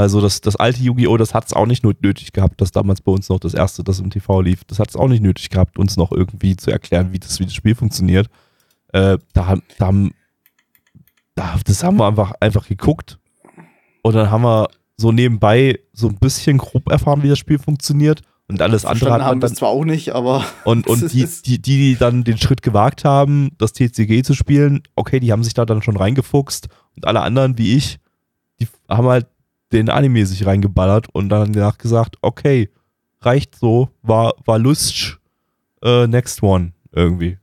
Also 0.00 0.20
das, 0.20 0.40
das 0.40 0.56
alte 0.56 0.82
Yu-Gi-Oh!, 0.82 1.16
das 1.16 1.34
hat 1.34 1.46
es 1.46 1.52
auch 1.52 1.66
nicht 1.66 1.84
nötig 1.84 2.32
gehabt, 2.32 2.60
dass 2.60 2.70
damals 2.72 3.00
bei 3.00 3.12
uns 3.12 3.28
noch 3.28 3.38
das 3.38 3.54
erste, 3.54 3.84
das 3.84 4.00
im 4.00 4.10
TV 4.10 4.40
lief, 4.40 4.64
das 4.64 4.78
hat 4.78 4.88
es 4.88 4.96
auch 4.96 5.08
nicht 5.08 5.22
nötig 5.22 5.50
gehabt, 5.50 5.78
uns 5.78 5.96
noch 5.96 6.10
irgendwie 6.12 6.56
zu 6.56 6.70
erklären, 6.70 7.12
wie 7.12 7.18
das, 7.18 7.38
wie 7.40 7.44
das 7.44 7.54
Spiel 7.54 7.74
funktioniert. 7.74 8.28
Äh, 8.92 9.18
da, 9.32 9.46
haben- 9.46 9.62
da 9.78 9.86
haben, 9.86 10.12
da, 11.34 11.58
das 11.64 11.82
haben 11.84 11.96
wir 11.98 12.06
einfach, 12.06 12.32
einfach 12.40 12.66
geguckt 12.66 13.18
und 14.02 14.14
dann 14.14 14.30
haben 14.30 14.42
wir 14.42 14.68
so 14.96 15.12
nebenbei 15.12 15.78
so 15.92 16.08
ein 16.08 16.16
bisschen 16.18 16.58
grob 16.58 16.90
erfahren, 16.90 17.22
wie 17.22 17.28
das 17.28 17.38
Spiel 17.38 17.58
funktioniert 17.58 18.22
und 18.48 18.60
alles 18.62 18.84
andere 18.84 19.12
hat 19.12 19.20
man 19.20 19.40
dann 19.40 19.54
zwar 19.54 19.68
auch 19.68 19.84
nicht, 19.84 20.10
aber 20.10 20.44
und, 20.64 20.88
Das 20.88 21.02
und 21.02 21.12
die, 21.12 21.26
die, 21.44 21.58
die 21.62 21.96
dann 21.96 22.24
den 22.24 22.36
Schritt 22.38 22.62
gewagt 22.62 23.04
haben, 23.04 23.50
das 23.58 23.72
TCG 23.72 24.22
zu 24.24 24.34
spielen, 24.34 24.82
okay, 24.96 25.20
die 25.20 25.30
haben 25.32 25.44
sich 25.44 25.54
da 25.54 25.64
dann 25.64 25.82
schon 25.82 25.96
reingefuchst 25.96 26.68
und 26.96 27.06
alle 27.06 27.20
anderen 27.20 27.56
wie 27.58 27.76
ich, 27.76 27.98
die 28.60 28.66
haben 28.88 29.06
halt 29.06 29.26
den 29.72 29.88
Anime 29.88 30.26
sich 30.26 30.46
reingeballert 30.46 31.08
und 31.12 31.28
dann 31.28 31.52
danach 31.52 31.78
gesagt, 31.78 32.16
okay, 32.22 32.70
reicht 33.20 33.56
so, 33.56 33.90
war, 34.02 34.34
war 34.44 34.58
lustig, 34.58 35.16
äh, 35.82 36.06
next 36.06 36.42
one 36.42 36.72
irgendwie. 36.92 37.38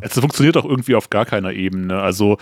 Es 0.00 0.18
funktioniert 0.18 0.56
auch 0.56 0.64
irgendwie 0.64 0.94
auf 0.94 1.10
gar 1.10 1.26
keiner 1.26 1.52
Ebene. 1.52 2.00
Also 2.00 2.38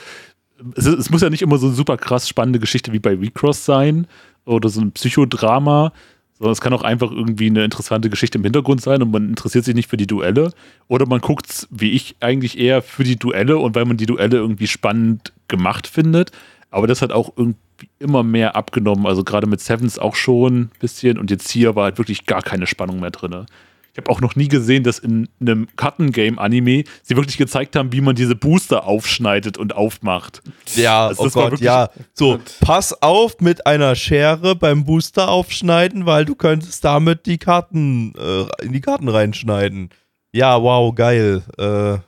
es, 0.76 0.86
es 0.86 1.10
muss 1.10 1.22
ja 1.22 1.30
nicht 1.30 1.42
immer 1.42 1.58
so 1.58 1.66
eine 1.66 1.74
super 1.74 1.96
krass 1.96 2.28
spannende 2.28 2.60
Geschichte 2.60 2.92
wie 2.92 3.00
bei 3.00 3.14
Recross 3.14 3.64
sein 3.64 4.06
oder 4.44 4.68
so 4.68 4.80
ein 4.80 4.92
Psychodrama, 4.92 5.92
sondern 6.38 6.52
es 6.52 6.60
kann 6.60 6.72
auch 6.72 6.82
einfach 6.82 7.10
irgendwie 7.10 7.46
eine 7.46 7.64
interessante 7.64 8.10
Geschichte 8.10 8.38
im 8.38 8.44
Hintergrund 8.44 8.80
sein 8.80 9.02
und 9.02 9.10
man 9.10 9.28
interessiert 9.28 9.64
sich 9.64 9.74
nicht 9.74 9.90
für 9.90 9.96
die 9.96 10.06
Duelle. 10.06 10.52
Oder 10.88 11.06
man 11.06 11.20
guckt, 11.20 11.66
wie 11.70 11.90
ich 11.90 12.16
eigentlich 12.20 12.58
eher 12.58 12.82
für 12.82 13.04
die 13.04 13.16
Duelle 13.16 13.58
und 13.58 13.74
weil 13.74 13.84
man 13.84 13.96
die 13.96 14.06
Duelle 14.06 14.36
irgendwie 14.36 14.68
spannend 14.68 15.32
gemacht 15.48 15.86
findet. 15.86 16.30
Aber 16.70 16.86
das 16.86 17.02
hat 17.02 17.12
auch 17.12 17.32
irgendwie 17.36 17.58
immer 17.98 18.22
mehr 18.22 18.56
abgenommen. 18.56 19.06
Also 19.06 19.24
gerade 19.24 19.46
mit 19.46 19.60
Sevens 19.60 19.98
auch 19.98 20.14
schon 20.16 20.54
ein 20.62 20.70
bisschen 20.80 21.18
und 21.18 21.30
jetzt 21.30 21.50
hier 21.50 21.74
war 21.76 21.84
halt 21.84 21.98
wirklich 21.98 22.26
gar 22.26 22.42
keine 22.42 22.66
Spannung 22.66 23.00
mehr 23.00 23.10
drin. 23.10 23.46
Ich 23.94 23.98
habe 23.98 24.10
auch 24.10 24.22
noch 24.22 24.36
nie 24.36 24.48
gesehen, 24.48 24.84
dass 24.84 24.98
in 24.98 25.28
einem 25.38 25.68
Kartengame-Anime 25.76 26.84
sie 27.02 27.14
wirklich 27.14 27.36
gezeigt 27.36 27.76
haben, 27.76 27.92
wie 27.92 28.00
man 28.00 28.14
diese 28.16 28.34
Booster 28.34 28.86
aufschneidet 28.86 29.58
und 29.58 29.74
aufmacht. 29.76 30.40
Ja, 30.76 31.08
Also 31.08 31.20
oh 31.20 31.24
das 31.26 31.34
war 31.36 31.42
Gott, 31.42 31.52
wirklich- 31.52 31.66
ja. 31.66 31.90
So, 32.14 32.38
pass 32.60 33.02
auf 33.02 33.38
mit 33.40 33.66
einer 33.66 33.94
Schere 33.94 34.56
beim 34.56 34.84
Booster 34.84 35.28
aufschneiden, 35.28 36.06
weil 36.06 36.24
du 36.24 36.34
könntest 36.34 36.82
damit 36.86 37.26
die 37.26 37.36
Karten 37.36 38.14
äh, 38.18 38.64
in 38.64 38.72
die 38.72 38.80
Karten 38.80 39.08
reinschneiden. 39.08 39.90
Ja, 40.32 40.62
wow, 40.62 40.94
geil. 40.94 41.42
Äh, 41.58 41.98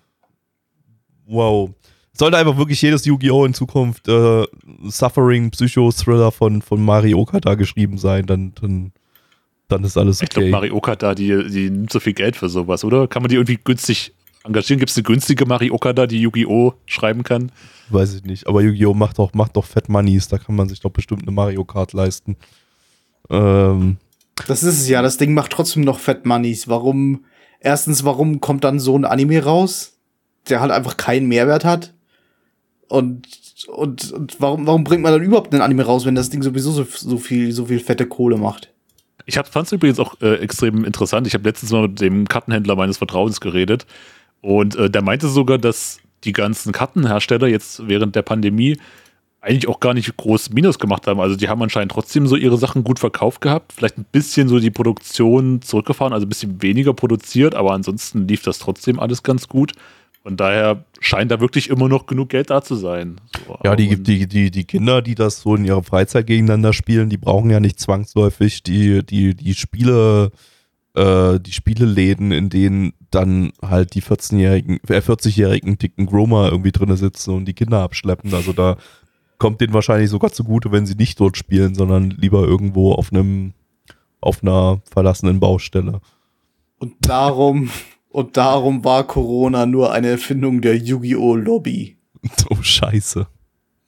wow. 1.26 1.70
Sollte 2.16 2.36
einfach 2.38 2.56
wirklich 2.56 2.80
jedes 2.80 3.04
Yu-Gi-Oh! 3.04 3.44
in 3.44 3.54
Zukunft 3.54 4.06
äh, 4.08 4.44
Suffering 4.84 5.50
Psycho-Thriller 5.50 6.30
von, 6.30 6.62
von 6.62 6.82
Mario 6.82 7.18
Okada 7.18 7.54
geschrieben 7.54 7.98
sein, 7.98 8.24
dann, 8.26 8.52
dann, 8.60 8.92
dann 9.66 9.82
ist 9.82 9.96
alles 9.96 10.22
Ich 10.22 10.28
glaube, 10.28 10.44
okay. 10.44 10.52
Mario 10.52 10.76
Okada, 10.76 11.14
die, 11.14 11.48
die 11.50 11.70
nimmt 11.70 11.92
so 11.92 11.98
viel 11.98 12.12
Geld 12.12 12.36
für 12.36 12.48
sowas, 12.48 12.84
oder? 12.84 13.08
Kann 13.08 13.22
man 13.22 13.30
die 13.30 13.34
irgendwie 13.34 13.58
günstig 13.62 14.14
engagieren? 14.44 14.78
Gibt 14.78 14.90
es 14.90 14.96
eine 14.96 15.02
günstige 15.02 15.44
Mario 15.44 15.74
Okada, 15.74 16.06
die 16.06 16.20
Yu-Gi-Oh! 16.20 16.74
schreiben 16.86 17.24
kann? 17.24 17.50
Weiß 17.88 18.14
ich 18.14 18.22
nicht. 18.22 18.46
Aber 18.46 18.62
Yu-Gi-Oh! 18.62 18.94
macht 18.94 19.18
doch, 19.18 19.34
macht 19.34 19.56
doch 19.56 19.64
Fat 19.64 19.88
Moneys, 19.88 20.28
da 20.28 20.38
kann 20.38 20.54
man 20.54 20.68
sich 20.68 20.78
doch 20.78 20.90
bestimmt 20.90 21.22
eine 21.22 21.32
Mario 21.32 21.64
Kart 21.64 21.92
leisten. 21.92 22.36
Ähm, 23.28 23.96
das 24.46 24.62
ist 24.62 24.80
es 24.80 24.88
ja. 24.88 25.02
Das 25.02 25.16
Ding 25.16 25.34
macht 25.34 25.52
trotzdem 25.52 25.82
noch 25.82 25.98
Fat 25.98 26.26
Moneys. 26.26 26.68
Warum? 26.68 27.24
Erstens, 27.60 28.04
warum 28.04 28.40
kommt 28.40 28.64
dann 28.64 28.78
so 28.78 28.96
ein 28.96 29.04
Anime 29.04 29.42
raus, 29.42 29.98
der 30.48 30.60
halt 30.60 30.70
einfach 30.70 30.96
keinen 30.96 31.26
Mehrwert 31.26 31.64
hat? 31.64 31.93
Und 32.88 33.26
und, 33.68 34.12
und 34.12 34.40
warum, 34.40 34.66
warum 34.66 34.84
bringt 34.84 35.02
man 35.02 35.12
dann 35.12 35.22
überhaupt 35.22 35.52
einen 35.52 35.62
Anime 35.62 35.84
raus, 35.84 36.04
wenn 36.04 36.14
das 36.14 36.30
Ding 36.30 36.42
sowieso 36.42 36.70
so, 36.70 36.84
so 36.84 37.18
viel 37.18 37.52
so 37.52 37.66
viel 37.66 37.80
fette 37.80 38.06
Kohle 38.06 38.36
macht? 38.36 38.70
Ich 39.26 39.36
fand 39.36 39.66
es 39.66 39.72
übrigens 39.72 39.98
auch 39.98 40.20
äh, 40.20 40.34
extrem 40.36 40.84
interessant. 40.84 41.26
Ich 41.26 41.34
habe 41.34 41.44
letztens 41.44 41.72
mal 41.72 41.88
mit 41.88 42.00
dem 42.00 42.28
Kartenhändler 42.28 42.76
meines 42.76 42.98
Vertrauens 42.98 43.40
geredet 43.40 43.86
und 44.42 44.76
äh, 44.76 44.90
der 44.90 45.02
meinte 45.02 45.28
sogar, 45.28 45.58
dass 45.58 45.98
die 46.24 46.32
ganzen 46.32 46.72
Kartenhersteller 46.72 47.46
jetzt 47.46 47.88
während 47.88 48.16
der 48.16 48.22
Pandemie 48.22 48.76
eigentlich 49.40 49.68
auch 49.68 49.80
gar 49.80 49.94
nicht 49.94 50.16
groß 50.16 50.50
Minus 50.50 50.78
gemacht 50.78 51.06
haben. 51.06 51.20
Also 51.20 51.36
die 51.36 51.48
haben 51.48 51.62
anscheinend 51.62 51.92
trotzdem 51.92 52.26
so 52.26 52.36
ihre 52.36 52.56
Sachen 52.56 52.82
gut 52.82 52.98
verkauft 52.98 53.42
gehabt, 53.42 53.72
vielleicht 53.74 53.98
ein 53.98 54.06
bisschen 54.10 54.48
so 54.48 54.58
die 54.58 54.70
Produktion 54.70 55.60
zurückgefahren, 55.60 56.14
also 56.14 56.24
ein 56.24 56.30
bisschen 56.30 56.62
weniger 56.62 56.94
produziert, 56.94 57.54
aber 57.54 57.72
ansonsten 57.72 58.26
lief 58.26 58.42
das 58.42 58.58
trotzdem 58.58 58.98
alles 58.98 59.22
ganz 59.22 59.48
gut. 59.48 59.72
Von 60.24 60.38
daher 60.38 60.86
scheint 61.00 61.30
da 61.30 61.38
wirklich 61.38 61.68
immer 61.68 61.86
noch 61.86 62.06
genug 62.06 62.30
Geld 62.30 62.48
da 62.48 62.62
zu 62.62 62.76
sein. 62.76 63.20
So, 63.46 63.58
Ja, 63.62 63.76
die, 63.76 64.02
die, 64.02 64.26
die, 64.26 64.50
die 64.50 64.64
Kinder, 64.64 65.02
die 65.02 65.14
das 65.14 65.42
so 65.42 65.54
in 65.54 65.66
ihrer 65.66 65.82
Freizeit 65.82 66.26
gegeneinander 66.26 66.72
spielen, 66.72 67.10
die 67.10 67.18
brauchen 67.18 67.50
ja 67.50 67.60
nicht 67.60 67.78
zwangsläufig 67.78 68.62
die, 68.62 69.04
die, 69.04 69.34
die 69.34 69.54
Spiele, 69.54 70.32
äh, 70.94 71.38
die 71.38 71.52
Spieleläden, 71.52 72.32
in 72.32 72.48
denen 72.48 72.94
dann 73.10 73.52
halt 73.60 73.94
die 73.94 74.00
14-jährigen, 74.00 74.80
äh, 74.88 75.00
40-jährigen 75.00 75.76
dicken 75.76 76.06
Groma 76.06 76.48
irgendwie 76.48 76.72
drin 76.72 76.96
sitzen 76.96 77.34
und 77.34 77.44
die 77.44 77.54
Kinder 77.54 77.82
abschleppen. 77.82 78.32
Also 78.32 78.54
da 78.54 78.78
kommt 79.36 79.60
denen 79.60 79.74
wahrscheinlich 79.74 80.08
sogar 80.08 80.32
zugute, 80.32 80.72
wenn 80.72 80.86
sie 80.86 80.94
nicht 80.94 81.20
dort 81.20 81.36
spielen, 81.36 81.74
sondern 81.74 82.08
lieber 82.08 82.44
irgendwo 82.44 82.94
auf 82.94 83.12
einem, 83.12 83.52
auf 84.22 84.42
einer 84.42 84.80
verlassenen 84.90 85.38
Baustelle. 85.38 86.00
Und 86.78 86.94
darum 87.02 87.68
und 88.14 88.36
darum 88.36 88.84
war 88.84 89.04
Corona 89.08 89.66
nur 89.66 89.92
eine 89.92 90.06
Erfindung 90.06 90.60
der 90.60 90.76
Yu-Gi-Oh 90.76 91.34
Lobby. 91.34 91.96
Oh, 92.48 92.62
scheiße. 92.62 93.26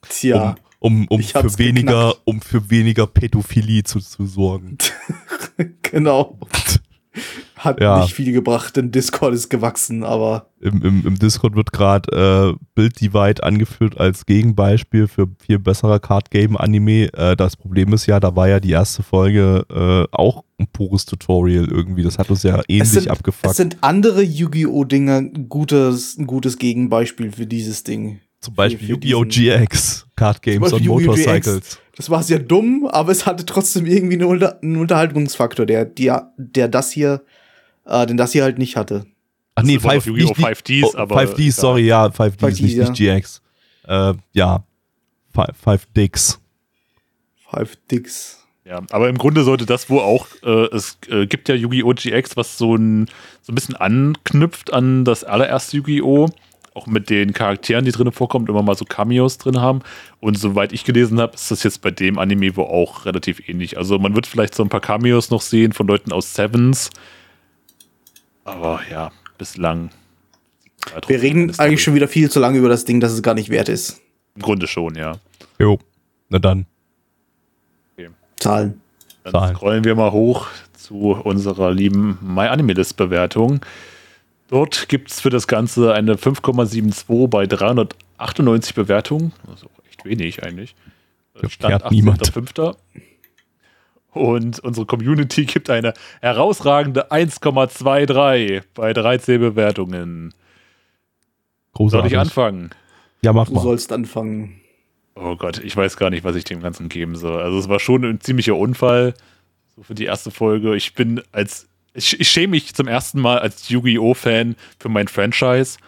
Tja, 0.08 0.56
Um, 0.80 1.06
um, 1.08 1.18
um 1.18 1.22
für 1.22 1.58
weniger, 1.58 2.08
geknackt. 2.08 2.20
um 2.24 2.40
für 2.42 2.68
weniger 2.70 3.06
Pädophilie 3.06 3.84
zu, 3.84 4.00
zu 4.00 4.26
sorgen. 4.26 4.76
genau. 5.82 6.38
Hat 7.56 7.80
Ja. 7.80 8.02
nicht 8.02 8.12
viel 8.14 8.32
gebracht, 8.32 8.76
denn 8.76 8.90
Discord 8.92 9.32
ist 9.32 9.48
gewachsen, 9.48 10.04
aber 10.04 10.50
Im, 10.60 10.82
im, 10.82 11.06
im 11.06 11.18
Discord 11.18 11.56
wird 11.56 11.72
gerade 11.72 12.54
äh, 12.54 12.64
Bild 12.74 13.00
Divide 13.00 13.42
angeführt 13.42 13.98
als 13.98 14.26
Gegenbeispiel 14.26 15.08
für 15.08 15.26
viel 15.38 15.58
besserer 15.58 15.98
Card 15.98 16.30
Game 16.30 16.56
Anime. 16.58 17.10
Äh, 17.14 17.34
das 17.34 17.56
Problem 17.56 17.94
ist 17.94 18.04
ja, 18.06 18.20
da 18.20 18.36
war 18.36 18.46
ja 18.48 18.60
die 18.60 18.72
erste 18.72 19.02
Folge 19.02 19.64
äh, 19.70 20.06
auch 20.14 20.44
ein 20.58 20.66
pures 20.70 21.06
Tutorial 21.06 21.66
irgendwie. 21.66 22.02
Das 22.02 22.18
hat 22.18 22.28
uns 22.30 22.42
ja 22.42 22.60
ähnlich 22.68 22.90
sind, 22.90 23.08
abgefuckt. 23.08 23.50
es 23.50 23.56
sind 23.56 23.78
andere 23.80 24.22
Yu-Gi-Oh! 24.22 24.84
Dinger 24.84 25.16
ein 25.16 25.48
gutes, 25.48 26.18
ein 26.18 26.26
gutes 26.26 26.58
Gegenbeispiel 26.58 27.32
für 27.32 27.46
dieses 27.46 27.84
Ding. 27.84 28.20
Zum 28.40 28.54
Beispiel 28.54 28.90
Yu-Gi-Oh! 28.90 29.24
GX, 29.26 30.06
Card 30.14 30.42
Games 30.42 30.72
Yu-Gi-Oh! 30.72 31.00
Motorcycles. 31.00 31.78
Das 31.96 32.10
war 32.10 32.22
sehr 32.22 32.38
dumm, 32.38 32.86
aber 32.90 33.12
es 33.12 33.24
hatte 33.24 33.46
trotzdem 33.46 33.86
irgendwie 33.86 34.16
einen, 34.16 34.24
Unter 34.24 34.62
einen 34.62 34.76
Unterhaltungsfaktor, 34.76 35.64
der, 35.64 35.86
der, 35.86 36.32
der 36.36 36.68
das 36.68 36.90
hier, 36.92 37.22
äh, 37.86 38.06
den 38.06 38.16
das 38.16 38.32
hier 38.32 38.42
halt 38.42 38.58
nicht 38.58 38.76
hatte. 38.76 39.06
Ach 39.54 39.62
nee, 39.62 39.76
Das 39.76 39.84
ist 39.84 39.90
aber 39.90 40.00
5 40.00 40.06
Yu-Gi-Oh! 40.06 40.32
5Ds, 40.34 40.96
aber- 40.96 41.16
5Ds, 41.16 41.46
ja. 41.46 41.52
sorry, 41.52 41.86
ja, 41.86 42.06
5Ds, 42.06 42.38
5Ds, 42.38 42.62
nicht, 42.62 42.76
nicht 42.78 42.94
GX. 42.94 43.42
Äh, 43.88 44.14
ja, 44.32 44.64
5 45.32 45.86
Dicks. 45.96 46.40
Five 47.50 47.76
Dicks. 47.90 48.42
Ja, 48.64 48.82
aber 48.90 49.08
im 49.08 49.16
Grunde 49.16 49.44
sollte 49.44 49.64
das 49.64 49.88
wohl 49.88 50.00
auch, 50.00 50.26
äh, 50.42 50.66
es 50.74 50.98
äh, 51.08 51.26
gibt 51.26 51.48
ja 51.48 51.54
Yu-Gi-Oh! 51.54 51.92
GX, 51.94 52.36
was 52.36 52.58
so 52.58 52.74
ein, 52.74 53.06
so 53.40 53.52
ein 53.52 53.54
bisschen 53.54 53.76
anknüpft 53.76 54.72
an 54.72 55.04
das 55.04 55.22
allererste 55.22 55.76
Yu-Gi-Oh! 55.76 56.28
Auch 56.74 56.86
mit 56.86 57.08
den 57.08 57.32
Charakteren, 57.32 57.84
die 57.86 57.92
drin 57.92 58.10
vorkommen, 58.12 58.48
immer 58.48 58.62
mal 58.62 58.76
so 58.76 58.84
Cameos 58.84 59.38
drin 59.38 59.60
haben. 59.60 59.80
Und 60.20 60.36
soweit 60.38 60.72
ich 60.74 60.84
gelesen 60.84 61.20
habe, 61.20 61.34
ist 61.34 61.50
das 61.50 61.62
jetzt 61.62 61.80
bei 61.80 61.90
dem 61.90 62.18
Anime 62.18 62.54
wohl 62.56 62.66
auch 62.66 63.06
relativ 63.06 63.48
ähnlich. 63.48 63.78
Also 63.78 63.98
man 63.98 64.14
wird 64.14 64.26
vielleicht 64.26 64.54
so 64.54 64.62
ein 64.62 64.68
paar 64.68 64.80
Cameos 64.82 65.30
noch 65.30 65.40
sehen 65.40 65.72
von 65.72 65.86
Leuten 65.86 66.12
aus 66.12 66.34
Sevens. 66.34 66.90
Aber 68.46 68.80
ja, 68.90 69.10
bislang. 69.38 69.90
Wir 71.08 71.20
reden 71.20 71.52
eigentlich 71.58 71.82
schon 71.82 71.94
wieder 71.94 72.08
viel 72.08 72.30
zu 72.30 72.38
lange 72.38 72.58
über 72.58 72.68
das 72.68 72.84
Ding, 72.84 73.00
dass 73.00 73.12
es 73.12 73.22
gar 73.22 73.34
nicht 73.34 73.50
wert 73.50 73.68
ist. 73.68 74.00
Im 74.36 74.42
Grunde 74.42 74.66
schon, 74.66 74.94
ja. 74.94 75.18
Jo. 75.58 75.78
Na 76.28 76.38
dann. 76.38 76.66
Zahlen. 78.36 78.80
Dann 79.24 79.32
Zahlen. 79.32 79.56
scrollen 79.56 79.84
wir 79.84 79.94
mal 79.94 80.12
hoch 80.12 80.48
zu 80.74 81.12
unserer 81.12 81.72
lieben 81.72 82.18
MyAnimalist-Bewertung. 82.22 83.60
Dort 84.48 84.88
gibt 84.88 85.10
es 85.10 85.20
für 85.20 85.30
das 85.30 85.48
Ganze 85.48 85.92
eine 85.94 86.14
5,72 86.14 87.28
bei 87.28 87.46
398 87.46 88.74
Bewertungen. 88.74 89.32
Also 89.48 89.68
echt 89.88 90.04
wenig 90.04 90.44
eigentlich. 90.44 90.76
Niemand. 91.90 92.22
18.05. 92.22 92.76
Und 94.16 94.58
unsere 94.60 94.86
Community 94.86 95.44
gibt 95.44 95.70
eine 95.70 95.92
herausragende 96.20 97.10
1,23 97.12 98.62
bei 98.74 98.92
13 98.92 99.40
Bewertungen. 99.40 100.30
Soll 100.30 100.38
Großartig. 101.74 102.12
ich 102.12 102.18
anfangen? 102.18 102.70
Ja, 103.22 103.32
mach 103.32 103.48
Du 103.48 103.54
mal. 103.54 103.62
sollst 103.62 103.92
anfangen. 103.92 104.60
Oh 105.14 105.36
Gott, 105.36 105.58
ich 105.64 105.76
weiß 105.76 105.96
gar 105.96 106.10
nicht, 106.10 106.24
was 106.24 106.36
ich 106.36 106.44
dem 106.44 106.60
Ganzen 106.60 106.88
geben 106.88 107.16
soll. 107.16 107.40
Also 107.42 107.58
es 107.58 107.68
war 107.68 107.80
schon 107.80 108.04
ein 108.04 108.20
ziemlicher 108.20 108.56
Unfall, 108.56 109.14
so 109.74 109.82
für 109.82 109.94
die 109.94 110.04
erste 110.04 110.30
Folge. 110.30 110.76
Ich 110.76 110.94
bin 110.94 111.22
als, 111.32 111.66
ich, 111.94 112.20
ich 112.20 112.28
schäme 112.28 112.52
mich 112.52 112.74
zum 112.74 112.86
ersten 112.86 113.20
Mal 113.20 113.38
als 113.38 113.68
Yu-Gi-Oh-Fan 113.68 114.56
für 114.78 114.88
mein 114.88 115.08
Franchise. 115.08 115.78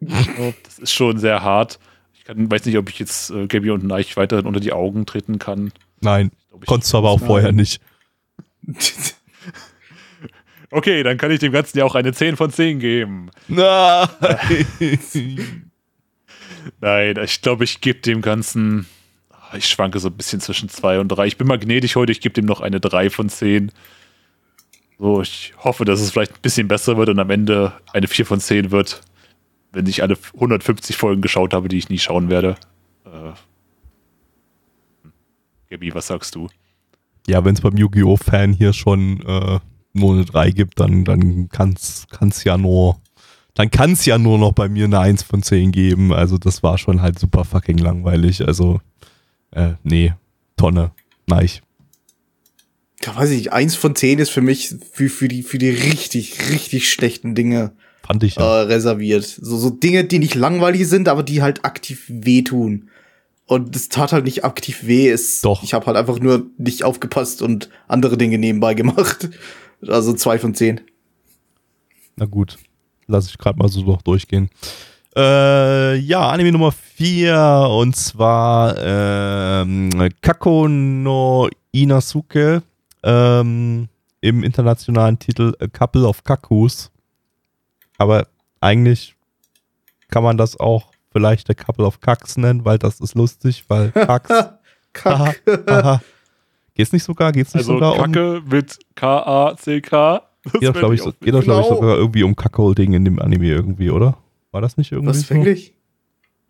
Das 0.00 0.78
ist 0.78 0.92
schon 0.92 1.18
sehr 1.18 1.42
hart. 1.42 1.78
Ich 2.14 2.24
kann, 2.24 2.50
weiß 2.50 2.66
nicht, 2.66 2.76
ob 2.76 2.88
ich 2.90 2.98
jetzt 2.98 3.30
äh, 3.30 3.46
Gabby 3.46 3.70
und 3.70 3.84
Neich 3.84 4.16
weiterhin 4.16 4.46
unter 4.46 4.60
die 4.60 4.72
Augen 4.72 5.06
treten 5.06 5.38
kann. 5.38 5.72
Nein. 6.00 6.30
Konntest 6.64 6.92
du 6.92 6.98
aber 6.98 7.10
auch 7.10 7.20
vorher 7.20 7.52
nicht. 7.52 7.80
Okay, 10.70 11.04
dann 11.04 11.16
kann 11.16 11.30
ich 11.30 11.38
dem 11.38 11.52
Ganzen 11.52 11.78
ja 11.78 11.84
auch 11.84 11.94
eine 11.94 12.12
10 12.12 12.36
von 12.36 12.50
10 12.50 12.80
geben. 12.80 13.30
Nein. 13.46 14.08
Nein, 16.80 17.16
ich 17.24 17.40
glaube, 17.40 17.64
ich 17.64 17.80
gebe 17.80 18.00
dem 18.00 18.20
Ganzen. 18.20 18.86
ah, 19.30 19.56
Ich 19.56 19.68
schwanke 19.68 20.00
so 20.00 20.08
ein 20.08 20.16
bisschen 20.16 20.40
zwischen 20.40 20.68
2 20.68 20.98
und 21.00 21.08
3. 21.08 21.26
Ich 21.26 21.36
bin 21.38 21.46
mal 21.46 21.58
gnädig 21.58 21.94
heute, 21.96 22.10
ich 22.12 22.20
gebe 22.20 22.32
dem 22.34 22.46
noch 22.46 22.60
eine 22.60 22.80
3 22.80 23.10
von 23.10 23.28
10. 23.28 23.70
So, 24.98 25.22
ich 25.22 25.54
hoffe, 25.58 25.84
dass 25.84 26.00
es 26.00 26.10
vielleicht 26.10 26.32
ein 26.34 26.42
bisschen 26.42 26.68
besser 26.68 26.96
wird 26.96 27.10
und 27.10 27.18
am 27.20 27.30
Ende 27.30 27.72
eine 27.92 28.08
4 28.08 28.26
von 28.26 28.40
10 28.40 28.70
wird, 28.72 29.02
wenn 29.72 29.86
ich 29.86 30.02
alle 30.02 30.16
150 30.34 30.96
Folgen 30.96 31.22
geschaut 31.22 31.54
habe, 31.54 31.68
die 31.68 31.78
ich 31.78 31.88
nie 31.90 31.98
schauen 31.98 32.28
werde. 32.28 32.56
Äh, 33.04 33.32
Gabi, 35.68 35.94
was 35.94 36.06
sagst 36.06 36.34
du? 36.34 36.48
ja, 37.26 37.44
wenn 37.44 37.54
es 37.54 37.60
beim 37.60 37.76
Yu-Gi-Oh!-Fan 37.76 38.52
hier 38.52 38.72
schon 38.72 39.20
äh, 39.26 39.58
nur 39.92 40.14
eine 40.14 40.24
3 40.24 40.50
gibt, 40.50 40.80
dann, 40.80 41.04
dann 41.04 41.48
kann 41.48 41.74
es 41.74 42.44
ja 42.44 42.56
nur. 42.56 43.00
Dann 43.54 43.70
kann 43.70 43.92
es 43.92 44.04
ja 44.04 44.18
nur 44.18 44.38
noch 44.38 44.52
bei 44.52 44.68
mir 44.68 44.84
eine 44.84 45.00
1 45.00 45.22
von 45.22 45.42
10 45.42 45.72
geben. 45.72 46.12
Also, 46.12 46.36
das 46.36 46.62
war 46.62 46.76
schon 46.76 47.00
halt 47.00 47.18
super 47.18 47.44
fucking 47.44 47.78
langweilig. 47.78 48.46
Also, 48.46 48.80
äh, 49.50 49.72
nee, 49.82 50.12
Tonne. 50.56 50.92
Nein. 51.26 51.48
Da 53.00 53.16
weiß 53.16 53.30
ich 53.30 53.38
nicht, 53.38 53.52
eins 53.52 53.74
von 53.74 53.94
zehn 53.94 54.18
ist 54.18 54.30
für 54.30 54.40
mich 54.40 54.74
für, 54.92 55.08
für, 55.08 55.28
die, 55.28 55.42
für 55.42 55.58
die 55.58 55.68
richtig, 55.68 56.50
richtig 56.50 56.90
schlechten 56.90 57.34
Dinge 57.34 57.72
Fand 58.02 58.22
ich 58.22 58.36
äh, 58.36 58.40
ja. 58.40 58.62
reserviert. 58.62 59.24
So, 59.24 59.56
so 59.56 59.70
Dinge, 59.70 60.04
die 60.04 60.18
nicht 60.18 60.34
langweilig 60.34 60.88
sind, 60.88 61.08
aber 61.08 61.22
die 61.22 61.42
halt 61.42 61.64
aktiv 61.64 62.04
wehtun. 62.08 62.88
Und 63.46 63.76
das 63.76 63.88
tat 63.88 64.12
halt 64.12 64.24
nicht 64.24 64.44
aktiv 64.44 64.86
weh. 64.86 65.08
Es, 65.08 65.40
Doch. 65.40 65.62
Ich 65.62 65.72
habe 65.72 65.86
halt 65.86 65.96
einfach 65.96 66.18
nur 66.18 66.46
nicht 66.58 66.82
aufgepasst 66.84 67.42
und 67.42 67.70
andere 67.86 68.16
Dinge 68.16 68.38
nebenbei 68.38 68.74
gemacht. 68.74 69.28
Also 69.86 70.14
zwei 70.14 70.38
von 70.38 70.54
zehn. 70.54 70.80
Na 72.16 72.24
gut, 72.24 72.56
lass 73.06 73.28
ich 73.28 73.36
gerade 73.36 73.58
mal 73.58 73.68
so 73.68 73.82
noch 73.82 74.00
durchgehen. 74.00 74.48
Äh, 75.14 75.96
ja, 75.96 76.30
Anime 76.30 76.50
Nummer 76.50 76.72
4 76.72 77.68
und 77.70 77.94
zwar 77.94 78.74
ähm, 78.78 79.90
Kako 80.22 80.66
no 80.66 81.50
Inasuke 81.72 82.62
ähm, 83.02 83.88
im 84.22 84.42
internationalen 84.42 85.18
Titel 85.18 85.54
A 85.60 85.66
Couple 85.66 86.06
of 86.06 86.24
Kakus. 86.24 86.90
Aber 87.98 88.28
eigentlich 88.60 89.14
kann 90.08 90.22
man 90.22 90.36
das 90.36 90.58
auch 90.58 90.90
vielleicht 91.16 91.48
A 91.48 91.54
Couple 91.54 91.86
of 91.86 92.00
Kacks 92.00 92.36
nennen, 92.36 92.64
weil 92.66 92.78
das 92.78 93.00
ist 93.00 93.14
lustig, 93.14 93.64
weil 93.68 93.90
Kacks. 93.92 94.30
aha, 94.30 94.58
Kack. 94.92 95.40
aha. 95.66 96.02
Geht's 96.74 96.92
nicht 96.92 97.04
sogar? 97.04 97.32
Geht's 97.32 97.54
nicht 97.54 97.62
Also 97.62 97.74
sogar 97.74 97.92
um 97.94 98.12
Kacke 98.12 98.42
mit 98.50 98.78
K-A-C-K. 98.96 100.20
Geht 100.52 100.62
doch, 100.62 100.72
glaube 100.74 100.94
ich, 100.94 101.00
ich 101.00 101.04
so, 101.04 101.12
geht 101.20 101.32
doch, 101.34 101.42
glaub 101.42 101.60
ich, 101.62 101.66
Genau. 101.68 101.80
sogar 101.80 101.96
irgendwie 101.96 102.22
um 102.22 102.36
Kackholding 102.36 102.92
in 102.92 103.04
dem 103.06 103.18
Anime 103.18 103.46
irgendwie, 103.46 103.90
oder? 103.90 104.18
War 104.52 104.60
das 104.60 104.76
nicht 104.76 104.92
irgendwie 104.92 105.08
Was 105.10 105.20
so? 105.22 105.34
wirklich? 105.34 105.72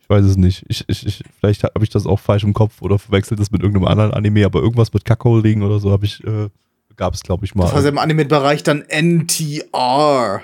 Ich 0.00 0.10
weiß 0.10 0.24
es 0.24 0.36
nicht. 0.36 0.64
Ich, 0.68 0.84
ich, 0.88 1.06
ich, 1.06 1.22
vielleicht 1.38 1.62
habe 1.64 1.82
ich 1.82 1.90
das 1.90 2.06
auch 2.06 2.18
falsch 2.20 2.42
im 2.44 2.52
Kopf 2.54 2.82
oder 2.82 2.98
verwechselt 2.98 3.38
das 3.40 3.50
mit 3.52 3.62
irgendeinem 3.62 3.86
anderen 3.88 4.12
Anime, 4.14 4.44
aber 4.44 4.60
irgendwas 4.60 4.92
mit 4.92 5.04
Kackholding 5.04 5.62
oder 5.62 5.78
so 5.78 5.90
habe 5.92 6.04
ich, 6.06 6.22
äh, 6.24 6.48
gab 6.96 7.14
es, 7.14 7.22
glaube 7.22 7.44
ich, 7.44 7.54
mal. 7.54 7.64
Das 7.64 7.74
war 7.74 7.84
im 7.86 7.98
Anime-Bereich 7.98 8.62
dann 8.62 8.82
NTR. 8.82 10.42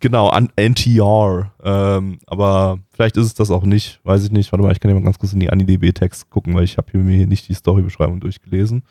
Genau, 0.00 0.28
an 0.28 0.50
NTR. 0.56 1.52
Ähm, 1.62 2.18
aber 2.26 2.78
vielleicht 2.92 3.16
ist 3.16 3.26
es 3.26 3.34
das 3.34 3.50
auch 3.50 3.64
nicht. 3.64 4.00
Weiß 4.04 4.24
ich 4.24 4.32
nicht. 4.32 4.50
Warte 4.52 4.62
mal, 4.64 4.72
ich 4.72 4.80
kann 4.80 4.90
ja 4.90 4.94
mal 4.94 5.04
ganz 5.04 5.18
kurz 5.18 5.32
in 5.32 5.40
die 5.40 5.50
AniDB-Text 5.50 6.30
gucken, 6.30 6.54
weil 6.54 6.64
ich 6.64 6.76
habe 6.76 6.90
hier 6.90 7.00
mir 7.00 7.16
hier 7.16 7.26
nicht 7.26 7.48
die 7.48 7.54
Storybeschreibung 7.54 8.20
durchgelesen. 8.20 8.82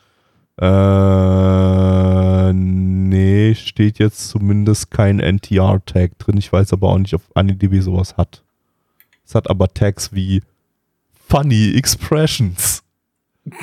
Äh, 0.62 2.53
nee, 2.53 3.55
steht 3.55 3.99
jetzt 3.99 4.30
zumindest 4.30 4.91
kein 4.91 5.20
NTR-Tag 5.20 6.20
drin. 6.20 6.38
Ich 6.38 6.51
weiß 6.51 6.74
aber 6.74 6.89
auch 6.89 6.97
nicht, 6.97 7.14
ob 7.14 7.22
AniDB 7.34 7.82
sowas 7.82 8.18
hat. 8.18 8.43
Es 9.26 9.36
hat 9.36 9.49
aber 9.49 9.68
Tags 9.70 10.14
wie 10.14 10.41
Funny 11.28 11.76
Expressions 11.76 12.84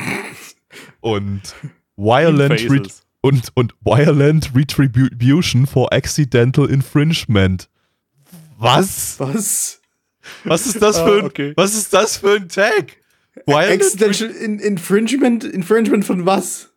und 1.01 1.55
Violent 1.97 2.71
Re. 2.71 2.83
Und, 3.27 3.51
und 3.55 3.75
Violent 3.85 4.53
Retribution 4.55 5.67
for 5.67 5.93
Accidental 5.93 6.71
Infringement. 6.71 7.69
Was? 8.59 9.17
Was? 9.19 9.81
Was 10.45 10.67
ist 10.67 10.81
das 10.81 10.97
Ah, 10.99 11.05
für 11.07 11.19
ein, 11.19 11.25
okay. 11.25 11.53
was 11.57 11.75
ist 11.75 11.93
das 11.93 12.19
für 12.19 12.37
ein 12.37 12.49
Tag? 12.49 12.97
Violent, 13.47 13.83
Accidental 13.83 14.31
in 14.31 14.59
Infringement? 14.61 15.45
Infringement 15.45 16.05
von 16.05 16.25
was? 16.25 16.71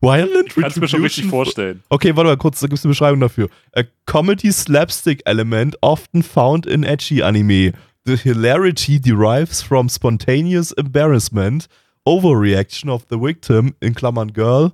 Violent 0.00 0.54
Kannst 0.54 0.76
du 0.76 0.80
mir 0.80 0.88
schon 0.88 1.02
richtig 1.02 1.26
vorstellen. 1.26 1.82
Okay, 1.88 2.14
warte 2.14 2.30
mal 2.30 2.36
kurz, 2.36 2.60
da 2.60 2.66
gibt 2.68 2.78
es 2.78 2.84
eine 2.84 2.90
Beschreibung 2.92 3.20
dafür. 3.20 3.48
A 3.74 3.82
comedy 4.06 4.52
slapstick 4.52 5.22
element 5.24 5.76
often 5.82 6.22
found 6.22 6.66
in 6.66 6.84
edgy 6.84 7.22
anime. 7.22 7.72
The 8.04 8.16
hilarity 8.16 9.00
derives 9.00 9.62
from 9.62 9.88
spontaneous 9.88 10.70
embarrassment, 10.72 11.66
overreaction 12.06 12.88
of 12.90 13.06
the 13.10 13.18
victim, 13.20 13.74
in 13.80 13.94
Klammern 13.94 14.32
girl, 14.32 14.72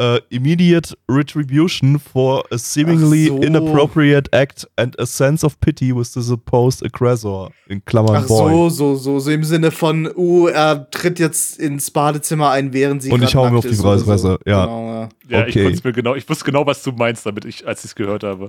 uh, 0.00 0.18
immediate 0.30 0.94
retribution 1.08 1.98
for 1.98 2.42
a 2.50 2.56
seemingly 2.58 3.26
so. 3.28 3.38
inappropriate 3.42 4.28
act 4.34 4.66
and 4.76 4.98
a 4.98 5.04
sense 5.06 5.44
of 5.44 5.60
pity 5.60 5.92
with 5.92 6.12
the 6.14 6.22
supposed 6.22 6.82
aggressor, 6.84 7.48
in 7.68 7.80
Klammern 7.82 8.16
Ach 8.22 8.26
boy. 8.26 8.50
so, 8.50 8.68
so, 8.70 8.96
so, 8.96 9.18
so 9.20 9.30
im 9.30 9.44
Sinne 9.44 9.70
von, 9.70 10.10
uh, 10.16 10.46
er 10.48 10.90
tritt 10.90 11.18
jetzt 11.18 11.58
ins 11.58 11.90
Badezimmer 11.90 12.50
ein, 12.50 12.72
während 12.72 13.02
sie 13.02 13.10
Und 13.12 13.22
ich 13.22 13.34
hau 13.34 13.48
mir 13.50 13.58
auf 13.58 13.66
die 13.66 13.78
oder 13.78 13.98
Fresse, 13.98 14.38
ja. 14.46 14.64
Genau, 14.64 14.86
ja. 14.86 15.08
Ja, 15.28 15.46
Okay. 15.46 15.68
ich, 15.68 15.84
mir 15.84 15.92
genau, 15.92 16.14
ich 16.14 16.28
wusste 16.28 16.44
genau, 16.44 16.66
was 16.66 16.82
du 16.82 16.92
meinst, 16.92 17.26
damit 17.26 17.44
ich, 17.44 17.66
als 17.66 17.80
ich 17.80 17.90
es 17.90 17.94
gehört 17.94 18.24
habe. 18.24 18.48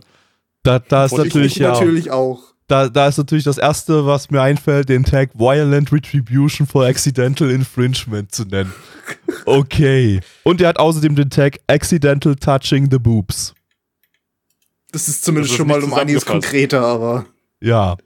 Da, 0.64 0.80
da 0.80 1.06
ist 1.06 1.12
Und 1.12 1.20
ich- 1.20 1.26
natürlich 1.34 1.52
ich 1.54 1.58
ja. 1.60 1.72
natürlich 1.74 2.12
auch. 2.12 2.54
Da, 2.72 2.88
da 2.88 3.08
ist 3.08 3.18
natürlich 3.18 3.44
das 3.44 3.58
erste, 3.58 4.06
was 4.06 4.32
mir 4.32 4.42
einfällt, 4.42 4.88
den 4.88 5.04
Tag 5.04 5.32
Violent 5.34 5.92
Retribution 5.92 6.66
for 6.66 6.86
Accidental 6.86 7.52
Infringement 7.52 8.34
zu 8.34 8.46
nennen. 8.46 8.72
Okay. 9.46 10.22
Und 10.44 10.62
er 10.62 10.70
hat 10.70 10.80
außerdem 10.80 11.16
den 11.16 11.30
Tag 11.30 11.60
Accidental 11.68 12.36
Touching 12.36 12.90
the 12.90 12.98
Boobs. 12.98 13.54
Das 14.92 15.10
ist 15.10 15.24
zumindest 15.26 15.52
Das 15.52 15.54
ist 15.54 15.58
schon 15.58 15.68
mal 15.68 15.84
um 15.84 15.94
einiges 15.94 16.26
konkreter, 16.26 16.82
aber. 16.82 17.26
Ja. 17.60 17.98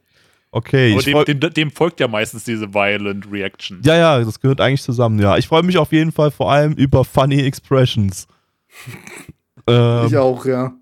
Okay. 0.50 0.94
Aber 0.94 1.00
Ich 1.00 1.26
dem, 1.26 1.40
dem, 1.40 1.54
dem 1.54 1.72
folgt 1.72 2.00
ja 2.00 2.08
meistens 2.08 2.44
diese 2.46 2.74
Violent 2.74 3.32
Reaction. 3.32 3.82
ja, 3.84 3.96
ja, 3.96 4.24
das 4.24 4.40
gehört 4.40 4.62
eigentlich 4.62 4.82
zusammen, 4.82 5.20
ja. 5.20 5.38
Ich 5.38 5.48
freue 5.48 5.64
mich 5.64 5.78
auf 5.78 5.92
jeden 5.92 6.12
Fall 6.12 6.32
vor 6.32 6.52
allem 6.52 6.74
über 6.74 7.06
Funny 7.06 7.42
Expressions. 7.42 8.28
ähm, 9.68 10.08
Ich 10.08 10.18
auch, 10.18 10.46
ja. 10.46 10.74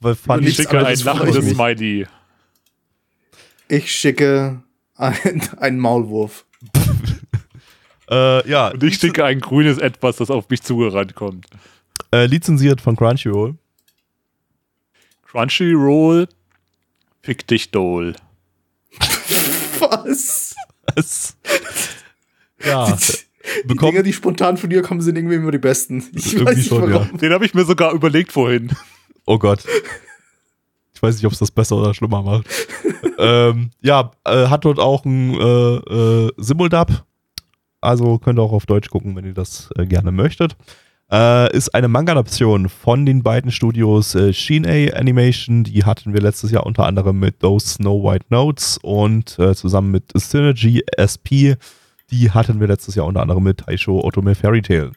weil 0.00 0.12
ich 0.14 0.18
funny 0.18 0.42
nichts 0.42 0.56
schicke 0.56 0.84
ein 0.84 0.92
ich 0.92 1.04
lachendes. 1.04 1.48
Smiley. 1.50 2.06
Ich 3.70 3.92
schicke 3.92 4.62
ein, 4.96 5.42
einen 5.58 5.78
Maulwurf. 5.78 6.44
äh, 8.10 8.48
ja, 8.50 8.68
Und 8.68 8.82
ich 8.82 8.96
schicke 8.96 9.24
ein 9.24 9.40
grünes 9.40 9.78
Etwas, 9.78 10.16
das 10.16 10.28
auf 10.30 10.48
mich 10.50 10.62
zugerannt 10.62 11.14
kommt. 11.14 11.46
äh, 12.12 12.26
lizenziert 12.26 12.80
von 12.80 12.96
Crunchyroll. 12.96 13.54
Crunchyroll, 15.22 16.28
fick 17.22 17.46
dich 17.46 17.70
Dole. 17.70 18.14
Was? 19.78 20.56
Was? 20.96 21.36
ja, 22.64 22.98
Die 23.64 23.76
Dinge, 23.76 24.02
die 24.02 24.12
spontan 24.12 24.56
von 24.56 24.68
dir 24.68 24.82
kommen, 24.82 25.00
sind 25.00 25.16
irgendwie 25.16 25.36
immer 25.36 25.52
die 25.52 25.58
besten. 25.58 26.04
Ich 26.12 26.44
weiß 26.44 26.56
nicht 26.56 26.68
schon, 26.68 26.92
warum. 26.92 27.16
Den 27.18 27.32
habe 27.32 27.46
ich 27.46 27.54
mir 27.54 27.64
sogar 27.64 27.92
überlegt 27.92 28.32
vorhin. 28.32 28.72
Oh 29.26 29.38
Gott. 29.38 29.64
Ich 31.00 31.02
weiß 31.02 31.14
nicht, 31.14 31.24
ob 31.24 31.32
es 31.32 31.38
das 31.38 31.50
besser 31.50 31.76
oder 31.76 31.94
schlimmer 31.94 32.22
macht. 32.22 32.44
ähm, 33.18 33.70
ja, 33.80 34.10
äh, 34.26 34.48
hat 34.48 34.66
dort 34.66 34.78
auch 34.78 35.06
ein 35.06 35.32
äh, 35.32 35.76
äh, 35.76 36.30
Simuldub. 36.36 37.06
Also 37.80 38.18
könnt 38.18 38.38
ihr 38.38 38.42
auch 38.42 38.52
auf 38.52 38.66
Deutsch 38.66 38.90
gucken, 38.90 39.16
wenn 39.16 39.24
ihr 39.24 39.32
das 39.32 39.70
äh, 39.76 39.86
gerne 39.86 40.12
möchtet. 40.12 40.58
Äh, 41.10 41.56
ist 41.56 41.74
eine 41.74 41.88
Manga-Adaption 41.88 42.68
von 42.68 43.06
den 43.06 43.22
beiden 43.22 43.50
Studios 43.50 44.14
äh, 44.14 44.34
Shin-A 44.34 44.94
Animation. 44.94 45.64
Die 45.64 45.86
hatten 45.86 46.12
wir 46.12 46.20
letztes 46.20 46.50
Jahr 46.50 46.66
unter 46.66 46.84
anderem 46.84 47.18
mit 47.18 47.40
Those 47.40 47.66
Snow 47.66 48.04
White 48.04 48.26
Notes 48.28 48.78
und 48.82 49.38
äh, 49.38 49.54
zusammen 49.54 49.92
mit 49.92 50.12
Synergy 50.14 50.84
SP. 51.00 51.56
Die 52.10 52.30
hatten 52.30 52.60
wir 52.60 52.68
letztes 52.68 52.94
Jahr 52.94 53.06
unter 53.06 53.22
anderem 53.22 53.44
mit 53.44 53.60
Taisho 53.60 54.04
Otome 54.04 54.34
Fairy 54.34 54.60
Tale. 54.60 54.92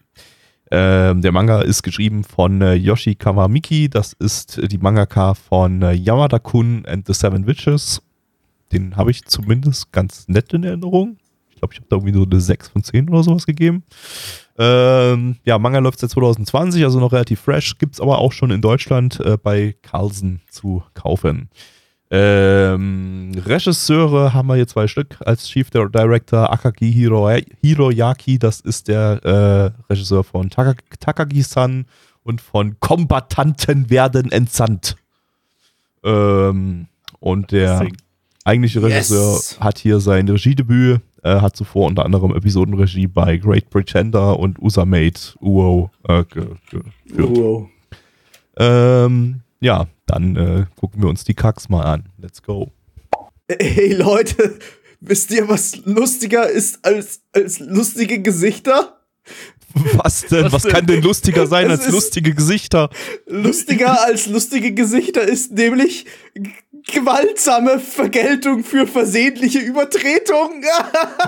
Ähm, 0.75 1.21
der 1.21 1.31
Manga 1.31 1.61
ist 1.61 1.83
geschrieben 1.83 2.23
von 2.23 2.59
äh, 2.63 2.73
Yoshi 2.73 3.13
Kawamiki. 3.13 3.89
Das 3.89 4.13
ist 4.13 4.57
äh, 4.57 4.67
die 4.67 4.79
Mangaka 4.79 5.35
von 5.35 5.83
äh, 5.83 5.91
Yamada-kun 5.93 6.87
and 6.87 7.05
the 7.05 7.13
Seven 7.13 7.45
Witches. 7.45 8.01
Den 8.71 8.97
habe 8.97 9.11
ich 9.11 9.23
zumindest 9.25 9.91
ganz 9.91 10.27
nett 10.27 10.51
in 10.51 10.63
Erinnerung. 10.63 11.17
Ich 11.51 11.57
glaube, 11.57 11.75
ich 11.75 11.79
habe 11.79 11.89
da 11.91 11.97
irgendwie 11.97 12.15
so 12.15 12.23
eine 12.23 12.41
6 12.41 12.69
von 12.69 12.83
10 12.83 13.07
oder 13.09 13.21
sowas 13.21 13.45
gegeben. 13.45 13.83
Ähm, 14.57 15.35
ja, 15.45 15.59
Manga 15.59 15.77
läuft 15.77 15.99
seit 15.99 16.09
2020, 16.09 16.83
also 16.83 16.99
noch 16.99 17.11
relativ 17.11 17.41
fresh. 17.41 17.77
Gibt 17.77 17.93
es 17.93 18.01
aber 18.01 18.17
auch 18.17 18.31
schon 18.31 18.49
in 18.49 18.61
Deutschland 18.61 19.19
äh, 19.19 19.37
bei 19.37 19.75
Carlsen 19.83 20.41
zu 20.49 20.81
kaufen. 20.95 21.49
Ähm, 22.15 23.31
Regisseure 23.43 24.35
haben 24.35 24.47
wir 24.47 24.53
hier 24.53 24.67
zwei 24.67 24.87
Stück 24.87 25.17
als 25.25 25.47
Chief 25.47 25.71
Director 25.71 26.53
Akagi 26.53 26.93
Hiro, 26.93 27.27
Hiroyaki, 27.59 28.37
das 28.37 28.59
ist 28.59 28.87
der 28.87 29.25
äh, 29.25 29.91
Regisseur 29.91 30.23
von 30.23 30.51
Taka, 30.51 30.75
Takagi-san 30.99 31.85
und 32.21 32.39
von 32.39 32.79
Kombatanten 32.79 33.89
werden 33.89 34.31
entsandt. 34.31 34.95
Ähm, 36.03 36.85
und 37.19 37.51
der 37.51 37.87
eigentliche 38.45 38.83
Regisseur 38.83 39.33
Yes. 39.33 39.57
hat 39.59 39.79
hier 39.79 39.99
sein 39.99 40.29
Regiedebüt, 40.29 41.01
äh, 41.23 41.41
hat 41.41 41.55
zuvor 41.55 41.87
unter 41.87 42.05
anderem 42.05 42.35
Episodenregie 42.35 43.07
bei 43.07 43.37
Great 43.37 43.71
Pretender 43.71 44.37
und 44.37 44.61
Usamate 44.61 45.33
Uo 45.41 45.89
äh, 46.07 46.23
ge 46.25 46.45
geführt. 46.69 47.37
Wow. 47.37 47.69
Ähm, 48.57 49.39
ja, 49.63 49.87
dann 50.05 50.35
äh, 50.35 50.65
gucken 50.75 51.01
wir 51.01 51.09
uns 51.09 51.23
die 51.23 51.33
Kacks 51.33 51.69
mal 51.69 51.83
an. 51.83 52.09
Let's 52.17 52.43
go. 52.43 52.71
Hey 53.49 53.93
Leute, 53.93 54.59
wisst 54.99 55.31
ihr, 55.31 55.47
was 55.47 55.77
lustiger 55.85 56.49
ist 56.49 56.83
als, 56.85 57.21
als 57.31 57.59
lustige 57.59 58.21
Gesichter? 58.21 58.99
Was 59.95 60.21
denn? 60.21 60.45
Was, 60.45 60.53
Was 60.53 60.61
denn? 60.63 60.71
kann 60.71 60.85
denn 60.85 61.01
lustiger 61.01 61.47
sein 61.47 61.69
Es 61.71 61.81
als 61.81 61.89
lustige 61.91 62.33
Gesichter? 62.33 62.89
Lustiger 63.27 64.05
als 64.05 64.27
lustige 64.27 64.71
Gesichter 64.73 65.21
ist 65.23 65.51
nämlich 65.51 66.05
gewaltsame 66.91 67.79
Vergeltung 67.79 68.63
für 68.63 68.85
versehentliche 68.87 69.59
Übertretung. 69.59 70.63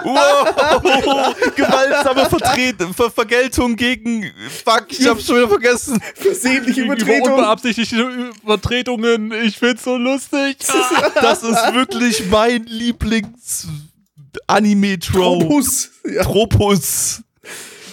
Wow! 0.04 1.34
Gewaltsame 1.56 2.26
Vertret 2.30 2.76
Ver 2.96 3.10
Vergeltung 3.10 3.76
gegen. 3.76 4.32
Fuck, 4.64 4.86
ich 4.90 5.08
hab's 5.08 5.26
schon 5.26 5.38
wieder 5.38 5.48
vergessen. 5.50 6.00
versehentliche 6.14 6.82
Übertretung. 6.82 7.32
unbeabsichtigte 7.34 8.32
Übertretungen. 8.44 9.32
Ich 9.44 9.58
find's 9.58 9.84
so 9.84 9.98
lustig. 9.98 10.58
Das 11.22 11.42
ist 11.44 11.74
wirklich 11.74 12.24
mein 12.30 12.66
Lieblings-Anime-Trope. 12.66 15.46
Tropus. 15.46 15.90
Ja. 16.06 16.24
Tropus. 16.24 17.22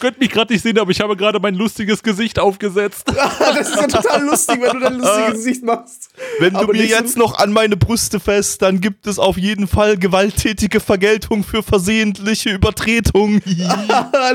Könnt 0.03 0.19
mich 0.19 0.31
gerade 0.31 0.53
nicht 0.53 0.63
sehen, 0.63 0.77
aber 0.81 0.91
ich 0.91 1.01
habe 1.01 1.17
gerade 1.17 1.39
mein 1.39 1.55
lustiges 1.55 2.03
Gesicht 2.03 2.41
aufgesetzt. 2.41 3.05
Das 3.39 3.69
ist 3.69 3.77
ja 3.77 3.87
total 3.87 4.25
lustig, 4.25 4.61
wenn 4.61 4.73
du 4.73 4.81
dein 4.81 4.95
lustiges 4.99 5.33
Gesicht 5.35 5.63
machst. 5.63 6.09
Wenn 6.41 6.55
du 6.55 6.59
Aber 6.59 6.73
mir 6.73 6.81
nicht 6.81 6.93
so- 6.93 6.99
jetzt 6.99 7.17
noch 7.17 7.39
an 7.39 7.53
meine 7.53 7.77
Brüste 7.77 8.19
fest, 8.19 8.63
dann 8.63 8.81
gibt 8.81 9.07
es 9.07 9.21
auf 9.21 9.39
jeden 9.39 9.69
Fall 9.69 9.97
gewalttätige 9.97 10.81
Vergeltung 10.81 11.45
für 11.45 11.63
versehentliche 11.63 12.51
Übertretung. 12.51 13.41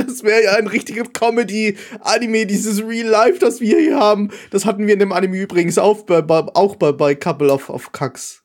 Das 0.08 0.24
wäre 0.24 0.42
ja 0.46 0.52
ein 0.54 0.68
richtiger 0.68 1.04
Comedy-Anime, 1.04 2.46
dieses 2.46 2.82
Real 2.82 3.08
Life, 3.08 3.40
das 3.40 3.60
wir 3.60 3.78
hier 3.78 4.00
haben. 4.00 4.32
Das 4.52 4.64
hatten 4.64 4.88
wir 4.88 4.94
in 4.94 5.00
dem 5.00 5.12
Anime 5.12 5.36
übrigens 5.38 5.78
auch 5.78 6.04
bei, 6.04 6.22
bei, 6.22 6.40
auch 6.54 6.78
bei, 6.78 6.94
bei 6.94 7.14
Couple 7.14 7.52
of, 7.52 7.70
of 7.70 7.92
Cucks. 7.92 8.42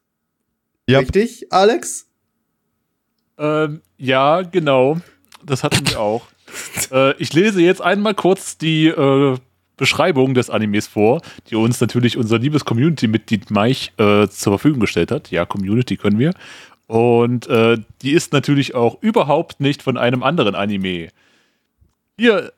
Ja. 0.88 0.98
Richtig, 0.98 1.52
Alex? 1.52 2.06
Ähm, 3.38 3.80
ja, 3.96 4.42
genau. 4.42 4.98
Das 5.44 5.62
hatten 5.62 5.88
wir 5.88 6.00
auch. 6.00 6.31
äh, 6.92 7.14
ich 7.16 7.32
lese 7.32 7.60
jetzt 7.62 7.80
einmal 7.80 8.14
kurz 8.14 8.58
die 8.58 8.86
äh, 8.86 9.36
Beschreibung 9.76 10.34
des 10.34 10.50
Animes 10.50 10.86
vor, 10.86 11.22
die 11.50 11.56
uns 11.56 11.80
natürlich 11.80 12.16
unser 12.16 12.38
liebes 12.38 12.64
Community-Mitglied 12.64 13.50
Mike 13.50 13.90
äh, 13.96 14.28
zur 14.28 14.52
Verfügung 14.52 14.80
gestellt 14.80 15.10
hat. 15.10 15.30
Ja, 15.30 15.44
Community 15.44 15.96
können 15.96 16.18
wir. 16.18 16.32
Und 16.86 17.46
äh, 17.46 17.78
die 18.02 18.12
ist 18.12 18.32
natürlich 18.32 18.74
auch 18.74 18.98
überhaupt 19.00 19.60
nicht 19.60 19.82
von 19.82 19.96
einem 19.96 20.22
anderen 20.22 20.54
Anime. 20.54 21.08
Hier, 22.18 22.52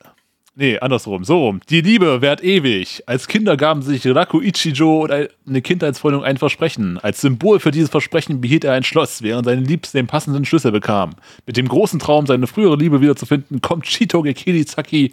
nee, 0.55 0.79
andersrum, 0.79 1.23
so 1.23 1.45
rum. 1.45 1.59
Die 1.69 1.81
Liebe 1.81 2.21
währt 2.21 2.43
ewig. 2.43 3.03
Als 3.05 3.27
Kinder 3.27 3.57
gaben 3.57 3.81
sich 3.81 4.05
Raku 4.07 4.41
Ichijo 4.41 5.03
und 5.03 5.11
eine 5.11 5.61
Kindheitsfreundin 5.61 6.23
ein 6.23 6.37
Versprechen. 6.37 6.97
Als 6.97 7.21
Symbol 7.21 7.59
für 7.59 7.71
dieses 7.71 7.89
Versprechen 7.89 8.41
behielt 8.41 8.63
er 8.63 8.73
ein 8.73 8.83
Schloss, 8.83 9.21
während 9.21 9.45
seine 9.45 9.61
Liebste 9.61 9.97
den 9.97 10.07
passenden 10.07 10.45
Schlüssel 10.45 10.71
bekam. 10.71 11.11
Mit 11.45 11.57
dem 11.57 11.67
großen 11.67 11.99
Traum, 11.99 12.25
seine 12.25 12.47
frühere 12.47 12.75
Liebe 12.75 13.01
wiederzufinden, 13.01 13.61
kommt 13.61 13.85
Chitoge 13.85 14.33
Kirizaki 14.33 15.11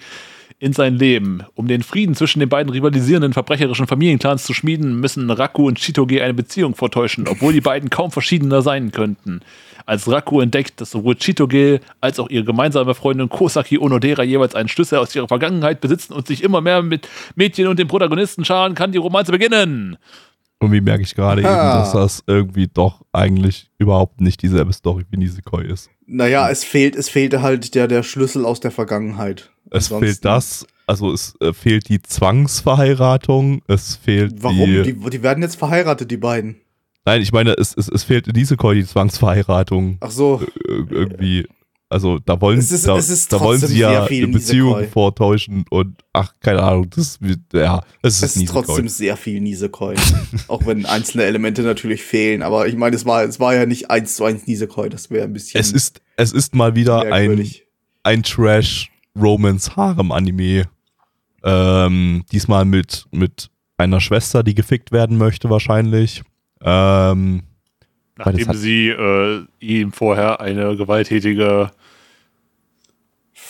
in 0.63 0.73
sein 0.73 0.95
Leben. 0.95 1.43
Um 1.57 1.67
den 1.67 1.83
Frieden 1.83 2.15
zwischen 2.15 2.39
den 2.39 2.49
beiden 2.49 2.71
rivalisierenden 2.71 3.33
verbrecherischen 3.33 3.89
Familienclans 3.89 4.45
zu 4.45 4.55
schmieden, 4.55 5.01
müssen 5.01 5.29
Raku 5.29 5.67
und 5.67 5.79
Chitoge 5.79 6.23
eine 6.23 6.35
Beziehung 6.35 6.77
vortäuschen, 6.77 7.27
obwohl 7.27 7.53
die 7.53 7.61
beiden 7.61 7.91
kaum 7.91 8.13
verschiedener 8.13 8.63
sein 8.63 8.93
könnten. 8.93 9.41
Als 9.87 10.09
Raku 10.09 10.41
entdeckt, 10.41 10.81
dass 10.81 10.93
sowohl 10.93 11.17
Chitoge 11.17 11.81
als 12.01 12.21
auch 12.21 12.31
ihre 12.31 12.45
gemeinsame 12.45 12.95
Freundin 12.95 13.29
Kosaki 13.29 13.77
Onodera 13.77 14.23
jeweils 14.23 14.55
einen 14.55 14.69
Schlüssel 14.69 14.99
aus 14.99 15.17
ihrer 15.17 15.27
Vergangenheit 15.27 15.81
besitzen 15.81 16.13
und 16.13 16.29
sich 16.29 16.45
immer 16.45 16.61
mehr 16.61 16.81
mit 16.81 17.09
Mädchen 17.35 17.67
und 17.67 17.81
den 17.81 17.89
Protagonisten 17.89 18.45
scharen, 18.45 18.77
kann 18.77 18.93
die 18.93 18.99
Romanze 18.99 19.33
beginnen. 19.33 19.99
Irgendwie 20.63 20.81
merke 20.81 21.03
ich 21.03 21.15
gerade 21.15 21.41
eben, 21.43 21.49
Ah. 21.51 21.81
dass 21.81 21.93
das 21.93 22.25
irgendwie 22.27 22.69
doch 22.73 23.03
eigentlich 23.13 23.71
überhaupt 23.79 24.21
nicht 24.21 24.43
dieselbe 24.43 24.73
Story 24.73 25.05
wie 25.11 25.17
Nisekoi 25.19 25.65
ist. 25.65 25.91
Naja, 26.07 26.49
es 26.51 26.65
fehlt, 26.65 26.97
es 26.97 27.09
fehlte 27.09 27.43
halt 27.43 27.75
der, 27.75 27.89
der 27.89 28.03
Schlüssel 28.03 28.45
aus 28.45 28.61
der 28.61 28.71
Vergangenheit. 28.71 29.51
Es 29.71 29.85
Ansonsten- 29.87 30.07
fehlt 30.07 30.25
das, 30.25 30.67
also 30.87 31.13
es 31.13 31.35
äh, 31.41 31.53
fehlt 31.53 31.89
die 31.89 32.01
Zwangsverheiratung, 32.03 33.63
es 33.69 33.97
fehlt 33.97 34.43
Warum? 34.43 34.57
die. 34.59 34.83
Die, 34.95 35.11
die 35.11 35.23
werden 35.23 35.43
jetzt 35.43 35.57
verheiratet, 35.57 36.11
die 36.11 36.17
beiden. 36.17 36.57
Nein, 37.05 37.21
ich 37.23 37.33
meine, 37.33 37.53
es, 37.55 37.75
es, 37.77 37.89
es 37.89 38.05
fehlt 38.05 38.29
in 38.29 38.35
Nisekoi 38.35 38.75
die 38.77 38.87
Zwangsverheiratung. 38.87 39.99
Ach 40.01 40.11
so. 40.11 40.41
Äh, 40.69 40.73
irgendwie. 40.91 41.47
Also 41.93 42.19
da 42.19 42.40
wollen, 42.40 42.59
Es 42.59 42.73
ist- 42.73 42.86
da, 42.89 42.97
es 42.97 43.09
ist 43.10 43.32
da 43.32 43.39
wollen 43.40 43.60
trotzdem 43.60 43.77
sie 43.77 43.81
ja 43.82 44.05
eine 44.05 44.27
Beziehung 44.28 44.70
Nisekoi. 44.77 44.86
vortäuschen 44.89 45.64
und 45.70 45.97
ach, 46.12 46.32
keine 46.40 46.62
Ahnung, 46.62 46.89
das 46.90 47.20
wird, 47.20 47.40
ja, 47.52 47.82
es 48.02 48.14
ist 48.16 48.23
Es 48.23 48.31
ist 48.31 48.36
Nisekoi. 48.40 48.62
trotzdem 48.64 48.89
sehr 48.89 49.16
viel 49.16 49.40
Nisekoi. 49.40 49.94
auch 50.48 50.64
wenn 50.66 50.86
einzelne 50.86 51.24
Elemente 51.24 51.62
natürlich 51.62 52.02
fehlen. 52.02 52.43
Aber 52.43 52.66
ich 52.66 52.77
meine, 52.77 52.97
es 52.97 53.05
war, 53.05 53.23
es 53.24 53.39
war 53.40 53.55
ja 53.55 53.66
nicht 53.66 53.90
eins 53.90 54.16
zu 54.16 54.24
eins 54.24 54.47
Nisekoi. 54.47 54.89
Das 54.89 55.10
wäre 55.10 55.24
ein 55.24 55.32
bisschen 55.32 55.60
Es 55.60 55.73
ist, 55.73 56.01
es 56.16 56.32
ist 56.32 56.55
mal 56.55 56.74
wieder 56.74 57.02
ein, 57.02 57.09
merkwürdig. 57.28 57.66
ein 58.05 58.23
Trash-Romance-Harem-Anime. 58.23 60.64
Ähm, 61.44 62.24
diesmal 62.31 62.64
mit, 62.64 63.06
mit 63.10 63.51
einer 63.77 64.01
Schwester, 64.01 64.44
die 64.44 64.55
gefickt 64.55 64.93
werden 64.93 65.19
möchte, 65.19 65.51
wahrscheinlich. 65.51 66.23
Ähm, 66.62 67.43
das 68.16 68.27
Nachdem 68.27 68.52
sie 68.55 68.89
äh, 68.90 69.40
ihm 69.59 69.90
vorher 69.93 70.40
eine 70.40 70.77
gewalttätige 70.77 71.70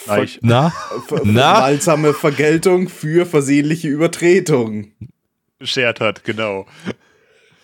Neich, 0.07 0.39
na? 0.43 0.71
Ver 1.07 1.21
Na? 1.25 1.55
Gewaltsame 1.57 2.15
Vergeltung 2.15 2.89
für 2.89 3.27
versehentliche 3.27 3.89
Übertretung. 3.89 4.93
beschert 5.59 6.01
hat, 6.01 6.25
genau. 6.25 6.67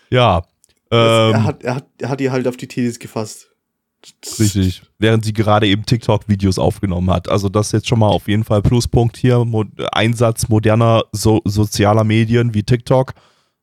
Ja. 0.09 0.43
er, 0.89 1.31
Ähm, 1.35 1.43
hat, 1.43 1.63
er, 1.63 1.75
hat, 1.75 1.87
er 1.99 2.09
hat 2.09 2.21
ihr 2.21 2.31
halt 2.31 2.47
auf 2.47 2.57
die 2.57 2.67
Tetis 2.67 2.97
gefasst. 2.99 3.49
richtig. 4.39 4.81
Während 4.97 5.25
sie 5.25 5.33
gerade 5.33 5.67
eben 5.67 5.85
TikTok-Videos 5.85 6.57
aufgenommen 6.59 7.09
hat. 7.11 7.29
Also 7.29 7.49
das 7.49 7.67
ist 7.67 7.71
jetzt 7.73 7.87
schon 7.87 7.99
mal 7.99 8.07
auf 8.07 8.27
jeden 8.27 8.43
Fall 8.45 8.61
Pluspunkt 8.61 9.17
hier. 9.17 9.43
Mo 9.45 9.65
Einsatz 9.91 10.47
moderner 10.49 11.03
so 11.11 11.41
sozialer 11.45 12.03
Medien 12.05 12.53
wie 12.53 12.63
TikTok. 12.63 13.13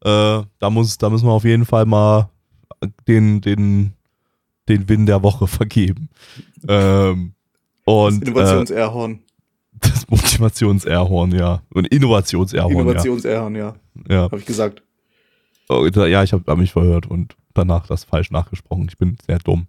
Äh, 0.04 0.42
da, 0.58 0.70
muss, 0.70 0.98
da 0.98 1.08
müssen 1.10 1.26
wir 1.26 1.32
auf 1.32 1.44
jeden 1.44 1.64
Fall 1.64 1.86
mal 1.86 2.28
den, 3.08 3.40
den, 3.40 3.94
den 4.68 4.88
Win 4.88 5.06
der 5.06 5.22
Woche 5.22 5.46
vergeben. 5.48 6.10
ähm, 6.68 7.32
und 7.86 8.20
das 8.20 8.28
äh, 8.28 8.30
Innovations-Airhorn. 8.30 9.20
das 9.80 10.08
Motivations-Airhorn, 10.08 11.32
ja. 11.32 11.62
Und 11.72 11.86
Innovations-Airhorn, 11.86 12.74
ja. 12.74 12.80
Innovations-Airhorn, 12.82 13.54
ja. 13.54 13.74
ja. 14.08 14.22
Habe 14.22 14.38
ich 14.38 14.46
gesagt. 14.46 14.82
Oh, 15.68 15.86
Ja, 15.86 16.22
ich 16.22 16.32
habe 16.32 16.44
hab 16.46 16.58
mich 16.58 16.72
verhört 16.72 17.06
und 17.06 17.36
danach 17.54 17.86
das 17.86 18.04
falsch 18.04 18.30
nachgesprochen. 18.30 18.86
Ich 18.88 18.98
bin 18.98 19.16
sehr 19.26 19.38
dumm. 19.38 19.66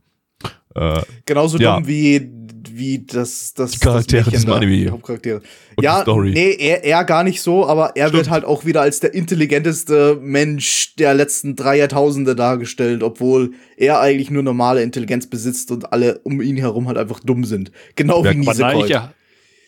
Äh, 0.78 1.02
Genauso 1.26 1.58
Ja. 1.58 1.76
dumm 1.76 1.88
wie, 1.88 2.30
wie 2.72 3.06
das, 3.06 3.54
das 3.56 3.72
Die 3.72 3.80
Charaktere 3.80 4.26
das 4.26 4.34
Mädchen 4.34 4.50
da, 4.50 4.56
Anime. 4.58 4.92
Hauptcharaktere. 4.92 5.42
Und 5.76 5.84
ja, 5.84 6.04
nee, 6.24 6.56
er, 6.60 6.84
er 6.84 7.04
gar 7.06 7.24
nicht 7.24 7.42
so, 7.42 7.66
aber 7.66 7.96
er 7.96 8.06
wird 8.14 8.24
Stimmt. 8.26 8.30
halt 8.32 8.46
auch 8.46 8.66
wieder 8.66 8.82
als 8.82 9.00
der 9.00 9.14
intelligenteste 9.14 10.20
Mensch 10.22 10.94
der 10.96 11.14
letzten 11.14 11.56
drei 11.56 11.78
Jahrtausende 11.78 12.36
dargestellt, 12.36 13.02
obwohl 13.04 13.52
er 13.78 14.00
eigentlich 14.00 14.30
nur 14.30 14.44
normale 14.44 14.84
Intelligenz 14.84 15.28
besitzt 15.28 15.72
und 15.72 15.92
alle 15.92 16.20
um 16.20 16.42
ihn 16.42 16.58
herum 16.58 16.88
halt 16.88 16.98
einfach 16.98 17.20
dumm 17.20 17.44
sind. 17.46 17.72
Genau 17.96 18.24
wie 18.24 18.28
Ja, 18.28 18.32
Aber 18.32 18.74
Nisekoi. 18.76 19.00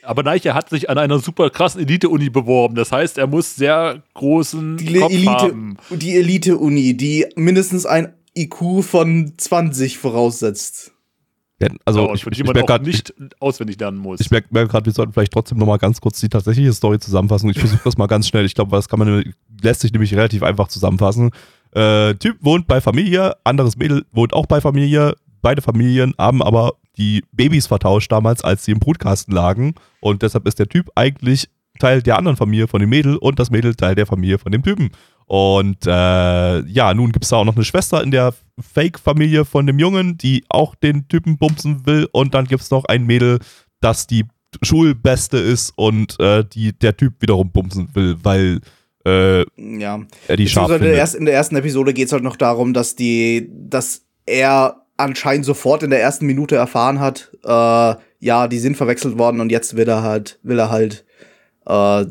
Aber 0.01 0.23
Neiche 0.23 0.53
hat 0.53 0.69
sich 0.69 0.89
an 0.89 0.97
einer 0.97 1.19
super 1.19 1.49
krassen 1.49 1.81
Elite-Uni 1.81 2.29
beworben. 2.29 2.73
Das 2.75 2.91
heißt, 2.91 3.17
er 3.17 3.27
muss 3.27 3.55
sehr 3.55 4.01
großen 4.13 4.77
Die 4.77 4.93
Kopf 4.93 5.11
Elite, 5.11 5.29
haben. 5.29 5.77
die 5.91 6.15
Elite-Uni, 6.15 6.95
die 6.95 7.25
mindestens 7.35 7.85
ein 7.85 8.13
IQ 8.35 8.81
von 8.83 9.33
20 9.37 9.97
voraussetzt. 9.97 10.93
Also 11.85 12.09
und 12.09 12.15
ich, 12.15 12.25
ich, 12.25 12.43
man 12.43 12.53
merke 12.53 12.67
gerade, 12.67 12.85
nicht 12.85 13.13
auswendig 13.39 13.79
lernen 13.79 13.97
muss. 13.97 14.21
Ich 14.21 14.31
merke 14.31 14.47
merk 14.51 14.69
gerade, 14.69 14.85
wir 14.85 14.93
sollten 14.93 15.13
vielleicht 15.13 15.33
trotzdem 15.33 15.57
noch 15.57 15.67
mal 15.67 15.77
ganz 15.77 15.99
kurz 15.99 16.19
die 16.19 16.29
tatsächliche 16.29 16.73
Story 16.73 16.99
zusammenfassen. 16.99 17.49
Ich 17.49 17.59
versuche 17.59 17.81
das 17.83 17.97
mal 17.97 18.07
ganz 18.07 18.27
schnell. 18.27 18.45
Ich 18.45 18.55
glaube, 18.55 18.75
das 18.75 18.87
kann 18.87 18.99
man 18.99 19.33
lässt 19.61 19.81
sich 19.81 19.91
nämlich 19.91 20.13
relativ 20.13 20.43
einfach 20.43 20.69
zusammenfassen. 20.69 21.31
Äh, 21.71 22.15
typ 22.15 22.37
wohnt 22.41 22.67
bei 22.67 22.81
Familie, 22.81 23.35
anderes 23.43 23.77
Mädel 23.77 24.05
wohnt 24.11 24.33
auch 24.33 24.45
bei 24.45 24.61
Familie. 24.61 25.15
Beide 25.41 25.61
Familien 25.61 26.13
haben 26.17 26.41
aber 26.41 26.73
die 26.97 27.23
Babys 27.31 27.67
vertauscht 27.67 28.11
damals, 28.11 28.43
als 28.43 28.65
sie 28.65 28.71
im 28.71 28.79
Brutkasten 28.79 29.33
lagen. 29.33 29.75
Und 30.01 30.21
deshalb 30.21 30.47
ist 30.47 30.59
der 30.59 30.67
Typ 30.67 30.89
eigentlich 30.95 31.49
Teil 31.79 32.01
der 32.01 32.17
anderen 32.17 32.37
Familie 32.37 32.67
von 32.67 32.81
dem 32.81 32.89
Mädel 32.89 33.15
und 33.17 33.39
das 33.39 33.51
Mädel 33.51 33.75
Teil 33.75 33.95
der 33.95 34.05
Familie 34.05 34.37
von 34.37 34.51
dem 34.51 34.63
Typen. 34.63 34.91
Und 35.29 35.85
äh, 35.85 36.59
ja, 36.65 36.91
nun 36.95 37.11
gibt 37.11 37.23
es 37.23 37.29
da 37.29 37.35
auch 37.37 37.45
noch 37.45 37.55
eine 37.55 37.63
Schwester 37.63 38.01
in 38.01 38.09
der 38.09 38.33
Fake-Familie 38.59 39.45
von 39.45 39.67
dem 39.67 39.77
Jungen, 39.77 40.17
die 40.17 40.43
auch 40.49 40.73
den 40.73 41.07
Typen 41.07 41.37
bumsen 41.37 41.85
will. 41.85 42.07
Und 42.11 42.33
dann 42.33 42.45
gibt 42.45 42.63
es 42.63 42.71
noch 42.71 42.85
ein 42.85 43.05
Mädel, 43.05 43.37
das 43.79 44.07
die 44.07 44.25
Schulbeste 44.63 45.37
ist 45.37 45.71
und 45.75 46.19
äh, 46.19 46.43
die 46.43 46.73
der 46.73 46.97
Typ 46.97 47.21
wiederum 47.21 47.51
bumsen 47.51 47.89
will, 47.93 48.15
weil 48.23 48.59
äh, 49.05 49.41
Ja. 49.55 49.99
er 50.27 50.35
die 50.35 50.47
scharf 50.47 50.67
Beziehungsweise 50.69 50.73
in 50.75 50.79
der, 50.79 50.79
findet. 50.79 50.97
ersten, 50.97 51.17
in 51.19 51.25
der 51.25 51.35
ersten 51.35 51.55
Episode 51.57 51.93
geht 51.93 52.07
es 52.07 52.11
halt 52.11 52.23
noch 52.23 52.35
darum, 52.35 52.73
dass 52.73 52.95
die, 52.95 53.51
dass 53.53 54.01
er 54.25 54.77
anscheinend 54.97 55.45
sofort 55.45 55.83
in 55.83 55.91
der 55.91 56.01
ersten 56.01 56.25
Minute 56.25 56.55
erfahren 56.55 56.99
hat, 56.99 57.31
äh, 57.45 57.95
ja, 58.19 58.47
die 58.47 58.57
sind 58.59 58.77
verwechselt 58.77 59.19
worden 59.19 59.41
und 59.41 59.51
jetzt 59.51 59.75
will 59.77 59.87
er 59.87 60.01
halt, 60.01 60.39
will 60.41 60.57
er 60.57 60.71
halt, 60.71 61.05
äh, 61.67 62.05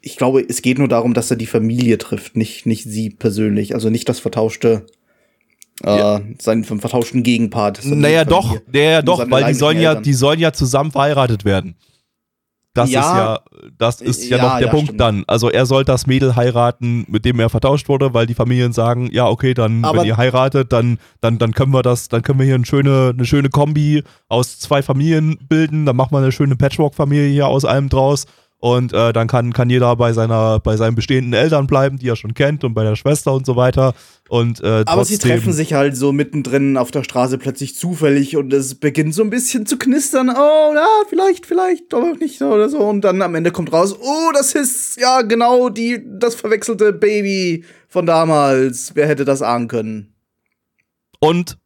ich 0.00 0.16
glaube, 0.16 0.44
es 0.48 0.62
geht 0.62 0.78
nur 0.78 0.88
darum, 0.88 1.14
dass 1.14 1.30
er 1.30 1.36
die 1.36 1.46
Familie 1.46 1.98
trifft, 1.98 2.36
nicht, 2.36 2.66
nicht 2.66 2.84
sie 2.84 3.10
persönlich, 3.10 3.74
also 3.74 3.88
nicht 3.90 4.08
das 4.08 4.18
vertauschte, 4.18 4.86
äh, 5.84 5.96
Ja. 5.98 6.20
seinen 6.40 6.64
vertauschten 6.64 7.22
Gegenpart. 7.22 7.84
Naja, 7.84 8.24
doch, 8.24 8.56
naja, 8.72 9.02
doch, 9.02 9.30
weil 9.30 9.44
die 9.44 9.54
sollen 9.54 9.80
ja, 9.80 9.90
Eltern. 9.90 10.02
die 10.04 10.14
sollen 10.14 10.40
ja 10.40 10.52
zusammen 10.52 10.90
verheiratet 10.90 11.44
werden. 11.44 11.76
Das 12.74 12.90
Ja. 12.90 13.00
ist 13.00 13.16
ja, 13.16 13.40
das 13.78 14.00
ist 14.02 14.28
ja, 14.28 14.36
Ja, 14.36 14.42
noch 14.42 14.58
der 14.58 14.66
ja, 14.66 14.70
Punkt 14.70 14.86
stimmt. 14.88 15.00
dann. 15.00 15.24
Also 15.26 15.50
er 15.50 15.64
soll 15.64 15.84
das 15.84 16.06
Mädel 16.06 16.36
heiraten, 16.36 17.06
mit 17.08 17.24
dem 17.24 17.40
er 17.40 17.48
vertauscht 17.48 17.88
wurde, 17.88 18.12
weil 18.12 18.26
die 18.26 18.34
Familien 18.34 18.72
sagen, 18.74 19.08
ja, 19.12 19.26
okay, 19.28 19.54
dann, 19.54 19.82
Aber- 19.82 20.00
wenn 20.00 20.06
ihr 20.06 20.18
heiratet, 20.18 20.72
dann, 20.74 20.98
dann, 21.22 21.38
dann 21.38 21.52
können 21.52 21.72
wir 21.72 21.82
das, 21.82 22.08
dann 22.08 22.20
können 22.22 22.38
wir 22.38 22.44
hier 22.44 22.54
eine 22.54 22.66
schöne, 22.66 23.12
eine 23.16 23.24
schöne 23.24 23.48
Kombi 23.48 24.02
aus 24.28 24.58
zwei 24.58 24.82
Familien 24.82 25.38
bilden, 25.48 25.86
dann 25.86 25.96
machen 25.96 26.12
wir 26.12 26.18
eine 26.18 26.32
schöne 26.32 26.54
Patchwork-Familie 26.56 27.28
hier 27.30 27.46
aus 27.46 27.64
allem 27.64 27.88
draus. 27.88 28.26
Und 28.58 28.94
äh, 28.94 29.12
dann 29.12 29.28
kann, 29.28 29.52
kann 29.52 29.68
jeder 29.68 29.94
bei 29.96 30.14
seiner, 30.14 30.60
bei 30.60 30.76
seinen 30.78 30.94
bestehenden 30.94 31.34
Eltern 31.34 31.66
bleiben, 31.66 31.98
die 31.98 32.08
er 32.08 32.16
schon 32.16 32.32
kennt, 32.32 32.64
und 32.64 32.72
bei 32.72 32.84
der 32.84 32.96
Schwester 32.96 33.34
und 33.34 33.44
so 33.44 33.54
weiter. 33.54 33.94
Und 34.28 34.60
äh, 34.60 34.82
Aber 34.86 35.04
sie 35.04 35.18
treffen 35.18 35.52
sich 35.52 35.74
halt 35.74 35.94
so 35.94 36.10
mittendrin 36.10 36.78
auf 36.78 36.90
der 36.90 37.04
Straße 37.04 37.36
plötzlich 37.36 37.76
zufällig 37.76 38.36
und 38.36 38.52
es 38.52 38.74
beginnt 38.74 39.14
so 39.14 39.22
ein 39.22 39.30
bisschen 39.30 39.66
zu 39.66 39.76
knistern. 39.76 40.30
Oh, 40.30 40.72
na, 40.74 40.86
vielleicht, 41.08 41.44
vielleicht, 41.44 41.92
aber 41.92 42.14
nicht 42.14 42.38
so 42.38 42.46
oder 42.46 42.68
so. 42.70 42.78
Und 42.78 43.02
dann 43.02 43.20
am 43.20 43.34
Ende 43.34 43.52
kommt 43.52 43.72
raus, 43.72 43.94
oh, 44.00 44.30
das 44.32 44.54
ist 44.54 44.98
ja 44.98 45.20
genau 45.20 45.68
die, 45.68 46.02
das 46.18 46.34
verwechselte 46.34 46.94
Baby 46.94 47.64
von 47.88 48.06
damals. 48.06 48.92
Wer 48.94 49.06
hätte 49.06 49.26
das 49.26 49.42
ahnen 49.42 49.68
können? 49.68 50.14
Und 51.20 51.58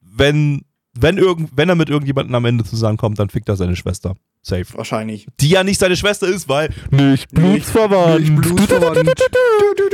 wenn, 0.00 0.62
wenn, 0.98 1.18
irgend, 1.18 1.50
wenn 1.54 1.68
er 1.68 1.74
mit 1.74 1.88
irgendjemandem 1.88 2.34
am 2.34 2.44
Ende 2.44 2.64
zusammenkommt, 2.64 3.18
dann 3.18 3.28
fickt 3.28 3.48
er 3.48 3.56
seine 3.56 3.76
Schwester. 3.76 4.14
Safe. 4.42 4.66
Wahrscheinlich. 4.74 5.26
Die 5.40 5.50
ja 5.50 5.62
nicht 5.64 5.78
seine 5.78 5.96
Schwester 5.96 6.26
ist, 6.26 6.48
weil 6.48 6.70
nicht 6.90 7.30
blutsverwandt. 7.30 8.20
Nicht 8.20 8.40
blutsverwandt. 8.40 9.08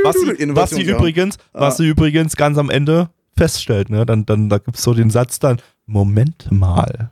Was 0.03 0.15
sie, 0.19 0.55
was 0.55 0.69
sie 0.71 0.83
ja. 0.83 0.95
übrigens, 0.95 1.37
was 1.53 1.77
sie 1.77 1.87
übrigens 1.87 2.35
ganz 2.35 2.57
am 2.57 2.69
Ende 2.69 3.09
feststellt, 3.35 3.89
ne? 3.89 4.05
Dann, 4.05 4.25
dann 4.25 4.49
da 4.49 4.57
gibt 4.57 4.77
es 4.77 4.83
so 4.83 4.93
den 4.93 5.09
Satz 5.09 5.39
dann, 5.39 5.57
Moment 5.85 6.51
mal, 6.51 7.11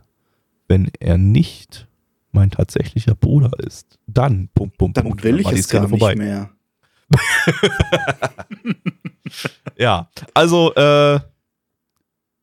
wenn 0.68 0.90
er 1.00 1.18
nicht 1.18 1.88
mein 2.32 2.52
tatsächlicher 2.52 3.16
Bruder 3.16 3.52
ist, 3.60 3.98
dann 4.08 4.50
Punkt, 4.54 4.78
Punkt, 4.78 4.98
Dann 4.98 5.06
Punkt. 5.06 5.24
will 5.24 5.40
ich 5.40 5.46
war 5.46 5.54
die 5.54 5.60
es 5.60 5.68
gar 5.68 5.82
Szene 5.84 5.92
nicht 5.94 6.00
vorbei. 6.00 6.16
mehr. 6.16 6.50
Ja, 9.78 10.10
also 10.34 10.74
äh, 10.76 11.20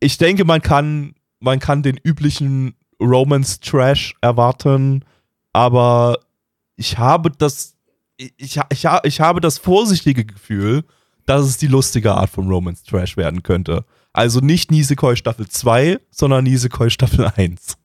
ich 0.00 0.18
denke, 0.18 0.44
man 0.44 0.60
kann, 0.60 1.14
man 1.42 1.58
kann 1.58 1.82
den 1.82 1.98
üblichen 2.02 2.74
Romance-Trash 3.00 4.14
erwarten, 4.20 5.04
aber 5.52 6.18
ich 6.76 6.98
habe 6.98 7.30
das, 7.30 7.74
ich, 8.16 8.32
ich, 8.38 8.58
ich, 8.70 8.86
ich 9.04 9.20
habe 9.20 9.40
das 9.40 9.58
vorsichtige 9.58 10.24
Gefühl, 10.24 10.84
dass 11.26 11.44
es 11.46 11.56
die 11.56 11.66
lustige 11.66 12.12
Art 12.14 12.30
von 12.30 12.48
Romance-Trash 12.48 13.16
werden 13.16 13.42
könnte. 13.42 13.84
Also 14.12 14.40
nicht 14.40 14.70
Nisekoi 14.70 15.16
Staffel 15.16 15.48
2, 15.48 15.98
sondern 16.10 16.44
Nisekoi 16.44 16.90
Staffel 16.90 17.30
1. 17.36 17.76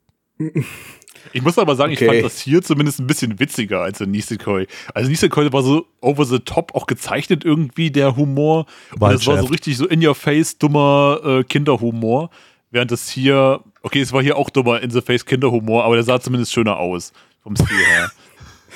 Ich 1.34 1.42
muss 1.42 1.58
aber 1.58 1.76
sagen, 1.76 1.94
Okay. 1.94 2.06
ich 2.06 2.12
fand 2.12 2.24
das 2.24 2.40
hier 2.40 2.62
zumindest 2.62 3.00
ein 3.00 3.08
bisschen 3.08 3.40
witziger 3.40 3.82
als 3.82 4.02
in 4.02 4.12
Nisekoi. 4.12 4.68
Also 4.94 5.10
Nisekoi 5.10 5.52
war 5.52 5.64
so 5.64 5.86
over 6.02 6.26
the 6.26 6.40
top 6.40 6.74
auch 6.76 6.86
gezeichnet 6.86 7.44
irgendwie, 7.44 7.92
der 7.92 8.16
Humor. 8.16 8.66
Und 8.92 9.02
War 9.02 9.14
das 9.14 9.26
war 9.28 9.40
so 9.40 9.46
richtig 9.46 9.78
so 9.78 9.88
in 9.88 10.06
your 10.06 10.16
face 10.16 10.58
dummer 10.58 11.20
äh, 11.24 11.44
Kinderhumor. 11.44 12.30
Während 12.70 12.92
das 12.92 13.10
hier, 13.10 13.62
okay, 13.82 14.02
es 14.02 14.12
war 14.12 14.22
hier 14.22 14.38
auch 14.38 14.50
dummer 14.50 14.82
in 14.82 14.90
the 14.90 15.02
face 15.02 15.26
Kinderhumor, 15.26 15.86
aber 15.86 15.96
der 15.96 16.04
sah 16.04 16.20
zumindest 16.20 16.52
schöner 16.54 16.78
aus. 16.78 17.14
Vom 17.42 17.56
Stil 17.56 17.78
her. 17.78 18.12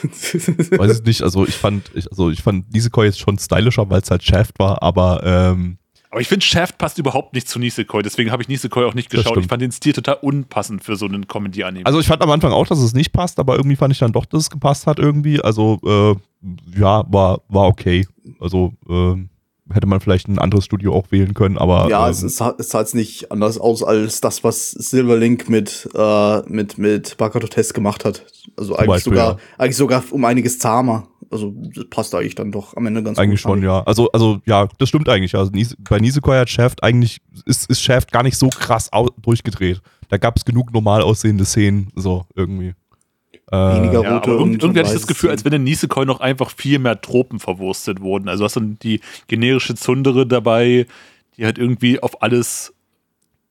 Weiß 0.79 0.99
ich 0.99 1.05
nicht, 1.05 1.21
also 1.21 1.45
ich 1.45 1.55
fand, 1.55 1.91
ich, 1.93 2.09
also 2.09 2.29
ich 2.31 2.41
fand 2.41 2.73
Nisekoi 2.73 3.05
jetzt 3.05 3.19
schon 3.19 3.37
stylischer, 3.37 3.89
weil 3.89 4.01
es 4.01 4.09
halt 4.09 4.23
Shaft 4.23 4.57
war, 4.57 4.81
aber 4.81 5.21
ähm, 5.23 5.77
Aber 6.09 6.21
ich 6.21 6.27
finde, 6.27 6.45
Shaft 6.45 6.77
passt 6.77 6.97
überhaupt 6.97 7.33
nicht 7.33 7.47
zu 7.47 7.59
Nisekoi, 7.59 8.01
deswegen 8.01 8.31
habe 8.31 8.41
ich 8.41 8.47
Nisekoi 8.49 8.85
auch 8.85 8.93
nicht 8.93 9.09
geschaut. 9.09 9.37
Ich 9.37 9.47
fand 9.47 9.61
den 9.61 9.71
Stil 9.71 9.93
total 9.93 10.15
unpassend 10.21 10.83
für 10.83 10.95
so 10.95 11.05
einen 11.05 11.27
Comedy-Anime. 11.27 11.85
Also 11.85 11.99
ich 11.99 12.07
fand 12.07 12.21
am 12.21 12.31
Anfang 12.31 12.51
auch, 12.53 12.65
dass 12.65 12.79
es 12.79 12.93
nicht 12.93 13.11
passt, 13.11 13.37
aber 13.39 13.57
irgendwie 13.57 13.75
fand 13.75 13.93
ich 13.93 13.99
dann 13.99 14.13
doch, 14.13 14.25
dass 14.25 14.43
es 14.43 14.49
gepasst 14.49 14.87
hat 14.87 14.97
irgendwie. 14.97 15.41
Also 15.41 15.79
äh, 15.85 16.15
ja, 16.79 17.03
war, 17.11 17.41
war 17.49 17.67
okay. 17.67 18.07
Also 18.39 18.73
äh, 18.89 19.15
hätte 19.73 19.87
man 19.87 19.99
vielleicht 19.99 20.27
ein 20.27 20.39
anderes 20.39 20.65
Studio 20.65 20.93
auch 20.93 21.11
wählen 21.11 21.33
können, 21.33 21.57
aber 21.57 21.87
Ja, 21.89 22.05
ähm, 22.05 22.11
es, 22.11 22.23
ist, 22.23 22.41
es 22.57 22.69
sah 22.69 22.79
jetzt 22.79 22.95
nicht 22.95 23.31
anders 23.31 23.57
aus 23.57 23.83
als 23.83 24.21
das, 24.21 24.43
was 24.43 24.71
Silverlink 24.71 25.49
mit, 25.49 25.89
äh, 25.95 26.41
mit, 26.49 26.77
mit 26.77 27.17
Bakato 27.17 27.47
Test 27.47 27.73
gemacht 27.73 28.05
hat. 28.05 28.25
Also 28.57 28.75
eigentlich 28.75 28.87
Beispiel, 28.87 29.13
sogar, 29.13 29.31
ja. 29.33 29.37
eigentlich 29.57 29.77
sogar 29.77 30.03
um 30.11 30.25
einiges 30.25 30.59
zahmer. 30.59 31.07
Also 31.29 31.53
das 31.55 31.85
passt 31.89 32.13
eigentlich 32.13 32.35
dann 32.35 32.51
doch 32.51 32.75
am 32.75 32.85
Ende 32.85 33.03
ganz 33.03 33.17
eigentlich 33.17 33.43
gut. 33.43 33.51
schon, 33.51 33.63
ja. 33.63 33.83
Also, 33.83 34.09
also 34.11 34.39
ja, 34.45 34.67
das 34.77 34.89
stimmt 34.89 35.07
eigentlich. 35.07 35.35
Also 35.35 35.51
bei 35.89 35.99
Nisekoi 35.99 36.37
hat 36.37 36.49
Shaft 36.49 36.83
eigentlich, 36.83 37.21
ist, 37.45 37.69
ist 37.69 37.81
Shaft 37.81 38.11
gar 38.11 38.23
nicht 38.23 38.37
so 38.37 38.49
krass 38.49 38.89
durchgedreht. 39.21 39.81
Da 40.09 40.17
gab 40.17 40.35
es 40.35 40.43
genug 40.43 40.73
normal 40.73 41.01
aussehende 41.01 41.45
Szenen, 41.45 41.89
so 41.95 42.25
irgendwie. 42.35 42.73
Äh, 43.51 43.55
Weniger 43.55 44.01
Ja, 44.03 44.13
rote 44.17 44.31
und- 44.35 44.39
irgend- 44.39 44.63
irgendwie 44.63 44.79
hatte 44.79 44.89
ich 44.89 44.95
das 44.95 45.07
Gefühl, 45.07 45.29
als 45.29 45.43
wenn 45.45 45.53
in 45.53 45.63
Nisekoi 45.63 46.05
noch 46.05 46.19
einfach 46.21 46.51
viel 46.51 46.79
mehr 46.79 46.99
Tropen 47.01 47.39
verwurstet 47.39 47.99
wurden. 48.01 48.29
Also 48.29 48.45
hast 48.45 48.55
du 48.55 48.61
die 48.61 49.01
generische 49.27 49.75
Zundere 49.75 50.25
dabei, 50.25 50.87
die 51.37 51.43
halt 51.45 51.57
irgendwie 51.57 52.01
auf 52.01 52.21
alles 52.23 52.73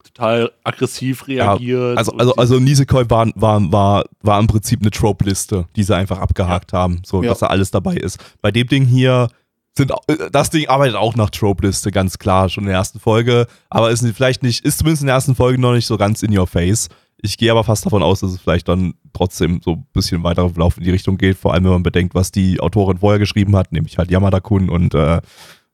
total 0.04 0.50
aggressiv 0.64 1.28
reagiert. 1.28 1.98
Also, 1.98 2.12
und 2.12 2.20
also, 2.20 2.32
die- 2.32 2.38
also 2.38 2.58
Nisekoi 2.60 3.04
war, 3.08 3.28
war, 3.34 3.72
war, 3.72 4.04
war 4.22 4.40
im 4.40 4.46
Prinzip 4.46 4.80
eine 4.80 4.90
Trope-Liste, 4.90 5.66
die 5.76 5.82
sie 5.82 5.94
einfach 5.94 6.18
abgehakt 6.18 6.72
haben, 6.72 7.02
so 7.04 7.22
Ja. 7.22 7.30
dass 7.30 7.40
da 7.40 7.46
alles 7.48 7.70
dabei 7.70 7.94
ist. 7.96 8.18
Bei 8.40 8.50
dem 8.50 8.66
Ding 8.66 8.86
hier 8.86 9.28
sind 9.76 9.92
äh, 10.08 10.30
das 10.32 10.50
Ding 10.50 10.66
arbeitet 10.68 10.96
auch 10.96 11.14
nach 11.14 11.30
Trope-Liste, 11.30 11.92
ganz 11.92 12.18
klar, 12.18 12.48
schon 12.48 12.64
in 12.64 12.68
der 12.68 12.76
ersten 12.78 12.98
Folge, 12.98 13.46
aber 13.68 13.90
ist 13.90 14.04
vielleicht 14.16 14.42
nicht, 14.42 14.64
ist 14.64 14.78
zumindest 14.78 15.02
in 15.02 15.06
der 15.06 15.14
ersten 15.14 15.34
Folge 15.36 15.60
noch 15.60 15.72
nicht 15.74 15.86
so 15.86 15.96
ganz 15.96 16.22
in 16.22 16.36
your 16.36 16.46
face. 16.46 16.88
Ich 17.22 17.36
gehe 17.38 17.50
aber 17.50 17.64
fast 17.64 17.84
davon 17.86 18.02
aus, 18.02 18.20
dass 18.20 18.32
es 18.32 18.40
vielleicht 18.40 18.68
dann 18.68 18.94
trotzdem 19.12 19.60
so 19.64 19.72
ein 19.72 19.86
bisschen 19.92 20.22
weiterer 20.22 20.48
Verlauf 20.50 20.76
in 20.78 20.84
die 20.84 20.90
Richtung 20.90 21.18
geht, 21.18 21.36
vor 21.36 21.52
allem 21.54 21.64
wenn 21.64 21.72
man 21.72 21.82
bedenkt, 21.82 22.14
was 22.14 22.32
die 22.32 22.60
Autorin 22.60 22.98
vorher 22.98 23.18
geschrieben 23.18 23.56
hat, 23.56 23.72
nämlich 23.72 23.98
halt 23.98 24.10
Yamada-kun 24.10 24.68
und 24.70 24.94
äh, 24.94 25.20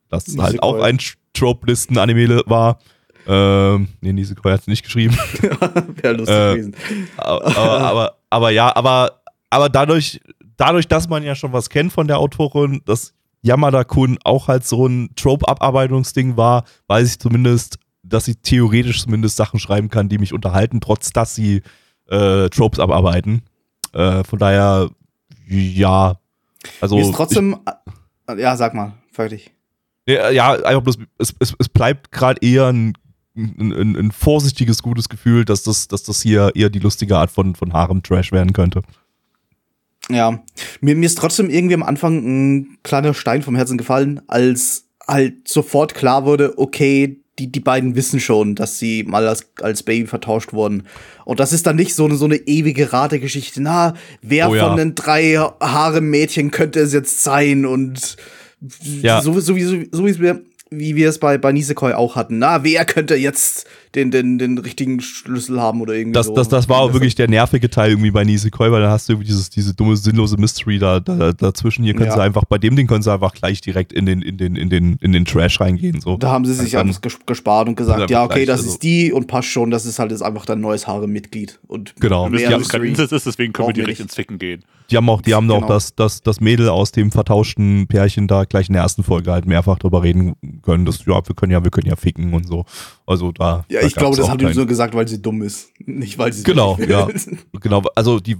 das 0.08 0.26
Nisekoi. 0.28 0.44
halt 0.44 0.62
auch 0.62 0.80
ein 0.80 0.98
Trope-Listen-Anime 1.34 2.42
war. 2.46 2.78
Ähm, 3.28 3.88
nee, 4.00 4.12
Nisekoi 4.12 4.52
hat 4.52 4.60
es 4.60 4.66
nicht 4.66 4.82
geschrieben. 4.84 5.14
Wäre 6.02 6.14
lustig 6.14 6.34
Äh, 6.36 6.52
gewesen. 6.54 6.74
aber, 7.16 7.46
aber, 7.46 7.80
aber, 7.80 8.16
aber 8.30 8.50
ja, 8.50 8.74
aber, 8.76 9.20
aber 9.50 9.68
dadurch, 9.68 10.20
dadurch, 10.56 10.86
dass 10.88 11.08
man 11.08 11.22
ja 11.24 11.34
schon 11.34 11.52
was 11.52 11.68
kennt 11.70 11.92
von 11.92 12.06
der 12.08 12.18
Autorin, 12.18 12.82
dass 12.86 13.12
Yamada-kun 13.42 14.18
auch 14.24 14.48
halt 14.48 14.64
so 14.66 14.86
ein 14.86 15.10
Trope-Abarbeitungsding 15.16 16.36
war, 16.36 16.64
weiß 16.88 17.08
ich 17.08 17.18
zumindest, 17.18 17.78
dass 18.08 18.24
sie 18.24 18.36
theoretisch 18.36 19.02
zumindest 19.02 19.36
Sachen 19.36 19.58
schreiben 19.58 19.88
kann, 19.88 20.08
die 20.08 20.18
mich 20.18 20.32
unterhalten, 20.32 20.80
trotz 20.80 21.10
dass 21.10 21.34
sie 21.34 21.62
äh, 22.08 22.48
Tropes 22.48 22.80
abarbeiten. 22.80 23.42
Äh, 23.92 24.24
von 24.24 24.38
daher, 24.38 24.90
ja. 25.48 26.18
Also, 26.80 26.96
Mir 26.96 27.02
ist 27.02 27.14
trotzdem. 27.14 27.56
äh, 28.28 28.40
ja, 28.40 28.56
sag 28.56 28.74
mal, 28.74 28.94
fertig. 29.12 29.52
ich, 30.04 30.14
ja, 30.14 30.30
ja, 30.30 30.52
einfach 30.52 30.82
bloß, 30.82 30.98
es, 31.18 31.34
es, 31.38 31.54
es 31.58 31.68
bleibt 31.68 32.12
gerade 32.12 32.40
eher 32.44 32.66
ein, 32.66 32.94
ein, 33.36 33.72
ein, 33.72 33.96
ein 33.96 34.10
vorsichtiges, 34.12 34.82
gutes 34.82 35.08
Gefühl, 35.08 35.44
dass 35.44 35.62
das, 35.62 35.88
dass 35.88 36.02
das 36.02 36.22
hier 36.22 36.52
eher 36.54 36.70
die 36.70 36.78
lustige 36.78 37.16
Art 37.16 37.30
von, 37.30 37.54
von 37.54 37.72
Harem-Trash 37.72 38.32
werden 38.32 38.52
könnte. 38.52 38.82
Ja, 40.08 40.42
mir, 40.80 40.94
mir 40.94 41.06
ist 41.06 41.18
trotzdem 41.18 41.50
irgendwie 41.50 41.74
am 41.74 41.82
Anfang 41.82 42.18
ein 42.18 42.78
kleiner 42.82 43.12
Stein 43.14 43.42
vom 43.42 43.56
Herzen 43.56 43.76
gefallen, 43.76 44.20
als 44.28 44.88
halt 45.06 45.48
sofort 45.48 45.94
klar 45.94 46.24
wurde, 46.24 46.58
okay, 46.58 47.20
die, 47.38 47.52
die 47.52 47.60
beiden 47.60 47.96
wissen 47.96 48.18
schon, 48.20 48.54
dass 48.54 48.78
sie 48.78 49.02
mal 49.04 49.26
als, 49.28 49.46
als 49.60 49.82
Baby 49.82 50.06
vertauscht 50.06 50.52
wurden. 50.52 50.84
Und 51.24 51.38
das 51.40 51.52
ist 51.52 51.66
dann 51.66 51.76
nicht 51.76 51.94
so 51.94 52.06
eine, 52.06 52.16
so 52.16 52.24
eine 52.24 52.36
ewige 52.36 52.92
Rategeschichte. 52.92 53.60
Na, 53.62 53.94
wer 54.22 54.48
Oh 54.50 54.54
ja. 54.54 54.66
von 54.68 54.76
den 54.76 54.94
drei 54.94 55.36
Haare-Mädchen 55.60 56.50
könnte 56.50 56.80
es 56.80 56.92
jetzt 56.92 57.22
sein? 57.22 57.66
Und 57.66 58.16
Ja. 59.02 59.20
so, 59.20 59.38
so, 59.40 59.54
wie, 59.56 59.64
so, 59.64 59.76
so 59.90 60.06
wie 60.06 60.18
wir, 60.18 60.42
wie 60.70 60.96
wir 60.96 61.08
es 61.08 61.18
bei, 61.18 61.36
bei 61.38 61.52
Nisekoi 61.52 61.92
auch 61.92 62.16
hatten. 62.16 62.38
Na, 62.38 62.64
wer 62.64 62.84
könnte 62.84 63.14
jetzt 63.16 63.66
den, 63.96 64.10
den, 64.10 64.38
den 64.38 64.58
richtigen 64.58 65.00
Schlüssel 65.00 65.60
haben 65.60 65.80
oder 65.80 65.94
irgendwie 65.94 66.12
Das, 66.12 66.26
so. 66.26 66.34
das, 66.34 66.48
das 66.48 66.68
war 66.68 66.78
auch 66.80 66.92
wirklich 66.92 67.14
der 67.14 67.28
nervige 67.28 67.68
Teil 67.70 67.90
irgendwie 67.90 68.10
bei 68.10 68.24
Nisekoi, 68.24 68.70
weil 68.70 68.82
dann 68.82 68.90
hast 68.90 69.08
du 69.08 69.14
irgendwie 69.14 69.26
dieses, 69.28 69.50
diese 69.50 69.74
dumme, 69.74 69.96
sinnlose 69.96 70.36
Mystery 70.36 70.78
da, 70.78 71.00
da 71.00 71.32
dazwischen. 71.32 71.84
Hier 71.84 71.94
können 71.94 72.06
Ja. 72.10 72.14
sie 72.14 72.22
einfach, 72.22 72.44
bei 72.44 72.58
dem 72.58 72.76
Ding 72.76 72.86
können 72.86 73.02
sie 73.02 73.12
einfach 73.12 73.32
gleich 73.32 73.60
direkt 73.60 73.92
in 73.92 74.06
den, 74.06 74.22
in 74.22 74.36
den, 74.36 74.54
in 74.54 74.70
den, 74.70 74.96
in 75.00 75.12
den 75.12 75.24
Trash 75.24 75.60
reingehen. 75.60 76.00
So. 76.00 76.16
Da 76.18 76.30
haben 76.30 76.44
sie 76.44 76.54
sich 76.54 76.72
ges 76.72 77.18
gespart 77.26 77.68
und 77.68 77.76
gesagt, 77.76 77.96
Einfach 78.02 78.10
ja, 78.10 78.24
okay, 78.24 78.44
das 78.44 78.60
also- 78.60 78.70
ist 78.72 78.82
die 78.82 79.12
und 79.12 79.26
passt 79.26 79.48
schon, 79.48 79.70
das 79.70 79.86
ist 79.86 79.98
halt 79.98 80.10
jetzt 80.10 80.22
einfach 80.22 80.44
dein 80.46 80.60
neues 80.60 80.86
Haare-Mitglied. 80.86 81.58
Und 81.66 81.94
Genau. 81.98 82.26
Wir 82.26 82.32
wissen 82.32 82.42
mehr 82.42 82.50
ja, 82.50 82.56
es 82.58 82.68
kein 82.68 82.80
Mystery 82.82 82.88
Incest 82.90 83.12
ist, 83.12 83.26
deswegen 83.26 83.52
können 83.52 83.68
wir 83.68 83.74
direkt 83.74 84.00
ins 84.00 84.14
Ficken 84.14 84.38
gehen. 84.38 84.62
Die 84.90 84.96
haben 84.96 85.08
auch, 85.08 85.20
die 85.20 85.34
haben 85.34 85.50
auch 85.50 85.56
Genau. 85.62 85.68
das, 85.68 85.96
das, 85.96 86.22
das 86.22 86.40
Mädel 86.40 86.68
aus 86.68 86.92
dem 86.92 87.10
vertauschten 87.10 87.88
Pärchen 87.88 88.28
da 88.28 88.44
gleich 88.44 88.68
in 88.68 88.74
der 88.74 88.82
ersten 88.82 89.02
Folge 89.02 89.32
halt 89.32 89.44
mehrfach 89.44 89.78
drüber 89.80 90.02
reden 90.04 90.36
können. 90.62 90.84
Das, 90.84 91.04
ja, 91.06 91.26
wir 91.26 91.34
können 91.34 91.50
ja, 91.50 91.64
wir 91.64 91.70
können 91.72 91.88
ja 91.88 91.96
ficken 91.96 92.32
und 92.34 92.46
so. 92.46 92.64
Also 93.04 93.32
da. 93.32 93.64
Ja, 93.68 93.80
da 93.80 93.85
ich 93.86 93.94
glaube, 93.94 94.16
das 94.16 94.28
haben 94.28 94.38
die 94.38 94.54
nur 94.54 94.66
gesagt, 94.66 94.94
weil 94.94 95.06
sie 95.08 95.20
dumm 95.20 95.42
ist. 95.42 95.70
Nicht, 95.86 96.18
weil 96.18 96.32
sie 96.32 96.42
Genau, 96.42 96.76
ja. 96.78 97.08
Genau, 97.60 97.82
also 97.94 98.20
die, 98.20 98.36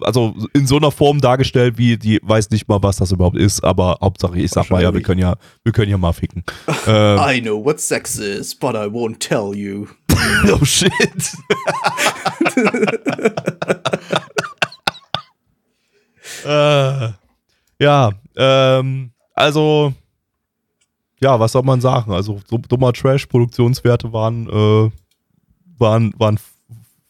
also 0.00 0.34
in 0.54 0.66
so 0.66 0.76
einer 0.76 0.90
Form 0.90 1.20
dargestellt, 1.20 1.78
wie 1.78 1.96
die 1.96 2.20
weiß 2.22 2.50
nicht 2.50 2.68
mal, 2.68 2.82
was 2.82 2.96
das 2.96 3.12
überhaupt 3.12 3.36
ist, 3.36 3.62
aber 3.62 3.98
Hauptsache, 4.00 4.38
ich 4.38 4.50
sag 4.50 4.70
mal, 4.70 4.82
ja, 4.82 4.92
wir 4.92 5.02
können 5.02 5.20
ja, 5.20 5.36
wir 5.64 5.72
können 5.72 5.90
ja 5.90 5.98
mal 5.98 6.12
ficken. 6.12 6.44
ähm, 6.86 7.18
I 7.20 7.40
know 7.40 7.64
what 7.64 7.80
sex 7.80 8.18
is, 8.18 8.54
but 8.54 8.74
I 8.74 8.86
won't 8.88 9.18
tell 9.18 9.54
you. 9.54 9.86
oh 10.52 10.64
shit. 10.64 10.92
äh, 16.44 17.08
ja, 17.80 18.10
ähm, 18.36 19.10
also, 19.34 19.94
ja, 21.20 21.38
was 21.40 21.52
soll 21.52 21.62
man 21.62 21.80
sagen? 21.80 22.12
Also, 22.12 22.40
so 22.48 22.58
dummer 22.58 22.92
Trash-Produktionswerte 22.92 24.12
waren, 24.12 24.48
äh, 24.48 24.90
waren, 25.78 26.12
waren 26.18 26.38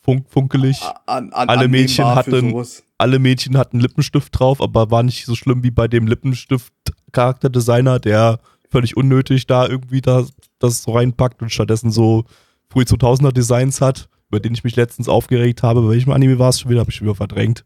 funk 0.02 0.26
funkelig. 0.28 0.80
An, 1.06 1.32
an, 1.32 1.48
Alle 1.48 1.68
Mädchen 1.68 2.04
hatten- 2.06 2.64
alle 3.00 3.18
Mädchen 3.20 3.56
hatten 3.56 3.78
Lippenstift 3.80 4.38
drauf, 4.38 4.60
aber 4.60 4.90
war 4.90 5.02
nicht 5.04 5.24
so 5.24 5.34
schlimm 5.36 5.62
wie 5.62 5.70
bei 5.70 5.86
dem 5.86 6.06
Lippenstift-Charakterdesigner, 6.08 7.98
der 7.98 8.40
völlig 8.70 8.96
unnötig 8.96 9.46
da 9.46 9.66
irgendwie 9.66 10.00
da, 10.00 10.24
das 10.58 10.82
so 10.82 10.92
reinpackt 10.92 11.40
und 11.42 11.50
stattdessen 11.52 11.90
so 11.90 12.24
früh 12.68 12.82
2000er 12.82 13.32
Designs 13.32 13.80
hat, 13.80 14.08
über 14.28 14.40
den 14.40 14.52
ich 14.52 14.64
mich 14.64 14.76
letztens 14.76 15.08
aufgeregt 15.08 15.62
habe. 15.62 15.82
Bei 15.82 15.90
welchem 15.90 16.12
Anime 16.12 16.38
war 16.38 16.50
es 16.50 16.60
schon 16.60 16.70
wieder? 16.70 16.80
Habe 16.80 16.90
ich 16.90 16.96
schon 16.96 17.06
wieder 17.06 17.14
verdrängt. 17.14 17.64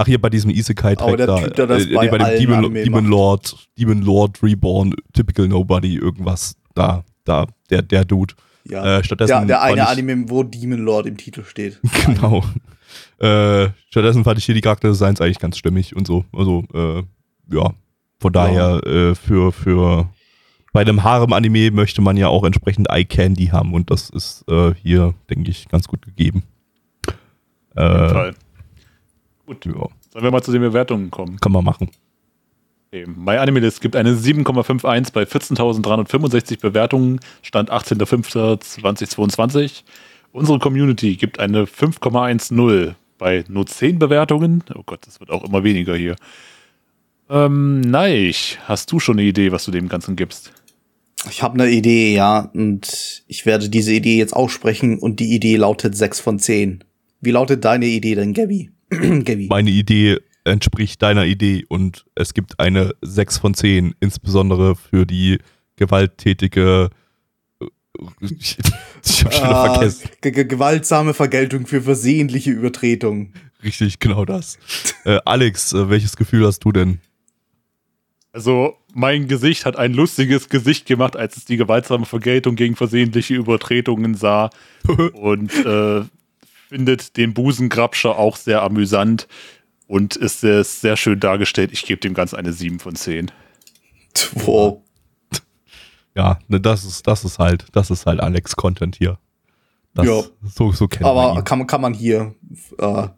Ach, 0.00 0.06
hier 0.06 0.18
bei 0.18 0.30
diesem 0.30 0.50
isekai 0.50 0.96
Aber 0.96 1.08
track 1.08 1.16
der 1.18 1.26
da. 1.26 1.36
Typ, 1.40 1.54
der 1.56 1.66
das 1.66 1.84
äh, 1.84 1.94
bei 1.94 2.06
nee, 2.06 2.10
dem 2.10 2.22
allen 2.22 2.40
Demon, 2.40 2.74
Demon. 2.74 3.04
Lord, 3.04 3.68
Demon 3.78 4.00
Lord 4.00 4.42
Reborn, 4.42 4.94
Typical 5.12 5.46
Nobody, 5.46 5.96
irgendwas. 5.96 6.56
Da, 6.74 7.04
da, 7.24 7.46
der, 7.68 7.82
der 7.82 8.06
Dude. 8.06 8.32
Ja. 8.64 8.98
Äh, 8.98 9.04
stattdessen 9.04 9.28
der, 9.30 9.44
der 9.46 9.62
eine 9.62 9.82
ich- 9.82 9.86
Anime, 9.88 10.30
wo 10.30 10.42
Demon 10.42 10.78
Lord 10.78 11.04
im 11.04 11.18
Titel 11.18 11.44
steht. 11.44 11.78
Genau. 12.06 12.42
Äh, 13.18 13.68
stattdessen 13.90 14.24
fand 14.24 14.38
ich 14.38 14.46
hier 14.46 14.54
die 14.54 14.62
Charakterdesigns 14.62 15.20
eigentlich 15.20 15.38
ganz 15.38 15.58
stimmig 15.58 15.94
und 15.94 16.06
so. 16.06 16.24
Also, 16.32 16.64
äh, 16.72 17.02
ja. 17.54 17.74
Von 18.18 18.32
daher, 18.32 18.80
äh, 18.86 19.14
für, 19.14 19.52
für 19.52 20.08
bei 20.72 20.80
einem 20.80 21.04
Harem-Anime 21.04 21.72
möchte 21.72 22.00
man 22.00 22.16
ja 22.16 22.28
auch 22.28 22.44
entsprechend 22.44 22.88
Eye 22.90 23.04
Candy 23.04 23.48
haben 23.48 23.74
und 23.74 23.90
das 23.90 24.08
ist 24.08 24.44
äh, 24.48 24.72
hier, 24.82 25.12
denke 25.28 25.50
ich, 25.50 25.68
ganz 25.68 25.88
gut 25.88 26.00
gegeben. 26.02 26.44
Äh, 27.76 28.08
Fall. 28.08 28.34
Gut, 29.50 29.66
ja, 29.66 29.88
sollen 30.12 30.24
wir 30.24 30.30
mal 30.30 30.44
zu 30.44 30.52
den 30.52 30.62
Bewertungen 30.62 31.10
kommen? 31.10 31.40
kann 31.40 31.50
man 31.50 31.64
machen. 31.64 31.90
Okay. 32.86 33.04
MyAnimeList 33.04 33.80
gibt 33.80 33.96
eine 33.96 34.14
7,51 34.14 35.12
bei 35.12 35.24
14.365 35.24 36.60
Bewertungen, 36.60 37.18
Stand 37.42 37.72
18.05.2022. 37.72 39.82
Unsere 40.30 40.60
Community 40.60 41.16
gibt 41.16 41.40
eine 41.40 41.64
5,10 41.64 42.94
bei 43.18 43.42
nur 43.48 43.66
10 43.66 43.98
Bewertungen. 43.98 44.62
Oh 44.72 44.84
Gott, 44.86 45.04
das 45.04 45.18
wird 45.18 45.30
auch 45.30 45.42
immer 45.42 45.64
weniger 45.64 45.96
hier. 45.96 46.14
Ähm, 47.28 47.80
Neich, 47.80 48.60
hast 48.66 48.92
du 48.92 49.00
schon 49.00 49.18
eine 49.18 49.26
Idee, 49.26 49.50
was 49.50 49.64
du 49.64 49.72
dem 49.72 49.88
Ganzen 49.88 50.14
gibst? 50.14 50.52
Ich 51.28 51.42
habe 51.42 51.54
eine 51.54 51.68
Idee, 51.68 52.14
ja, 52.14 52.52
und 52.54 53.24
ich 53.26 53.46
werde 53.46 53.68
diese 53.68 53.92
Idee 53.92 54.16
jetzt 54.16 54.36
aussprechen 54.36 55.00
und 55.00 55.18
die 55.18 55.34
Idee 55.34 55.56
lautet 55.56 55.96
6 55.96 56.20
von 56.20 56.38
10. 56.38 56.84
Wie 57.20 57.32
lautet 57.32 57.64
deine 57.64 57.86
Idee 57.86 58.14
denn, 58.14 58.32
Gabby? 58.32 58.70
Gabby. 59.24 59.46
Meine 59.48 59.70
Idee 59.70 60.18
entspricht 60.44 61.00
deiner 61.02 61.26
Idee 61.26 61.64
und 61.68 62.06
es 62.14 62.34
gibt 62.34 62.58
eine 62.60 62.94
6 63.02 63.38
von 63.38 63.54
10, 63.54 63.94
insbesondere 64.00 64.74
für 64.76 65.06
die 65.06 65.38
gewalttätige. 65.76 66.90
äh, 67.60 67.66
Ich, 68.20 68.58
ich 69.04 69.24
hab 69.24 69.32
schon 69.32 69.42
wieder 69.42 69.54
Ah, 69.54 69.74
vergessen. 69.74 70.10
ge- 70.22 70.32
ge- 70.32 70.44
gewaltsame 70.44 71.14
Vergeltung 71.14 71.66
für 71.66 71.82
versehentliche 71.82 72.50
Übertretung. 72.50 73.32
Richtig, 73.62 73.98
genau 73.98 74.24
das. 74.24 74.58
äh, 75.04 75.18
Alex, 75.26 75.72
äh, 75.74 75.90
welches 75.90 76.16
Gefühl 76.16 76.46
hast 76.46 76.60
du 76.64 76.72
denn? 76.72 77.00
Also, 78.32 78.76
mein 78.94 79.26
Gesicht 79.28 79.66
hat 79.66 79.76
ein 79.76 79.92
lustiges 79.92 80.48
Gesicht 80.48 80.86
gemacht, 80.86 81.16
als 81.16 81.36
es 81.36 81.44
die 81.46 81.56
gewaltsame 81.56 82.06
Vergeltung 82.06 82.54
gegen 82.54 82.76
versehentliche 82.76 83.34
Übertretungen 83.34 84.14
sah 84.14 84.50
und 85.14 85.52
äh, 85.66 86.02
findet 86.70 87.16
den 87.16 87.34
Busengrabscher 87.34 88.16
auch 88.16 88.36
sehr 88.36 88.62
amüsant 88.62 89.26
und 89.88 90.14
ist 90.14 90.40
sehr, 90.40 90.62
sehr 90.62 90.96
schön 90.96 91.18
dargestellt. 91.18 91.70
Ich 91.72 91.84
gebe 91.84 92.00
dem 92.00 92.14
Ganzen 92.14 92.36
eine 92.36 92.52
7 92.52 92.78
von 92.78 92.94
10. 92.94 93.32
Wow. 94.34 94.82
Ja, 96.14 96.38
ne, 96.46 96.60
das 96.60 96.84
ist, 96.84 97.06
das 97.08 97.24
ist 97.24 97.40
halt, 97.40 97.66
das 97.72 97.90
ist 97.90 98.06
halt 98.06 98.20
Alex-Content 98.20 98.94
hier. 98.96 99.18
Das, 99.94 100.06
Ja. 100.06 100.22
So, 100.44 100.70
so 100.70 100.86
kennt 100.86 101.04
Aber 101.04 101.28
man 101.34 101.38
ihn. 101.38 101.44
kann, 101.44 101.58
man- 101.58 101.66
kann 101.66 101.80
man 101.80 101.92
hier 101.94 102.34
äh, 102.78 103.08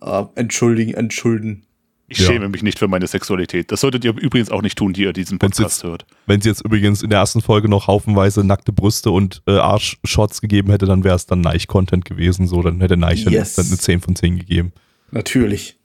äh, 0.00 0.24
entschuldigen, 0.34 0.94
entschulden. 0.94 1.66
Ich 2.10 2.18
Ja. 2.20 2.26
schäme 2.26 2.48
mich 2.48 2.62
nicht 2.62 2.78
für 2.78 2.88
meine 2.88 3.06
Sexualität. 3.06 3.70
Das 3.70 3.82
solltet 3.82 4.02
ihr 4.04 4.16
übrigens 4.16 4.50
auch 4.50 4.62
nicht 4.62 4.78
tun, 4.78 4.94
die 4.94 5.02
ihr 5.02 5.12
diesen 5.12 5.40
Wenn's 5.42 5.58
Podcast 5.58 5.82
jetzt- 5.82 5.84
hört. 5.90 6.06
Wenn 6.26 6.40
es 6.40 6.46
jetzt 6.46 6.64
übrigens 6.64 7.02
in 7.02 7.10
der 7.10 7.18
ersten 7.18 7.42
Folge 7.42 7.68
noch 7.68 7.86
haufenweise 7.86 8.44
nackte 8.44 8.72
Brüste 8.72 9.10
und 9.10 9.42
äh, 9.46 9.52
Arschshots 9.58 10.40
gegeben 10.40 10.70
hätte, 10.70 10.86
dann 10.86 11.04
wäre 11.04 11.16
es 11.16 11.26
dann 11.26 11.42
Neich-Content 11.42 12.06
gewesen. 12.06 12.46
So, 12.46 12.62
dann 12.62 12.80
hätte 12.80 12.96
Neich 12.96 13.24
Yes. 13.26 13.54
dann 13.56 13.66
eine 13.66 13.76
10 13.76 14.00
von 14.00 14.16
10 14.16 14.38
gegeben. 14.38 14.72
Natürlich. 15.10 15.78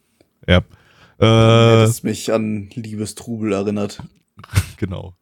Ja. 0.47 0.59
Äh, 1.19 1.25
Äh, 1.25 1.85
das 1.85 2.03
mich 2.03 2.31
an 2.31 2.69
Liebestrubel 2.73 3.51
erinnert. 3.51 4.01
genau. 4.77 5.15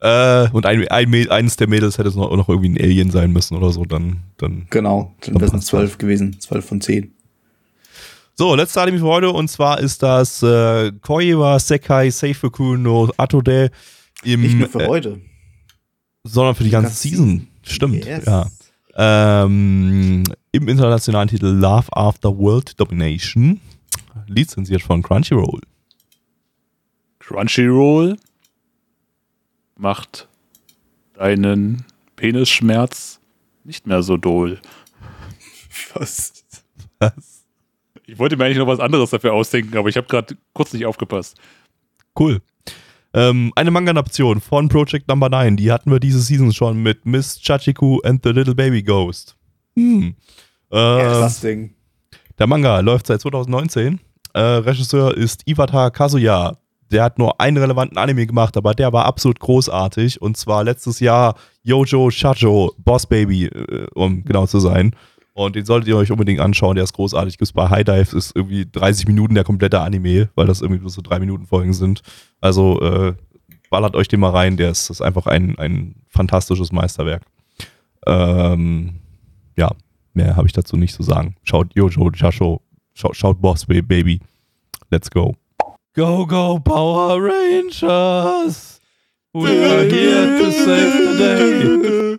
Äh, 0.00 0.48
und 0.50 0.64
ein, 0.64 0.86
ein, 0.88 1.30
eines 1.30 1.56
der 1.56 1.68
Mädels 1.68 1.98
hätte 1.98 2.08
es 2.08 2.14
noch, 2.14 2.34
noch 2.36 2.48
irgendwie 2.48 2.68
ein 2.70 2.80
Alien 2.80 3.10
sein 3.10 3.32
müssen 3.32 3.56
oder 3.56 3.70
so, 3.70 3.84
dann, 3.84 4.20
dann 4.36 4.66
Genau, 4.70 5.14
dann 5.26 5.40
wären 5.40 5.58
es 5.58 5.66
12 5.66 5.98
gewesen. 5.98 6.40
12 6.40 6.64
von 6.64 6.80
10. 6.80 7.14
So, 8.38 8.54
letzte 8.54 8.80
Anime 8.80 8.98
für 9.00 9.04
heute 9.06 9.30
und 9.30 9.48
zwar 9.48 9.80
ist 9.80 10.00
das 10.00 10.44
äh, 10.44 10.92
Koiwa 11.00 11.58
Sekai 11.58 12.08
Seifuku 12.10 12.76
no 12.76 13.10
Atode 13.16 13.72
im, 14.22 14.42
Nicht 14.42 14.54
nur 14.54 14.68
für 14.68 14.82
äh, 14.82 14.86
heute. 14.86 15.20
sondern 16.22 16.54
für 16.54 16.62
die 16.62 16.70
ganze 16.70 16.90
ganze 16.90 17.08
Season. 17.08 17.48
Stimmt, 17.64 18.04
Yes. 18.04 18.26
ja. 18.26 18.46
Ähm, 18.94 20.22
Im 20.52 20.68
internationalen 20.68 21.26
Titel 21.28 21.46
Love 21.46 21.88
After 21.90 22.38
World 22.38 22.78
Domination, 22.78 23.60
lizenziert 24.28 24.82
von 24.82 25.02
Crunchyroll. 25.02 25.60
Crunchyroll 27.18 28.16
macht 29.76 30.28
deinen 31.14 31.84
Penisschmerz 32.14 33.18
nicht 33.64 33.88
mehr 33.88 34.04
so 34.04 34.16
doll. 34.16 34.60
Was? 35.94 36.44
Was? 37.00 37.37
Ich 38.08 38.18
wollte 38.18 38.38
mir 38.38 38.46
eigentlich 38.46 38.56
noch 38.56 38.66
was 38.66 38.80
anderes 38.80 39.10
dafür 39.10 39.34
ausdenken, 39.34 39.76
aber 39.76 39.90
ich 39.90 39.96
habe 39.98 40.06
gerade 40.06 40.34
kurz 40.54 40.72
nicht 40.72 40.86
aufgepasst. 40.86 41.36
Cool. 42.18 42.40
Ähm, 43.12 43.52
eine 43.54 43.70
Manga-Adaption 43.70 44.40
von 44.40 44.70
Project 44.70 45.08
Number 45.08 45.28
9, 45.28 45.58
die 45.58 45.70
hatten 45.70 45.90
wir 45.90 46.00
diese 46.00 46.20
Season 46.20 46.54
schon 46.54 46.82
mit 46.82 47.04
Miss 47.04 47.38
Chachiku 47.38 48.00
and 48.04 48.22
the 48.24 48.30
Little 48.30 48.54
Baby 48.54 48.82
Ghost. 48.82 49.36
Hm. 49.76 50.14
Äh, 50.70 50.74
das 50.74 51.42
Ding. 51.42 51.74
der 52.38 52.46
Manga 52.46 52.80
läuft 52.80 53.08
seit 53.08 53.20
2019. 53.20 54.00
Äh, 54.32 54.40
Regisseur 54.40 55.14
ist 55.14 55.46
Iwata 55.46 55.90
Kazuya. 55.90 56.56
Der 56.90 57.04
hat 57.04 57.18
nur 57.18 57.38
einen 57.38 57.58
relevanten 57.58 57.98
Anime 57.98 58.26
gemacht, 58.26 58.56
aber 58.56 58.72
der 58.72 58.90
war 58.94 59.04
absolut 59.04 59.38
großartig. 59.38 60.22
Und 60.22 60.38
zwar 60.38 60.64
letztes 60.64 61.00
Jahr 61.00 61.34
Yojo 61.62 62.10
Shajo, 62.10 62.74
Boss 62.78 63.06
Baby, 63.06 63.48
äh, 63.48 63.86
um 63.94 64.24
genau 64.24 64.46
zu 64.46 64.60
sein. 64.60 64.94
Und 65.38 65.54
den 65.54 65.64
solltet 65.64 65.88
ihr 65.88 65.96
euch 65.96 66.10
unbedingt 66.10 66.40
anschauen. 66.40 66.74
Der 66.74 66.82
ist 66.82 66.94
großartig. 66.94 67.38
Gibt's 67.38 67.52
bei 67.52 67.70
High 67.70 67.84
Dive, 67.84 68.16
ist 68.16 68.34
irgendwie 68.34 68.66
30 68.66 69.06
Minuten 69.06 69.36
der 69.36 69.44
komplette 69.44 69.80
Anime, 69.80 70.30
weil 70.34 70.48
das 70.48 70.60
irgendwie 70.62 70.80
bloß 70.80 70.94
so 70.94 71.00
drei 71.00 71.20
Minuten 71.20 71.46
Folgen 71.46 71.74
sind. 71.74 72.02
Also 72.40 72.80
äh, 72.80 73.14
ballert 73.70 73.94
euch 73.94 74.08
den 74.08 74.18
mal 74.18 74.30
rein. 74.30 74.56
Der 74.56 74.70
ist, 74.70 74.90
ist 74.90 75.00
einfach 75.00 75.26
ein, 75.26 75.56
ein 75.56 75.94
fantastisches 76.08 76.72
Meisterwerk. 76.72 77.22
Ähm, 78.04 78.96
ja, 79.56 79.70
mehr 80.12 80.34
habe 80.34 80.48
ich 80.48 80.52
dazu 80.52 80.76
nicht 80.76 80.92
zu 80.92 81.04
sagen. 81.04 81.36
Schaut 81.44 81.72
Yojo 81.76 82.10
Shajo, 82.14 82.60
schaut, 82.94 83.16
schaut 83.16 83.40
Boss 83.40 83.64
Baby. 83.64 84.18
Let's 84.90 85.08
go. 85.08 85.36
Go, 85.94 86.26
go, 86.26 86.58
Power 86.58 87.22
Rangers! 87.22 88.80
We're 89.32 89.88
here 89.88 90.38
to 90.38 90.50
save 90.50 90.92
the 90.92 92.18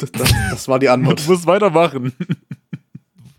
Das, 0.00 0.10
das, 0.12 0.32
das 0.50 0.68
war 0.68 0.78
die 0.78 0.86
Du 0.86 0.92
Antwort. 0.92 1.26
musst 1.28 1.46
weitermachen. 1.46 2.12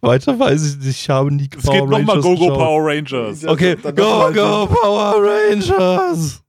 Weiter 0.02 0.38
weiß 0.40 0.64
ich 0.74 0.78
nicht, 0.78 0.88
ich 1.02 1.10
habe 1.10 1.32
nie 1.32 1.50
Es 1.56 1.64
geht 1.64 1.74
nochmal 1.86 2.02
Rangers 2.06 2.24
Go 2.24 2.36
Go 2.36 2.46
geschaut. 2.46 2.58
Power 2.58 2.86
Rangers. 2.86 3.46
Okay, 3.46 3.76
Dann 3.82 3.96
go, 3.96 4.02
noch 4.04 4.20
mal- 4.20 4.34
go, 4.34 4.68
Power 4.68 5.24
Rangers! 5.24 6.42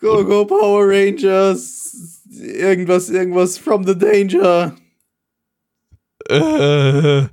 Go, 0.00 0.24
go, 0.24 0.44
Power 0.46 0.88
Rangers. 0.88 2.20
Irgendwas, 2.30 3.08
irgendwas 3.10 3.56
from 3.58 3.84
the 3.86 3.96
danger. 3.96 4.74
Äh, 6.28 7.26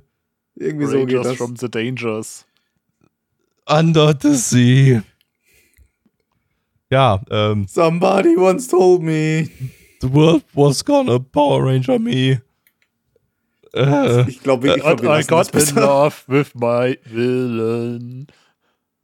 Irgendwie 0.54 0.86
so 0.86 1.04
geht 1.06 1.16
Rangers 1.18 1.26
das. 1.28 1.36
from 1.36 1.56
the 1.56 1.68
Dangers. 1.70 2.44
under 3.66 4.14
the 4.20 4.34
sea. 4.36 5.02
Ja, 6.92 7.22
ähm, 7.30 7.64
Somebody 7.68 8.36
once 8.36 8.68
told 8.68 9.00
me. 9.02 9.48
the 10.02 10.12
world 10.12 10.44
was 10.52 10.84
gonna 10.84 11.18
Power 11.18 11.64
Ranger 11.64 11.98
me. 11.98 12.42
Äh, 13.74 14.28
Ich 14.28 14.42
glaube 14.42 14.64
wirklich, 14.64 14.84
And 14.84 15.00
wir 15.02 15.18
I 15.18 15.24
got 15.24 15.54
in 15.54 15.74
love 15.76 16.14
with 16.26 16.54
my 16.54 16.98
villain. 17.06 18.26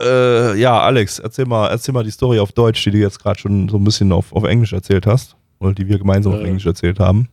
äh, 0.02 0.54
ja, 0.60 0.78
Alex, 0.82 1.18
erzähl 1.18 1.46
mal, 1.46 1.68
erzähl 1.68 1.94
mal 1.94 2.04
die 2.04 2.10
Story 2.10 2.38
auf 2.38 2.52
Deutsch, 2.52 2.84
die 2.84 2.90
du 2.90 2.98
jetzt 2.98 3.18
gerade 3.20 3.38
schon 3.40 3.68
so 3.70 3.78
ein 3.78 3.84
bisschen 3.84 4.12
auf, 4.12 4.32
auf 4.34 4.44
Englisch 4.44 4.74
erzählt 4.74 5.06
hast. 5.06 5.34
Oder 5.60 5.72
die 5.72 5.88
wir 5.88 5.98
gemeinsam 5.98 6.34
auf 6.34 6.40
Äh. 6.40 6.44
Englisch 6.44 6.66
erzählt 6.66 7.00
haben. 7.00 7.28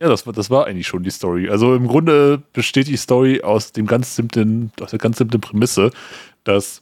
Ja, 0.00 0.08
das, 0.08 0.24
war- 0.26 0.32
das 0.32 0.48
war 0.50 0.66
eigentlich 0.66 0.86
schon 0.86 1.02
die 1.02 1.10
Story. 1.10 1.48
Also 1.48 1.74
im 1.74 1.88
Grunde 1.88 2.40
besteht 2.52 2.86
die 2.86 2.96
Story 2.96 3.42
aus 3.42 3.72
dem 3.72 3.86
ganz 3.86 4.14
simplen, 4.14 4.70
aus 4.80 4.90
der 4.90 4.98
ganz 5.00 5.18
simplen 5.18 5.40
Prämisse, 5.40 5.90
dass 6.44 6.80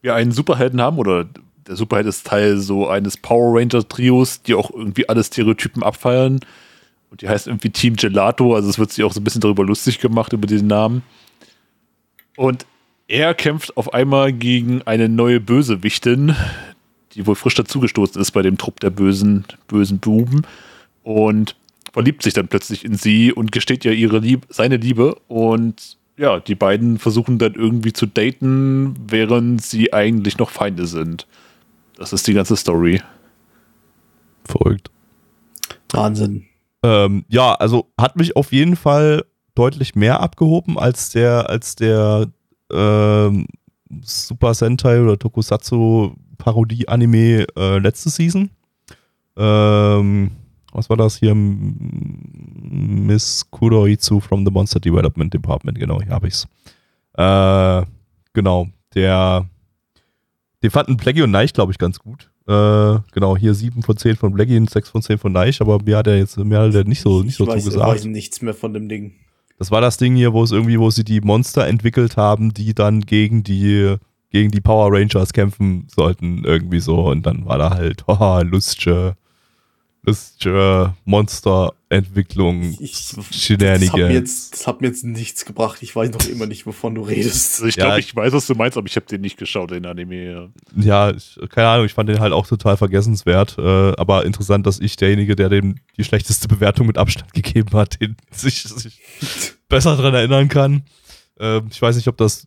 wir 0.00 0.14
einen 0.16 0.32
Superhelden 0.32 0.80
haben 0.80 0.98
oder 0.98 1.26
der 1.66 1.76
Superheld 1.76 2.06
ist 2.06 2.26
Teil 2.26 2.58
so 2.58 2.88
eines 2.88 3.16
Power 3.16 3.58
Ranger 3.58 3.86
Trios, 3.88 4.42
die 4.42 4.54
auch 4.54 4.70
irgendwie 4.70 5.08
alle 5.08 5.22
Stereotypen 5.22 5.82
abfeiern. 5.82 6.40
Und 7.10 7.22
die 7.22 7.28
heißt 7.28 7.46
irgendwie 7.46 7.70
Team 7.70 7.96
Gelato, 7.96 8.54
also 8.54 8.70
es 8.70 8.78
wird 8.78 8.90
sich 8.90 9.04
auch 9.04 9.12
so 9.12 9.20
ein 9.20 9.24
bisschen 9.24 9.40
darüber 9.40 9.64
lustig 9.64 10.00
gemacht, 10.00 10.32
über 10.32 10.46
diesen 10.46 10.66
Namen. 10.66 11.02
Und 12.36 12.66
er 13.06 13.34
kämpft 13.34 13.76
auf 13.76 13.92
einmal 13.92 14.32
gegen 14.32 14.82
eine 14.82 15.08
neue 15.08 15.38
Bösewichtin, 15.38 16.34
die 17.12 17.26
wohl 17.26 17.34
frisch 17.34 17.54
dazugestoßen 17.54 18.20
ist 18.20 18.30
bei 18.30 18.42
dem 18.42 18.56
Trupp 18.56 18.80
der 18.80 18.90
bösen, 18.90 19.44
bösen 19.68 19.98
Buben. 19.98 20.42
Und 21.02 21.56
verliebt 21.92 22.22
sich 22.22 22.32
dann 22.32 22.48
plötzlich 22.48 22.84
in 22.84 22.94
sie 22.94 23.32
und 23.32 23.52
gesteht 23.52 23.84
ihr 23.84 23.92
ihre 23.92 24.18
Lieb 24.18 24.46
seine 24.48 24.76
Liebe. 24.76 25.16
Und 25.28 25.98
ja, 26.16 26.40
die 26.40 26.54
beiden 26.54 26.98
versuchen 26.98 27.38
dann 27.38 27.54
irgendwie 27.54 27.92
zu 27.92 28.06
daten, 28.06 28.96
während 29.06 29.62
sie 29.62 29.92
eigentlich 29.92 30.38
noch 30.38 30.50
Feinde 30.50 30.86
sind. 30.86 31.26
Das 32.02 32.12
ist 32.12 32.26
die 32.26 32.34
ganze 32.34 32.56
Story. 32.56 33.00
Verrückt. 34.44 34.90
Wahnsinn. 35.92 36.46
Ähm, 36.82 37.24
ja, 37.28 37.54
also 37.54 37.92
hat 37.96 38.16
mich 38.16 38.34
auf 38.34 38.50
jeden 38.50 38.74
Fall 38.74 39.24
deutlich 39.54 39.94
mehr 39.94 40.18
abgehoben 40.18 40.80
als 40.80 41.10
der, 41.10 41.48
als 41.48 41.76
der 41.76 42.26
ähm, 42.72 43.46
Super 44.02 44.52
Sentai 44.54 45.00
oder 45.00 45.16
Tokusatsu 45.16 46.16
Parodie-Anime 46.38 47.46
äh, 47.56 47.78
letzte 47.78 48.10
Season. 48.10 48.50
Ähm, 49.36 50.32
was 50.72 50.90
war 50.90 50.96
das 50.96 51.18
hier? 51.18 51.36
Miss 51.36 53.48
Kuroitsu 53.48 54.18
from 54.18 54.44
the 54.44 54.50
Monster 54.50 54.80
Development 54.80 55.32
Department, 55.32 55.78
genau, 55.78 56.02
hier 56.02 56.10
habe 56.10 56.26
ich's. 56.26 56.48
Äh, 57.16 57.86
genau, 58.32 58.66
der, 58.92 59.48
den 60.62 60.70
fanden 60.70 60.96
Blackie 60.96 61.22
und 61.22 61.30
Neich, 61.30 61.52
glaube 61.52 61.72
ich, 61.72 61.78
ganz 61.78 61.98
gut. 61.98 62.30
Äh, 62.46 62.98
genau, 63.12 63.36
hier 63.36 63.54
7 63.54 63.82
von 63.82 63.96
10 63.96 64.16
von 64.16 64.32
Blackie 64.32 64.56
und 64.56 64.70
6 64.70 64.90
von 64.90 65.02
10 65.02 65.18
von 65.18 65.32
Neich, 65.32 65.60
aber 65.60 65.80
mir 65.82 65.96
hat 65.96 66.06
er 66.06 66.18
jetzt 66.18 66.36
mir 66.36 66.58
hat 66.58 66.74
er 66.74 66.84
nicht 66.84 67.00
so, 67.00 67.22
nicht 67.22 67.36
so 67.36 67.44
ich 67.44 67.50
weiß, 67.50 67.64
zugesagt. 67.64 67.88
weiß 67.88 68.04
nichts 68.06 68.42
mehr 68.42 68.54
von 68.54 68.74
dem 68.74 68.88
Ding. 68.88 69.12
Das 69.58 69.70
war 69.70 69.80
das 69.80 69.96
Ding 69.96 70.16
hier, 70.16 70.32
wo 70.32 70.42
es 70.42 70.50
irgendwie, 70.50 70.78
wo 70.78 70.90
sie 70.90 71.04
die 71.04 71.20
Monster 71.20 71.66
entwickelt 71.66 72.16
haben, 72.16 72.52
die 72.52 72.74
dann 72.74 73.02
gegen 73.02 73.44
die, 73.44 73.96
gegen 74.30 74.50
die 74.50 74.60
Power 74.60 74.92
Rangers 74.92 75.32
kämpfen 75.32 75.86
sollten, 75.94 76.42
irgendwie 76.44 76.80
so. 76.80 77.06
Und 77.06 77.26
dann 77.26 77.46
war 77.46 77.58
da 77.58 77.70
halt, 77.70 78.06
haha, 78.08 78.40
lustige 78.40 79.16
Monsterentwicklung, 81.04 82.76
Ich- 82.80 83.10
Das 83.10 83.16
hat, 83.16 83.16
mir 83.18 83.38
Shenanigans. 83.38 84.12
jetzt, 84.12 84.52
das 84.54 84.66
hat 84.66 84.80
mir 84.80 84.88
jetzt 84.88 85.04
nichts 85.04 85.44
gebracht. 85.44 85.78
Ich 85.82 85.94
weiß 85.94 86.10
noch 86.10 86.26
immer 86.28 86.46
nicht, 86.46 86.66
wovon 86.66 86.94
du 86.94 87.02
redest. 87.02 87.54
Also 87.54 87.66
ich 87.66 87.76
Ja, 87.76 87.84
glaube, 87.86 88.00
ich- 88.00 88.06
ich 88.08 88.16
weiß, 88.16 88.32
was 88.32 88.46
du 88.46 88.54
meinst, 88.54 88.76
aber 88.76 88.86
ich 88.86 88.96
habe 88.96 89.06
den 89.06 89.20
nicht 89.20 89.36
geschaut, 89.36 89.70
den 89.70 89.86
Anime. 89.86 90.50
Ja, 90.76 91.10
ich, 91.10 91.38
keine 91.50 91.68
Ahnung, 91.68 91.86
ich 91.86 91.94
fand 91.94 92.08
den 92.08 92.20
halt 92.20 92.32
auch 92.32 92.46
total 92.46 92.76
vergessenswert. 92.76 93.56
Äh, 93.58 93.62
aber 93.96 94.24
interessant, 94.24 94.66
dass 94.66 94.80
ich 94.80 94.96
derjenige, 94.96 95.36
der 95.36 95.48
dem 95.48 95.76
die 95.96 96.04
schlechteste 96.04 96.48
Bewertung 96.48 96.86
mit 96.86 96.98
Abstand 96.98 97.32
gegeben 97.34 97.72
hat, 97.72 98.00
den 98.00 98.16
sich, 98.30 98.62
sich 98.62 99.00
besser 99.68 99.96
dran 99.96 100.14
erinnern 100.14 100.48
kann. 100.48 100.82
Ähm, 101.38 101.68
ich 101.70 101.80
weiß 101.80 101.96
nicht, 101.96 102.08
ob 102.08 102.16
das 102.16 102.46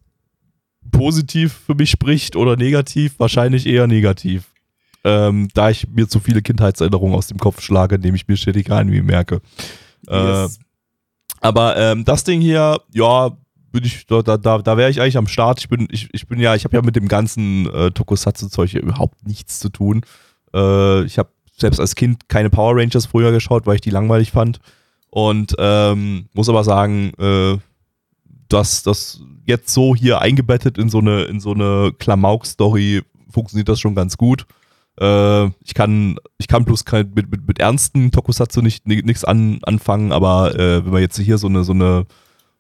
positiv 0.92 1.54
für 1.66 1.76
mich 1.76 1.90
spricht 1.90 2.36
oder 2.36 2.56
negativ. 2.56 3.14
Wahrscheinlich 3.18 3.66
eher 3.66 3.88
negativ. 3.88 4.52
Ähm, 5.06 5.50
da 5.54 5.70
ich 5.70 5.88
mir 5.88 6.08
zu 6.08 6.20
viele 6.20 6.42
Kindheitserinnerungen 6.42 7.16
aus 7.16 7.28
dem 7.28 7.38
Kopf 7.38 7.62
schlage, 7.62 7.96
indem 7.96 8.16
ich 8.16 8.28
mir 8.28 8.38
ständig 8.38 8.72
Anime 8.72 9.04
merke. 9.04 9.40
Äh, 10.08 10.18
Yes. 10.18 10.60
aber 11.42 11.78
ähm, 11.78 12.06
das 12.06 12.24
Ding 12.24 12.42
hier, 12.42 12.82
ja, 12.92 13.32
bin 13.72 13.84
ich, 13.84 14.08
da, 14.08 14.22
da, 14.22 14.38
da, 14.38 14.78
wäre 14.78 14.90
ich 14.90 15.02
eigentlich 15.02 15.18
am 15.18 15.28
Start. 15.28 15.60
Ich 15.60 15.70
bin, 15.70 15.88
ich, 15.92 16.10
ich 16.12 16.28
bin 16.28 16.40
ja, 16.40 16.56
ich 16.56 16.64
habe 16.64 16.76
ja 16.76 16.82
mit 16.82 16.96
dem 16.96 17.08
ganzen 17.08 17.72
äh, 17.72 17.92
Tokusatsu-Zeug 17.92 18.72
hier 18.72 18.82
überhaupt 18.82 19.28
nichts 19.28 19.60
zu 19.60 19.70
tun. 19.70 20.02
Äh, 20.54 21.04
ich 21.04 21.20
habe 21.20 21.30
selbst 21.58 21.80
als 21.80 21.96
Kind 21.96 22.28
keine 22.28 22.50
Power 22.50 22.76
Rangers 22.76 23.06
früher 23.06 23.32
geschaut, 23.32 23.68
weil 23.68 23.76
ich 23.76 23.82
die 23.82 23.90
langweilig 23.90 24.32
fand. 24.32 24.60
Und 25.10 25.56
ähm, 25.60 26.30
muss 26.34 26.50
aber 26.50 26.64
sagen, 26.64 27.12
äh, 27.20 27.58
dass 28.50 28.84
das 28.84 29.22
jetzt 29.46 29.74
so 29.74 29.96
hier 29.96 30.20
eingebettet 30.20 30.78
in 30.78 30.90
so 30.90 31.00
eine, 31.00 31.24
in 31.24 31.40
so 31.40 31.52
eine 31.52 31.94
Klamauk-Story 31.98 33.02
funktioniert 33.30 33.70
das 33.70 33.80
schon 33.80 33.96
ganz 33.96 34.18
gut. 34.18 34.46
Äh, 35.00 35.46
ich 35.64 35.74
kann, 35.74 36.18
ich 36.38 36.48
kann 36.48 36.66
bloß 36.66 36.86
kein, 36.86 37.12
mit, 37.14 37.30
mit, 37.30 37.48
mit 37.48 37.60
ernsten 37.60 38.12
Tokusatsu 38.12 38.62
nicht 38.62 38.88
nichts 38.88 39.26
an, 39.26 39.60
anfangen, 39.64 40.12
aber 40.12 40.56
äh, 40.56 40.86
wenn 40.86 40.94
wir 40.94 41.00
jetzt 41.00 41.18
hier 41.18 41.38
so 41.38 41.48
eine, 41.48 41.64
so 41.64 41.74
eine, 41.74 42.06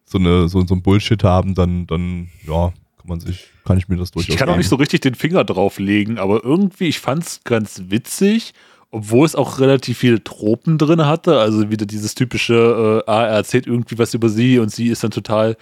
so 0.03 0.17
eine, 0.17 0.47
so, 0.49 0.65
so 0.65 0.75
ein 0.75 0.81
Bullshit 0.81 1.23
haben, 1.23 1.55
dann, 1.55 1.87
dann, 1.87 2.29
ja, 2.45 2.73
kann 2.97 3.07
man 3.07 3.19
sich, 3.19 3.47
kann 3.63 3.77
ich 3.77 3.87
mir 3.87 3.97
das 3.97 4.11
durchaus 4.11 4.29
Ich 4.29 4.37
kann 4.37 4.49
auch 4.49 4.57
nicht 4.57 4.69
so 4.69 4.75
richtig 4.75 5.01
den 5.01 5.15
Finger 5.15 5.43
drauflegen, 5.43 6.17
aber 6.17 6.43
irgendwie, 6.43 6.87
ich 6.87 6.99
fand 6.99 7.23
es 7.23 7.41
ganz 7.43 7.83
witzig, 7.87 8.53
obwohl 8.91 9.25
es 9.25 9.35
auch 9.35 9.59
relativ 9.59 9.97
viele 9.97 10.23
Tropen 10.23 10.77
drin 10.77 11.05
hatte. 11.05 11.39
Also 11.39 11.69
wieder 11.69 11.85
dieses 11.85 12.15
typische, 12.15 13.03
äh, 13.05 13.11
ah, 13.11 13.23
er 13.23 13.35
erzählt 13.35 13.67
irgendwie 13.67 13.97
was 13.97 14.13
über 14.13 14.29
sie 14.29 14.59
und 14.59 14.71
sie 14.71 14.87
ist 14.87 15.03
dann 15.03 15.11
total 15.11 15.57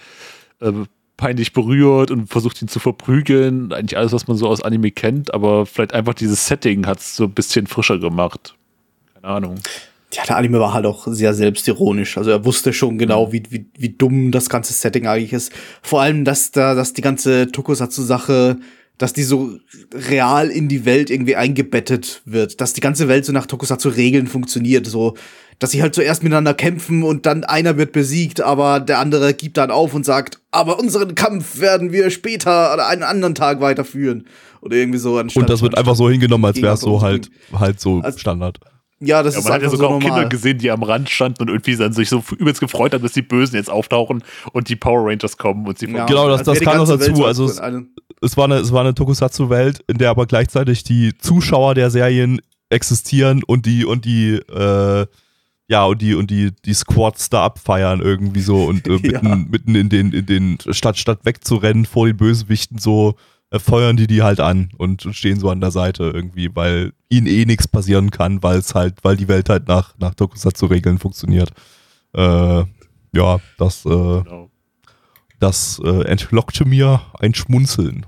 äh, 0.60 0.72
peinlich 1.16 1.52
berührt 1.52 2.10
und 2.10 2.26
versucht 2.26 2.60
ihn 2.60 2.68
zu 2.68 2.80
verprügeln. 2.80 3.72
Eigentlich 3.72 3.96
alles, 3.96 4.12
was 4.12 4.26
man 4.26 4.36
so 4.36 4.48
aus 4.48 4.62
Anime 4.62 4.90
kennt, 4.90 5.32
aber 5.32 5.66
vielleicht 5.66 5.94
einfach 5.94 6.14
dieses 6.14 6.46
Setting 6.46 6.86
hat 6.86 6.98
es 7.00 7.16
so 7.16 7.24
ein 7.24 7.32
bisschen 7.32 7.66
frischer 7.66 7.98
gemacht. 7.98 8.54
Keine 9.14 9.26
Ahnung. 9.34 9.60
Ja, 10.12 10.22
der 10.24 10.36
Anime 10.36 10.60
war 10.60 10.74
halt 10.74 10.86
auch 10.86 11.06
sehr 11.08 11.34
selbstironisch. 11.34 12.18
Also 12.18 12.30
er 12.30 12.44
wusste 12.44 12.72
schon 12.72 12.98
genau, 12.98 13.32
wie, 13.32 13.42
wie, 13.50 13.66
wie 13.76 13.88
dumm 13.88 14.30
das 14.30 14.48
ganze 14.48 14.72
Setting 14.72 15.06
eigentlich 15.06 15.32
ist. 15.32 15.52
Vor 15.82 16.02
allem, 16.02 16.24
dass 16.24 16.52
da, 16.52 16.74
dass 16.74 16.92
die 16.92 17.02
ganze 17.02 17.50
Tokusatsu-Sache 17.50 18.58
dass 18.98 19.12
die 19.12 19.24
so 19.24 19.58
real 19.92 20.48
in 20.50 20.68
die 20.68 20.84
Welt 20.84 21.10
irgendwie 21.10 21.36
eingebettet 21.36 22.22
wird, 22.24 22.60
dass 22.60 22.72
die 22.72 22.80
ganze 22.80 23.08
Welt 23.08 23.24
so 23.24 23.32
nach 23.32 23.46
Tokusatsu 23.46 23.88
Regeln 23.88 24.26
funktioniert, 24.26 24.86
so 24.86 25.14
dass 25.60 25.70
sie 25.70 25.82
halt 25.82 25.94
zuerst 25.94 26.22
miteinander 26.24 26.52
kämpfen 26.54 27.04
und 27.04 27.26
dann 27.26 27.44
einer 27.44 27.76
wird 27.76 27.92
besiegt, 27.92 28.40
aber 28.40 28.80
der 28.80 28.98
andere 28.98 29.34
gibt 29.34 29.56
dann 29.56 29.70
auf 29.70 29.94
und 29.94 30.04
sagt, 30.04 30.40
aber 30.50 30.80
unseren 30.80 31.14
Kampf 31.14 31.60
werden 31.60 31.92
wir 31.92 32.10
später 32.10 32.74
oder 32.74 32.88
einen 32.88 33.04
anderen 33.04 33.34
Tag 33.36 33.60
weiterführen 33.60 34.26
oder 34.62 34.76
irgendwie 34.76 34.98
so. 34.98 35.18
Und 35.18 35.48
das 35.48 35.62
wird 35.62 35.78
einfach 35.78 35.94
so 35.94 36.10
hingenommen, 36.10 36.44
als 36.44 36.60
wäre 36.60 36.74
es 36.74 36.80
so 36.80 37.02
halt 37.02 37.30
halt 37.52 37.80
so 37.80 38.00
Als- 38.00 38.20
Standard. 38.20 38.58
Ja, 39.00 39.22
das 39.22 39.34
Ja, 39.34 39.40
ist 39.40 39.44
man 39.46 39.54
hat 39.54 39.62
ja 39.62 39.68
sogar 39.70 39.90
so 39.90 39.94
auch 39.96 40.00
normal. 40.00 40.18
Kinder 40.20 40.28
gesehen, 40.30 40.58
die 40.58 40.70
am 40.70 40.82
Rand 40.82 41.10
standen 41.10 41.42
und 41.42 41.48
irgendwie 41.48 41.76
dann 41.76 41.92
sich 41.92 42.08
so 42.08 42.22
übelst 42.38 42.60
gefreut 42.60 42.94
haben, 42.94 43.02
dass 43.02 43.12
die 43.12 43.22
Bösen 43.22 43.56
jetzt 43.56 43.68
auftauchen 43.68 44.22
und 44.52 44.68
die 44.68 44.76
Power 44.76 45.06
Rangers 45.10 45.36
kommen 45.36 45.66
und 45.66 45.78
sie 45.78 45.86
Ja, 45.90 46.06
Genau, 46.06 46.28
das- 46.28 46.38
als 46.48 46.58
das 46.58 46.60
kam 46.60 46.78
noch 46.78 46.88
dazu, 46.88 47.14
so 47.14 47.24
also 47.26 47.50
es 48.24 48.36
war 48.36 48.44
eine, 48.46 48.56
es 48.56 48.72
war 48.72 48.80
eine 48.80 48.94
Tokusatsu-Welt, 48.94 49.84
in 49.86 49.98
der 49.98 50.10
aber 50.10 50.26
gleichzeitig 50.26 50.82
die 50.84 51.16
Zuschauer 51.18 51.74
der 51.74 51.90
Serien 51.90 52.40
existieren 52.70 53.42
und 53.44 53.66
die 53.66 53.84
und 53.84 54.04
die 54.04 54.34
äh, 54.34 55.06
ja 55.68 55.84
und 55.84 56.02
die 56.02 56.14
und 56.14 56.30
die 56.30 56.50
die 56.64 56.74
Squads 56.74 57.30
da 57.30 57.44
abfeiern 57.44 58.00
irgendwie 58.00 58.40
so 58.42 58.64
und 58.64 58.86
äh, 58.88 58.90
mitten, 59.02 59.26
Ja. 59.26 59.36
mitten 59.36 59.74
in 59.74 59.88
den 59.88 60.12
in 60.12 60.26
den 60.26 60.58
statt 60.70 60.98
statt 60.98 61.20
wegzurennen 61.24 61.84
vor 61.86 62.06
den 62.06 62.16
Bösewichten 62.16 62.78
so 62.78 63.14
äh, 63.50 63.58
feuern 63.58 63.96
die 63.96 64.06
die 64.06 64.22
halt 64.22 64.40
an 64.40 64.70
und 64.78 65.06
stehen 65.12 65.38
so 65.38 65.50
an 65.50 65.60
der 65.60 65.70
Seite 65.70 66.04
irgendwie, 66.12 66.50
weil 66.54 66.92
ihnen 67.10 67.26
eh 67.26 67.44
nichts 67.44 67.68
passieren 67.68 68.10
kann, 68.10 68.42
weil 68.42 68.58
es 68.58 68.74
halt 68.74 68.94
weil 69.02 69.16
die 69.16 69.28
Welt 69.28 69.48
halt 69.48 69.68
nach 69.68 69.94
nach 69.98 70.14
Tokusatsu-Regeln 70.14 70.98
funktioniert. 70.98 71.50
Äh, 72.14 72.64
ja, 73.12 73.38
das 73.58 73.84
äh, 73.86 73.88
Genau. 73.88 74.50
das 75.40 75.80
äh, 75.84 76.02
entlockte 76.06 76.64
mir 76.64 77.02
ein 77.20 77.34
Schmunzeln. 77.34 78.06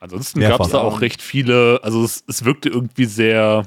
Ansonsten 0.00 0.40
gab 0.40 0.60
es 0.60 0.68
da 0.70 0.78
auch 0.78 1.00
recht 1.00 1.22
viele, 1.22 1.80
also 1.82 2.04
es, 2.04 2.22
es 2.28 2.44
wirkte 2.44 2.68
irgendwie 2.68 3.06
sehr 3.06 3.64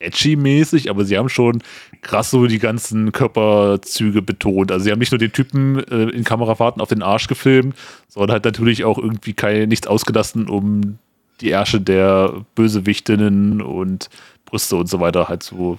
edgy-mäßig, 0.00 0.90
aber 0.90 1.04
sie 1.04 1.16
haben 1.16 1.28
schon 1.28 1.62
krass 2.02 2.30
so 2.30 2.46
die 2.46 2.58
ganzen 2.58 3.12
Körperzüge 3.12 4.20
betont. 4.22 4.72
Also 4.72 4.84
sie 4.84 4.90
haben 4.90 4.98
nicht 4.98 5.12
nur 5.12 5.18
den 5.18 5.32
Typen 5.32 5.78
äh, 5.84 6.10
in 6.10 6.24
Kamerafahrten 6.24 6.82
auf 6.82 6.88
den 6.88 7.02
Arsch 7.02 7.28
gefilmt, 7.28 7.76
sondern 8.08 8.32
halt 8.32 8.44
natürlich 8.44 8.84
auch 8.84 8.98
irgendwie 8.98 9.32
kein, 9.32 9.68
nichts 9.68 9.86
ausgelassen, 9.86 10.48
um 10.48 10.98
die 11.40 11.50
Ärsche 11.50 11.80
der 11.80 12.44
Bösewichtinnen 12.54 13.62
und 13.62 14.08
Brüste 14.44 14.76
und 14.76 14.88
so 14.88 15.00
weiter 15.00 15.28
halt 15.28 15.42
zu 15.42 15.78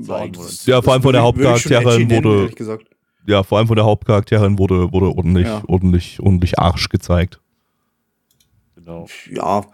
zeigen. 0.00 0.34
das- 0.34 0.66
Ja, 0.66 0.80
vor 0.82 0.92
allem 0.92 1.02
von 1.02 1.12
der 1.12 1.22
Hauptcharakterin 1.22 2.06
nennen, 2.06 2.24
wurde- 2.24 2.40
ehrlich 2.42 2.56
gesagt. 2.56 2.86
Ja, 3.26 3.42
vor 3.42 3.58
allem 3.58 3.66
von 3.66 3.76
der 3.76 3.86
Hauptcharakterin 3.86 4.58
wurde, 4.58 4.92
wurde 4.92 5.06
ordentlich, 5.08 5.46
Ja. 5.46 5.62
ordentlich, 5.66 6.20
ordentlich 6.20 6.58
Arsch 6.58 6.88
gezeigt. 6.90 7.40
Genau. 8.84 9.06
ja, 9.30 9.64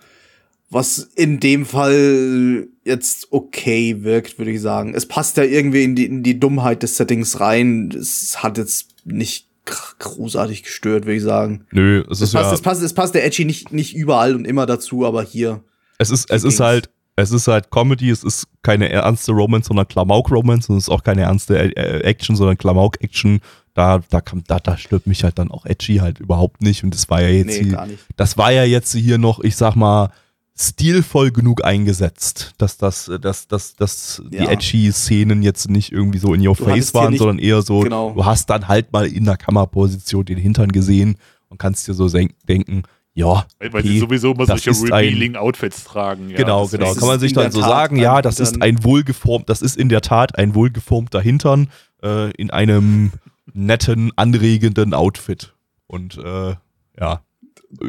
was 0.71 0.99
in 1.17 1.41
dem 1.41 1.67
Fall 1.67 2.69
jetzt 2.85 3.29
okay 3.33 4.03
wirkt, 4.05 4.39
würde 4.39 4.53
ich 4.53 4.61
sagen. 4.61 4.95
Es 4.95 5.07
passt 5.07 5.37
ja 5.37 5.43
irgendwie 5.43 5.83
in 5.83 5.97
die, 5.97 6.07
in 6.07 6.23
die 6.23 6.39
Dummheit 6.39 6.83
des 6.85 6.97
Settings 6.97 7.41
rein. 7.41 7.91
Es 7.91 8.43
hat 8.43 8.57
jetzt 8.57 8.95
nicht 9.05 9.49
gr- 9.65 9.95
großartig 9.99 10.63
gestört, 10.63 11.07
würde 11.07 11.17
ich 11.17 11.23
sagen. 11.23 11.67
Nö, 11.73 12.05
es 12.09 12.21
Es 12.21 12.29
ist 12.29 12.33
passt, 12.35 12.51
ja, 12.51 12.55
es 12.55 12.63
passt, 12.63 12.83
es 12.83 12.95
passt 12.95 13.15
der 13.15 13.25
Edgy 13.27 13.45
nicht, 13.45 13.73
nicht 13.73 13.97
überall 13.97 14.37
und 14.37 14.47
immer 14.47 14.67
dazu, 14.67 15.05
aber 15.05 15.23
hier. 15.25 15.63
es 15.99 16.11
ist, 16.11 16.31
es 16.31 16.45
ist 16.45 16.61
halt, 16.61 16.89
es 17.17 17.33
ist 17.33 17.49
halt 17.49 17.71
Comedy, 17.71 18.11
es 18.11 18.23
ist 18.23 18.47
keine 18.63 18.89
ernste 18.91 19.33
Romance, 19.33 19.67
sondern 19.69 19.89
Klamauk-Romance 19.89 20.71
und 20.71 20.77
es 20.79 20.85
ist 20.85 20.89
auch 20.89 21.03
keine 21.03 21.23
ernste 21.23 21.59
Action, 22.05 22.37
sondern 22.37 22.57
Klamauk-Action. 22.57 23.41
Da, 23.75 24.01
da, 24.11 24.21
kam, 24.21 24.43
da, 24.47 24.59
da 24.59 24.77
stört 24.77 25.07
mich 25.07 25.23
halt 25.25 25.39
dann 25.39 25.51
auch 25.51 25.65
Edgy 25.65 25.97
halt 25.99 26.19
überhaupt 26.19 26.61
nicht 26.61 26.83
und 26.83 26.93
das 26.93 27.09
war 27.09 27.23
ja 27.23 27.29
jetzt 27.29 27.47
Nee, 27.47 27.63
hier, 27.65 27.73
gar 27.73 27.87
nicht. 27.87 28.05
das 28.17 28.37
war 28.37 28.51
ja 28.51 28.65
jetzt 28.65 28.93
hier 28.95 29.17
noch, 29.19 29.39
ich 29.41 29.55
sag 29.57 29.77
mal, 29.77 30.11
stilvoll 30.59 31.31
genug 31.31 31.65
eingesetzt, 31.65 32.53
dass 32.59 32.77
das, 32.77 33.11
dass, 33.21 33.49
dass, 33.49 33.77
dass 33.77 34.23
die 34.31 34.37
Ja. 34.39 34.51
edgy 34.51 34.91
Szenen 34.93 35.43
jetzt 35.43 35.71
nicht 35.71 35.93
irgendwie 35.93 36.19
so 36.19 36.35
in 36.35 36.47
your 36.47 36.55
Du 36.57 36.65
face 36.65 36.93
waren, 36.95 37.11
nicht- 37.13 37.19
sondern 37.21 37.39
eher 37.39 37.63
so, 37.63 37.81
genau. 37.81 38.13
du 38.13 38.25
hast 38.25 38.51
dann 38.51 38.69
halt 38.69 38.93
mal 38.93 39.07
in 39.07 39.25
der 39.25 39.37
Kammerposition 39.37 40.25
den 40.25 40.37
Hintern 40.39 40.71
gesehen 40.73 41.17
und 41.49 41.59
kannst 41.59 41.89
dir 41.89 41.95
so 41.95 42.09
denken, 42.09 42.83
ja, 43.15 43.47
Weil, 43.59 43.73
weil 43.73 43.81
okay, 43.81 43.89
sie 43.89 43.99
sowieso 44.01 44.33
immer 44.33 44.47
das 44.47 44.63
solche 44.63 44.71
ist 44.71 44.83
ein- 44.85 44.93
Revealing-Outfits 44.93 45.85
tragen. 45.85 46.29
Ja, 46.31 46.37
genau, 46.37 46.67
genau. 46.67 46.95
Kann 46.95 47.09
man 47.09 47.21
sich 47.21 47.33
dann 47.33 47.51
so 47.53 47.61
Tat 47.61 47.69
sagen, 47.71 47.97
ja, 47.97 48.21
das 48.21 48.39
ist 48.41 48.61
ein 48.61 48.85
wohlgeformt, 48.85 49.49
das 49.49 49.63
ist 49.63 49.77
in 49.77 49.89
der 49.89 50.01
Tat 50.03 50.37
ein 50.39 50.55
wohlgeformter 50.55 51.21
Hintern 51.21 51.69
äh, 52.03 52.31
in 52.33 52.51
einem 52.51 53.13
netten, 53.55 54.13
anregenden 54.17 54.95
Outfit. 54.95 55.55
Und 55.87 56.19
äh, 56.19 56.55
ja, 56.99 57.23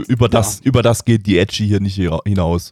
über 0.07 0.29
das, 0.29 0.59
über 0.61 0.81
das 0.81 1.05
geht 1.05 1.25
die 1.25 1.37
Edgy 1.37 1.67
hier 1.67 1.79
nicht 1.79 1.95
hinaus. 2.25 2.71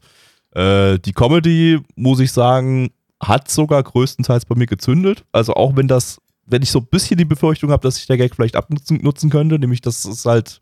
Äh, 0.51 0.99
die 0.99 1.13
Comedy, 1.13 1.79
muss 1.95 2.19
ich 2.19 2.31
sagen, 2.31 2.91
hat 3.21 3.49
sogar 3.49 3.83
größtenteils 3.83 4.45
bei 4.45 4.55
mir 4.55 4.65
gezündet. 4.65 5.25
Also 5.31 5.53
auch 5.53 5.75
wenn 5.75 5.87
das, 5.87 6.21
wenn 6.45 6.61
ich 6.61 6.71
so 6.71 6.79
ein 6.79 6.87
bisschen 6.87 7.17
die 7.17 7.25
Befürchtung 7.25 7.71
habe, 7.71 7.83
dass 7.83 7.95
sich 7.95 8.07
der 8.07 8.17
Gag 8.17 8.35
vielleicht 8.35 8.55
abnutzen 8.55 8.99
nutzen 9.01 9.29
könnte, 9.29 9.59
nämlich 9.59 9.81
dass 9.81 10.05
es 10.05 10.25
halt, 10.25 10.61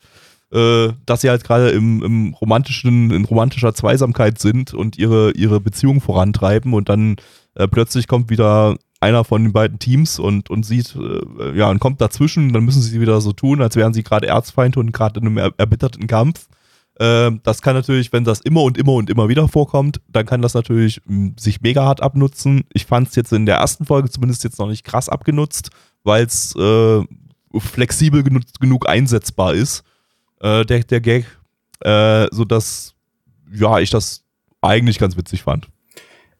äh, 0.52 0.90
dass 1.06 1.22
sie 1.22 1.30
halt 1.30 1.44
gerade 1.44 1.70
im, 1.70 2.04
im 2.04 2.34
romantischen, 2.34 3.12
in 3.12 3.26
romantischer 3.26 3.74
Zweisamkeit 3.74 4.40
sind 4.40 4.74
und 4.74 4.98
ihre, 4.98 5.32
ihre 5.32 5.60
Beziehung 5.60 6.02
vorantreiben 6.02 6.74
und 6.74 6.90
dann 6.90 7.18
äh, 7.56 7.68
plötzlich 7.68 8.08
kommt 8.08 8.30
wieder 8.30 8.78
einer 9.00 9.24
von 9.24 9.44
den 9.44 9.54
beiden 9.54 9.80
Teams 9.80 10.20
und, 10.20 10.50
und 10.50 10.64
sieht, 10.64 10.96
äh, 10.96 11.58
ja, 11.58 11.70
und 11.70 11.80
kommt 11.80 12.02
dazwischen, 12.02 12.54
dann 12.54 12.66
müssen 12.66 12.82
sie 12.82 13.00
wieder 13.00 13.22
so 13.22 13.32
tun, 13.32 13.62
als 13.62 13.76
wären 13.76 13.94
sie 13.94 14.04
gerade 14.04 14.28
Erzfeinde 14.28 14.80
und 14.80 14.92
gerade 14.92 15.20
in 15.20 15.28
einem 15.28 15.38
er 15.38 15.52
erbitterten 15.58 16.08
Kampf. 16.08 16.48
Ähm, 17.00 17.42
das 17.44 17.62
kann 17.62 17.76
natürlich, 17.76 18.12
wenn 18.12 18.24
das 18.24 18.42
immer 18.42 18.64
und 18.64 18.78
immer 18.78 18.94
und 18.94 19.10
immer 19.10 19.30
wieder 19.30 19.48
vorkommt, 19.48 20.02
dann 20.08 20.26
kann 20.26 20.42
das 20.42 20.56
natürlich 20.56 21.02
mh, 21.06 21.34
sich 21.40 21.62
mega 21.62 21.84
hart 21.84 22.02
abnutzen. 22.02 22.64
Ich 22.74 22.86
fand 22.86 23.10
es 23.10 23.16
jetzt 23.16 23.32
in 23.34 23.46
der 23.46 23.58
ersten 23.58 23.86
Folge 23.86 24.10
zumindest 24.10 24.44
jetzt 24.44 24.58
noch 24.58 24.68
nicht 24.68 24.84
krass 24.84 25.10
abgenutzt, 25.10 25.70
weil 26.04 26.26
es 26.26 26.56
äh, 26.56 27.04
flexibel 27.60 28.24
genutzt, 28.24 28.60
genug 28.60 28.90
einsetzbar 28.90 29.54
ist, 29.54 29.84
äh, 30.42 30.66
der, 30.66 30.84
der 30.84 31.02
Gag, 31.02 31.26
äh, 31.82 32.28
sodass 32.32 32.96
ja, 33.52 33.80
ich 33.80 33.92
das 33.92 34.24
eigentlich 34.62 34.98
ganz 34.98 35.16
witzig 35.18 35.44
fand. 35.44 35.68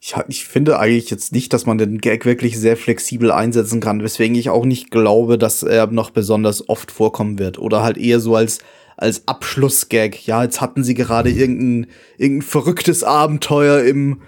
Ich, 0.08 0.16
ich 0.30 0.46
finde 0.46 0.80
eigentlich 0.80 1.10
jetzt 1.10 1.34
nicht, 1.34 1.52
dass 1.52 1.66
man 1.66 1.78
den 1.78 1.98
Gag 1.98 2.24
wirklich 2.24 2.58
sehr 2.58 2.78
flexibel 2.78 3.30
einsetzen 3.30 3.82
kann, 3.82 4.02
weswegen 4.02 4.38
ich 4.38 4.50
auch 4.50 4.64
nicht 4.64 4.90
glaube, 4.90 5.38
dass 5.38 5.64
er 5.64 5.88
noch 5.88 6.12
besonders 6.12 6.70
oft 6.70 6.92
vorkommen 6.92 7.40
wird. 7.40 7.60
Oder 7.60 7.84
halt 7.84 7.98
eher 7.98 8.22
so 8.22 8.34
als, 8.34 8.60
als 8.96 9.28
Abschlussgag. 9.28 10.26
Ja, 10.26 10.44
jetzt 10.44 10.62
hatten 10.62 10.86
sie 10.86 10.94
gerade 10.94 11.30
irgendein, 11.30 11.92
irgendein 12.18 12.48
verrücktes 12.48 13.04
Abenteuer 13.04 13.84
im, 13.84 14.22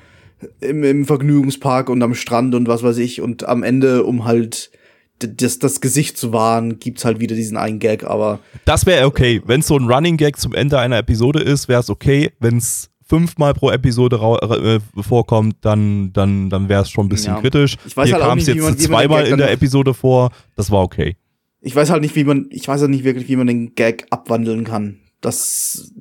im, 0.59 0.83
im 0.83 1.05
Vergnügungspark 1.05 1.89
und 1.89 2.03
am 2.03 2.13
Strand 2.13 2.55
und 2.55 2.67
was 2.67 2.83
weiß 2.83 2.97
ich. 2.97 3.21
Und 3.21 3.47
am 3.47 3.63
Ende, 3.63 4.03
um 4.03 4.25
halt 4.25 4.71
das, 5.19 5.59
das 5.59 5.79
Gesicht 5.79 6.17
zu 6.17 6.33
wahren, 6.33 6.79
gibt's 6.79 7.05
halt 7.05 7.21
wieder 7.21 7.37
diesen 7.37 7.55
einen 7.55 7.79
Gag, 7.79 8.03
aber 8.03 8.39
Das 8.65 8.85
wäre 8.85 9.05
okay. 9.05 9.41
Wenn 9.45 9.61
es 9.61 9.67
so 9.67 9.77
ein 9.77 9.89
Running 9.89 10.17
Gag 10.17 10.41
zum 10.41 10.53
Ende 10.53 10.77
einer 10.77 10.97
Episode 10.97 11.39
ist, 11.39 11.69
wäre 11.69 11.79
es 11.79 11.89
okay. 11.89 12.31
Wenn 12.41 12.57
es 12.57 12.89
fünfmal 13.09 13.53
pro 13.53 13.71
Episode 13.71 14.17
äh, 14.17 15.01
vorkommt, 15.01 15.55
dann, 15.61 16.13
dann, 16.13 16.49
dann 16.49 16.69
wäre 16.69 16.83
es 16.83 16.89
schon 16.91 17.07
ein 17.07 17.09
bisschen 17.09 17.33
Ja. 17.33 17.41
kritisch. 17.41 17.75
Ich 17.85 17.97
weiß 17.97 18.05
Hier 18.07 18.15
halt 18.15 18.23
kam 18.25 18.37
es 18.37 18.45
nicht, 18.47 18.55
wie 18.55 18.59
jetzt 18.61 18.69
man- 18.69 18.77
zweimal 18.77 19.25
in 19.27 19.37
der 19.37 19.51
Episode 19.51 19.93
vor. 19.93 20.31
Das 20.55 20.69
war 20.71 20.81
okay. 20.83 21.17
ich 21.61 21.75
weiß 21.75 21.89
halt 21.89 22.01
nicht, 22.01 22.15
wie 22.15 22.23
man, 22.23 22.45
ich 22.51 22.67
weiß 22.67 22.79
halt 22.81 22.91
nicht 22.91 23.03
wirklich, 23.03 23.27
wie 23.27 23.35
man 23.35 23.47
den 23.47 23.75
Gag 23.75 24.05
abwandeln 24.11 24.63
kann. 24.63 24.99
Das, 25.21 25.91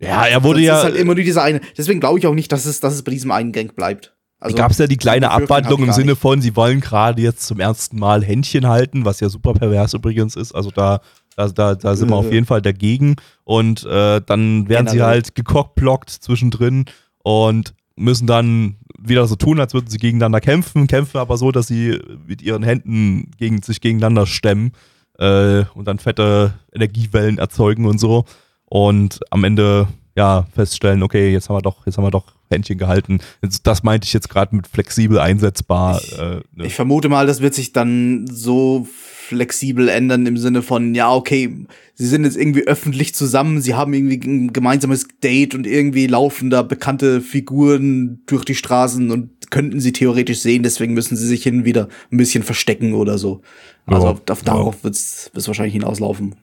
Ja, 0.00 0.24
er 0.26 0.44
wurde 0.44 0.60
das 0.60 0.66
ja. 0.66 0.78
ist 0.78 0.84
halt 0.84 0.96
immer 0.96 1.14
nur 1.16 1.24
dieser 1.24 1.42
eine. 1.42 1.60
Deswegen 1.76 1.98
glaube 1.98 2.18
ich 2.20 2.26
auch 2.28 2.34
nicht, 2.34 2.52
dass 2.52 2.66
es, 2.66 2.78
dass 2.80 2.94
es 2.94 3.02
bei 3.02 3.10
diesem 3.10 3.30
einen 3.32 3.50
Gang 3.52 3.74
bleibt. 3.74 4.14
Also, 4.38 4.56
gab 4.56 4.72
es 4.72 4.78
ja 4.78 4.86
die 4.88 4.96
kleine 4.96 5.30
Abwandlung 5.30 5.84
im 5.84 5.92
Sinne 5.92 6.16
von, 6.16 6.40
sie 6.42 6.56
wollen 6.56 6.80
gerade 6.80 7.22
jetzt 7.22 7.46
zum 7.46 7.60
ersten 7.60 7.96
Mal 7.98 8.24
Händchen 8.24 8.66
halten, 8.68 9.04
was 9.04 9.20
ja 9.20 9.28
super 9.28 9.54
pervers 9.54 9.94
übrigens 9.94 10.34
ist. 10.34 10.52
Also 10.52 10.70
da, 10.72 11.00
da, 11.36 11.48
da, 11.48 11.74
da 11.74 11.96
sind 11.96 12.10
wir 12.10 12.16
auf 12.16 12.32
jeden 12.32 12.46
Fall 12.46 12.62
dagegen. 12.62 13.16
Und 13.44 13.84
äh, 13.84 14.20
dann 14.24 14.68
werden 14.68 14.86
sie 14.92 14.98
halt 15.02 15.34
gekockblockt 15.34 16.10
zwischendrin 16.10 16.84
und 17.22 17.74
müssen 17.96 18.26
dann 18.26 18.76
wieder 18.98 19.26
so 19.26 19.36
tun, 19.36 19.60
als 19.60 19.74
würden 19.74 19.90
sie 19.90 19.98
gegeneinander 19.98 20.40
kämpfen, 20.40 20.86
kämpfen 20.86 21.18
aber 21.18 21.36
so, 21.36 21.50
dass 21.52 21.66
sie 21.66 21.98
mit 22.26 22.40
ihren 22.42 22.62
Händen 22.62 23.30
gegen, 23.36 23.60
sich 23.62 23.80
gegeneinander 23.80 24.26
stemmen 24.26 24.72
äh, 25.18 25.64
und 25.74 25.86
dann 25.86 25.98
fette 25.98 26.54
Energiewellen 26.72 27.38
erzeugen 27.38 27.86
und 27.86 27.98
so. 27.98 28.24
Und 28.64 29.20
am 29.30 29.44
Ende 29.44 29.88
ja 30.16 30.46
feststellen, 30.54 31.02
okay, 31.02 31.32
jetzt 31.32 31.48
haben 31.48 31.56
wir 31.56 31.62
doch, 31.62 31.84
jetzt 31.86 31.96
haben 31.98 32.04
wir 32.04 32.10
doch 32.10 32.32
Händchen 32.50 32.78
gehalten. 32.78 33.18
Das 33.62 33.82
meinte 33.82 34.06
ich 34.06 34.12
jetzt 34.12 34.28
gerade 34.28 34.54
mit 34.54 34.66
flexibel 34.66 35.18
einsetzbar. 35.18 36.00
Ich- 36.02 36.18
äh, 36.18 36.40
ne? 36.54 36.66
Ich 36.66 36.74
vermute 36.74 37.08
mal, 37.08 37.26
das 37.26 37.40
wird 37.40 37.54
sich 37.54 37.72
dann 37.72 38.26
so 38.30 38.86
flexibel 39.28 39.88
ändern 39.88 40.26
im 40.26 40.36
Sinne 40.36 40.62
von, 40.62 40.94
ja, 40.94 41.12
okay, 41.12 41.66
sie 41.94 42.06
sind 42.06 42.24
jetzt 42.24 42.36
irgendwie 42.36 42.66
öffentlich 42.66 43.14
zusammen, 43.14 43.60
sie 43.60 43.74
haben 43.74 43.94
irgendwie 43.94 44.20
ein 44.26 44.52
gemeinsames 44.52 45.06
Date 45.22 45.54
und 45.54 45.66
irgendwie 45.66 46.06
laufen 46.06 46.50
da 46.50 46.62
bekannte 46.62 47.20
Figuren 47.20 48.22
durch 48.26 48.44
die 48.44 48.54
Straßen 48.54 49.10
und 49.10 49.50
könnten 49.50 49.80
sie 49.80 49.92
theoretisch 49.92 50.40
sehen, 50.40 50.62
deswegen 50.62 50.94
müssen 50.94 51.16
sie 51.16 51.26
sich 51.26 51.42
hin 51.42 51.64
wieder 51.64 51.88
ein 52.10 52.16
bisschen 52.16 52.42
verstecken 52.42 52.94
oder 52.94 53.18
so. 53.18 53.42
Also 53.86 54.06
Ja, 54.06 54.12
auf, 54.12 54.22
auf 54.28 54.38
ja. 54.40 54.44
darauf 54.44 54.84
wird's 54.84 55.30
wird's 55.32 55.46
wahrscheinlich 55.46 55.74
hinauslaufen. 55.74 56.34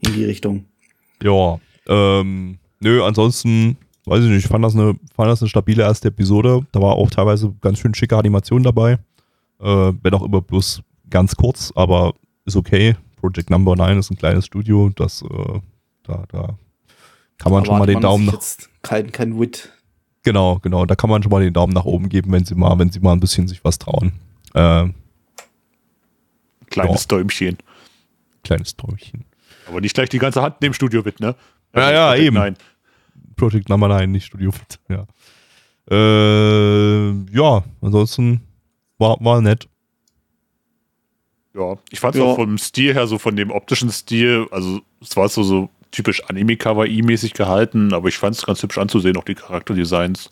In 0.00 0.12
die 0.12 0.24
Richtung. 0.24 0.66
Ja, 1.22 1.58
ähm, 1.88 2.58
Nö, 2.80 3.02
ansonsten, 3.02 3.76
weiß 4.04 4.24
ich 4.24 4.30
nicht, 4.30 4.44
ich 4.44 4.50
fand 4.50 4.64
das 4.64 4.74
eine, 4.74 4.94
fand 5.14 5.30
das 5.30 5.42
eine 5.42 5.48
stabile 5.48 5.82
erste 5.82 6.08
Episode. 6.08 6.66
Da 6.72 6.80
war 6.80 6.94
auch 6.94 7.10
teilweise 7.10 7.54
ganz 7.60 7.78
schön 7.78 7.94
schicke 7.94 8.16
Animation 8.16 8.62
dabei. 8.62 8.98
Äh, 9.60 9.92
wenn 10.02 10.14
auch 10.14 10.22
immer 10.22 10.42
bloß 10.42 10.82
ganz 11.10 11.36
kurz, 11.36 11.72
aber 11.74 12.14
ist 12.44 12.56
okay. 12.56 12.96
Project 13.16 13.50
Number 13.50 13.74
9 13.76 13.98
ist 13.98 14.10
ein 14.10 14.16
kleines 14.16 14.46
Studio, 14.46 14.90
das, 14.94 15.22
äh, 15.22 15.60
da, 16.04 16.24
da 16.28 16.58
kann 17.38 17.52
man 17.52 17.64
schon 17.64 17.78
mal 17.78 17.86
den 17.86 18.00
Daumen 18.00 18.26
nach. 18.26 18.34
Jetzt 18.34 18.68
kein, 18.82 19.10
kein 19.12 19.38
Wit. 19.40 19.72
Genau, 20.22 20.58
genau. 20.60 20.86
Da 20.86 20.94
kann 20.96 21.08
man 21.10 21.22
schon 21.22 21.30
mal 21.30 21.42
den 21.42 21.52
Daumen 21.52 21.72
nach 21.72 21.84
oben 21.84 22.08
geben, 22.08 22.32
wenn 22.32 22.44
sie 22.44 22.54
mal, 22.54 22.78
wenn 22.78 22.90
sie 22.90 23.00
mal 23.00 23.12
ein 23.12 23.20
bisschen 23.20 23.46
sich 23.48 23.64
was 23.64 23.78
trauen. 23.78 24.12
Äh, 24.54 24.88
Kleines 26.70 27.02
Ja. 27.02 27.06
Däumchen. 27.08 27.58
kleines 28.42 28.76
Träumchen. 28.76 29.24
Aber 29.68 29.80
nicht 29.80 29.94
gleich 29.94 30.08
die 30.08 30.18
ganze 30.18 30.42
Hand 30.42 30.56
neben 30.60 30.74
Studio 30.74 31.02
mit, 31.04 31.20
ne? 31.20 31.34
Ja, 31.74 31.90
ja, 31.92 32.08
Project 32.08 32.26
eben. 32.26 32.36
Nine. 32.36 32.56
Project 33.36 33.68
Number 33.68 33.88
9, 33.88 34.10
nicht 34.10 34.26
Studio 34.26 34.50
Fit, 34.52 34.78
ja. 34.88 35.06
Äh, 35.90 37.10
ja, 37.32 37.64
ansonsten 37.80 38.40
war, 38.98 39.16
war 39.20 39.40
nett. 39.40 39.68
Ja, 41.56 41.76
ich 41.90 42.00
fand 42.00 42.14
es 42.14 42.20
Ja. 42.20 42.26
auch 42.26 42.36
vom 42.36 42.58
Stil 42.58 42.92
her, 42.94 43.06
so 43.06 43.18
von 43.18 43.34
dem 43.36 43.50
optischen 43.50 43.90
Stil, 43.90 44.46
also 44.50 44.80
es 45.00 45.16
war 45.16 45.28
so, 45.28 45.42
so 45.42 45.70
typisch 45.90 46.22
Anime-Kawaii-mäßig 46.28 47.32
gehalten, 47.32 47.94
aber 47.94 48.08
ich 48.08 48.18
fand 48.18 48.36
es 48.36 48.44
ganz 48.44 48.62
hübsch 48.62 48.76
anzusehen, 48.78 49.16
auch 49.16 49.24
die 49.24 49.34
Charakterdesigns, 49.34 50.30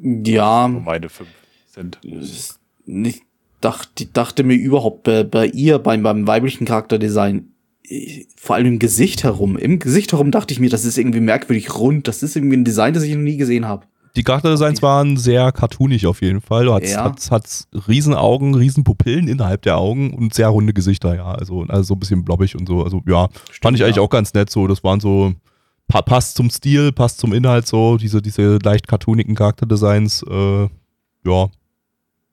Ja, 0.00 0.68
meine 0.68 1.08
fünf 1.08 1.28
sind. 1.66 1.98
ich 2.02 3.22
dachte, 3.60 4.06
dachte 4.06 4.44
mir 4.44 4.54
überhaupt 4.54 5.02
bei, 5.04 5.24
bei 5.24 5.46
ihr, 5.46 5.78
beim, 5.78 6.02
beim 6.02 6.26
weiblichen 6.26 6.64
Charakterdesign, 6.66 7.48
eh, 7.84 8.26
vor 8.36 8.56
allem 8.56 8.66
im 8.66 8.78
Gesicht 8.78 9.24
herum. 9.24 9.56
Im 9.58 9.78
Gesicht 9.80 10.12
herum 10.12 10.30
dachte 10.30 10.52
ich 10.54 10.60
mir, 10.60 10.70
das 10.70 10.84
ist 10.84 10.98
irgendwie 10.98 11.20
merkwürdig 11.20 11.74
rund. 11.74 12.06
Das 12.06 12.22
ist 12.22 12.36
irgendwie 12.36 12.56
ein 12.56 12.64
Design, 12.64 12.94
das 12.94 13.02
ich 13.02 13.14
noch 13.14 13.22
nie 13.22 13.36
gesehen 13.36 13.66
habe. 13.66 13.86
Die 14.18 14.24
Charakterdesigns 14.24 14.82
waren 14.82 15.16
sehr 15.16 15.52
cartoonig 15.52 16.04
auf 16.08 16.20
jeden 16.22 16.40
Fall. 16.40 16.64
Du 16.64 16.74
hast, 16.74 16.90
Ja. 16.90 17.04
hast, 17.14 17.30
hast 17.30 17.68
riesen 17.86 18.14
Augen, 18.14 18.52
riesen 18.56 18.82
Pupillen 18.82 19.28
innerhalb 19.28 19.62
der 19.62 19.78
Augen 19.78 20.12
und 20.12 20.34
sehr 20.34 20.48
runde 20.48 20.72
Gesichter, 20.72 21.14
ja. 21.14 21.30
Also, 21.32 21.62
also 21.68 21.82
so 21.84 21.94
ein 21.94 22.00
bisschen 22.00 22.24
blobbig 22.24 22.56
und 22.56 22.66
so. 22.66 22.82
Also 22.82 23.00
ja, 23.06 23.28
fand 23.62 23.76
ich 23.76 23.84
eigentlich 23.84 23.96
ja. 23.96 24.02
auch 24.02 24.10
ganz 24.10 24.34
nett 24.34 24.50
so. 24.50 24.66
Das 24.66 24.82
waren 24.82 24.98
so, 24.98 25.34
pa 25.86 26.02
passt 26.02 26.36
zum 26.36 26.50
Stil, 26.50 26.90
passt 26.90 27.20
zum 27.20 27.32
Inhalt 27.32 27.68
so, 27.68 27.96
diese, 27.96 28.20
diese 28.20 28.58
leicht 28.60 28.88
cartoonigen 28.88 29.36
Charakterdesigns, 29.36 30.24
äh, 30.28 30.62
ja. 31.24 31.46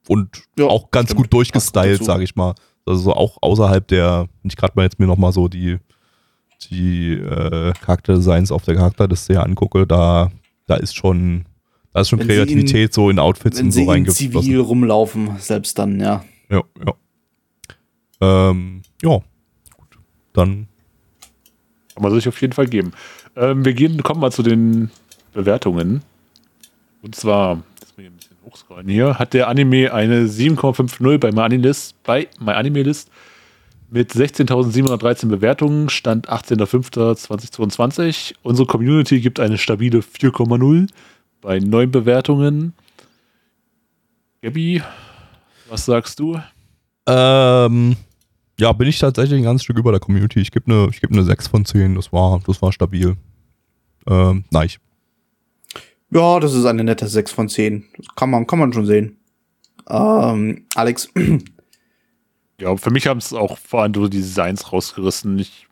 Und 0.07 0.29
Ja, 0.57 0.65
auch 0.65 0.89
ganz 0.89 1.09
stimmt. 1.09 1.21
gut 1.21 1.33
durchgestylt, 1.33 2.03
sage 2.03 2.23
ich 2.23 2.35
mal. 2.35 2.55
Also 2.87 3.01
so 3.01 3.13
auch 3.13 3.37
außerhalb 3.41 3.87
der, 3.87 4.27
wenn 4.41 4.49
ich 4.49 4.55
gerade 4.57 4.73
mal 4.75 4.83
jetzt 4.83 4.97
mir 4.99 5.05
nochmal 5.05 5.33
so 5.33 5.47
die, 5.47 5.77
die 6.71 7.13
äh, 7.13 7.73
Charakterdesigns 7.73 8.51
auf 8.51 8.63
der 8.63 8.73
Charakterliste 8.75 9.39
angucke, 9.39 9.85
da, 9.85 10.31
da 10.65 10.75
ist 10.77 10.95
schon, 10.95 11.45
da 11.95 12.01
ist 12.01 12.09
schon 12.09 12.19
Wenn 12.19 12.27
Kreativität 12.27 12.93
so 12.93 13.09
in 13.09 13.17
Outfits 13.19 13.57
Wenn 13.57 13.67
und 13.67 13.71
so 13.71 13.77
sie 13.77 13.83
in 13.83 13.89
reingeflossen. 13.89 14.41
zivil 14.41 14.59
rumlaufen, 14.59 15.37
selbst 15.39 15.79
dann, 15.79 16.01
ja. 16.01 16.25
Ja, 16.49 16.61
ja. 16.85 18.49
Ähm, 18.49 18.81
ja, 19.01 19.21
gut. 19.77 19.97
Dann, 20.33 20.67
Kann 21.93 22.03
man 22.03 22.13
sich 22.13 22.27
auf 22.27 22.41
jeden 22.41 22.51
Fall 22.51 22.67
geben. 22.67 22.91
Ähm, 23.37 23.63
wir 23.63 23.73
gehen, 23.73 24.03
kommen 24.03 24.19
mal 24.19 24.33
zu 24.33 24.43
den 24.43 24.91
Bewertungen. 25.31 26.01
Und 27.01 27.15
zwar, 27.15 27.63
jetzt 27.79 27.97
muss 27.97 28.05
ich 28.05 28.11
ein 28.11 28.17
bisschen 28.17 28.35
hochscrollen 28.43 28.89
hier, 28.89 29.17
hat 29.17 29.33
der 29.33 29.47
Anime 29.47 29.93
eine 29.93 30.25
7,50 30.25 31.17
bei 31.17 31.31
MyAnimeList, 31.31 32.03
bei 32.03 32.27
MyAnimeList 32.41 33.09
mit 33.89 34.11
16.713 34.11 35.29
Bewertungen, 35.29 35.87
Stand 35.87 36.29
18.05.2022. 36.29 38.33
Unsere 38.43 38.67
Community 38.67 39.21
gibt 39.21 39.39
eine 39.39 39.57
stabile 39.57 39.99
4,0 39.99 40.89
bei 41.41 41.59
9 41.59 41.91
Bewertungen. 41.91 42.73
Gabi, 44.41 44.81
was 45.69 45.85
sagst 45.85 46.19
du? 46.19 46.39
ähm, 47.07 47.95
ja, 48.59 48.71
bin 48.71 48.87
ich 48.87 48.99
tatsächlich 48.99 49.37
ein 49.39 49.43
ganzes 49.43 49.63
Stück 49.65 49.77
über 49.77 49.91
der 49.91 49.99
Community. 49.99 50.39
Ich 50.39 50.51
gebe 50.51 50.71
eine, 50.71 50.87
ich 50.89 51.01
gebe 51.01 51.13
eine 51.13 51.23
6 51.23 51.47
von 51.47 51.65
10. 51.65 51.95
Das 51.95 52.13
war, 52.13 52.39
das 52.47 52.61
war 52.61 52.71
stabil. 52.71 53.17
Ähm, 54.07 54.45
nein. 54.49 54.69
Ja, 56.09 56.39
das 56.39 56.53
ist 56.53 56.65
eine 56.65 56.83
nette 56.83 57.07
6 57.07 57.31
von 57.31 57.49
10. 57.49 57.85
Das 57.97 58.07
kann 58.15 58.29
man, 58.29 58.47
kann 58.47 58.59
man 58.59 58.71
schon 58.71 58.85
sehen. 58.85 59.17
Ähm, 59.89 60.65
Alex, 60.75 61.09
Ja, 62.59 62.77
für 62.77 62.89
mich 62.89 63.07
haben 63.07 63.17
es 63.17 63.33
auch 63.33 63.57
vor 63.57 63.81
allem 63.81 63.93
so 63.93 64.07
die 64.07 64.17
Designs 64.21 64.71
rausgerissen. 64.71 65.37
Ich 65.39 65.67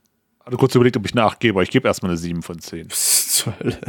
hatte 0.45 0.57
kurz 0.57 0.76
überlegt, 0.76 0.98
ob 0.98 1.06
ich 1.06 1.14
eine 1.14 1.23
8 1.23 1.40
gebe, 1.40 1.53
aber 1.53 1.64
ich 1.64 1.69
gebe 1.69 1.88
erstmal 1.88 2.11
eine 2.11 2.18
7 2.18 2.41
von 2.41 2.60
10. 2.60 2.91
was 2.91 3.27
zur 3.30 3.57
Hölle? 3.60 3.80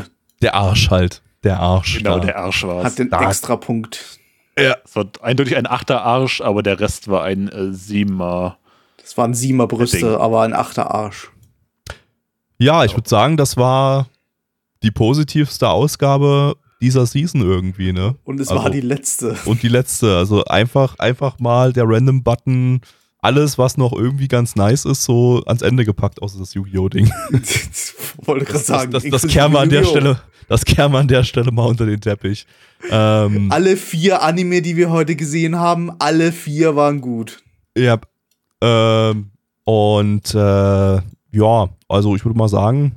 Der 0.43 0.55
Arsch 0.55 0.91
halt. 0.91 1.21
Der 1.45 1.61
Arsch. 1.61 1.99
Genau, 1.99 2.19
da. 2.19 2.25
der 2.27 2.39
Arsch 2.39 2.65
war 2.65 2.79
Hat 2.83 2.91
es. 2.91 2.95
den 2.97 3.11
da- 3.11 3.29
Extrapunkt. 3.29 4.19
Es 4.57 4.75
war 4.95 5.07
eindeutig 5.21 5.57
ein 5.57 5.67
8er 5.67 5.97
Arsch, 5.99 6.41
aber 6.41 6.63
der 6.63 6.79
Rest 6.81 7.09
war 7.09 7.25
ein 7.25 7.49
äh, 7.49 7.73
7er. 7.73 8.55
Das 9.01 9.17
waren 9.19 9.35
siebener 9.35 9.67
Brüste, 9.67 9.99
Ding. 9.99 10.09
aber 10.09 10.43
ein 10.43 10.53
achter 10.55 10.93
Arsch. 10.95 11.31
Ja, 12.59 12.85
ich 12.85 12.95
würde 12.97 13.09
sagen, 13.09 13.37
das 13.37 13.57
war 13.57 14.07
die 14.83 14.91
positivste 14.93 15.69
Ausgabe 15.69 16.57
dieser 16.81 17.05
Season 17.07 17.41
irgendwie, 17.41 17.93
ne? 17.93 18.15
Und 18.25 18.41
es 18.41 18.49
Also- 18.49 18.63
war 18.63 18.71
die 18.71 18.81
letzte. 18.81 19.37
Und 19.45 19.63
die 19.63 19.69
letzte, 19.69 20.17
also 20.17 20.45
einfach, 20.45 20.99
einfach 20.99 21.39
mal 21.39 21.73
der 21.73 21.85
Random-Button, 21.89 22.81
alles, 23.25 23.57
was 23.59 23.77
noch 23.79 23.93
irgendwie 23.93 24.29
ganz 24.29 24.55
nice 24.55 24.85
ist, 24.85 25.05
so 25.05 25.43
ans 25.47 25.63
Ende 25.63 25.85
gepackt, 25.85 26.21
außer 26.23 26.39
das 26.39 26.53
Yu-Gi-Oh!-Ding. 26.55 27.11
Wollte 28.25 28.45
gerade 28.45 28.59
Das, 28.59 28.67
sagen. 28.67 28.91
das, 28.93 29.03
das, 29.03 29.05
inklusive 29.05 29.33
kehren 29.33 29.53
wir 29.53 29.61
an 29.61 29.69
der 29.71 29.81
Yu-Gi-Oh! 29.81 29.91
Stelle, 29.99 30.21
das 30.49 30.65
kehren 30.65 30.93
wir 30.93 30.99
an 30.99 31.09
der 31.09 31.25
Stelle 31.25 31.51
mal 31.51 31.65
unter 31.67 31.87
den 31.87 32.01
Teppich. 32.01 32.47
Ähm, 32.91 33.51
Alle 33.51 33.77
vier 33.77 34.23
Anime, 34.23 34.61
die 34.61 34.77
wir 34.77 34.91
heute 34.91 35.17
gesehen 35.17 35.57
haben, 35.59 35.91
alle 35.99 36.33
vier 36.33 36.77
waren 36.77 37.01
gut. 37.01 37.43
ja, 37.77 37.99
ähm, 38.61 39.31
und 39.65 40.35
äh, 40.35 40.95
ja, 41.33 41.69
also 41.89 42.15
ich 42.17 42.25
würde 42.25 42.39
mal 42.39 42.49
sagen, 42.49 42.97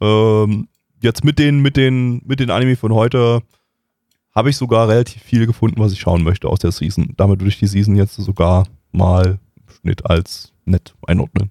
ähm, 0.00 0.66
jetzt 1.00 1.22
mit 1.24 1.38
den, 1.38 1.60
mit 1.60 1.76
den, 1.76 2.20
mit 2.26 2.40
den 2.40 2.50
Anime 2.50 2.74
von 2.76 2.92
heute 2.92 3.40
habe 4.34 4.50
ich 4.50 4.56
sogar 4.56 4.88
relativ 4.88 5.22
viel 5.22 5.46
gefunden, 5.46 5.80
was 5.80 5.92
ich 5.92 6.00
schauen 6.00 6.22
möchte 6.24 6.48
aus 6.48 6.58
der 6.58 6.72
Season. 6.72 7.14
Damit 7.16 7.38
würde 7.40 7.48
ich 7.48 7.58
die 7.60 7.66
Season 7.68 7.94
jetzt 7.96 8.16
sogar 8.16 8.66
mal 8.92 9.38
Schnitt 9.80 10.06
als 10.06 10.52
nett 10.64 10.94
einordnen. 11.06 11.50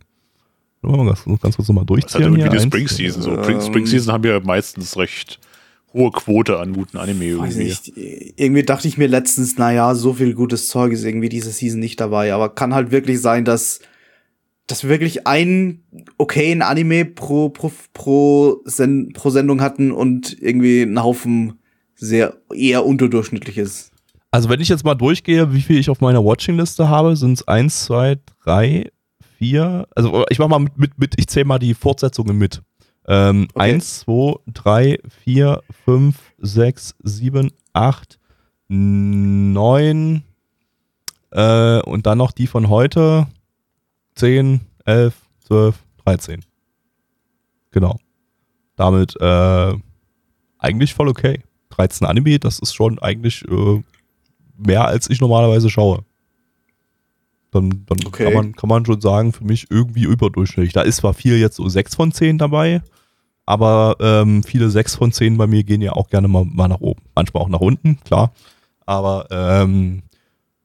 Wollen 0.82 1.06
wir 1.06 1.06
ganz, 1.08 1.26
ganz 1.42 1.56
kurz 1.58 1.68
nochmal 1.68 1.86
Das 1.86 1.98
ist 1.98 2.14
halt 2.14 2.24
durchziehen. 2.24 2.24
irgendwie 2.24 2.42
hier. 2.44 2.52
die 2.52 2.60
Spring 2.60 2.88
Season. 2.88 3.22
So. 3.22 3.38
Ähm, 3.38 3.62
Spring 3.62 3.86
Season 3.86 4.14
haben 4.14 4.24
ja 4.24 4.40
meistens 4.40 4.96
recht 4.98 5.40
hohe 5.94 6.12
Quote 6.12 6.60
an 6.60 6.74
guten 6.74 6.98
Anime 6.98 7.38
Weiß 7.40 7.56
irgendwie. 7.58 7.64
nicht. 7.64 7.94
Irgendwie 8.40 8.64
dachte 8.64 8.88
ich 8.88 8.98
mir 8.98 9.08
letztens, 9.08 9.58
naja, 9.58 9.96
so 9.96 10.14
viel 10.14 10.34
gutes 10.36 10.68
Zeug 10.68 10.94
ist 10.94 11.04
irgendwie 11.04 11.30
diese 11.30 11.52
Season 11.52 11.80
nicht 11.80 12.00
dabei. 12.00 12.34
Aber 12.34 12.54
kann 12.56 12.74
halt 12.74 12.92
wirklich 12.92 13.20
sein, 13.20 13.44
dass, 13.44 13.80
dass 14.68 14.84
wir 14.84 14.90
wirklich 14.90 15.28
einen 15.28 15.84
okayen 16.18 16.62
Anime 16.62 17.06
pro, 17.06 17.50
pro, 17.50 17.72
pro, 17.94 18.62
Sen 18.66 19.12
pro 19.14 19.32
Sendung 19.32 19.62
hatten 19.62 19.92
und 19.92 20.40
irgendwie 20.42 20.84
einen 20.84 21.02
Haufen 21.04 21.60
sehr 21.96 22.38
eher 22.54 22.86
unterdurchschnittliches. 22.86 23.89
Also 24.32 24.50
wenn 24.50 24.62
ich 24.62 24.70
jetzt 24.70 24.86
mal 24.86 24.96
durchgehe, 24.96 25.54
wie 25.54 25.62
viel 25.62 25.78
ich 25.80 25.90
auf 25.90 26.02
meiner 26.02 26.24
Watching-Liste 26.24 26.88
habe, 26.88 27.16
sind 27.16 27.34
es 27.34 27.48
1, 27.48 27.86
2, 27.86 28.20
3, 28.44 28.92
4. 29.38 29.88
Also 29.96 30.26
ich 30.30 30.38
mach 30.40 30.48
mal 30.48 30.60
mit, 30.60 30.78
mit, 30.78 31.00
mit 31.00 31.14
ich 31.18 31.28
zähle 31.28 31.46
mal 31.46 31.60
die 31.60 31.74
Fortsetzungen 31.74 32.38
mit. 32.38 32.62
Ähm, 33.08 33.48
Okay. 33.54 33.74
1, 33.74 34.00
2, 34.02 34.36
3, 34.54 35.00
4, 35.24 35.64
5, 35.86 36.16
6, 36.38 36.96
7, 37.04 37.52
8, 37.74 38.20
9 38.68 40.24
äh, 41.32 41.82
und 41.82 42.06
dann 42.06 42.18
noch 42.20 42.32
die 42.32 42.48
von 42.48 42.70
heute. 42.70 43.28
10, 44.16 44.62
11, 44.86 45.16
12, 45.48 45.76
13. 46.06 46.46
Genau. 47.72 47.98
Damit 48.76 49.16
äh, 49.20 49.74
eigentlich 50.60 50.94
voll 50.94 51.08
okay. 51.08 51.42
13 51.72 52.06
Anime, 52.06 52.40
das 52.40 52.60
ist 52.60 52.74
schon 52.74 53.00
eigentlich 53.00 53.44
äh, 53.48 53.82
mehr 54.60 54.86
als 54.86 55.10
ich 55.10 55.22
normalerweise 55.22 55.70
schaue. 55.70 56.04
Dann, 57.52 57.84
dann 57.88 57.98
Okay. 58.06 58.26
kann, 58.26 58.34
man, 58.34 58.56
kann 58.56 58.70
man 58.70 58.86
schon 58.86 59.02
sagen, 59.02 59.34
für 59.34 59.44
mich 59.44 59.68
irgendwie 59.72 60.04
überdurchschnittlich. 60.04 60.74
Da 60.74 60.82
ist 60.82 60.98
zwar 60.98 61.14
viel 61.14 61.38
jetzt 61.38 61.56
so 61.56 61.68
6 61.68 61.96
von 61.96 62.12
10 62.12 62.38
dabei, 62.38 62.82
aber 63.46 63.96
ähm, 64.00 64.44
viele 64.44 64.70
6 64.70 64.96
von 64.96 65.12
10 65.12 65.38
bei 65.38 65.48
mir 65.48 65.64
gehen 65.64 65.82
ja 65.82 65.94
auch 65.94 66.10
gerne 66.10 66.28
mal, 66.28 66.46
mal 66.46 66.68
nach 66.68 66.82
oben. 66.82 67.02
Manchmal 67.16 67.44
auch 67.44 67.50
nach 67.50 67.60
unten, 67.60 68.00
klar. 68.06 68.34
Aber 68.86 69.26
ähm, 69.32 70.04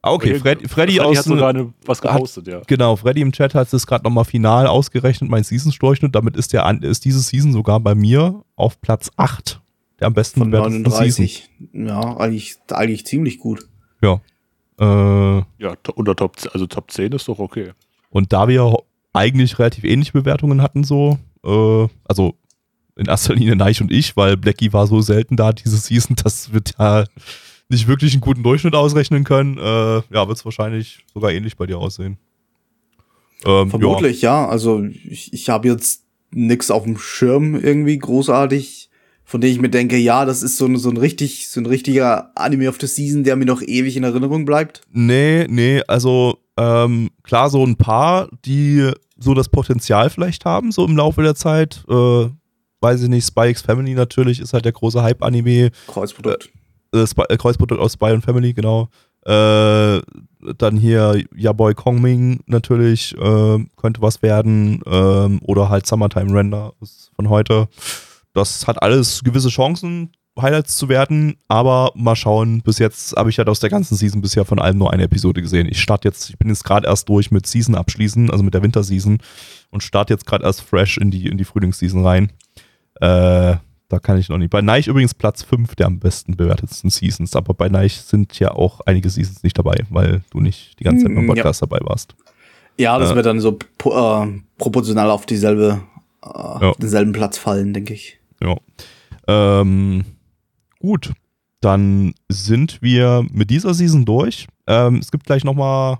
ah, 0.02 0.12
okay, 0.12 0.34
Fred, 0.34 0.58
Freddy, 0.58 0.68
Freddy 0.68 1.00
aus 1.00 1.18
hat 1.18 1.24
sogar 1.24 1.50
eine, 1.50 1.72
was 1.86 2.02
gepostet, 2.02 2.48
ja. 2.48 2.60
Genau, 2.66 2.96
Freddy 2.96 3.22
im 3.22 3.32
Chat 3.32 3.54
hat 3.54 3.72
es 3.72 3.86
gerade 3.86 4.04
nochmal 4.04 4.26
final 4.26 4.66
ausgerechnet, 4.66 5.30
mein 5.30 5.44
Season-Durchschnitt. 5.44 6.14
Damit 6.14 6.36
ist, 6.36 6.52
der, 6.52 6.70
ist 6.82 7.06
diese 7.06 7.20
Season 7.20 7.52
sogar 7.52 7.80
bei 7.80 7.94
mir 7.94 8.44
auf 8.56 8.80
Platz 8.82 9.10
8 9.16 9.62
der 10.00 10.08
am 10.08 10.14
besten 10.14 10.40
Von 10.40 10.50
bewertesten 10.50 10.84
Season. 10.90 10.98
39. 10.98 11.50
Ja, 11.72 12.16
eigentlich, 12.16 12.56
eigentlich 12.70 13.06
ziemlich 13.06 13.38
gut. 13.38 13.68
Ja. 14.04 14.20
Äh, 14.78 15.44
Ja, 15.58 15.74
unter 15.94 16.16
Top, 16.16 16.38
10 16.38 16.52
also 16.52 16.66
Top 16.66 16.90
10 16.90 17.12
ist 17.12 17.28
doch 17.28 17.38
okay. 17.38 17.72
und 18.10 18.32
da 18.32 18.48
wir 18.48 18.76
eigentlich 19.12 19.58
relativ 19.58 19.84
ähnliche 19.84 20.12
Bewertungen 20.12 20.60
hatten, 20.60 20.84
so, 20.84 21.18
äh, 21.44 21.88
also 22.04 22.34
in 22.96 23.06
erster 23.06 23.34
Linie 23.34 23.56
Neich 23.56 23.80
und 23.80 23.90
ich, 23.90 24.16
weil 24.16 24.36
Blackie 24.36 24.72
war 24.72 24.86
so 24.86 25.00
selten 25.00 25.36
da 25.36 25.52
diese 25.52 25.76
Season, 25.76 26.16
dass 26.22 26.52
wir 26.52 26.60
ja 26.78 27.04
nicht 27.68 27.88
wirklich 27.88 28.12
einen 28.12 28.20
guten 28.20 28.42
Durchschnitt 28.42 28.74
ausrechnen 28.74 29.24
können. 29.24 29.58
Äh, 29.58 29.62
ja, 29.62 30.28
wird 30.28 30.36
es 30.36 30.44
wahrscheinlich 30.44 31.04
sogar 31.12 31.32
ähnlich 31.32 31.56
bei 31.56 31.66
dir 31.66 31.78
aussehen. 31.78 32.18
Ähm, 33.44 33.70
Vermutlich, 33.70 34.22
ja. 34.22 34.42
ja. 34.42 34.48
Also 34.48 34.84
ich, 34.84 35.32
ich 35.32 35.48
habe 35.48 35.68
jetzt 35.68 36.04
nix 36.30 36.70
auf 36.70 36.84
dem 36.84 36.98
Schirm 36.98 37.54
irgendwie 37.54 37.98
großartig, 37.98 38.90
von 39.24 39.40
dem 39.40 39.50
ich 39.50 39.60
mir 39.60 39.70
denke, 39.70 39.96
ja, 39.96 40.24
das 40.24 40.42
ist 40.42 40.56
so 40.56 40.66
ein, 40.66 40.76
so 40.76 40.90
ein 40.90 40.96
richtig, 40.96 41.48
so 41.48 41.60
ein 41.60 41.66
richtiger 41.66 42.30
Anime 42.34 42.68
of 42.68 42.76
the 42.80 42.86
Season, 42.86 43.24
der 43.24 43.36
mir 43.36 43.46
noch 43.46 43.62
ewig 43.62 43.96
in 43.96 44.04
Erinnerung 44.04 44.44
bleibt. 44.44 44.82
Nee, 44.92 45.46
nee, 45.48 45.82
also 45.88 46.38
ähm, 46.56 47.10
klar, 47.22 47.50
so 47.50 47.64
ein 47.64 47.76
paar, 47.76 48.28
die 48.44 48.90
so 49.18 49.34
das 49.34 49.48
Potenzial 49.48 50.10
vielleicht 50.10 50.44
haben, 50.44 50.72
so 50.72 50.84
im 50.84 50.96
Laufe 50.96 51.22
der 51.22 51.34
Zeit. 51.34 51.84
Äh, 51.88 52.26
weiß 52.80 53.02
ich 53.02 53.08
nicht, 53.08 53.26
Spy 53.26 53.48
X 53.48 53.62
Family 53.62 53.94
natürlich 53.94 54.40
ist 54.40 54.52
halt 54.52 54.66
der 54.66 54.72
große 54.72 55.02
Hype-Anime. 55.02 55.70
Kreuzprodukt. 55.86 56.50
Äh, 56.92 57.02
äh, 57.02 57.36
Kreuzprodukt 57.36 57.80
aus 57.80 57.94
Spy 57.94 58.12
und 58.12 58.22
Family, 58.22 58.52
genau. 58.52 58.88
Äh, 59.24 60.02
dann 60.58 60.76
hier 60.76 61.22
Ja 61.34 61.52
Boy 61.52 61.72
Kongming 61.72 62.40
natürlich 62.46 63.16
äh, 63.16 63.58
könnte 63.76 64.02
was 64.02 64.22
werden. 64.22 64.82
Ähm, 64.86 65.40
oder 65.42 65.70
halt 65.70 65.86
Summertime 65.86 66.32
Render 66.32 66.74
von 67.16 67.30
heute. 67.30 67.68
Das 68.34 68.66
hat 68.66 68.82
alles 68.82 69.22
gewisse 69.24 69.48
Chancen, 69.48 70.10
Highlights 70.40 70.76
zu 70.76 70.88
werden, 70.88 71.36
aber 71.48 71.92
mal 71.94 72.16
schauen. 72.16 72.60
Bis 72.62 72.78
jetzt 72.78 73.16
habe 73.16 73.30
ich 73.30 73.38
halt 73.38 73.48
aus 73.48 73.60
der 73.60 73.70
ganzen 73.70 73.94
Season 73.96 74.20
bisher 74.20 74.44
von 74.44 74.58
allem 74.58 74.78
nur 74.78 74.92
eine 74.92 75.04
Episode 75.04 75.40
gesehen. 75.40 75.68
Ich 75.70 75.80
starte 75.80 76.08
jetzt, 76.08 76.30
ich 76.30 76.38
bin 76.38 76.48
jetzt 76.48 76.64
gerade 76.64 76.88
erst 76.88 77.08
durch 77.08 77.30
mit 77.30 77.46
Season 77.46 77.74
abschließen, 77.74 78.30
also 78.30 78.42
mit 78.42 78.52
der 78.52 78.62
Winterseason 78.62 79.18
und 79.70 79.82
starte 79.82 80.12
jetzt 80.12 80.26
gerade 80.26 80.44
erst 80.44 80.62
fresh 80.62 80.98
in 80.98 81.10
die, 81.10 81.26
in 81.26 81.38
die 81.38 81.44
Frühlingsseason 81.44 82.04
rein. 82.04 82.32
Äh, 82.96 83.56
da 83.88 83.98
kann 84.00 84.18
ich 84.18 84.28
noch 84.28 84.38
nicht. 84.38 84.50
Bei 84.50 84.62
Neich 84.62 84.88
übrigens 84.88 85.14
Platz 85.14 85.42
5 85.44 85.76
der 85.76 85.86
am 85.86 86.00
besten 86.00 86.36
bewertetsten 86.36 86.90
Seasons, 86.90 87.36
aber 87.36 87.54
bei 87.54 87.68
Neich 87.68 88.00
sind 88.00 88.38
ja 88.40 88.50
auch 88.50 88.80
einige 88.86 89.10
Seasons 89.10 89.44
nicht 89.44 89.56
dabei, 89.56 89.84
weil 89.90 90.22
du 90.30 90.40
nicht 90.40 90.80
die 90.80 90.84
ganze 90.84 91.04
Zeit 91.04 91.14
beim 91.14 91.26
mm, 91.26 91.28
Podcast 91.28 91.60
ja. 91.60 91.66
dabei 91.68 91.86
warst. 91.86 92.16
Ja, 92.76 92.98
das 92.98 93.12
äh, 93.12 93.14
wird 93.14 93.26
dann 93.26 93.38
so 93.38 93.50
äh, 93.52 94.26
proportional 94.58 95.10
auf 95.10 95.26
dieselbe, 95.26 95.82
äh, 96.24 96.28
ja. 96.28 96.72
denselben 96.78 97.12
Platz 97.12 97.38
fallen, 97.38 97.72
denke 97.72 97.94
ich. 97.94 98.18
Ja. 98.44 98.56
Ähm, 99.26 100.04
gut, 100.78 101.12
dann 101.60 102.14
sind 102.28 102.82
wir 102.82 103.24
mit 103.30 103.50
dieser 103.50 103.74
Season 103.74 104.04
durch. 104.04 104.46
Ähm, 104.66 104.96
es 104.96 105.10
gibt 105.10 105.24
gleich 105.24 105.44
nochmal 105.44 105.98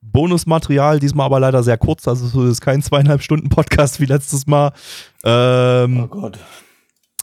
Bonusmaterial, 0.00 1.00
diesmal 1.00 1.26
aber 1.26 1.40
leider 1.40 1.62
sehr 1.62 1.78
kurz, 1.78 2.08
also 2.08 2.26
es 2.26 2.50
ist 2.50 2.60
kein 2.60 2.82
zweieinhalb 2.82 3.22
Stunden 3.22 3.48
Podcast 3.48 4.00
wie 4.00 4.06
letztes 4.06 4.46
Mal. 4.46 4.72
Ähm, 5.24 6.04
oh 6.04 6.06
Gott. 6.08 6.38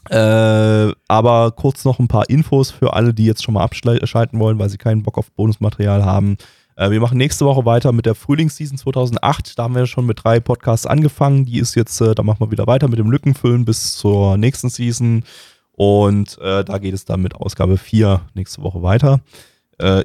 Äh, 0.08 0.92
aber 1.08 1.50
kurz 1.52 1.84
noch 1.84 1.98
ein 1.98 2.08
paar 2.08 2.28
Infos 2.30 2.70
für 2.70 2.94
alle, 2.94 3.12
die 3.12 3.26
jetzt 3.26 3.42
schon 3.42 3.54
mal 3.54 3.64
abschalten 3.64 4.38
wollen, 4.38 4.58
weil 4.58 4.68
sie 4.68 4.78
keinen 4.78 5.02
Bock 5.02 5.18
auf 5.18 5.32
Bonusmaterial 5.32 6.04
haben. 6.04 6.36
Äh, 6.76 6.90
wir 6.90 7.00
machen 7.00 7.18
nächste 7.18 7.46
Woche 7.46 7.64
weiter 7.64 7.92
mit 7.92 8.06
der 8.06 8.14
Frühlingsseason 8.14 8.78
2008. 8.78 9.58
Da 9.58 9.64
haben 9.64 9.74
wir 9.74 9.86
schon 9.86 10.06
mit 10.06 10.22
drei 10.22 10.40
Podcasts 10.40 10.86
angefangen. 10.86 11.46
Die 11.46 11.58
ist 11.58 11.74
jetzt, 11.74 12.00
äh, 12.00 12.14
da 12.14 12.22
machen 12.22 12.40
wir 12.40 12.50
wieder 12.50 12.66
weiter 12.66 12.88
mit 12.88 12.98
dem 12.98 13.10
Lückenfüllen 13.10 13.64
bis 13.64 13.96
zur 13.96 14.36
nächsten 14.36 14.68
Season. 14.68 15.24
Und 15.72 16.38
äh, 16.38 16.64
da 16.64 16.78
geht 16.78 16.94
es 16.94 17.04
dann 17.04 17.22
mit 17.22 17.34
Ausgabe 17.34 17.78
4 17.78 18.20
nächste 18.34 18.62
Woche 18.62 18.82
weiter 18.82 19.20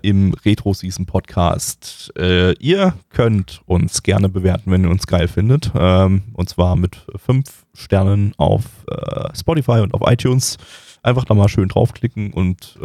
im 0.01 0.33
Retro-Season-Podcast. 0.33 2.11
Äh, 2.17 2.55
ihr 2.59 2.93
könnt 3.07 3.61
uns 3.67 4.03
gerne 4.03 4.27
bewerten, 4.27 4.69
wenn 4.69 4.83
ihr 4.83 4.89
uns 4.89 5.07
geil 5.07 5.29
findet. 5.29 5.71
Ähm, 5.73 6.23
und 6.33 6.49
zwar 6.49 6.75
mit 6.75 7.05
fünf 7.15 7.65
Sternen 7.73 8.33
auf 8.35 8.63
Spotify 9.33 9.79
und 9.79 9.93
auf 9.93 10.01
iTunes. 10.11 10.57
Einfach 11.03 11.23
da 11.23 11.35
mal 11.35 11.47
schön 11.47 11.69
draufklicken 11.69 12.33
und 12.33 12.77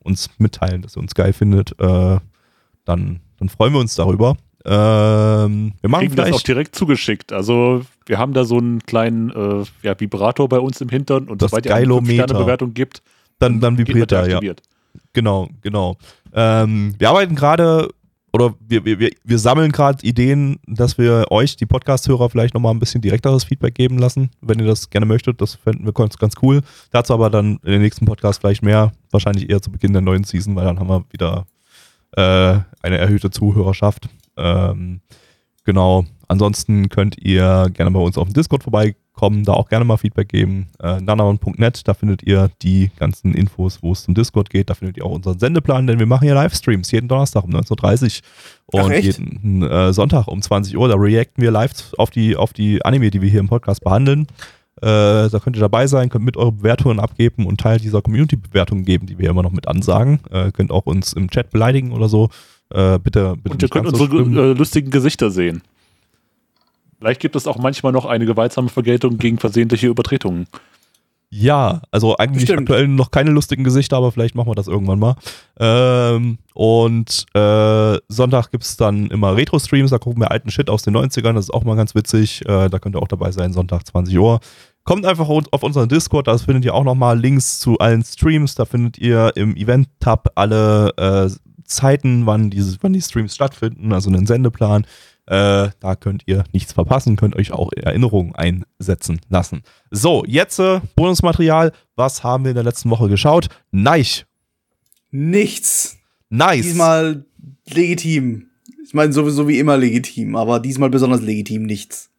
uns 0.00 0.28
mitteilen, 0.36 0.82
dass 0.82 0.98
ihr 0.98 1.00
uns 1.00 1.14
geil 1.14 1.32
findet. 1.32 1.74
Dann, 1.78 3.20
dann 3.38 3.48
freuen 3.48 3.72
wir 3.72 3.80
uns 3.80 3.94
darüber. 3.94 4.36
Ähm, 4.64 5.74
wir 5.80 5.90
machen 5.90 6.08
Kriegen 6.08 6.16
das 6.16 6.32
auch 6.32 6.42
direkt 6.42 6.74
zugeschickt. 6.74 7.32
Also 7.32 7.82
wir 8.04 8.18
haben 8.18 8.32
da 8.32 8.44
so 8.44 8.58
einen 8.58 8.80
kleinen 8.80 9.30
äh, 9.30 9.64
ja, 9.82 9.98
Vibrator 9.98 10.48
bei 10.48 10.58
uns 10.58 10.80
im 10.80 10.88
Hintern 10.88 11.28
und 11.28 11.40
das 11.40 11.50
sobald 11.50 11.66
ihr 11.66 11.74
eine 11.74 11.94
5-Sterne-Bewertung 11.94 12.74
gibt, 12.74 13.02
dann, 13.38 13.60
dann 13.60 13.78
vibriert 13.78 14.10
er, 14.12 14.28
ja. 14.28 14.40
Genau, 15.12 15.48
genau. 15.60 15.96
Ähm, 16.32 16.94
wir 16.98 17.10
arbeiten 17.10 17.36
gerade 17.36 17.90
oder 18.32 18.54
wir, 18.60 18.84
wir, 18.84 19.10
wir 19.24 19.38
sammeln 19.38 19.72
gerade 19.72 20.04
Ideen, 20.04 20.58
dass 20.66 20.98
wir 20.98 21.26
euch, 21.30 21.56
die 21.56 21.64
Podcast-Hörer, 21.64 22.28
vielleicht 22.28 22.52
nochmal 22.52 22.74
ein 22.74 22.78
bisschen 22.78 23.00
direkteres 23.00 23.44
Feedback 23.44 23.74
geben 23.74 23.98
lassen, 23.98 24.30
wenn 24.42 24.58
ihr 24.58 24.66
das 24.66 24.90
gerne 24.90 25.06
möchtet. 25.06 25.40
Das 25.40 25.54
fänden 25.54 25.86
wir 25.86 25.92
ganz, 25.92 26.18
ganz 26.18 26.34
cool. 26.42 26.60
Dazu 26.90 27.14
aber 27.14 27.30
dann 27.30 27.58
in 27.62 27.72
den 27.72 27.82
nächsten 27.82 28.04
Podcast 28.04 28.40
vielleicht 28.40 28.62
mehr, 28.62 28.92
wahrscheinlich 29.10 29.48
eher 29.48 29.62
zu 29.62 29.70
Beginn 29.70 29.92
der 29.92 30.02
neuen 30.02 30.24
Season, 30.24 30.54
weil 30.54 30.66
dann 30.66 30.78
haben 30.78 30.88
wir 30.88 31.04
wieder 31.10 31.46
eine 32.20 32.98
erhöhte 32.98 33.30
Zuhörerschaft. 33.30 34.08
Ähm, 34.36 35.00
genau. 35.64 36.04
Ansonsten 36.28 36.88
könnt 36.88 37.16
ihr 37.18 37.68
gerne 37.72 37.90
bei 37.92 38.00
uns 38.00 38.18
auf 38.18 38.26
dem 38.26 38.34
Discord 38.34 38.64
vorbeikommen, 38.64 39.44
da 39.44 39.52
auch 39.52 39.68
gerne 39.68 39.84
mal 39.84 39.96
Feedback 39.96 40.28
geben. 40.28 40.68
Äh, 40.82 41.00
nanaman.net, 41.00 41.86
da 41.86 41.94
findet 41.94 42.24
ihr 42.24 42.50
die 42.62 42.90
ganzen 42.96 43.32
Infos, 43.32 43.80
wo 43.80 43.92
es 43.92 44.02
zum 44.02 44.14
Discord 44.14 44.50
geht. 44.50 44.68
Da 44.68 44.74
findet 44.74 44.96
ihr 44.96 45.04
auch 45.04 45.12
unseren 45.12 45.38
Sendeplan, 45.38 45.86
denn 45.86 46.00
wir 46.00 46.06
machen 46.06 46.26
ja 46.26 46.34
Livestreams 46.34 46.90
jeden 46.90 47.06
Donnerstag 47.06 47.44
um 47.44 47.50
19.30 47.50 48.22
Uhr 48.72 48.84
und 48.84 48.92
jeden 48.92 49.62
äh, 49.62 49.92
Sonntag 49.92 50.26
um 50.26 50.42
20 50.42 50.76
Uhr. 50.76 50.88
Da 50.88 50.96
reacten 50.96 51.40
wir 51.40 51.52
live 51.52 51.94
auf 51.96 52.10
die, 52.10 52.34
auf 52.34 52.52
die 52.52 52.84
Anime, 52.84 53.10
die 53.10 53.22
wir 53.22 53.30
hier 53.30 53.40
im 53.40 53.48
Podcast 53.48 53.84
behandeln. 53.84 54.26
Äh, 54.82 55.30
da 55.30 55.40
könnt 55.42 55.56
ihr 55.56 55.60
dabei 55.60 55.86
sein, 55.86 56.10
könnt 56.10 56.24
mit 56.24 56.36
eure 56.36 56.52
Bewertungen 56.52 57.00
abgeben 57.00 57.46
und 57.46 57.60
Teil 57.60 57.78
dieser 57.78 58.02
Community-Bewertung 58.02 58.84
geben, 58.84 59.06
die 59.06 59.18
wir 59.18 59.30
immer 59.30 59.42
noch 59.42 59.52
mit 59.52 59.68
ansagen. 59.68 60.20
Äh, 60.30 60.52
könnt 60.52 60.70
auch 60.70 60.84
uns 60.84 61.14
im 61.14 61.30
Chat 61.30 61.50
beleidigen 61.50 61.92
oder 61.92 62.08
so. 62.08 62.28
Äh, 62.70 62.98
bitte, 62.98 63.36
bitte. 63.36 63.52
Und 63.52 63.62
ihr 63.62 63.68
könnt 63.68 63.86
unsere 63.86 64.08
so 64.08 64.52
lustigen 64.52 64.90
Gesichter 64.90 65.30
sehen. 65.30 65.62
Vielleicht 66.98 67.20
gibt 67.20 67.36
es 67.36 67.46
auch 67.46 67.58
manchmal 67.58 67.92
noch 67.92 68.04
eine 68.04 68.26
gewaltsame 68.26 68.68
Vergeltung 68.68 69.18
gegen 69.18 69.38
versehentliche 69.38 69.86
Übertretungen. 69.86 70.46
Ja, 71.28 71.82
also 71.90 72.16
eigentlich 72.16 72.44
Bestimmt. 72.44 72.60
aktuell 72.60 72.86
noch 72.86 73.10
keine 73.10 73.30
lustigen 73.30 73.64
Gesichter, 73.64 73.96
aber 73.96 74.12
vielleicht 74.12 74.36
machen 74.36 74.48
wir 74.48 74.54
das 74.54 74.68
irgendwann 74.68 75.00
mal. 75.00 75.16
Ähm, 75.58 76.38
und 76.54 77.26
äh, 77.34 77.98
Sonntag 78.08 78.50
gibt 78.52 78.62
es 78.64 78.76
dann 78.76 79.08
immer 79.08 79.36
Retro-Streams, 79.36 79.90
da 79.90 79.98
gucken 79.98 80.22
wir 80.22 80.30
alten 80.30 80.50
Shit 80.50 80.70
aus 80.70 80.82
den 80.82 80.96
90ern, 80.96 81.34
das 81.34 81.46
ist 81.46 81.54
auch 81.54 81.64
mal 81.64 81.74
ganz 81.74 81.94
witzig. 81.94 82.42
Äh, 82.46 82.68
da 82.68 82.78
könnt 82.78 82.94
ihr 82.94 83.02
auch 83.02 83.08
dabei 83.08 83.32
sein, 83.32 83.52
Sonntag 83.52 83.86
20 83.86 84.16
Uhr. 84.16 84.40
Kommt 84.84 85.04
einfach 85.04 85.28
auf 85.28 85.62
unseren 85.64 85.88
Discord, 85.88 86.28
da 86.28 86.38
findet 86.38 86.64
ihr 86.64 86.74
auch 86.74 86.84
nochmal 86.84 87.18
Links 87.18 87.58
zu 87.58 87.76
allen 87.78 88.04
Streams. 88.04 88.54
Da 88.54 88.64
findet 88.64 88.98
ihr 88.98 89.32
im 89.34 89.56
Event-Tab 89.56 90.30
alle 90.36 90.92
äh, 90.96 91.28
Zeiten, 91.64 92.24
wann, 92.26 92.50
diese, 92.50 92.78
wann 92.82 92.92
die 92.92 93.02
Streams 93.02 93.34
stattfinden, 93.34 93.92
also 93.92 94.08
einen 94.08 94.26
Sendeplan. 94.26 94.86
Äh, 95.26 95.70
da 95.80 95.96
könnt 95.98 96.22
ihr 96.26 96.44
nichts 96.52 96.72
verpassen, 96.72 97.16
könnt 97.16 97.34
euch 97.34 97.52
auch 97.52 97.70
Erinnerungen 97.72 98.34
einsetzen 98.36 99.20
lassen. 99.28 99.62
So, 99.90 100.24
jetzt 100.26 100.60
äh, 100.60 100.80
Bonusmaterial. 100.94 101.72
Was 101.96 102.22
haben 102.22 102.44
wir 102.44 102.50
in 102.50 102.56
der 102.56 102.64
letzten 102.64 102.90
Woche 102.90 103.08
geschaut? 103.08 103.48
Neich. 103.72 104.26
Nichts. 105.10 105.98
Nice. 106.28 106.62
Diesmal 106.62 107.24
legitim. 107.68 108.50
Ich 108.84 108.94
meine, 108.94 109.12
sowieso 109.12 109.48
wie 109.48 109.58
immer 109.58 109.76
legitim, 109.76 110.36
aber 110.36 110.60
diesmal 110.60 110.90
besonders 110.90 111.22
legitim 111.22 111.64
nichts. 111.64 112.10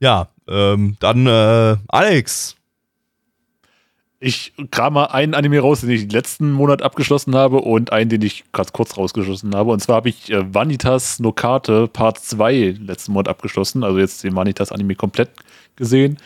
Ja, 0.00 0.28
ähm, 0.48 0.96
dann 1.00 1.26
äh, 1.26 1.76
Alex, 1.88 2.56
ich 4.20 4.52
kram 4.70 4.94
mal 4.94 5.06
einen 5.06 5.34
Anime 5.34 5.60
raus, 5.60 5.82
den 5.82 5.90
ich 5.90 6.10
letzten 6.10 6.50
Monat 6.50 6.82
abgeschlossen 6.82 7.36
habe 7.36 7.58
und 7.58 7.92
einen, 7.92 8.10
den 8.10 8.22
ich 8.22 8.44
ganz 8.52 8.72
kurz 8.72 8.96
rausgeschlossen 8.96 9.54
habe. 9.54 9.70
Und 9.70 9.80
zwar 9.80 9.96
habe 9.96 10.08
ich 10.08 10.30
äh, 10.30 10.52
Vanitas 10.52 11.20
no 11.20 11.32
Karte 11.32 11.86
Part 11.86 12.18
2 12.18 12.76
letzten 12.80 13.12
Monat 13.12 13.28
abgeschlossen, 13.28 13.84
also 13.84 13.98
jetzt 13.98 14.24
den 14.24 14.34
Vanitas 14.34 14.72
Anime 14.72 14.96
komplett 14.96 15.30
gesehen. 15.76 16.18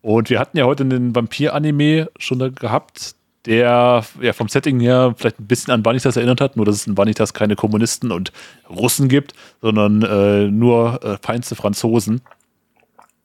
Und 0.00 0.30
wir 0.30 0.38
hatten 0.38 0.56
ja 0.56 0.64
heute 0.64 0.84
einen 0.84 1.14
Vampir-Anime 1.14 2.10
schon 2.18 2.54
gehabt, 2.54 3.14
der 3.46 4.04
ja 4.20 4.32
vom 4.32 4.48
Setting 4.48 4.80
her 4.80 5.14
vielleicht 5.16 5.38
ein 5.38 5.46
bisschen 5.46 5.74
an 5.74 5.84
Vanitas 5.84 6.16
erinnert 6.16 6.40
hat, 6.40 6.56
nur 6.56 6.64
dass 6.64 6.76
es 6.76 6.86
in 6.86 6.96
Vanitas 6.96 7.34
keine 7.34 7.56
Kommunisten 7.56 8.10
und 8.10 8.32
Russen 8.70 9.08
gibt, 9.08 9.34
sondern 9.60 10.02
äh, 10.02 10.50
nur 10.50 11.02
äh, 11.04 11.18
feinste 11.20 11.54
Franzosen. 11.54 12.22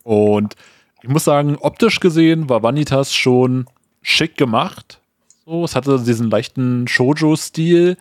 Und 0.03 0.55
ich 1.01 1.09
muss 1.09 1.23
sagen, 1.23 1.57
optisch 1.61 2.01
gesehen 2.01 2.49
war 2.49 2.63
Vanitas 2.63 3.13
schon 3.13 3.65
schick 4.01 4.37
gemacht. 4.37 4.99
So, 5.45 5.63
es 5.63 5.75
hatte 5.75 5.99
diesen 5.99 6.29
leichten 6.29 6.87
Shoujo-Stil, 6.87 7.97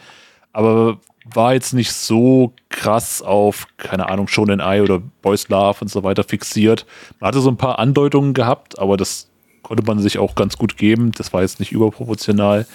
aber 0.53 0.99
war 1.35 1.55
jetzt 1.55 1.75
nicht 1.75 1.93
so 1.93 2.53
krass 2.69 3.23
auf, 3.23 3.67
keine 3.77 4.09
Ahnung, 4.09 4.29
Shonen 4.29 4.61
Eye 4.61 4.81
oder 4.81 5.01
Boys 5.23 5.49
Love 5.49 5.79
und 5.81 5.89
so 5.89 6.03
weiter 6.03 6.25
fixiert. 6.25 6.87
Man 7.21 7.29
hatte 7.29 7.41
so 7.41 7.51
ein 7.51 7.57
paar 7.57 7.79
Andeutungen 7.79 8.35
gehabt, 8.35 8.79
aber 8.79 8.97
das 8.97 9.29
konnte 9.63 9.83
man 9.85 9.99
sich 9.99 10.19
auch 10.19 10.35
ganz 10.35 10.57
gut 10.57 10.77
geben. 10.77 11.13
Das 11.13 11.33
war 11.33 11.43
jetzt 11.43 11.61
nicht 11.61 11.73
überproportional. 11.73 12.67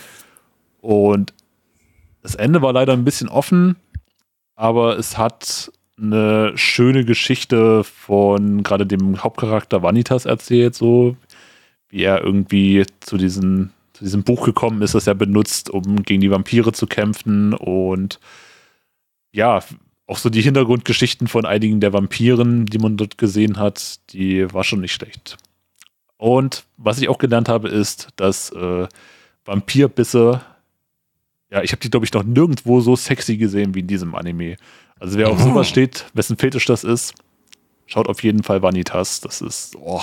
Und 0.81 1.33
das 2.21 2.35
Ende 2.35 2.61
war 2.61 2.73
leider 2.73 2.93
ein 2.93 3.05
bisschen 3.05 3.29
offen, 3.29 3.75
aber 4.55 4.97
es 4.97 5.17
hat 5.17 5.71
eine 5.97 6.51
schöne 6.55 7.05
Geschichte 7.05 7.83
von 7.83 8.63
gerade 8.63 8.85
dem 8.85 9.23
Hauptcharakter 9.23 9.81
Vanitas 9.81 10.25
erzählt, 10.25 10.75
so 10.75 11.15
wie 11.93 12.03
er 12.03 12.23
irgendwie 12.23 12.85
zu, 13.01 13.17
diesen, 13.17 13.71
zu 13.93 14.03
diesem 14.03 14.23
Buch 14.23 14.45
gekommen 14.45 14.81
ist, 14.81 14.95
das 14.95 15.05
er 15.05 15.13
benutzt, 15.13 15.69
um 15.69 16.01
gegen 16.01 16.21
die 16.21 16.31
Vampire 16.31 16.73
zu 16.73 16.87
kämpfen 16.87 17.53
und 17.53 18.19
ja, 19.31 19.63
auch 20.07 20.17
so 20.17 20.29
die 20.31 20.41
Hintergrundgeschichten 20.41 21.27
von 21.27 21.45
einigen 21.45 21.79
der 21.79 21.93
Vampiren, 21.93 22.65
die 22.65 22.79
man 22.79 22.97
dort 22.97 23.17
gesehen 23.19 23.57
hat, 23.57 23.99
die 24.11 24.51
war 24.51 24.63
schon 24.63 24.81
nicht 24.81 24.93
schlecht. 24.93 25.37
Und 26.17 26.65
was 26.77 26.99
ich 26.99 27.09
auch 27.09 27.19
gelernt 27.19 27.47
habe, 27.47 27.69
ist, 27.69 28.09
dass 28.15 28.49
äh, 28.51 28.87
Vampirbisse, 29.45 30.41
ja, 31.51 31.61
ich 31.61 31.71
habe 31.71 31.79
die, 31.81 31.91
glaube 31.91 32.05
ich, 32.07 32.13
noch 32.13 32.23
nirgendwo 32.23 32.81
so 32.81 32.95
sexy 32.95 33.37
gesehen 33.37 33.75
wie 33.75 33.79
in 33.81 33.87
diesem 33.87 34.15
Anime. 34.15 34.57
Also 34.99 35.17
wer 35.19 35.29
auf 35.29 35.39
Oh. 35.39 35.43
sowas 35.49 35.69
steht, 35.69 36.05
wessen 36.15 36.37
Fetisch 36.37 36.65
das 36.65 36.83
ist, 36.83 37.13
schaut 37.85 38.07
auf 38.07 38.23
jeden 38.23 38.41
Fall 38.41 38.61
Vanitas. 38.63 39.21
Das 39.21 39.41
ist, 39.41 39.75
oh, 39.79 40.01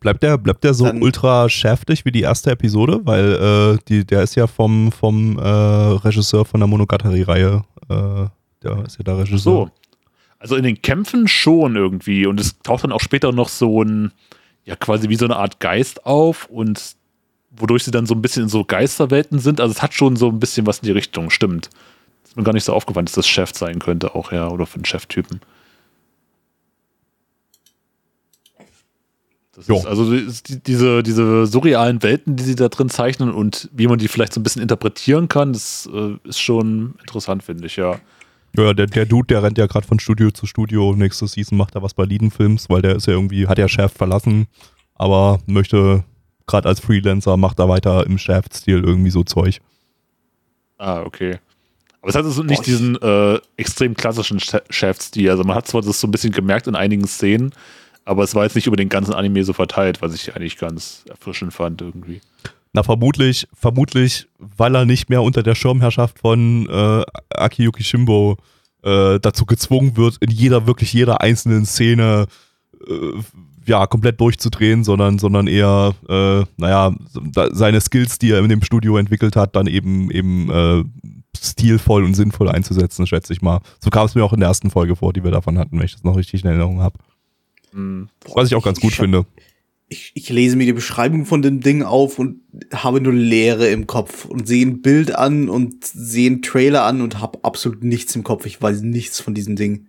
Bleibt 0.00 0.22
der, 0.22 0.38
bleibt 0.38 0.64
der 0.64 0.74
so 0.74 0.84
Dann- 0.86 1.02
ultra 1.02 1.48
schäftig 1.48 2.04
wie 2.04 2.12
die 2.12 2.22
erste 2.22 2.50
Episode? 2.50 3.00
Weil 3.04 3.76
äh, 3.76 3.78
die, 3.88 4.04
der 4.06 4.22
ist 4.22 4.34
ja 4.34 4.46
vom, 4.46 4.90
vom 4.90 5.38
äh, 5.38 5.42
Regisseur 5.42 6.44
von 6.44 6.60
der 6.60 6.66
Monogatari-Reihe. 6.66 7.64
Äh, 7.88 8.26
der 8.62 8.84
ist 8.86 8.98
ja 8.98 9.04
der 9.04 9.18
Regisseur. 9.18 9.38
So. 9.38 9.70
Also 10.38 10.56
in 10.56 10.64
den 10.64 10.80
Kämpfen 10.82 11.28
schon 11.28 11.76
irgendwie. 11.76 12.26
Und 12.26 12.40
es 12.40 12.58
taucht 12.60 12.84
dann 12.84 12.92
auch 12.92 13.00
später 13.00 13.32
noch 13.32 13.48
so 13.48 13.82
ein, 13.82 14.12
ja, 14.64 14.76
quasi 14.76 15.08
wie 15.08 15.16
so 15.16 15.24
eine 15.24 15.36
Art 15.36 15.60
Geist 15.60 16.04
auf 16.06 16.46
und 16.46 16.96
wodurch 17.50 17.84
sie 17.84 17.90
dann 17.90 18.06
so 18.06 18.14
ein 18.14 18.22
bisschen 18.22 18.44
in 18.44 18.48
so 18.48 18.64
Geisterwelten 18.64 19.38
sind. 19.38 19.60
Also 19.60 19.72
es 19.72 19.82
hat 19.82 19.94
schon 19.94 20.16
so 20.16 20.28
ein 20.28 20.40
bisschen 20.40 20.66
was 20.66 20.78
in 20.80 20.86
die 20.86 20.92
Richtung, 20.92 21.30
stimmt. 21.30 21.70
Ist 22.24 22.36
mir 22.36 22.42
gar 22.42 22.52
nicht 22.52 22.64
so 22.64 22.72
aufgefallen, 22.74 23.06
dass 23.06 23.14
das 23.14 23.26
Chef 23.28 23.52
sein 23.54 23.78
könnte, 23.78 24.14
auch 24.14 24.32
ja, 24.32 24.48
oder 24.48 24.66
für 24.66 24.76
einen 24.76 24.84
Cheftypen. 24.84 25.40
Das 29.56 29.66
Jo. 29.66 29.76
ist 29.76 29.86
also 29.86 30.14
die, 30.14 30.62
diese, 30.62 31.02
diese 31.02 31.46
surrealen 31.46 32.02
Welten, 32.02 32.36
die 32.36 32.44
sie 32.44 32.54
da 32.54 32.68
drin 32.68 32.90
zeichnen 32.90 33.32
und 33.32 33.68
wie 33.72 33.86
man 33.86 33.98
die 33.98 34.08
vielleicht 34.08 34.34
so 34.34 34.40
ein 34.40 34.42
bisschen 34.42 34.62
interpretieren 34.62 35.28
kann, 35.28 35.52
das 35.54 35.88
äh, 35.92 36.16
ist 36.28 36.38
schon 36.40 36.94
interessant, 37.00 37.42
finde 37.42 37.66
ich, 37.66 37.76
ja. 37.76 37.98
Ja, 38.56 38.72
der, 38.74 38.86
der 38.86 39.06
Dude, 39.06 39.26
der 39.28 39.42
rennt 39.42 39.58
ja 39.58 39.66
gerade 39.66 39.86
von 39.86 39.98
Studio 39.98 40.30
zu 40.30 40.46
Studio. 40.46 40.94
Nächste 40.94 41.26
Season 41.26 41.58
macht 41.58 41.74
er 41.74 41.82
was 41.82 41.94
bei 41.94 42.04
Lidenfilms, 42.04 42.68
weil 42.70 42.82
der 42.82 42.96
ist 42.96 43.06
ja 43.06 43.14
irgendwie, 43.14 43.48
hat 43.48 43.58
ja 43.58 43.68
Chef 43.68 43.92
verlassen, 43.92 44.46
aber 44.94 45.40
möchte 45.46 46.04
gerade 46.46 46.68
als 46.68 46.80
Freelancer, 46.80 47.36
macht 47.36 47.58
er 47.58 47.68
weiter 47.68 48.06
im 48.06 48.18
Shaft-Stil 48.18 48.82
irgendwie 48.84 49.10
so 49.10 49.24
Zeug. 49.24 49.60
Ah, 50.78 51.00
okay. 51.02 51.38
Aber 52.00 52.10
es 52.10 52.14
hat 52.14 52.24
also 52.24 52.42
nicht 52.42 52.58
Boah, 52.58 52.64
diesen 52.64 52.96
äh, 53.02 53.38
extrem 53.56 53.94
klassischen 53.94 54.38
Sch- 54.38 54.62
Chefstil. 54.70 55.30
Also 55.30 55.42
man 55.44 55.56
hat 55.56 55.66
zwar 55.66 55.82
das 55.82 55.98
so 56.00 56.06
ein 56.06 56.10
bisschen 56.10 56.32
gemerkt 56.32 56.66
in 56.66 56.76
einigen 56.76 57.06
Szenen, 57.06 57.52
aber 58.06 58.22
es 58.22 58.34
war 58.34 58.44
jetzt 58.44 58.54
nicht 58.54 58.66
über 58.66 58.76
den 58.76 58.88
ganzen 58.88 59.12
Anime 59.12 59.44
so 59.44 59.52
verteilt, 59.52 60.00
was 60.00 60.14
ich 60.14 60.34
eigentlich 60.34 60.56
ganz 60.56 61.04
erfrischend 61.10 61.52
fand 61.52 61.82
irgendwie. 61.82 62.20
Na, 62.72 62.82
vermutlich, 62.82 63.48
vermutlich, 63.52 64.28
weil 64.38 64.74
er 64.74 64.84
nicht 64.84 65.10
mehr 65.10 65.22
unter 65.22 65.42
der 65.42 65.54
Schirmherrschaft 65.54 66.20
von 66.20 66.68
äh, 66.70 67.02
Akiyuki 67.30 67.82
Shimbo 67.82 68.36
äh, 68.82 69.18
dazu 69.18 69.44
gezwungen 69.44 69.96
wird, 69.96 70.18
in 70.20 70.30
jeder, 70.30 70.66
wirklich 70.66 70.92
jeder 70.92 71.20
einzelnen 71.20 71.66
Szene 71.66 72.26
äh, 72.88 72.94
ja, 73.66 73.86
komplett 73.88 74.20
durchzudrehen, 74.20 74.84
sondern, 74.84 75.18
sondern 75.18 75.48
eher, 75.48 75.92
äh, 76.08 76.44
naja, 76.56 76.94
seine 77.50 77.80
Skills, 77.80 78.18
die 78.18 78.30
er 78.30 78.38
in 78.38 78.48
dem 78.48 78.62
Studio 78.62 78.96
entwickelt 78.98 79.34
hat, 79.34 79.56
dann 79.56 79.66
eben, 79.66 80.12
eben 80.12 80.50
äh, 80.50 80.84
stilvoll 81.36 82.04
und 82.04 82.14
sinnvoll 82.14 82.48
einzusetzen, 82.48 83.04
schätze 83.08 83.32
ich 83.32 83.42
mal. 83.42 83.60
So 83.82 83.90
kam 83.90 84.06
es 84.06 84.14
mir 84.14 84.24
auch 84.24 84.32
in 84.32 84.38
der 84.40 84.48
ersten 84.48 84.70
Folge 84.70 84.94
vor, 84.94 85.12
die 85.12 85.24
wir 85.24 85.32
davon 85.32 85.58
hatten, 85.58 85.76
wenn 85.78 85.86
ich 85.86 85.94
das 85.94 86.04
noch 86.04 86.16
richtig 86.16 86.44
in 86.44 86.50
Erinnerung 86.50 86.80
habe. 86.80 86.98
Hm. 87.76 88.08
Was 88.34 88.48
ich 88.48 88.54
auch 88.56 88.64
ganz 88.64 88.80
gut 88.80 88.90
Ich- 88.92 88.96
finde. 88.98 89.26
Ich, 89.88 90.10
ich 90.14 90.28
lese 90.30 90.56
mir 90.56 90.66
die 90.66 90.72
Beschreibung 90.72 91.26
von 91.26 91.42
dem 91.42 91.60
Ding 91.60 91.84
auf 91.84 92.18
und 92.18 92.40
habe 92.74 93.00
nur 93.00 93.12
Leere 93.12 93.68
im 93.68 93.86
Kopf 93.86 94.24
und 94.24 94.48
sehe 94.48 94.66
ein 94.66 94.82
Bild 94.82 95.14
an 95.14 95.48
und 95.48 95.84
sehe 95.84 96.28
einen 96.28 96.42
Trailer 96.42 96.82
an 96.84 97.00
und 97.02 97.20
habe 97.20 97.38
absolut 97.44 97.84
nichts 97.84 98.16
im 98.16 98.24
Kopf. 98.24 98.46
Ich 98.46 98.60
weiß 98.60 98.80
nichts 98.82 99.20
von 99.20 99.32
diesem 99.32 99.54
Ding. 99.54 99.86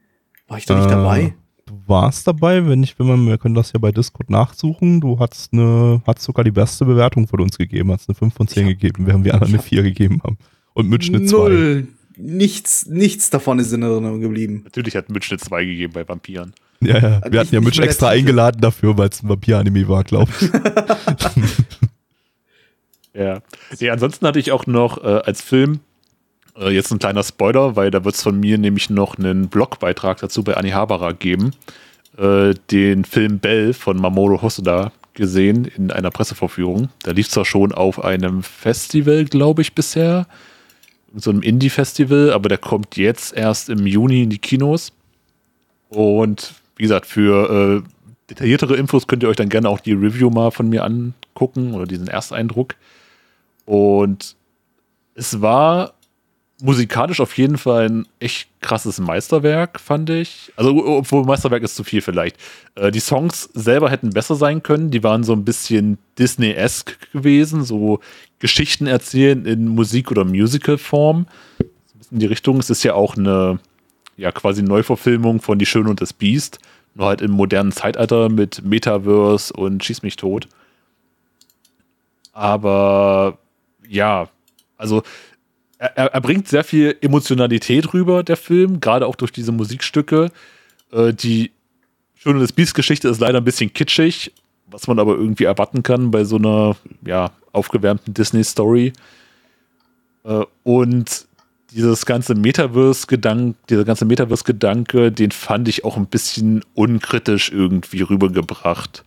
War 0.47 0.59
ich 0.59 0.68
da 0.68 0.76
nicht 0.76 0.85
Äh, 0.85 0.89
dabei? 0.91 1.34
Du 1.65 1.73
warst 1.88 2.27
dabei, 2.27 2.68
wenn 2.68 2.80
nicht, 2.80 2.99
wenn 2.99 3.07
man, 3.07 3.26
wir 3.26 3.39
können 3.39 3.55
das 3.55 3.73
ja 3.73 3.80
bei 3.80 3.91
Discord 3.91 4.30
nachsuchen. 4.30 5.01
Du 5.01 5.18
hast 5.18 5.51
eine, 5.51 6.03
hast 6.05 6.22
sogar 6.22 6.43
die 6.45 6.51
beste 6.51 6.85
Bewertung 6.85 7.27
von 7.27 7.41
uns 7.41 7.57
gegeben, 7.57 7.91
hast 7.91 8.07
eine 8.07 8.14
5 8.15 8.35
von 8.35 8.47
10 8.47 8.68
Ich 8.68 8.73
hab- 8.76 8.80
gegeben, 8.80 9.07
während 9.07 9.26
wir 9.26 9.34
anderen 9.34 9.55
eine 9.55 9.64
4 9.64 9.81
gegeben 9.81 10.22
haben. 10.23 10.38
Und 10.76 10.89
Mitschnitt 10.89 11.27
2. 11.27 11.38
Null. 11.49 11.88
Nichts, 12.19 12.85
nichts 12.85 13.31
davon 13.31 13.57
ist 13.57 13.72
in 13.73 13.81
Erinnerung 13.81 14.22
geblieben. 14.22 14.61
Natürlich 14.64 14.95
hat 14.95 15.09
Mitch 15.09 15.31
eine 15.31 15.39
2 15.39 15.65
gegeben 15.65 15.93
bei 15.93 16.07
Vampiren. 16.07 16.53
Ja, 16.82 16.98
ja. 16.98 17.22
Wir 17.30 17.40
hatten 17.40 17.56
ja 17.56 17.62
Mitch 17.62 17.82
extra 17.82 18.10
eingeladen 18.10 18.62
dafür, 18.62 18.98
weil 18.98 19.10
es 19.10 19.24
ein 19.24 19.30
Vampir-Anime 19.30 19.88
war, 19.88 20.04
glaube 20.04 20.32
ich. 20.40 20.49
Ja. 23.18 23.40
ja. 23.80 23.94
Ansonsten 23.94 24.28
hatte 24.28 24.38
ich 24.38 24.52
auch 24.52 24.68
noch 24.68 25.04
äh, 25.04 25.08
als 25.26 25.41
Film 25.41 25.80
äh, 26.56 26.70
jetzt 26.70 26.91
ein 26.91 26.99
kleiner 26.99 27.24
Spoiler, 27.24 27.76
weil 27.76 27.91
da 27.91 28.06
wird 28.06 28.16
es 28.16 28.22
von 28.22 28.40
mir 28.40 28.58
nämlich 28.58 28.90
noch 28.90 29.18
einen 29.18 29.48
Blogbeitrag 29.49 30.20
dazu 30.20 30.44
bei 30.44 30.56
Anihabara 30.56 31.14
geben. 31.14 31.52
Äh, 32.18 32.54
den 32.72 33.06
Film 33.06 33.40
Bell 33.40 33.74
von 33.74 33.98
Mamoru 33.98 34.41
Hosoda 34.41 34.91
gesehen 35.14 35.66
in 35.66 35.91
einer 35.91 36.12
Pressevorführung. 36.12 36.90
Der 37.06 37.14
lief 37.14 37.30
zwar 37.30 37.45
schon 37.45 37.72
auf 37.72 38.04
einem 38.04 38.44
Festival, 38.44 39.26
glaube 39.26 39.64
ich, 39.64 39.74
bisher. 39.74 40.28
So 41.16 41.32
einem 41.32 41.41
Indie-Festival, 41.41 42.32
aber 42.32 42.49
der 42.49 42.60
kommt 42.60 42.98
jetzt 42.98 43.34
erst 43.34 43.70
im 43.70 43.88
Juni 43.88 44.24
in 44.24 44.30
die 44.30 44.38
Kinos. 44.38 44.91
Und 45.90 46.54
wie 46.78 46.84
gesagt, 46.84 47.06
für 47.06 47.84
äh, 47.84 47.90
detailliertere 48.30 48.76
Infos 48.76 49.08
könnt 49.08 49.24
ihr 49.24 49.30
euch 49.30 49.36
dann 49.36 49.49
gerne 49.49 49.70
auch 49.70 49.80
die 49.80 49.94
Review 49.94 50.30
mal 50.30 50.52
von 50.52 50.70
mir 50.70 50.84
angucken 50.84 51.74
oder 51.74 51.86
diesen 51.86 52.08
Ersteindruck. 52.08 52.76
Und 53.66 54.36
es 55.16 55.41
war 55.41 55.94
musikalisch 56.62 57.20
auf 57.20 57.38
jeden 57.38 57.58
Fall 57.58 57.90
ein 57.90 58.08
echt 58.20 58.49
krasses 58.62 58.99
Meisterwerk, 58.99 59.80
fand 59.80 60.10
ich. 60.10 60.52
Also, 60.56 60.72
obwohl 60.86 61.24
Meisterwerk 61.24 61.64
ist 61.64 61.76
zu 61.76 61.84
viel 61.84 62.02
vielleicht. 62.02 62.38
Äh, 62.76 62.91
die 62.91 62.99
Songs 62.99 63.49
selber 63.54 63.90
hätten 63.90 64.10
besser 64.10 64.36
sein 64.36 64.64
können. 64.64 64.90
Die 64.90 65.04
waren 65.04 65.24
so 65.24 65.34
ein 65.34 65.45
bisschen 65.45 65.98
Disney-esque 66.18 66.98
gewesen, 67.14 67.64
so 67.64 67.99
Geschichten 68.40 68.88
erzählen 68.88 69.45
in 69.45 69.68
Musik- 69.68 70.12
oder 70.12 70.26
Musical-Form. 70.26 71.28
In 72.10 72.20
die 72.20 72.26
Richtung. 72.26 72.60
Es 72.60 72.70
ist 72.70 72.84
ja 72.84 72.94
auch 72.94 73.18
eine, 73.18 73.60
ja, 74.18 74.31
quasi 74.31 74.64
Neuverfilmung 74.64 75.41
von 75.41 75.60
Die 75.60 75.65
Schöne 75.65 75.89
und 75.89 76.02
das 76.02 76.14
Biest. 76.14 76.60
Nur 76.95 77.07
halt 77.07 77.22
im 77.22 77.31
modernen 77.31 77.72
Zeitalter 77.72 78.30
mit 78.30 78.64
Metaverse 78.65 79.53
und 79.53 79.84
Schieß 79.84 80.02
mich 80.02 80.15
tot. 80.15 80.48
Aber 82.34 83.38
ja, 83.88 84.30
also 84.77 85.03
er, 85.77 85.95
er 85.95 86.22
bringt 86.22 86.48
sehr 86.48 86.64
viel 86.64 86.98
Emotionalität 87.02 87.94
rüber, 87.94 88.23
der 88.23 88.38
Film, 88.38 88.80
gerade 88.80 89.06
auch 89.06 89.15
durch 89.15 89.31
diese 89.31 89.52
Musikstücke. 89.52 90.31
Äh, 90.91 91.14
die 91.14 91.52
Schöne 92.15 92.39
des 92.39 92.52
Biest-Geschichte 92.52 93.07
ist 93.10 93.19
leider 93.19 93.39
ein 93.39 93.44
bisschen 93.44 93.73
kitschig, 93.73 94.34
was 94.65 94.88
man 94.88 94.98
aber 94.98 95.14
irgendwie 95.14 95.44
erwarten 95.44 95.84
kann 95.84 96.10
bei 96.10 96.23
so 96.23 96.38
einer 96.38 96.76
ja, 97.06 97.31
aufgewärmten 97.52 98.14
Disney-Story. 98.15 98.94
Äh, 100.23 100.45
und 100.64 101.27
dieses 101.72 102.06
ganze 102.06 102.35
Metaverse-Gedanke, 102.35 103.56
dieser 103.69 103.84
ganze 103.84 104.06
Metaverse-Gedanke, 104.06 105.11
den 105.11 105.31
fand 105.31 105.68
ich 105.68 105.84
auch 105.84 105.98
ein 105.98 106.07
bisschen 106.07 106.64
unkritisch 106.73 107.52
irgendwie 107.52 108.02
rübergebracht. 108.02 109.03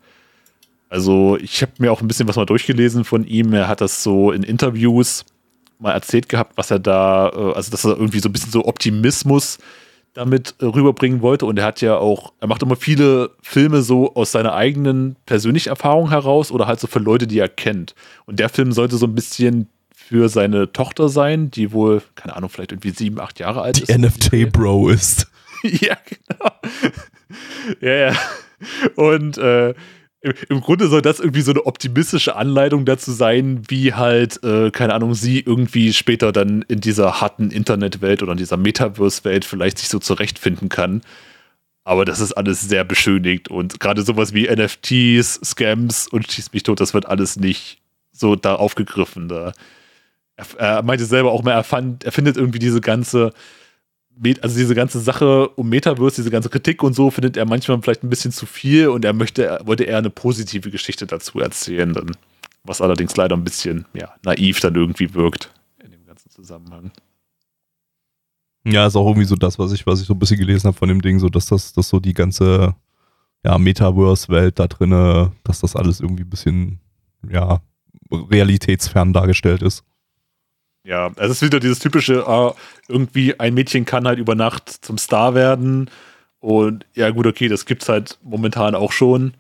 Also, 0.89 1.39
ich 1.41 1.63
habe 1.63 1.73
mir 1.79 1.93
auch 1.93 2.03
ein 2.03 2.09
bisschen 2.09 2.29
was 2.29 2.37
mal 2.37 2.47
durchgelesen 2.47 3.05
von 3.05 3.27
ihm. 3.27 3.53
Er 3.53 3.69
hat 3.69 3.81
das 3.81 4.03
so 4.03 4.33
in 4.33 4.43
Interviews 4.43 5.25
mal 5.79 5.93
erzählt 5.93 6.29
gehabt, 6.29 6.53
was 6.57 6.71
er 6.71 6.79
da, 6.79 7.31
äh, 7.31 7.53
also 7.55 7.71
dass 7.71 7.85
er 7.85 7.97
irgendwie 7.97 8.21
so 8.21 8.29
ein 8.29 8.33
bisschen 8.33 8.53
so 8.53 8.67
Optimismus 8.67 9.59
damit 10.13 10.55
äh, 10.59 10.67
rüberbringen 10.67 11.23
wollte. 11.23 11.47
Und 11.47 11.59
er 11.59 11.65
hat 11.65 11.81
ja 11.81 11.97
auch, 11.97 12.33
er 12.41 12.49
macht 12.49 12.63
immer 12.63 12.77
viele 12.77 13.31
Filme 13.41 13.83
so 13.83 14.15
aus 14.15 14.33
seiner 14.33 14.55
eigenen 14.55 15.17
persönlichen 15.27 15.71
Erfahrung 15.71 16.11
heraus 16.11 16.51
oder 16.51 16.67
halt 16.67 16.81
so 16.81 16.87
für 16.87 16.99
Leute, 16.99 17.27
die 17.27 17.39
er 17.39 17.49
kennt. 17.49 17.95
Und 18.27 18.39
der 18.39 18.49
Film 18.49 18.73
sollte 18.73 18.97
so 18.97 19.07
ein 19.07 19.15
bisschen 19.15 19.69
für 20.11 20.29
seine 20.29 20.73
Tochter 20.73 21.09
sein, 21.09 21.53
die 21.53 21.71
wohl, 21.71 22.03
keine 22.17 22.35
Ahnung, 22.35 22.51
vielleicht 22.51 22.73
irgendwie 22.73 22.91
sieben, 22.91 23.21
acht 23.21 23.39
Jahre 23.39 23.63
alt 23.63 23.77
Die 23.77 23.83
ist. 23.83 23.97
NFT-Bro 23.97 24.89
ist. 24.89 25.31
ja, 25.63 25.97
genau. 26.05 26.51
ja, 27.81 28.11
ja. 28.11 28.17
Und 28.97 29.39
äh, 29.39 29.69
im, 30.21 30.33
im 30.49 30.61
Grunde 30.63 30.89
soll 30.89 31.01
das 31.01 31.21
irgendwie 31.21 31.43
so 31.43 31.53
eine 31.53 31.65
optimistische 31.65 32.35
Anleitung 32.35 32.87
dazu 32.87 33.13
sein, 33.13 33.63
wie 33.69 33.95
halt, 33.95 34.43
äh, 34.43 34.73
keine 34.73 34.95
Ahnung, 34.95 35.15
sie 35.15 35.39
irgendwie 35.39 35.93
später 35.93 36.33
dann 36.33 36.63
in 36.63 36.81
dieser 36.81 37.21
harten 37.21 37.53
Internetwelt 37.53 38.25
oder 38.25 38.33
in 38.33 38.39
dieser 38.39 38.57
Metaverse-Welt 38.57 39.45
vielleicht 39.45 39.79
sich 39.79 39.91
so 39.91 40.01
zurechtfinden 40.01 40.69
kann. 40.69 41.03
Aber 41.85 42.05
das 42.05 42.19
ist 42.19 42.33
alles 42.33 42.63
sehr 42.63 42.83
beschönigt 42.83 43.49
und 43.49 43.79
gerade 43.79 44.03
sowas 44.03 44.35
wie 44.35 44.49
NFTs, 44.49 45.41
Scams 45.45 46.09
und 46.09 46.33
Schieß 46.33 46.53
mich 46.53 46.65
tot, 46.65 46.81
das 46.81 46.95
wird 46.95 47.07
alles 47.07 47.37
nicht 47.37 47.79
so 48.11 48.35
da 48.35 48.57
aufgegriffen. 48.57 49.29
Da. 49.29 49.53
Er, 50.41 50.77
er 50.77 50.83
meinte 50.83 51.05
selber 51.05 51.33
auch 51.33 51.43
mal, 51.43 51.53
er, 51.53 51.65
fand, 51.65 52.05
er 52.05 52.13
findet 52.13 52.37
irgendwie 52.37 52.59
diese 52.59 52.81
ganze 52.81 53.33
also 54.43 54.57
diese 54.57 54.75
ganze 54.75 55.01
Sache 55.01 55.49
um 55.51 55.69
Metaverse, 55.69 56.17
diese 56.17 56.31
ganze 56.31 56.51
Kritik 56.51 56.83
und 56.83 56.95
so, 56.95 57.11
findet 57.11 57.37
er 57.37 57.47
manchmal 57.47 57.81
vielleicht 57.81 58.03
ein 58.03 58.11
bisschen 58.11 58.33
zu 58.33 58.45
viel 58.45 58.89
und 58.89 59.05
er 59.05 59.13
möchte, 59.13 59.61
wollte 59.65 59.85
eher 59.85 59.99
eine 59.99 60.11
positive 60.11 60.71
Geschichte 60.71 61.07
dazu 61.07 61.41
erzählen, 61.41 61.93
dann, 61.93 62.17
was 62.65 62.81
allerdings 62.81 63.17
leider 63.17 63.37
ein 63.37 63.45
bisschen 63.45 63.87
ja, 63.95 64.13
naiv 64.23 64.61
dann 64.61 64.75
irgendwie 64.75 65.15
wirkt 65.15 65.53
in 65.83 65.91
dem 65.91 66.05
ganzen 66.05 66.31
Zusammenhang. 66.31 66.91
Ja, 68.65 68.87
ist 68.87 68.97
auch 68.97 69.07
irgendwie 69.07 69.27
so 69.27 69.37
das, 69.37 69.59
was 69.59 69.73
ich, 69.73 69.87
was 69.87 70.03
ich 70.03 70.07
so 70.07 70.13
ein 70.13 70.19
bisschen 70.19 70.39
gelesen 70.39 70.67
habe 70.67 70.77
von 70.77 70.89
dem 70.89 71.01
Ding, 71.01 71.19
so 71.19 71.31
dass 71.31 71.47
das, 71.47 71.73
dass 71.73 71.89
so 71.89 71.99
die 71.99 72.13
ganze 72.13 72.75
ja, 73.43 73.57
Metaverse-Welt 73.57 74.59
da 74.59 74.67
drinne, 74.67 75.33
dass 75.45 75.61
das 75.61 75.77
alles 75.77 76.01
irgendwie 76.01 76.25
ein 76.25 76.31
bisschen, 76.31 76.79
ja, 77.27 77.63
realitätsfern 78.11 79.15
dargestellt 79.15 79.63
ist. 79.63 79.83
Ja, 80.85 81.07
also 81.17 81.33
es 81.33 81.43
ist 81.43 81.43
wieder 81.43 81.61
dieses 81.61 81.79
typische, 81.79 82.27
uh, 82.27 82.53
irgendwie 82.89 83.39
ein 83.39 83.55
Mädchen 83.55 83.85
kann 83.85 84.07
halt 84.07 84.19
über 84.19 84.35
Nacht 84.35 84.69
zum 84.69 84.99
Star 84.99 85.35
werden. 85.35 85.91
Und 86.41 86.87
ja, 86.95 87.11
gut, 87.11 87.27
okay, 87.27 87.49
das 87.49 87.67
gibt's 87.67 87.89
halt 87.89 88.19
momentan 88.23 88.75
auch 88.75 88.93
schon. 88.93 89.35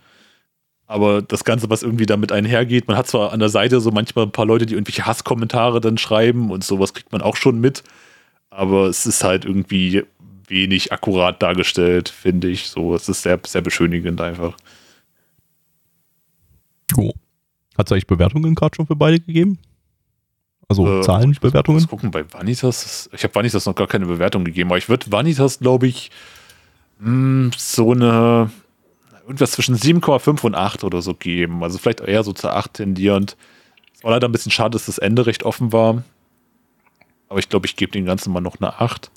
Aber 0.86 1.22
das 1.22 1.44
Ganze, 1.44 1.70
was 1.70 1.82
irgendwie 1.82 2.06
damit 2.06 2.32
einhergeht, 2.32 2.88
man 2.88 2.96
hat 2.96 3.06
zwar 3.06 3.32
an 3.32 3.38
der 3.40 3.48
Seite 3.48 3.80
so 3.80 3.90
manchmal 3.90 4.26
ein 4.26 4.32
paar 4.32 4.44
Leute, 4.44 4.66
die 4.66 4.74
irgendwelche 4.74 5.06
Hasskommentare 5.06 5.80
dann 5.80 5.98
schreiben 5.98 6.50
und 6.50 6.64
sowas 6.64 6.92
kriegt 6.92 7.12
man 7.12 7.22
auch 7.22 7.36
schon 7.36 7.60
mit. 7.60 7.84
Aber 8.50 8.86
es 8.88 9.06
ist 9.06 9.24
halt 9.24 9.44
irgendwie 9.44 10.04
wenig 10.48 10.92
akkurat 10.92 11.40
dargestellt, 11.42 12.08
finde 12.08 12.48
ich. 12.48 12.68
So, 12.68 12.94
es 12.94 13.08
ist 13.08 13.22
sehr, 13.22 13.38
sehr 13.46 13.62
beschönigend 13.62 14.20
einfach. 14.20 14.56
Oh. 16.96 17.12
Hat 17.78 17.86
es 17.86 17.92
eigentlich 17.92 18.08
Bewertungen 18.08 18.54
gerade 18.54 18.74
schon 18.74 18.86
für 18.86 18.96
beide 18.96 19.20
gegeben? 19.20 19.58
Also 20.70 20.86
äh, 20.86 21.02
Zahlenbewertungen? 21.02 21.84
gucken 21.88 22.12
bei 22.12 22.24
Vanitas. 22.32 23.10
Ich 23.12 23.24
habe 23.24 23.34
Vanitas 23.34 23.66
noch 23.66 23.74
gar 23.74 23.88
keine 23.88 24.06
Bewertung 24.06 24.44
gegeben, 24.44 24.70
aber 24.70 24.78
ich 24.78 24.88
würde 24.88 25.10
Vanitas, 25.10 25.58
glaube 25.58 25.88
ich, 25.88 26.12
mh, 27.00 27.08
hm, 27.08 27.50
so 27.56 27.90
eine 27.90 28.50
irgendwas 29.22 29.50
zwischen 29.50 29.76
7,5 29.76 30.44
und 30.44 30.54
8 30.54 30.84
oder 30.84 31.02
so 31.02 31.14
geben. 31.14 31.64
Also 31.64 31.78
vielleicht 31.78 32.00
eher 32.00 32.22
so 32.22 32.32
zu 32.32 32.50
8 32.50 32.74
tendierend. 32.74 33.36
Es 33.92 34.04
war 34.04 34.12
leider 34.12 34.28
ein 34.28 34.32
bisschen 34.32 34.52
schade, 34.52 34.70
dass 34.70 34.86
das 34.86 34.98
Ende 34.98 35.26
recht 35.26 35.42
offen 35.42 35.72
war. 35.72 36.04
Aber 37.28 37.40
ich 37.40 37.48
glaube, 37.48 37.66
ich 37.66 37.74
gebe 37.74 37.90
den 37.90 38.04
Ganzen 38.04 38.32
mal 38.32 38.40
noch 38.40 38.60
eine 38.60 38.80
8. 38.80 39.10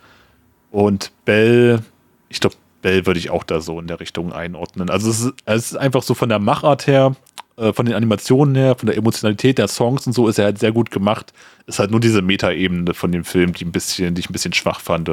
Und 0.71 1.11
Bell, 1.23 1.83
ich 2.29 2.39
glaube, 2.39 2.55
Bell 2.81 3.05
würde 3.05 3.19
ich 3.19 3.29
auch 3.29 3.43
da 3.43 3.61
so 3.61 3.79
in 3.79 3.85
der 3.85 3.99
Richtung 3.99 4.33
einordnen. 4.33 4.89
Also 4.89 5.11
es 5.11 5.21
ist, 5.21 5.33
es 5.45 5.71
ist 5.71 5.77
einfach 5.77 6.01
so 6.01 6.15
von 6.15 6.29
der 6.29 6.39
Machart 6.39 6.87
her 6.87 7.15
äh, 7.55 7.73
von 7.73 7.85
den 7.85 7.95
Animationen 7.95 8.55
her, 8.55 8.75
von 8.75 8.87
der 8.87 8.97
Emotionalität 8.97 9.57
der 9.57 9.67
Songs 9.67 10.07
und 10.07 10.13
so 10.13 10.27
ist 10.27 10.39
er 10.39 10.45
halt 10.45 10.59
sehr 10.59 10.71
gut 10.71 10.91
gemacht. 10.91 11.33
Ist 11.67 11.79
halt 11.79 11.91
nur 11.91 11.99
diese 11.99 12.21
Meta-Ebene 12.21 12.93
von 12.93 13.11
dem 13.11 13.23
Film, 13.23 13.53
die 13.53 13.65
ein 13.65 13.71
bisschen, 13.71 14.15
die 14.15 14.21
ich 14.21 14.29
ein 14.29 14.33
bisschen 14.33 14.53
schwach 14.53 14.79
fand. 14.79 15.09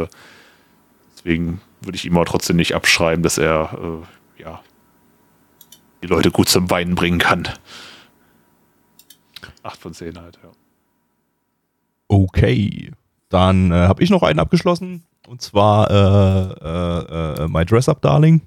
Deswegen 1.16 1.60
würde 1.82 1.96
ich 1.96 2.06
ihm 2.06 2.16
auch 2.16 2.24
trotzdem 2.24 2.56
nicht 2.56 2.74
abschreiben, 2.74 3.22
dass 3.22 3.38
er 3.38 4.04
äh, 4.38 4.42
ja 4.42 4.60
die 6.02 6.06
Leute 6.06 6.30
gut 6.30 6.48
zum 6.48 6.70
Weinen 6.70 6.94
bringen 6.94 7.18
kann. 7.18 7.48
Acht 9.62 9.78
von 9.78 9.92
zehn 9.92 10.18
halt, 10.18 10.38
ja. 10.42 10.50
Okay. 12.08 12.92
Dann 13.28 13.70
äh, 13.70 13.74
habe 13.74 14.02
ich 14.02 14.10
noch 14.10 14.22
einen 14.22 14.38
abgeschlossen. 14.38 15.04
Und 15.28 15.42
zwar 15.42 15.90
äh, 15.90 16.64
äh, 16.64 17.44
äh 17.44 17.48
My 17.48 17.64
Dress 17.64 17.88
Up 17.88 18.00
Darling 18.02 18.40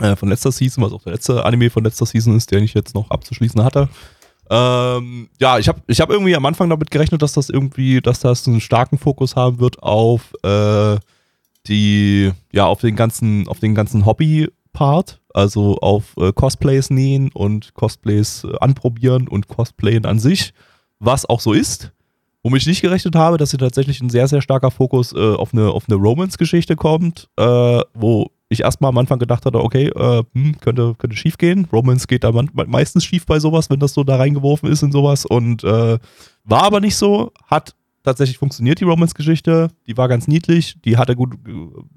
äh, 0.00 0.16
von 0.16 0.28
letzter 0.28 0.52
Season, 0.52 0.82
was 0.82 0.92
auch 0.92 1.02
der 1.02 1.12
letzte 1.12 1.44
Anime 1.44 1.70
von 1.70 1.84
letzter 1.84 2.06
Season 2.06 2.36
ist, 2.36 2.50
den 2.50 2.64
ich 2.64 2.74
jetzt 2.74 2.94
noch 2.94 3.10
abzuschließen 3.10 3.62
hatte. 3.62 3.88
Ähm, 4.50 5.28
ja, 5.38 5.58
ich 5.58 5.68
habe 5.68 5.82
ich 5.86 6.00
hab 6.00 6.10
irgendwie 6.10 6.34
am 6.34 6.46
Anfang 6.46 6.70
damit 6.70 6.90
gerechnet, 6.90 7.20
dass 7.20 7.34
das 7.34 7.50
irgendwie, 7.50 8.00
dass 8.00 8.20
das 8.20 8.46
einen 8.48 8.60
starken 8.60 8.98
Fokus 8.98 9.36
haben 9.36 9.60
wird 9.60 9.82
auf 9.82 10.32
äh, 10.42 10.96
die, 11.66 12.32
ja, 12.52 12.66
auf 12.66 12.80
den 12.80 12.96
ganzen, 12.96 13.46
auf 13.46 13.60
den 13.60 13.74
ganzen 13.74 14.06
Hobby-Part, 14.06 15.20
also 15.34 15.76
auf 15.78 16.16
äh, 16.16 16.32
Cosplays 16.32 16.88
nähen 16.88 17.30
und 17.32 17.74
Cosplays 17.74 18.44
äh, 18.44 18.56
anprobieren 18.60 19.28
und 19.28 19.48
Cosplayen 19.48 20.06
an 20.06 20.18
sich, 20.18 20.54
was 20.98 21.28
auch 21.28 21.40
so 21.40 21.52
ist. 21.52 21.92
Womit 22.42 22.62
ich 22.62 22.68
nicht 22.68 22.82
gerechnet 22.82 23.16
habe, 23.16 23.36
dass 23.36 23.50
hier 23.50 23.58
tatsächlich 23.58 24.00
ein 24.00 24.10
sehr, 24.10 24.28
sehr 24.28 24.40
starker 24.40 24.70
Fokus 24.70 25.12
äh, 25.12 25.34
auf 25.34 25.52
eine, 25.52 25.70
auf 25.70 25.84
eine 25.88 25.96
Romance-Geschichte 25.96 26.76
kommt, 26.76 27.28
äh, 27.36 27.80
wo 27.92 28.30
ich 28.48 28.60
erstmal 28.60 28.90
am 28.90 28.98
Anfang 28.98 29.18
gedacht 29.18 29.44
hatte, 29.44 29.62
okay, 29.62 29.88
äh, 29.88 30.22
hm, 30.34 30.58
könnte, 30.60 30.94
könnte 30.96 31.16
schief 31.16 31.36
gehen. 31.36 31.66
Romance 31.70 32.06
geht 32.06 32.24
da 32.24 32.32
meistens 32.52 33.04
schief 33.04 33.26
bei 33.26 33.40
sowas, 33.40 33.68
wenn 33.68 33.80
das 33.80 33.94
so 33.94 34.04
da 34.04 34.16
reingeworfen 34.16 34.70
ist 34.70 34.82
in 34.82 34.92
sowas. 34.92 35.26
Und 35.26 35.64
äh, 35.64 35.98
war 36.44 36.62
aber 36.62 36.80
nicht 36.80 36.96
so, 36.96 37.32
hat 37.46 37.74
tatsächlich 38.02 38.38
funktioniert, 38.38 38.80
die 38.80 38.84
Romance-Geschichte. 38.84 39.68
Die 39.86 39.96
war 39.96 40.08
ganz 40.08 40.26
niedlich, 40.28 40.76
die 40.84 40.96
hatte 40.96 41.14
gut 41.14 41.34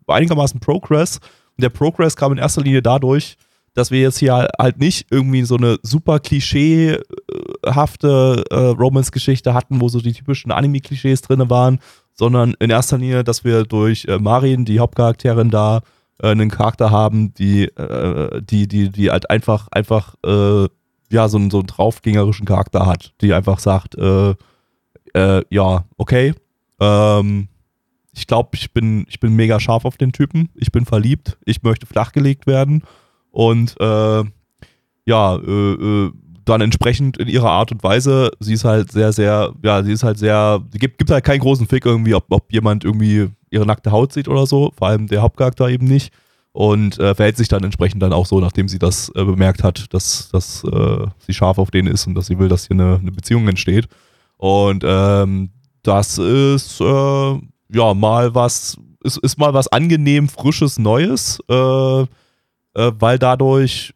einigermaßen 0.08 0.60
Progress. 0.60 1.20
Und 1.58 1.64
der 1.64 1.70
Progress 1.70 2.18
kam 2.18 2.34
in 2.34 2.38
erster 2.38 2.62
Linie 2.62 2.82
dadurch, 2.82 3.38
dass 3.74 3.92
wir 3.92 4.02
jetzt 4.02 4.20
hier 4.20 4.50
halt 4.60 4.80
nicht 4.80 5.08
irgendwie 5.10 5.44
so 5.44 5.56
eine 5.56 5.78
super 5.82 6.20
klischeehafte 6.20 8.44
äh, 8.50 8.56
Romance-Geschichte 8.56 9.54
hatten, 9.54 9.80
wo 9.80 9.88
so 9.88 10.02
die 10.02 10.12
typischen 10.12 10.52
Anime-Klischees 10.52 11.22
drin 11.22 11.50
waren, 11.50 11.80
sondern 12.14 12.54
in 12.60 12.70
erster 12.70 12.98
Linie, 12.98 13.24
dass 13.24 13.46
wir 13.46 13.64
durch 13.64 14.04
äh, 14.06 14.20
Marin, 14.20 14.66
die 14.66 14.80
Hauptcharakterin 14.80 15.50
da, 15.50 15.82
äh, 16.22 16.28
einen 16.28 16.50
Charakter 16.50 16.92
haben, 16.92 17.34
die, 17.34 17.66
äh, 17.66 18.42
die, 18.42 18.68
die, 18.68 18.90
die 18.90 19.12
halt 19.12 19.30
einfach, 19.30 19.68
einfach, 19.72 20.16
äh, 20.26 20.68
ja, 21.12 21.28
so 21.28 21.38
einen, 21.38 21.52
so 21.52 21.60
einen 21.60 21.68
draufgängerischen 21.68 22.46
Charakter 22.46 22.86
hat, 22.86 23.14
die 23.22 23.34
einfach 23.34 23.60
sagt, 23.60 23.96
äh, 23.96 24.36
äh, 25.14 25.44
ja, 25.50 25.86
okay, 25.98 26.34
ähm, 26.80 27.48
ich 28.14 28.28
glaube, 28.28 28.52
ich 28.54 28.74
bin, 28.74 29.06
ich 29.10 29.20
bin 29.20 29.36
mega 29.36 29.60
scharf 29.60 29.86
auf 29.86 29.98
den 29.98 30.12
Typen, 30.12 30.50
ich 30.56 30.72
bin 30.72 30.86
verliebt, 30.86 31.38
ich 31.46 31.64
möchte 31.64 31.86
flachgelegt 31.86 32.48
werden 32.48 32.84
und 33.32 33.76
äh, 33.80 34.24
ja, 35.06 35.40
dann 36.46 36.62
entsprechend 36.62 37.18
in 37.18 37.28
ihrer 37.28 37.50
Art 37.50 37.72
und 37.72 37.84
Weise, 37.84 38.32
sie 38.40 38.54
ist 38.54 38.66
halt 38.66 38.92
sehr, 38.92 39.12
sehr, 39.14 39.54
ja, 39.64 39.84
sie 39.84 39.92
ist 39.92 40.04
halt 40.04 40.18
sehr, 40.18 40.62
sie 40.72 40.80
gibt, 40.80 40.98
gibt 40.98 41.10
halt 41.10 41.24
keinen 41.24 41.40
großen 41.40 41.68
Fick 41.68 41.86
irgendwie, 41.86 42.14
ob, 42.14 42.26
ob 42.30 42.52
jemand 42.52 42.84
irgendwie 42.84 43.30
ihre 43.52 43.66
nackte 43.66 43.92
Haut 43.92 44.14
sieht 44.14 44.28
oder 44.28 44.48
so, 44.48 44.72
vor 44.76 44.88
allem 44.88 45.08
der 45.08 45.22
Hauptcharakter 45.22 45.70
eben 45.70 45.86
nicht. 45.86 46.14
Und 46.54 47.00
äh, 47.00 47.16
verhält 47.16 47.38
sich 47.38 47.48
dann 47.48 47.64
entsprechend 47.64 48.02
dann 48.04 48.12
auch 48.12 48.26
so, 48.26 48.42
nachdem 48.42 48.68
sie 48.68 48.80
das 48.80 49.10
äh, 49.16 49.24
bemerkt 49.24 49.64
hat, 49.64 49.94
dass, 49.94 50.30
dass 50.32 50.66
äh, 50.66 51.06
sie 51.20 51.34
scharf 51.34 51.58
auf 51.58 51.72
den 51.72 51.88
ist 51.88 52.08
und 52.08 52.16
dass 52.16 52.26
sie 52.26 52.40
will, 52.40 52.50
dass 52.50 52.68
hier 52.68 52.76
eine, 52.76 52.98
eine 53.00 53.12
Beziehung 53.12 53.48
entsteht. 53.48 53.88
Und 54.36 54.84
ähm, 54.86 55.52
das 55.84 56.18
ist 56.18 56.82
äh, 56.82 57.40
ja 57.70 57.94
mal 57.94 58.36
was, 58.36 58.78
ist, 59.04 59.18
ist 59.20 59.38
mal 59.38 59.54
was 59.54 59.70
angenehm, 59.70 60.28
frisches, 60.28 60.78
Neues, 60.78 61.40
äh, 61.50 62.02
äh, 62.02 62.06
weil 62.74 63.18
dadurch 63.18 63.94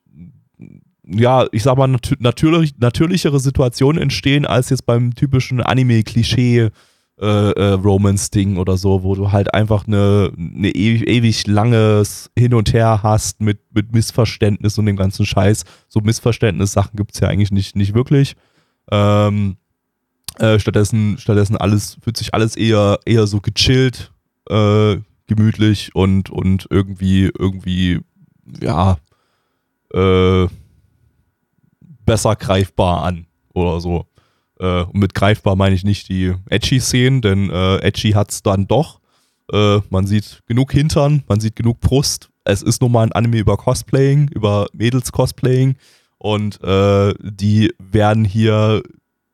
ja, 1.07 1.45
ich 1.51 1.63
sag 1.63 1.77
mal, 1.77 1.87
nat 1.87 2.15
natürlich, 2.19 2.73
natürlichere 2.79 3.39
Situationen 3.39 4.01
entstehen 4.01 4.45
als 4.45 4.69
jetzt 4.69 4.85
beim 4.85 5.13
typischen 5.13 5.61
Anime-Klischee 5.61 6.69
äh, 7.19 7.51
äh, 7.51 7.73
Romance-Ding 7.73 8.57
oder 8.57 8.77
so, 8.77 9.03
wo 9.03 9.15
du 9.15 9.31
halt 9.31 9.53
einfach 9.53 9.87
eine, 9.87 10.31
eine 10.37 10.69
ewig, 10.71 11.07
ewig 11.07 11.47
langes 11.47 12.29
Hin 12.37 12.53
und 12.53 12.73
Her 12.73 13.01
hast 13.03 13.41
mit, 13.41 13.59
mit 13.73 13.93
Missverständnis 13.93 14.77
und 14.77 14.85
dem 14.85 14.97
ganzen 14.97 15.25
Scheiß. 15.25 15.63
So 15.87 16.01
Missverständnissachen 16.01 16.97
gibt 16.97 17.13
es 17.13 17.21
ja 17.21 17.29
eigentlich 17.29 17.51
nicht, 17.51 17.75
nicht 17.75 17.93
wirklich. 17.93 18.35
Ähm, 18.91 19.57
äh, 20.39 20.59
stattdessen, 20.59 21.17
stattdessen 21.17 21.55
alles, 21.55 21.97
fühlt 22.03 22.17
sich 22.17 22.33
alles 22.33 22.57
eher, 22.57 22.99
eher 23.05 23.27
so 23.27 23.39
gechillt, 23.39 24.11
äh, 24.49 24.97
gemütlich 25.27 25.95
und, 25.95 26.29
und 26.29 26.67
irgendwie, 26.69 27.31
irgendwie, 27.37 28.01
ja, 28.61 28.97
äh, 29.93 30.47
besser 32.05 32.35
greifbar 32.35 33.03
an 33.03 33.25
oder 33.53 33.79
so. 33.79 34.05
Äh, 34.59 34.83
und 34.83 34.95
mit 34.95 35.13
greifbar 35.13 35.55
meine 35.55 35.75
ich 35.75 35.83
nicht 35.83 36.09
die 36.09 36.33
Edgy-Szenen, 36.49 37.21
denn 37.21 37.49
äh, 37.49 37.77
Edgy 37.77 38.11
hat 38.11 38.31
es 38.31 38.43
dann 38.43 38.67
doch. 38.67 38.99
Äh, 39.51 39.79
man 39.89 40.07
sieht 40.07 40.41
genug 40.47 40.71
Hintern, 40.71 41.23
man 41.27 41.39
sieht 41.39 41.55
genug 41.55 41.79
Brust. 41.79 42.29
Es 42.43 42.61
ist 42.61 42.81
nun 42.81 42.91
mal 42.91 43.03
ein 43.03 43.11
Anime 43.11 43.39
über 43.39 43.57
Cosplaying, 43.57 44.29
über 44.29 44.67
Mädels-Cosplaying. 44.73 45.75
Und 46.17 46.63
äh, 46.63 47.13
die 47.19 47.73
werden 47.79 48.25
hier 48.25 48.81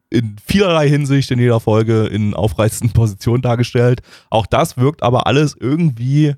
in 0.10 0.36
vielerlei 0.46 0.90
Hinsicht 0.90 1.32
in 1.32 1.40
jeder 1.40 1.60
Folge 1.60 2.06
in 2.06 2.34
aufreißenden 2.34 2.94
Positionen 2.94 3.42
dargestellt. 3.42 4.02
Auch 4.30 4.46
das 4.46 4.78
wirkt 4.78 5.04
aber 5.04 5.28
alles 5.28 5.56
irgendwie 5.60 6.36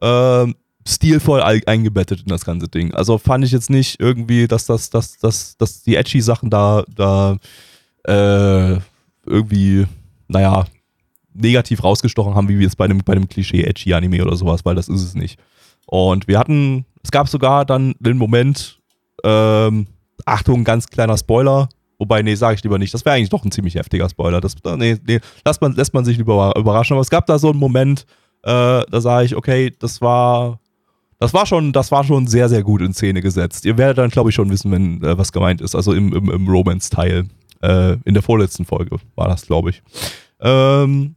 äh, 0.00 0.46
stilvoll 0.86 1.42
eingebettet 1.42 2.22
in 2.22 2.28
das 2.28 2.44
ganze 2.44 2.68
Ding. 2.68 2.94
Also 2.94 3.18
fand 3.18 3.44
ich 3.44 3.50
jetzt 3.50 3.70
nicht 3.70 3.98
irgendwie, 3.98 4.46
dass 4.46 4.66
das, 4.66 4.90
dass, 4.90 5.18
dass, 5.18 5.56
dass 5.56 5.82
die 5.82 5.96
edgy 5.96 6.20
Sachen 6.20 6.50
da, 6.50 6.84
da 6.94 7.36
äh, 8.06 8.78
irgendwie, 9.26 9.86
naja, 10.28 10.64
negativ 11.34 11.84
rausgestochen 11.84 12.34
haben, 12.34 12.48
wie 12.48 12.58
wir 12.58 12.66
es 12.66 12.76
bei 12.76 12.86
einem, 12.86 12.98
bei 13.04 13.12
einem 13.12 13.28
Klischee-Edgy-Anime 13.28 14.22
oder 14.22 14.36
sowas, 14.36 14.64
weil 14.64 14.74
das 14.74 14.88
ist 14.88 15.02
es 15.02 15.14
nicht. 15.14 15.38
Und 15.86 16.28
wir 16.28 16.38
hatten, 16.38 16.86
es 17.02 17.10
gab 17.10 17.28
sogar 17.28 17.64
dann 17.64 17.94
den 17.98 18.16
Moment, 18.16 18.80
ähm, 19.24 19.86
Achtung, 20.24 20.64
ganz 20.64 20.86
kleiner 20.86 21.18
Spoiler, 21.18 21.68
wobei, 21.98 22.22
nee, 22.22 22.34
sage 22.34 22.54
ich 22.54 22.62
lieber 22.62 22.78
nicht, 22.78 22.94
das 22.94 23.04
wäre 23.04 23.16
eigentlich 23.16 23.30
doch 23.30 23.44
ein 23.44 23.52
ziemlich 23.52 23.74
heftiger 23.74 24.08
Spoiler. 24.08 24.40
Das, 24.40 24.54
nee, 24.76 24.96
nee, 25.06 25.20
lässt 25.44 25.60
man, 25.60 25.74
lässt 25.74 25.94
man 25.94 26.04
sich 26.04 26.16
lieber 26.16 26.54
überraschen, 26.56 26.94
aber 26.94 27.02
es 27.02 27.10
gab 27.10 27.26
da 27.26 27.38
so 27.38 27.50
einen 27.50 27.58
Moment, 27.58 28.06
Äh, 28.42 28.84
da 28.90 29.00
sage 29.00 29.26
ich, 29.26 29.34
okay, 29.34 29.72
das 29.76 30.00
war, 30.00 30.60
das 31.18 31.34
war 31.34 31.46
schon, 31.46 31.72
das 31.72 31.90
war 31.90 32.04
schon 32.04 32.28
sehr, 32.28 32.48
sehr 32.48 32.62
gut 32.62 32.80
in 32.80 32.92
Szene 32.94 33.20
gesetzt. 33.20 33.64
Ihr 33.64 33.76
werdet 33.76 33.98
dann, 33.98 34.10
glaube 34.10 34.30
ich, 34.30 34.36
schon 34.36 34.50
wissen, 34.50 34.70
wenn 34.70 35.02
äh, 35.02 35.18
was 35.18 35.32
gemeint 35.32 35.60
ist. 35.60 35.74
Also 35.74 35.92
im, 35.94 36.12
im, 36.14 36.30
im 36.30 36.46
Romance-Teil. 36.48 37.24
Äh, 37.66 37.96
in 38.04 38.14
der 38.14 38.22
vorletzten 38.22 38.64
Folge 38.64 38.96
war 39.16 39.28
das, 39.28 39.46
glaube 39.46 39.70
ich. 39.70 39.82
Ähm, 40.40 41.16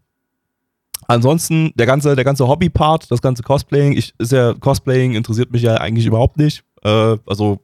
ansonsten, 1.08 1.72
der 1.76 1.86
ganze, 1.86 2.16
der 2.16 2.26
ganze 2.26 2.48
Hobby-Part, 2.48 3.12
das 3.12 3.22
ganze 3.22 3.44
Cosplaying, 3.44 3.94
ich, 3.94 4.14
ist 4.18 4.32
ja, 4.32 4.54
Cosplaying 4.56 5.14
interessiert 5.14 5.52
mich 5.52 5.62
ja 5.62 5.76
eigentlich 5.76 6.08
überhaupt 6.08 6.38
nicht. 6.38 6.64
Äh, 6.84 7.18
also, 7.28 7.60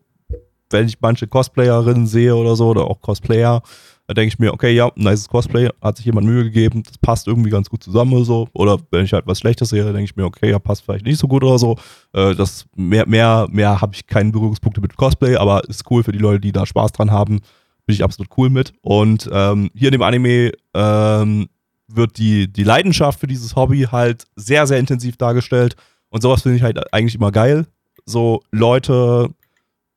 wenn 0.70 0.88
ich 0.88 1.02
manche 1.02 1.26
Cosplayerinnen 1.28 2.06
sehe 2.06 2.36
oder 2.36 2.56
so, 2.56 2.68
oder 2.68 2.86
auch 2.86 3.02
Cosplayer, 3.02 3.64
da 4.08 4.14
denke 4.14 4.28
ich 4.28 4.40
mir, 4.40 4.54
okay, 4.54 4.72
ja, 4.76 4.92
nice 4.96 5.28
Cosplay, 5.28 5.70
hat 5.82 5.98
sich 5.98 6.06
jemand 6.06 6.28
Mühe 6.28 6.44
gegeben, 6.44 6.84
das 6.84 7.00
passt 7.00 7.28
irgendwie 7.28 7.50
ganz 7.50 7.72
gut 7.72 7.82
zusammen 7.82 8.14
oder 8.14 8.26
so. 8.26 8.48
Oder 8.54 8.78
wenn 8.92 9.06
ich 9.06 9.14
halt 9.14 9.26
was 9.26 9.40
Schlechtes 9.40 9.70
sehe, 9.70 9.84
denke 9.84 10.04
ich 10.04 10.16
mir, 10.16 10.26
okay, 10.26 10.52
ja, 10.52 10.60
passt 10.60 10.84
vielleicht 10.84 11.06
nicht 11.06 11.18
so 11.18 11.28
gut 11.28 11.44
oder 11.44 11.58
so. 11.58 11.76
Äh, 12.14 12.36
das 12.36 12.68
mehr, 12.76 13.08
mehr, 13.08 13.48
mehr 13.50 13.82
habe 13.82 13.96
ich 13.96 14.06
keine 14.06 14.32
Berührungspunkte 14.32 14.80
mit 14.80 14.96
Cosplay, 14.96 15.38
aber 15.38 15.68
ist 15.68 15.90
cool 15.90 16.04
für 16.04 16.12
die 16.12 16.20
Leute, 16.20 16.42
die 16.42 16.52
da 16.52 16.68
Spaß 16.68 16.92
dran 16.92 17.10
haben. 17.10 17.40
Bin 17.86 17.94
ich 17.94 18.04
absolut 18.04 18.30
cool 18.38 18.50
mit. 18.50 18.74
Und 18.82 19.30
ähm, 19.32 19.70
hier 19.76 19.90
in 19.90 19.94
dem 19.94 20.02
Anime 20.02 20.52
ähm, 20.74 21.48
wird 21.88 22.18
die, 22.18 22.52
die 22.52 22.64
Leidenschaft 22.64 23.20
für 23.20 23.28
dieses 23.28 23.56
Hobby 23.56 23.88
halt 23.92 24.26
sehr, 24.36 24.68
sehr 24.68 24.80
intensiv 24.80 25.18
dargestellt. 25.18 25.76
Und 26.10 26.22
sowas 26.22 26.42
finde 26.42 26.58
ich 26.58 26.64
halt 26.64 26.94
eigentlich 26.94 27.16
immer 27.16 27.32
geil. 27.32 27.66
So 28.06 28.42
Leute 28.52 29.30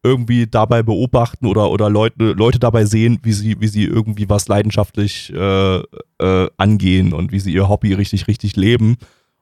irgendwie 0.03 0.47
dabei 0.47 0.83
beobachten 0.83 1.47
oder, 1.47 1.71
oder 1.71 1.91
Leute, 1.91 2.33
Leute 2.33 2.59
dabei 2.59 2.85
sehen, 2.85 3.19
wie 3.23 3.33
sie, 3.33 3.61
wie 3.61 3.67
sie 3.67 3.85
irgendwie 3.85 4.29
was 4.29 4.49
leidenschaftlich 4.49 5.33
äh, 5.35 5.79
äh, 5.79 6.51
angehen 6.57 7.13
und 7.13 7.33
wie 7.33 7.41
sie 7.41 7.53
ihr 7.53 7.69
Hobby 7.69 7.95
richtig, 7.95 8.29
richtig 8.29 8.57
leben. 8.57 8.97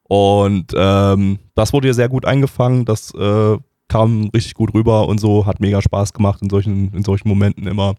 Und 0.04 0.72
ähm, 0.74 1.38
das 1.54 1.72
wurde 1.72 1.88
ja 1.88 1.94
sehr 1.94 2.08
gut 2.08 2.24
eingefangen, 2.24 2.84
das 2.84 3.12
äh, 3.14 3.58
kam 3.88 4.30
richtig 4.34 4.54
gut 4.54 4.72
rüber 4.72 5.08
und 5.08 5.18
so, 5.18 5.46
hat 5.46 5.60
mega 5.60 5.82
Spaß 5.82 6.12
gemacht 6.12 6.42
in 6.42 6.50
solchen, 6.50 6.92
in 6.94 7.04
solchen 7.04 7.28
Momenten 7.28 7.66
immer. 7.66 7.96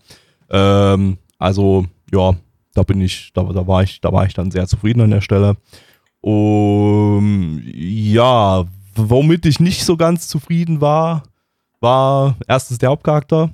Ähm, 0.50 1.18
also, 1.38 1.86
ja, 2.12 2.36
da 2.74 2.84
bin 2.84 3.02
ich, 3.02 3.32
da, 3.34 3.44
da 3.44 3.68
war 3.68 3.84
ich, 3.84 4.02
da 4.02 4.12
war 4.12 4.26
ich 4.26 4.34
dann 4.34 4.52
sehr 4.52 4.68
zufrieden 4.68 5.02
an 5.02 5.12
der 5.12 5.22
Stelle. 5.22 5.58
Um, 6.22 7.62
ja, 7.74 8.66
womit 8.96 9.46
ich 9.46 9.60
nicht 9.60 9.84
so 9.84 9.98
ganz 9.98 10.28
zufrieden 10.28 10.82
war, 10.82 11.24
war 11.80 12.36
erstens 12.48 12.80
der 12.80 12.90
Hauptcharakter. 12.90 13.50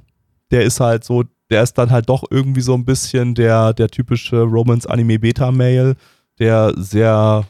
Der 0.51 0.63
ist 0.63 0.79
halt 0.79 1.03
so, 1.03 1.23
der 1.49 1.63
ist 1.63 1.77
dann 1.77 1.91
halt 1.91 2.09
doch 2.09 2.23
irgendwie 2.29 2.61
so 2.61 2.73
ein 2.73 2.85
bisschen 2.85 3.35
der, 3.35 3.73
der 3.73 3.89
typische 3.89 4.41
Romance-Anime-Beta-Mail, 4.41 5.95
der 6.39 6.73
sehr, 6.77 7.45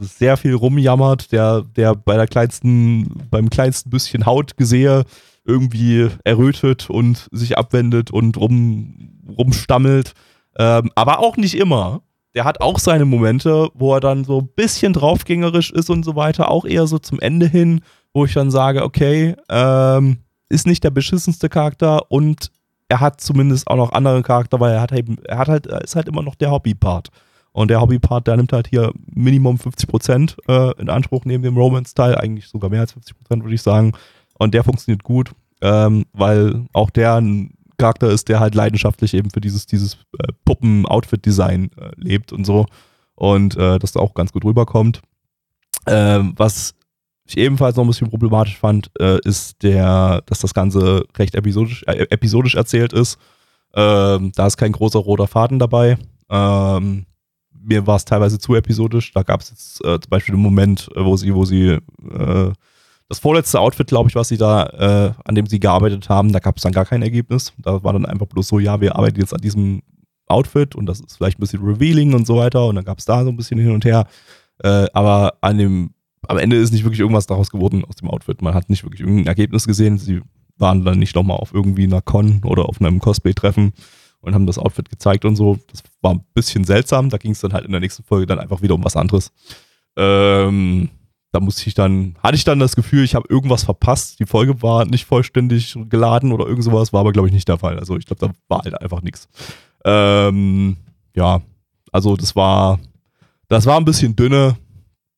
sehr 0.00 0.36
viel 0.36 0.54
rumjammert, 0.54 1.32
der, 1.32 1.62
der 1.76 1.94
bei 1.94 2.16
der 2.16 2.26
kleinsten, 2.26 3.08
beim 3.30 3.50
kleinsten 3.50 3.90
bisschen 3.90 4.26
Haut 4.26 4.56
gesehe 4.56 5.04
irgendwie 5.44 6.08
errötet 6.24 6.88
und 6.90 7.28
sich 7.32 7.58
abwendet 7.58 8.10
und 8.10 8.36
rum, 8.36 9.18
rumstammelt. 9.28 10.14
Ähm, 10.58 10.90
aber 10.94 11.18
auch 11.18 11.36
nicht 11.36 11.56
immer. 11.56 12.02
Der 12.34 12.44
hat 12.44 12.60
auch 12.60 12.78
seine 12.78 13.04
Momente, 13.04 13.68
wo 13.74 13.94
er 13.94 14.00
dann 14.00 14.24
so 14.24 14.40
ein 14.40 14.48
bisschen 14.54 14.92
draufgängerisch 14.92 15.70
ist 15.70 15.90
und 15.90 16.04
so 16.04 16.16
weiter, 16.16 16.50
auch 16.50 16.64
eher 16.64 16.86
so 16.86 16.98
zum 16.98 17.20
Ende 17.20 17.46
hin, 17.46 17.82
wo 18.14 18.24
ich 18.24 18.32
dann 18.32 18.50
sage, 18.50 18.84
okay, 18.84 19.36
ähm, 19.50 20.18
ist 20.48 20.66
nicht 20.66 20.84
der 20.84 20.90
beschissenste 20.90 21.48
Charakter 21.48 22.10
und 22.10 22.50
er 22.88 23.00
hat 23.00 23.20
zumindest 23.20 23.68
auch 23.68 23.76
noch 23.76 23.92
andere 23.92 24.22
Charakter, 24.22 24.60
weil 24.60 24.74
er 24.74 24.82
hat 24.82 24.92
eben, 24.92 25.16
er 25.24 25.38
hat 25.38 25.48
halt, 25.48 25.66
ist 25.66 25.96
halt 25.96 26.08
immer 26.08 26.22
noch 26.22 26.34
der 26.34 26.50
Hobby-Part. 26.50 27.08
Und 27.52 27.68
der 27.68 27.80
Hobby-Part, 27.80 28.26
der 28.26 28.36
nimmt 28.36 28.52
halt 28.52 28.68
hier 28.68 28.92
Minimum 29.06 29.56
50% 29.56 30.36
äh, 30.48 30.80
in 30.80 30.88
Anspruch 30.88 31.24
neben 31.24 31.42
dem 31.42 31.56
Romance-Teil, 31.56 32.16
eigentlich 32.16 32.48
sogar 32.48 32.70
mehr 32.70 32.80
als 32.80 32.94
50%, 32.94 33.42
würde 33.42 33.54
ich 33.54 33.62
sagen. 33.62 33.92
Und 34.38 34.54
der 34.54 34.64
funktioniert 34.64 35.02
gut, 35.02 35.32
ähm, 35.60 36.04
weil 36.12 36.66
auch 36.72 36.90
der 36.90 37.14
ein 37.14 37.54
Charakter 37.78 38.10
ist, 38.10 38.28
der 38.28 38.40
halt 38.40 38.54
leidenschaftlich 38.54 39.14
eben 39.14 39.30
für 39.30 39.40
dieses, 39.40 39.66
dieses 39.66 39.94
äh, 40.18 40.32
Puppen-Outfit-Design 40.44 41.70
äh, 41.76 41.90
lebt 41.96 42.32
und 42.32 42.44
so. 42.44 42.66
Und 43.14 43.56
äh, 43.56 43.78
das 43.78 43.92
da 43.92 44.00
auch 44.00 44.14
ganz 44.14 44.32
gut 44.32 44.44
rüberkommt. 44.44 45.02
Ähm, 45.86 46.34
was 46.36 46.74
ich 47.26 47.36
ebenfalls 47.36 47.76
noch 47.76 47.84
ein 47.84 47.88
bisschen 47.88 48.10
problematisch 48.10 48.58
fand, 48.58 48.90
äh, 49.00 49.18
ist 49.24 49.62
der, 49.62 50.22
dass 50.26 50.40
das 50.40 50.54
Ganze 50.54 51.04
recht 51.16 51.34
episodisch, 51.34 51.82
äh, 51.86 52.06
episodisch 52.10 52.54
erzählt 52.54 52.92
ist. 52.92 53.18
Ähm, 53.74 54.32
da 54.34 54.46
ist 54.46 54.56
kein 54.56 54.72
großer 54.72 54.98
roter 54.98 55.26
Faden 55.26 55.58
dabei. 55.58 55.98
Ähm, 56.30 57.06
mir 57.52 57.86
war 57.86 57.96
es 57.96 58.04
teilweise 58.04 58.38
zu 58.38 58.54
episodisch. 58.54 59.12
Da 59.12 59.22
gab 59.22 59.40
es 59.40 59.50
jetzt 59.50 59.84
äh, 59.84 60.00
zum 60.00 60.10
Beispiel 60.10 60.34
einen 60.34 60.42
Moment, 60.42 60.88
äh, 60.94 61.04
wo 61.04 61.16
sie, 61.16 61.34
wo 61.34 61.44
sie 61.44 61.68
äh, 61.68 62.52
das 63.08 63.18
vorletzte 63.18 63.60
Outfit, 63.60 63.88
glaube 63.88 64.08
ich, 64.08 64.14
was 64.14 64.28
sie 64.28 64.38
da, 64.38 64.66
äh, 64.66 65.12
an 65.24 65.34
dem 65.34 65.46
sie 65.46 65.60
gearbeitet 65.60 66.08
haben, 66.08 66.32
da 66.32 66.38
gab 66.38 66.56
es 66.56 66.62
dann 66.62 66.72
gar 66.72 66.84
kein 66.84 67.02
Ergebnis. 67.02 67.52
Da 67.58 67.82
war 67.82 67.92
dann 67.92 68.06
einfach 68.06 68.26
bloß 68.26 68.48
so, 68.48 68.58
ja, 68.58 68.80
wir 68.80 68.96
arbeiten 68.96 69.20
jetzt 69.20 69.34
an 69.34 69.40
diesem 69.40 69.82
Outfit 70.26 70.74
und 70.74 70.86
das 70.86 71.00
ist 71.00 71.16
vielleicht 71.16 71.38
ein 71.38 71.40
bisschen 71.40 71.62
revealing 71.62 72.14
und 72.14 72.26
so 72.26 72.36
weiter. 72.36 72.66
Und 72.66 72.76
dann 72.76 72.84
gab 72.84 72.98
es 72.98 73.04
da 73.04 73.22
so 73.24 73.30
ein 73.30 73.36
bisschen 73.36 73.58
hin 73.58 73.72
und 73.72 73.84
her. 73.84 74.06
Äh, 74.62 74.86
aber 74.92 75.34
an 75.40 75.58
dem, 75.58 75.90
am 76.26 76.38
Ende 76.38 76.56
ist 76.56 76.72
nicht 76.72 76.84
wirklich 76.84 77.00
irgendwas 77.00 77.26
daraus 77.26 77.50
geworden 77.50 77.84
aus 77.84 77.96
dem 77.96 78.08
Outfit. 78.08 78.42
Man 78.42 78.54
hat 78.54 78.70
nicht 78.70 78.84
wirklich 78.84 79.00
irgendein 79.00 79.26
Ergebnis 79.26 79.66
gesehen. 79.66 79.98
Sie 79.98 80.22
waren 80.56 80.84
dann 80.84 80.98
nicht 80.98 81.14
nochmal 81.14 81.38
auf 81.38 81.52
irgendwie 81.52 81.84
einer 81.84 82.00
Con 82.00 82.42
oder 82.44 82.68
auf 82.68 82.80
einem 82.80 83.00
Cosplay-Treffen 83.00 83.72
und 84.20 84.34
haben 84.34 84.46
das 84.46 84.58
Outfit 84.58 84.88
gezeigt 84.88 85.24
und 85.24 85.36
so. 85.36 85.58
Das 85.70 85.82
war 86.00 86.14
ein 86.14 86.24
bisschen 86.34 86.64
seltsam. 86.64 87.10
Da 87.10 87.18
ging 87.18 87.32
es 87.32 87.40
dann 87.40 87.52
halt 87.52 87.64
in 87.64 87.72
der 87.72 87.80
nächsten 87.80 88.04
Folge 88.04 88.26
dann 88.26 88.38
einfach 88.38 88.62
wieder 88.62 88.74
um 88.74 88.84
was 88.84 88.96
anderes. 88.96 89.32
Ähm, 89.96 90.88
da 91.32 91.40
musste 91.40 91.66
ich 91.66 91.74
dann, 91.74 92.14
hatte 92.22 92.36
ich 92.36 92.44
dann 92.44 92.58
das 92.58 92.76
Gefühl, 92.76 93.04
ich 93.04 93.14
habe 93.14 93.26
irgendwas 93.28 93.64
verpasst. 93.64 94.20
Die 94.20 94.26
Folge 94.26 94.62
war 94.62 94.84
nicht 94.84 95.06
vollständig 95.06 95.76
geladen 95.88 96.30
oder 96.30 96.46
irgend 96.46 96.64
sowas, 96.64 96.92
war 96.92 97.00
aber, 97.00 97.12
glaube 97.12 97.28
ich, 97.28 97.34
nicht 97.34 97.48
der 97.48 97.58
Fall. 97.58 97.78
Also 97.78 97.96
ich 97.96 98.04
glaube, 98.04 98.26
da 98.26 98.32
war 98.48 98.62
halt 98.62 98.80
einfach 98.80 99.00
nichts. 99.00 99.28
Ähm, 99.84 100.76
ja, 101.16 101.40
also 101.90 102.16
das 102.16 102.36
war, 102.36 102.78
das 103.48 103.64
war 103.64 103.78
ein 103.78 103.86
bisschen 103.86 104.14
dünne. 104.14 104.56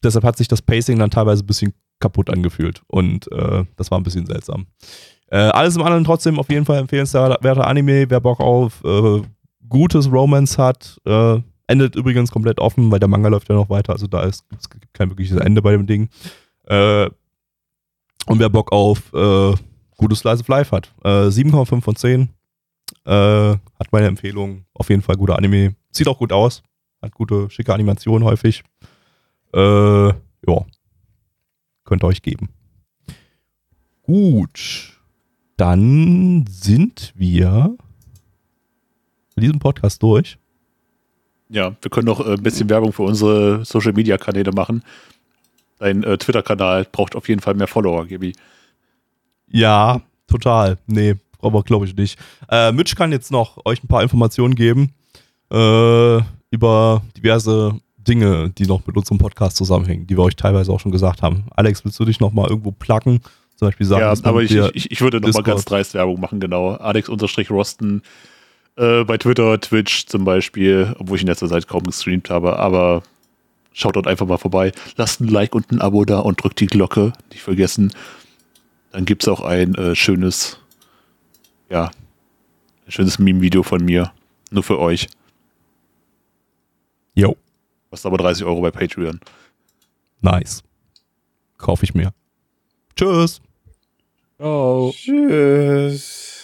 Deshalb 0.05 0.25
hat 0.25 0.37
sich 0.37 0.47
das 0.47 0.63
Pacing 0.63 0.99
dann 0.99 1.11
teilweise 1.11 1.43
ein 1.43 1.47
bisschen 1.47 1.75
kaputt 1.99 2.31
angefühlt. 2.31 2.83
Und 2.87 3.31
äh, 3.33 3.65
das 3.77 3.91
war 3.91 3.99
ein 3.99 4.05
bisschen 4.05 4.27
seltsam. 4.27 4.67
Äh, 5.29 5.39
alles 5.39 5.75
im 5.75 5.83
anderen 5.83 6.05
trotzdem 6.05 6.39
auf 6.39 6.49
jeden 6.49 6.65
Fall 6.65 6.79
empfehlenswerter 6.79 7.67
Anime. 7.67 8.09
Wer 8.09 8.21
Bock 8.21 8.39
auf 8.39 8.85
äh, 8.85 9.23
gutes 9.69 10.11
Romance 10.13 10.59
hat, 10.59 11.01
äh, 11.07 11.41
Endet 11.67 11.97
übrigens 11.97 12.31
komplett 12.31 12.61
offen, 12.61 12.91
weil 12.91 13.01
der 13.01 13.09
Manga 13.09 13.29
läuft 13.29 13.49
ja 13.49 13.55
noch 13.55 13.71
weiter. 13.71 13.93
Also 13.93 14.07
da 14.07 14.23
ist 14.23 14.45
es 14.59 14.69
gibt 14.69 14.93
kein 14.93 15.09
wirkliches 15.09 15.39
Ende 15.39 15.63
bei 15.63 15.73
dem 15.73 15.87
Ding. 15.87 16.09
Äh, 16.65 17.09
und 18.27 18.39
wer 18.39 18.49
Bock 18.49 18.73
auf 18.73 19.13
äh, 19.13 19.55
gutes 19.97 20.21
Slice 20.21 20.41
of 20.41 20.49
Life 20.49 20.75
hat. 20.75 20.93
Äh, 21.05 21.29
7,5 21.29 21.81
von 21.81 21.97
10. 21.97 22.29
Äh, 23.05 23.11
hat 23.11 23.93
meine 23.93 24.07
Empfehlung. 24.07 24.65
Auf 24.75 24.91
jeden 24.91 25.03
Fall 25.03 25.17
guter 25.17 25.37
Anime. 25.37 25.75
Sieht 25.91 26.09
auch 26.09 26.19
gut 26.19 26.33
aus. 26.33 26.63
Hat 27.03 27.15
gute, 27.15 27.51
schicke 27.51 27.75
Animation 27.75 28.25
häufig. 28.25 28.63
Äh, 29.55 30.09
ja. 30.09 30.67
Könnt 31.85 32.03
ihr 32.03 32.07
euch 32.07 32.23
geben. 32.23 32.49
Gut. 34.03 34.99
Dann 35.57 36.45
sind 36.49 37.13
wir 37.15 37.77
mit 39.37 39.45
diesem 39.45 39.59
Podcast 39.59 40.03
durch. 40.03 40.39
Ja, 41.55 41.73
wir 41.81 41.91
können 41.91 42.07
noch 42.07 42.19
äh, 42.19 42.33
ein 42.33 42.43
bisschen 42.43 42.69
Werbung 42.69 42.93
für 42.93 43.05
unsere 43.05 43.65
Social 43.65 43.93
Media 43.93 44.19
Kanäle 44.19 44.51
machen. 44.51 44.83
Dein 45.79 46.03
äh, 46.03 46.19
Twitter-Kanal 46.19 46.85
braucht 46.91 47.15
auf 47.15 47.29
jeden 47.29 47.41
Fall 47.41 47.55
mehr 47.55 47.69
Follower, 47.69 48.07
Gibi. 48.07 48.35
Ja, 49.49 50.01
total. 50.27 50.79
Nee, 50.89 51.15
wir, 51.41 51.63
glaube 51.63 51.87
ich, 51.87 51.95
nicht. 51.95 52.19
Äh, 52.51 52.73
Mitch 52.73 52.97
kann 52.97 53.13
jetzt 53.13 53.31
noch 53.31 53.65
euch 53.65 53.85
ein 53.85 53.87
paar 53.87 54.03
Informationen 54.03 54.57
geben 54.57 54.95
äh, 55.53 56.19
über 56.51 57.03
diverse 57.17 57.79
Dinge, 57.99 58.51
die 58.51 58.67
noch 58.67 58.85
mit 58.85 58.97
unserem 58.97 59.19
Podcast 59.19 59.57
zusammenhängen, 59.57 60.09
die 60.09 60.17
wir 60.17 60.25
euch 60.25 60.35
teilweise 60.35 60.73
auch 60.73 60.81
schon 60.81 60.91
gesagt 60.91 61.23
haben. 61.23 61.45
Alex, 61.55 61.85
willst 61.85 62.01
du 62.01 62.05
dich 62.05 62.19
noch 62.19 62.33
mal 62.33 62.51
irgendwo 62.51 62.73
placken? 62.73 63.21
Zum 63.55 63.69
Beispiel 63.69 63.87
sagen, 63.87 64.01
ja, 64.01 64.29
aber 64.29 64.43
ich, 64.43 64.53
ich, 64.53 64.91
ich, 64.91 65.01
würde 65.01 65.21
noch 65.21 65.27
Discord. 65.27 65.47
mal 65.47 65.53
ganz 65.53 65.65
dreist 65.65 65.95
Werbung 65.95 66.19
machen, 66.19 66.41
genau. 66.41 66.73
Alex-Rosten 66.73 68.03
äh, 68.77 69.05
bei 69.05 69.19
Twitter, 69.19 69.61
Twitch 69.61 70.07
zum 70.07 70.25
Beispiel, 70.25 70.95
obwohl 70.99 71.17
ich 71.17 71.23
in 71.23 71.29
letzter 71.29 71.49
Zeit 71.49 71.69
kaum 71.69 71.85
gestreamt 71.85 72.31
habe, 72.31 72.59
aber 72.59 73.03
schaut 73.73 73.97
dort 73.97 74.07
einfach 74.07 74.27
mal 74.27 74.39
vorbei. 74.39 74.73
Lasst 74.97 75.21
ein 75.21 75.29
Like 75.29 75.55
und 75.55 75.71
ein 75.71 75.81
Abo 75.81 76.05
da 76.05 76.21
und 76.21 76.43
drückt 76.43 76.61
die 76.61 76.67
Glocke, 76.67 77.13
nicht 77.31 77.43
vergessen. 77.43 77.93
Dann 78.93 79.05
gibt 79.05 79.23
es 79.23 79.29
auch 79.29 79.41
ein 79.41 79.75
äh, 79.75 79.95
schönes, 79.95 80.59
ja, 81.69 81.91
ein 82.87 82.93
schönes 82.93 83.19
Meme-Video 83.19 83.63
von 83.63 83.85
mir. 83.85 84.13
Nur 84.51 84.63
für 84.63 84.79
euch. 84.79 85.09
Jo. 87.15 87.37
Kostet 87.91 88.07
aber 88.07 88.19
30 88.19 88.45
Euro 88.45 88.61
bei 88.61 88.71
Patreon. 88.71 89.21
Nice. 90.21 90.63
Kaufe 91.59 91.85
ich 91.85 91.95
mir. 91.95 92.13
Tschüss. 92.97 93.41
Ciao. 94.39 94.93
Tschüss. 94.95 96.44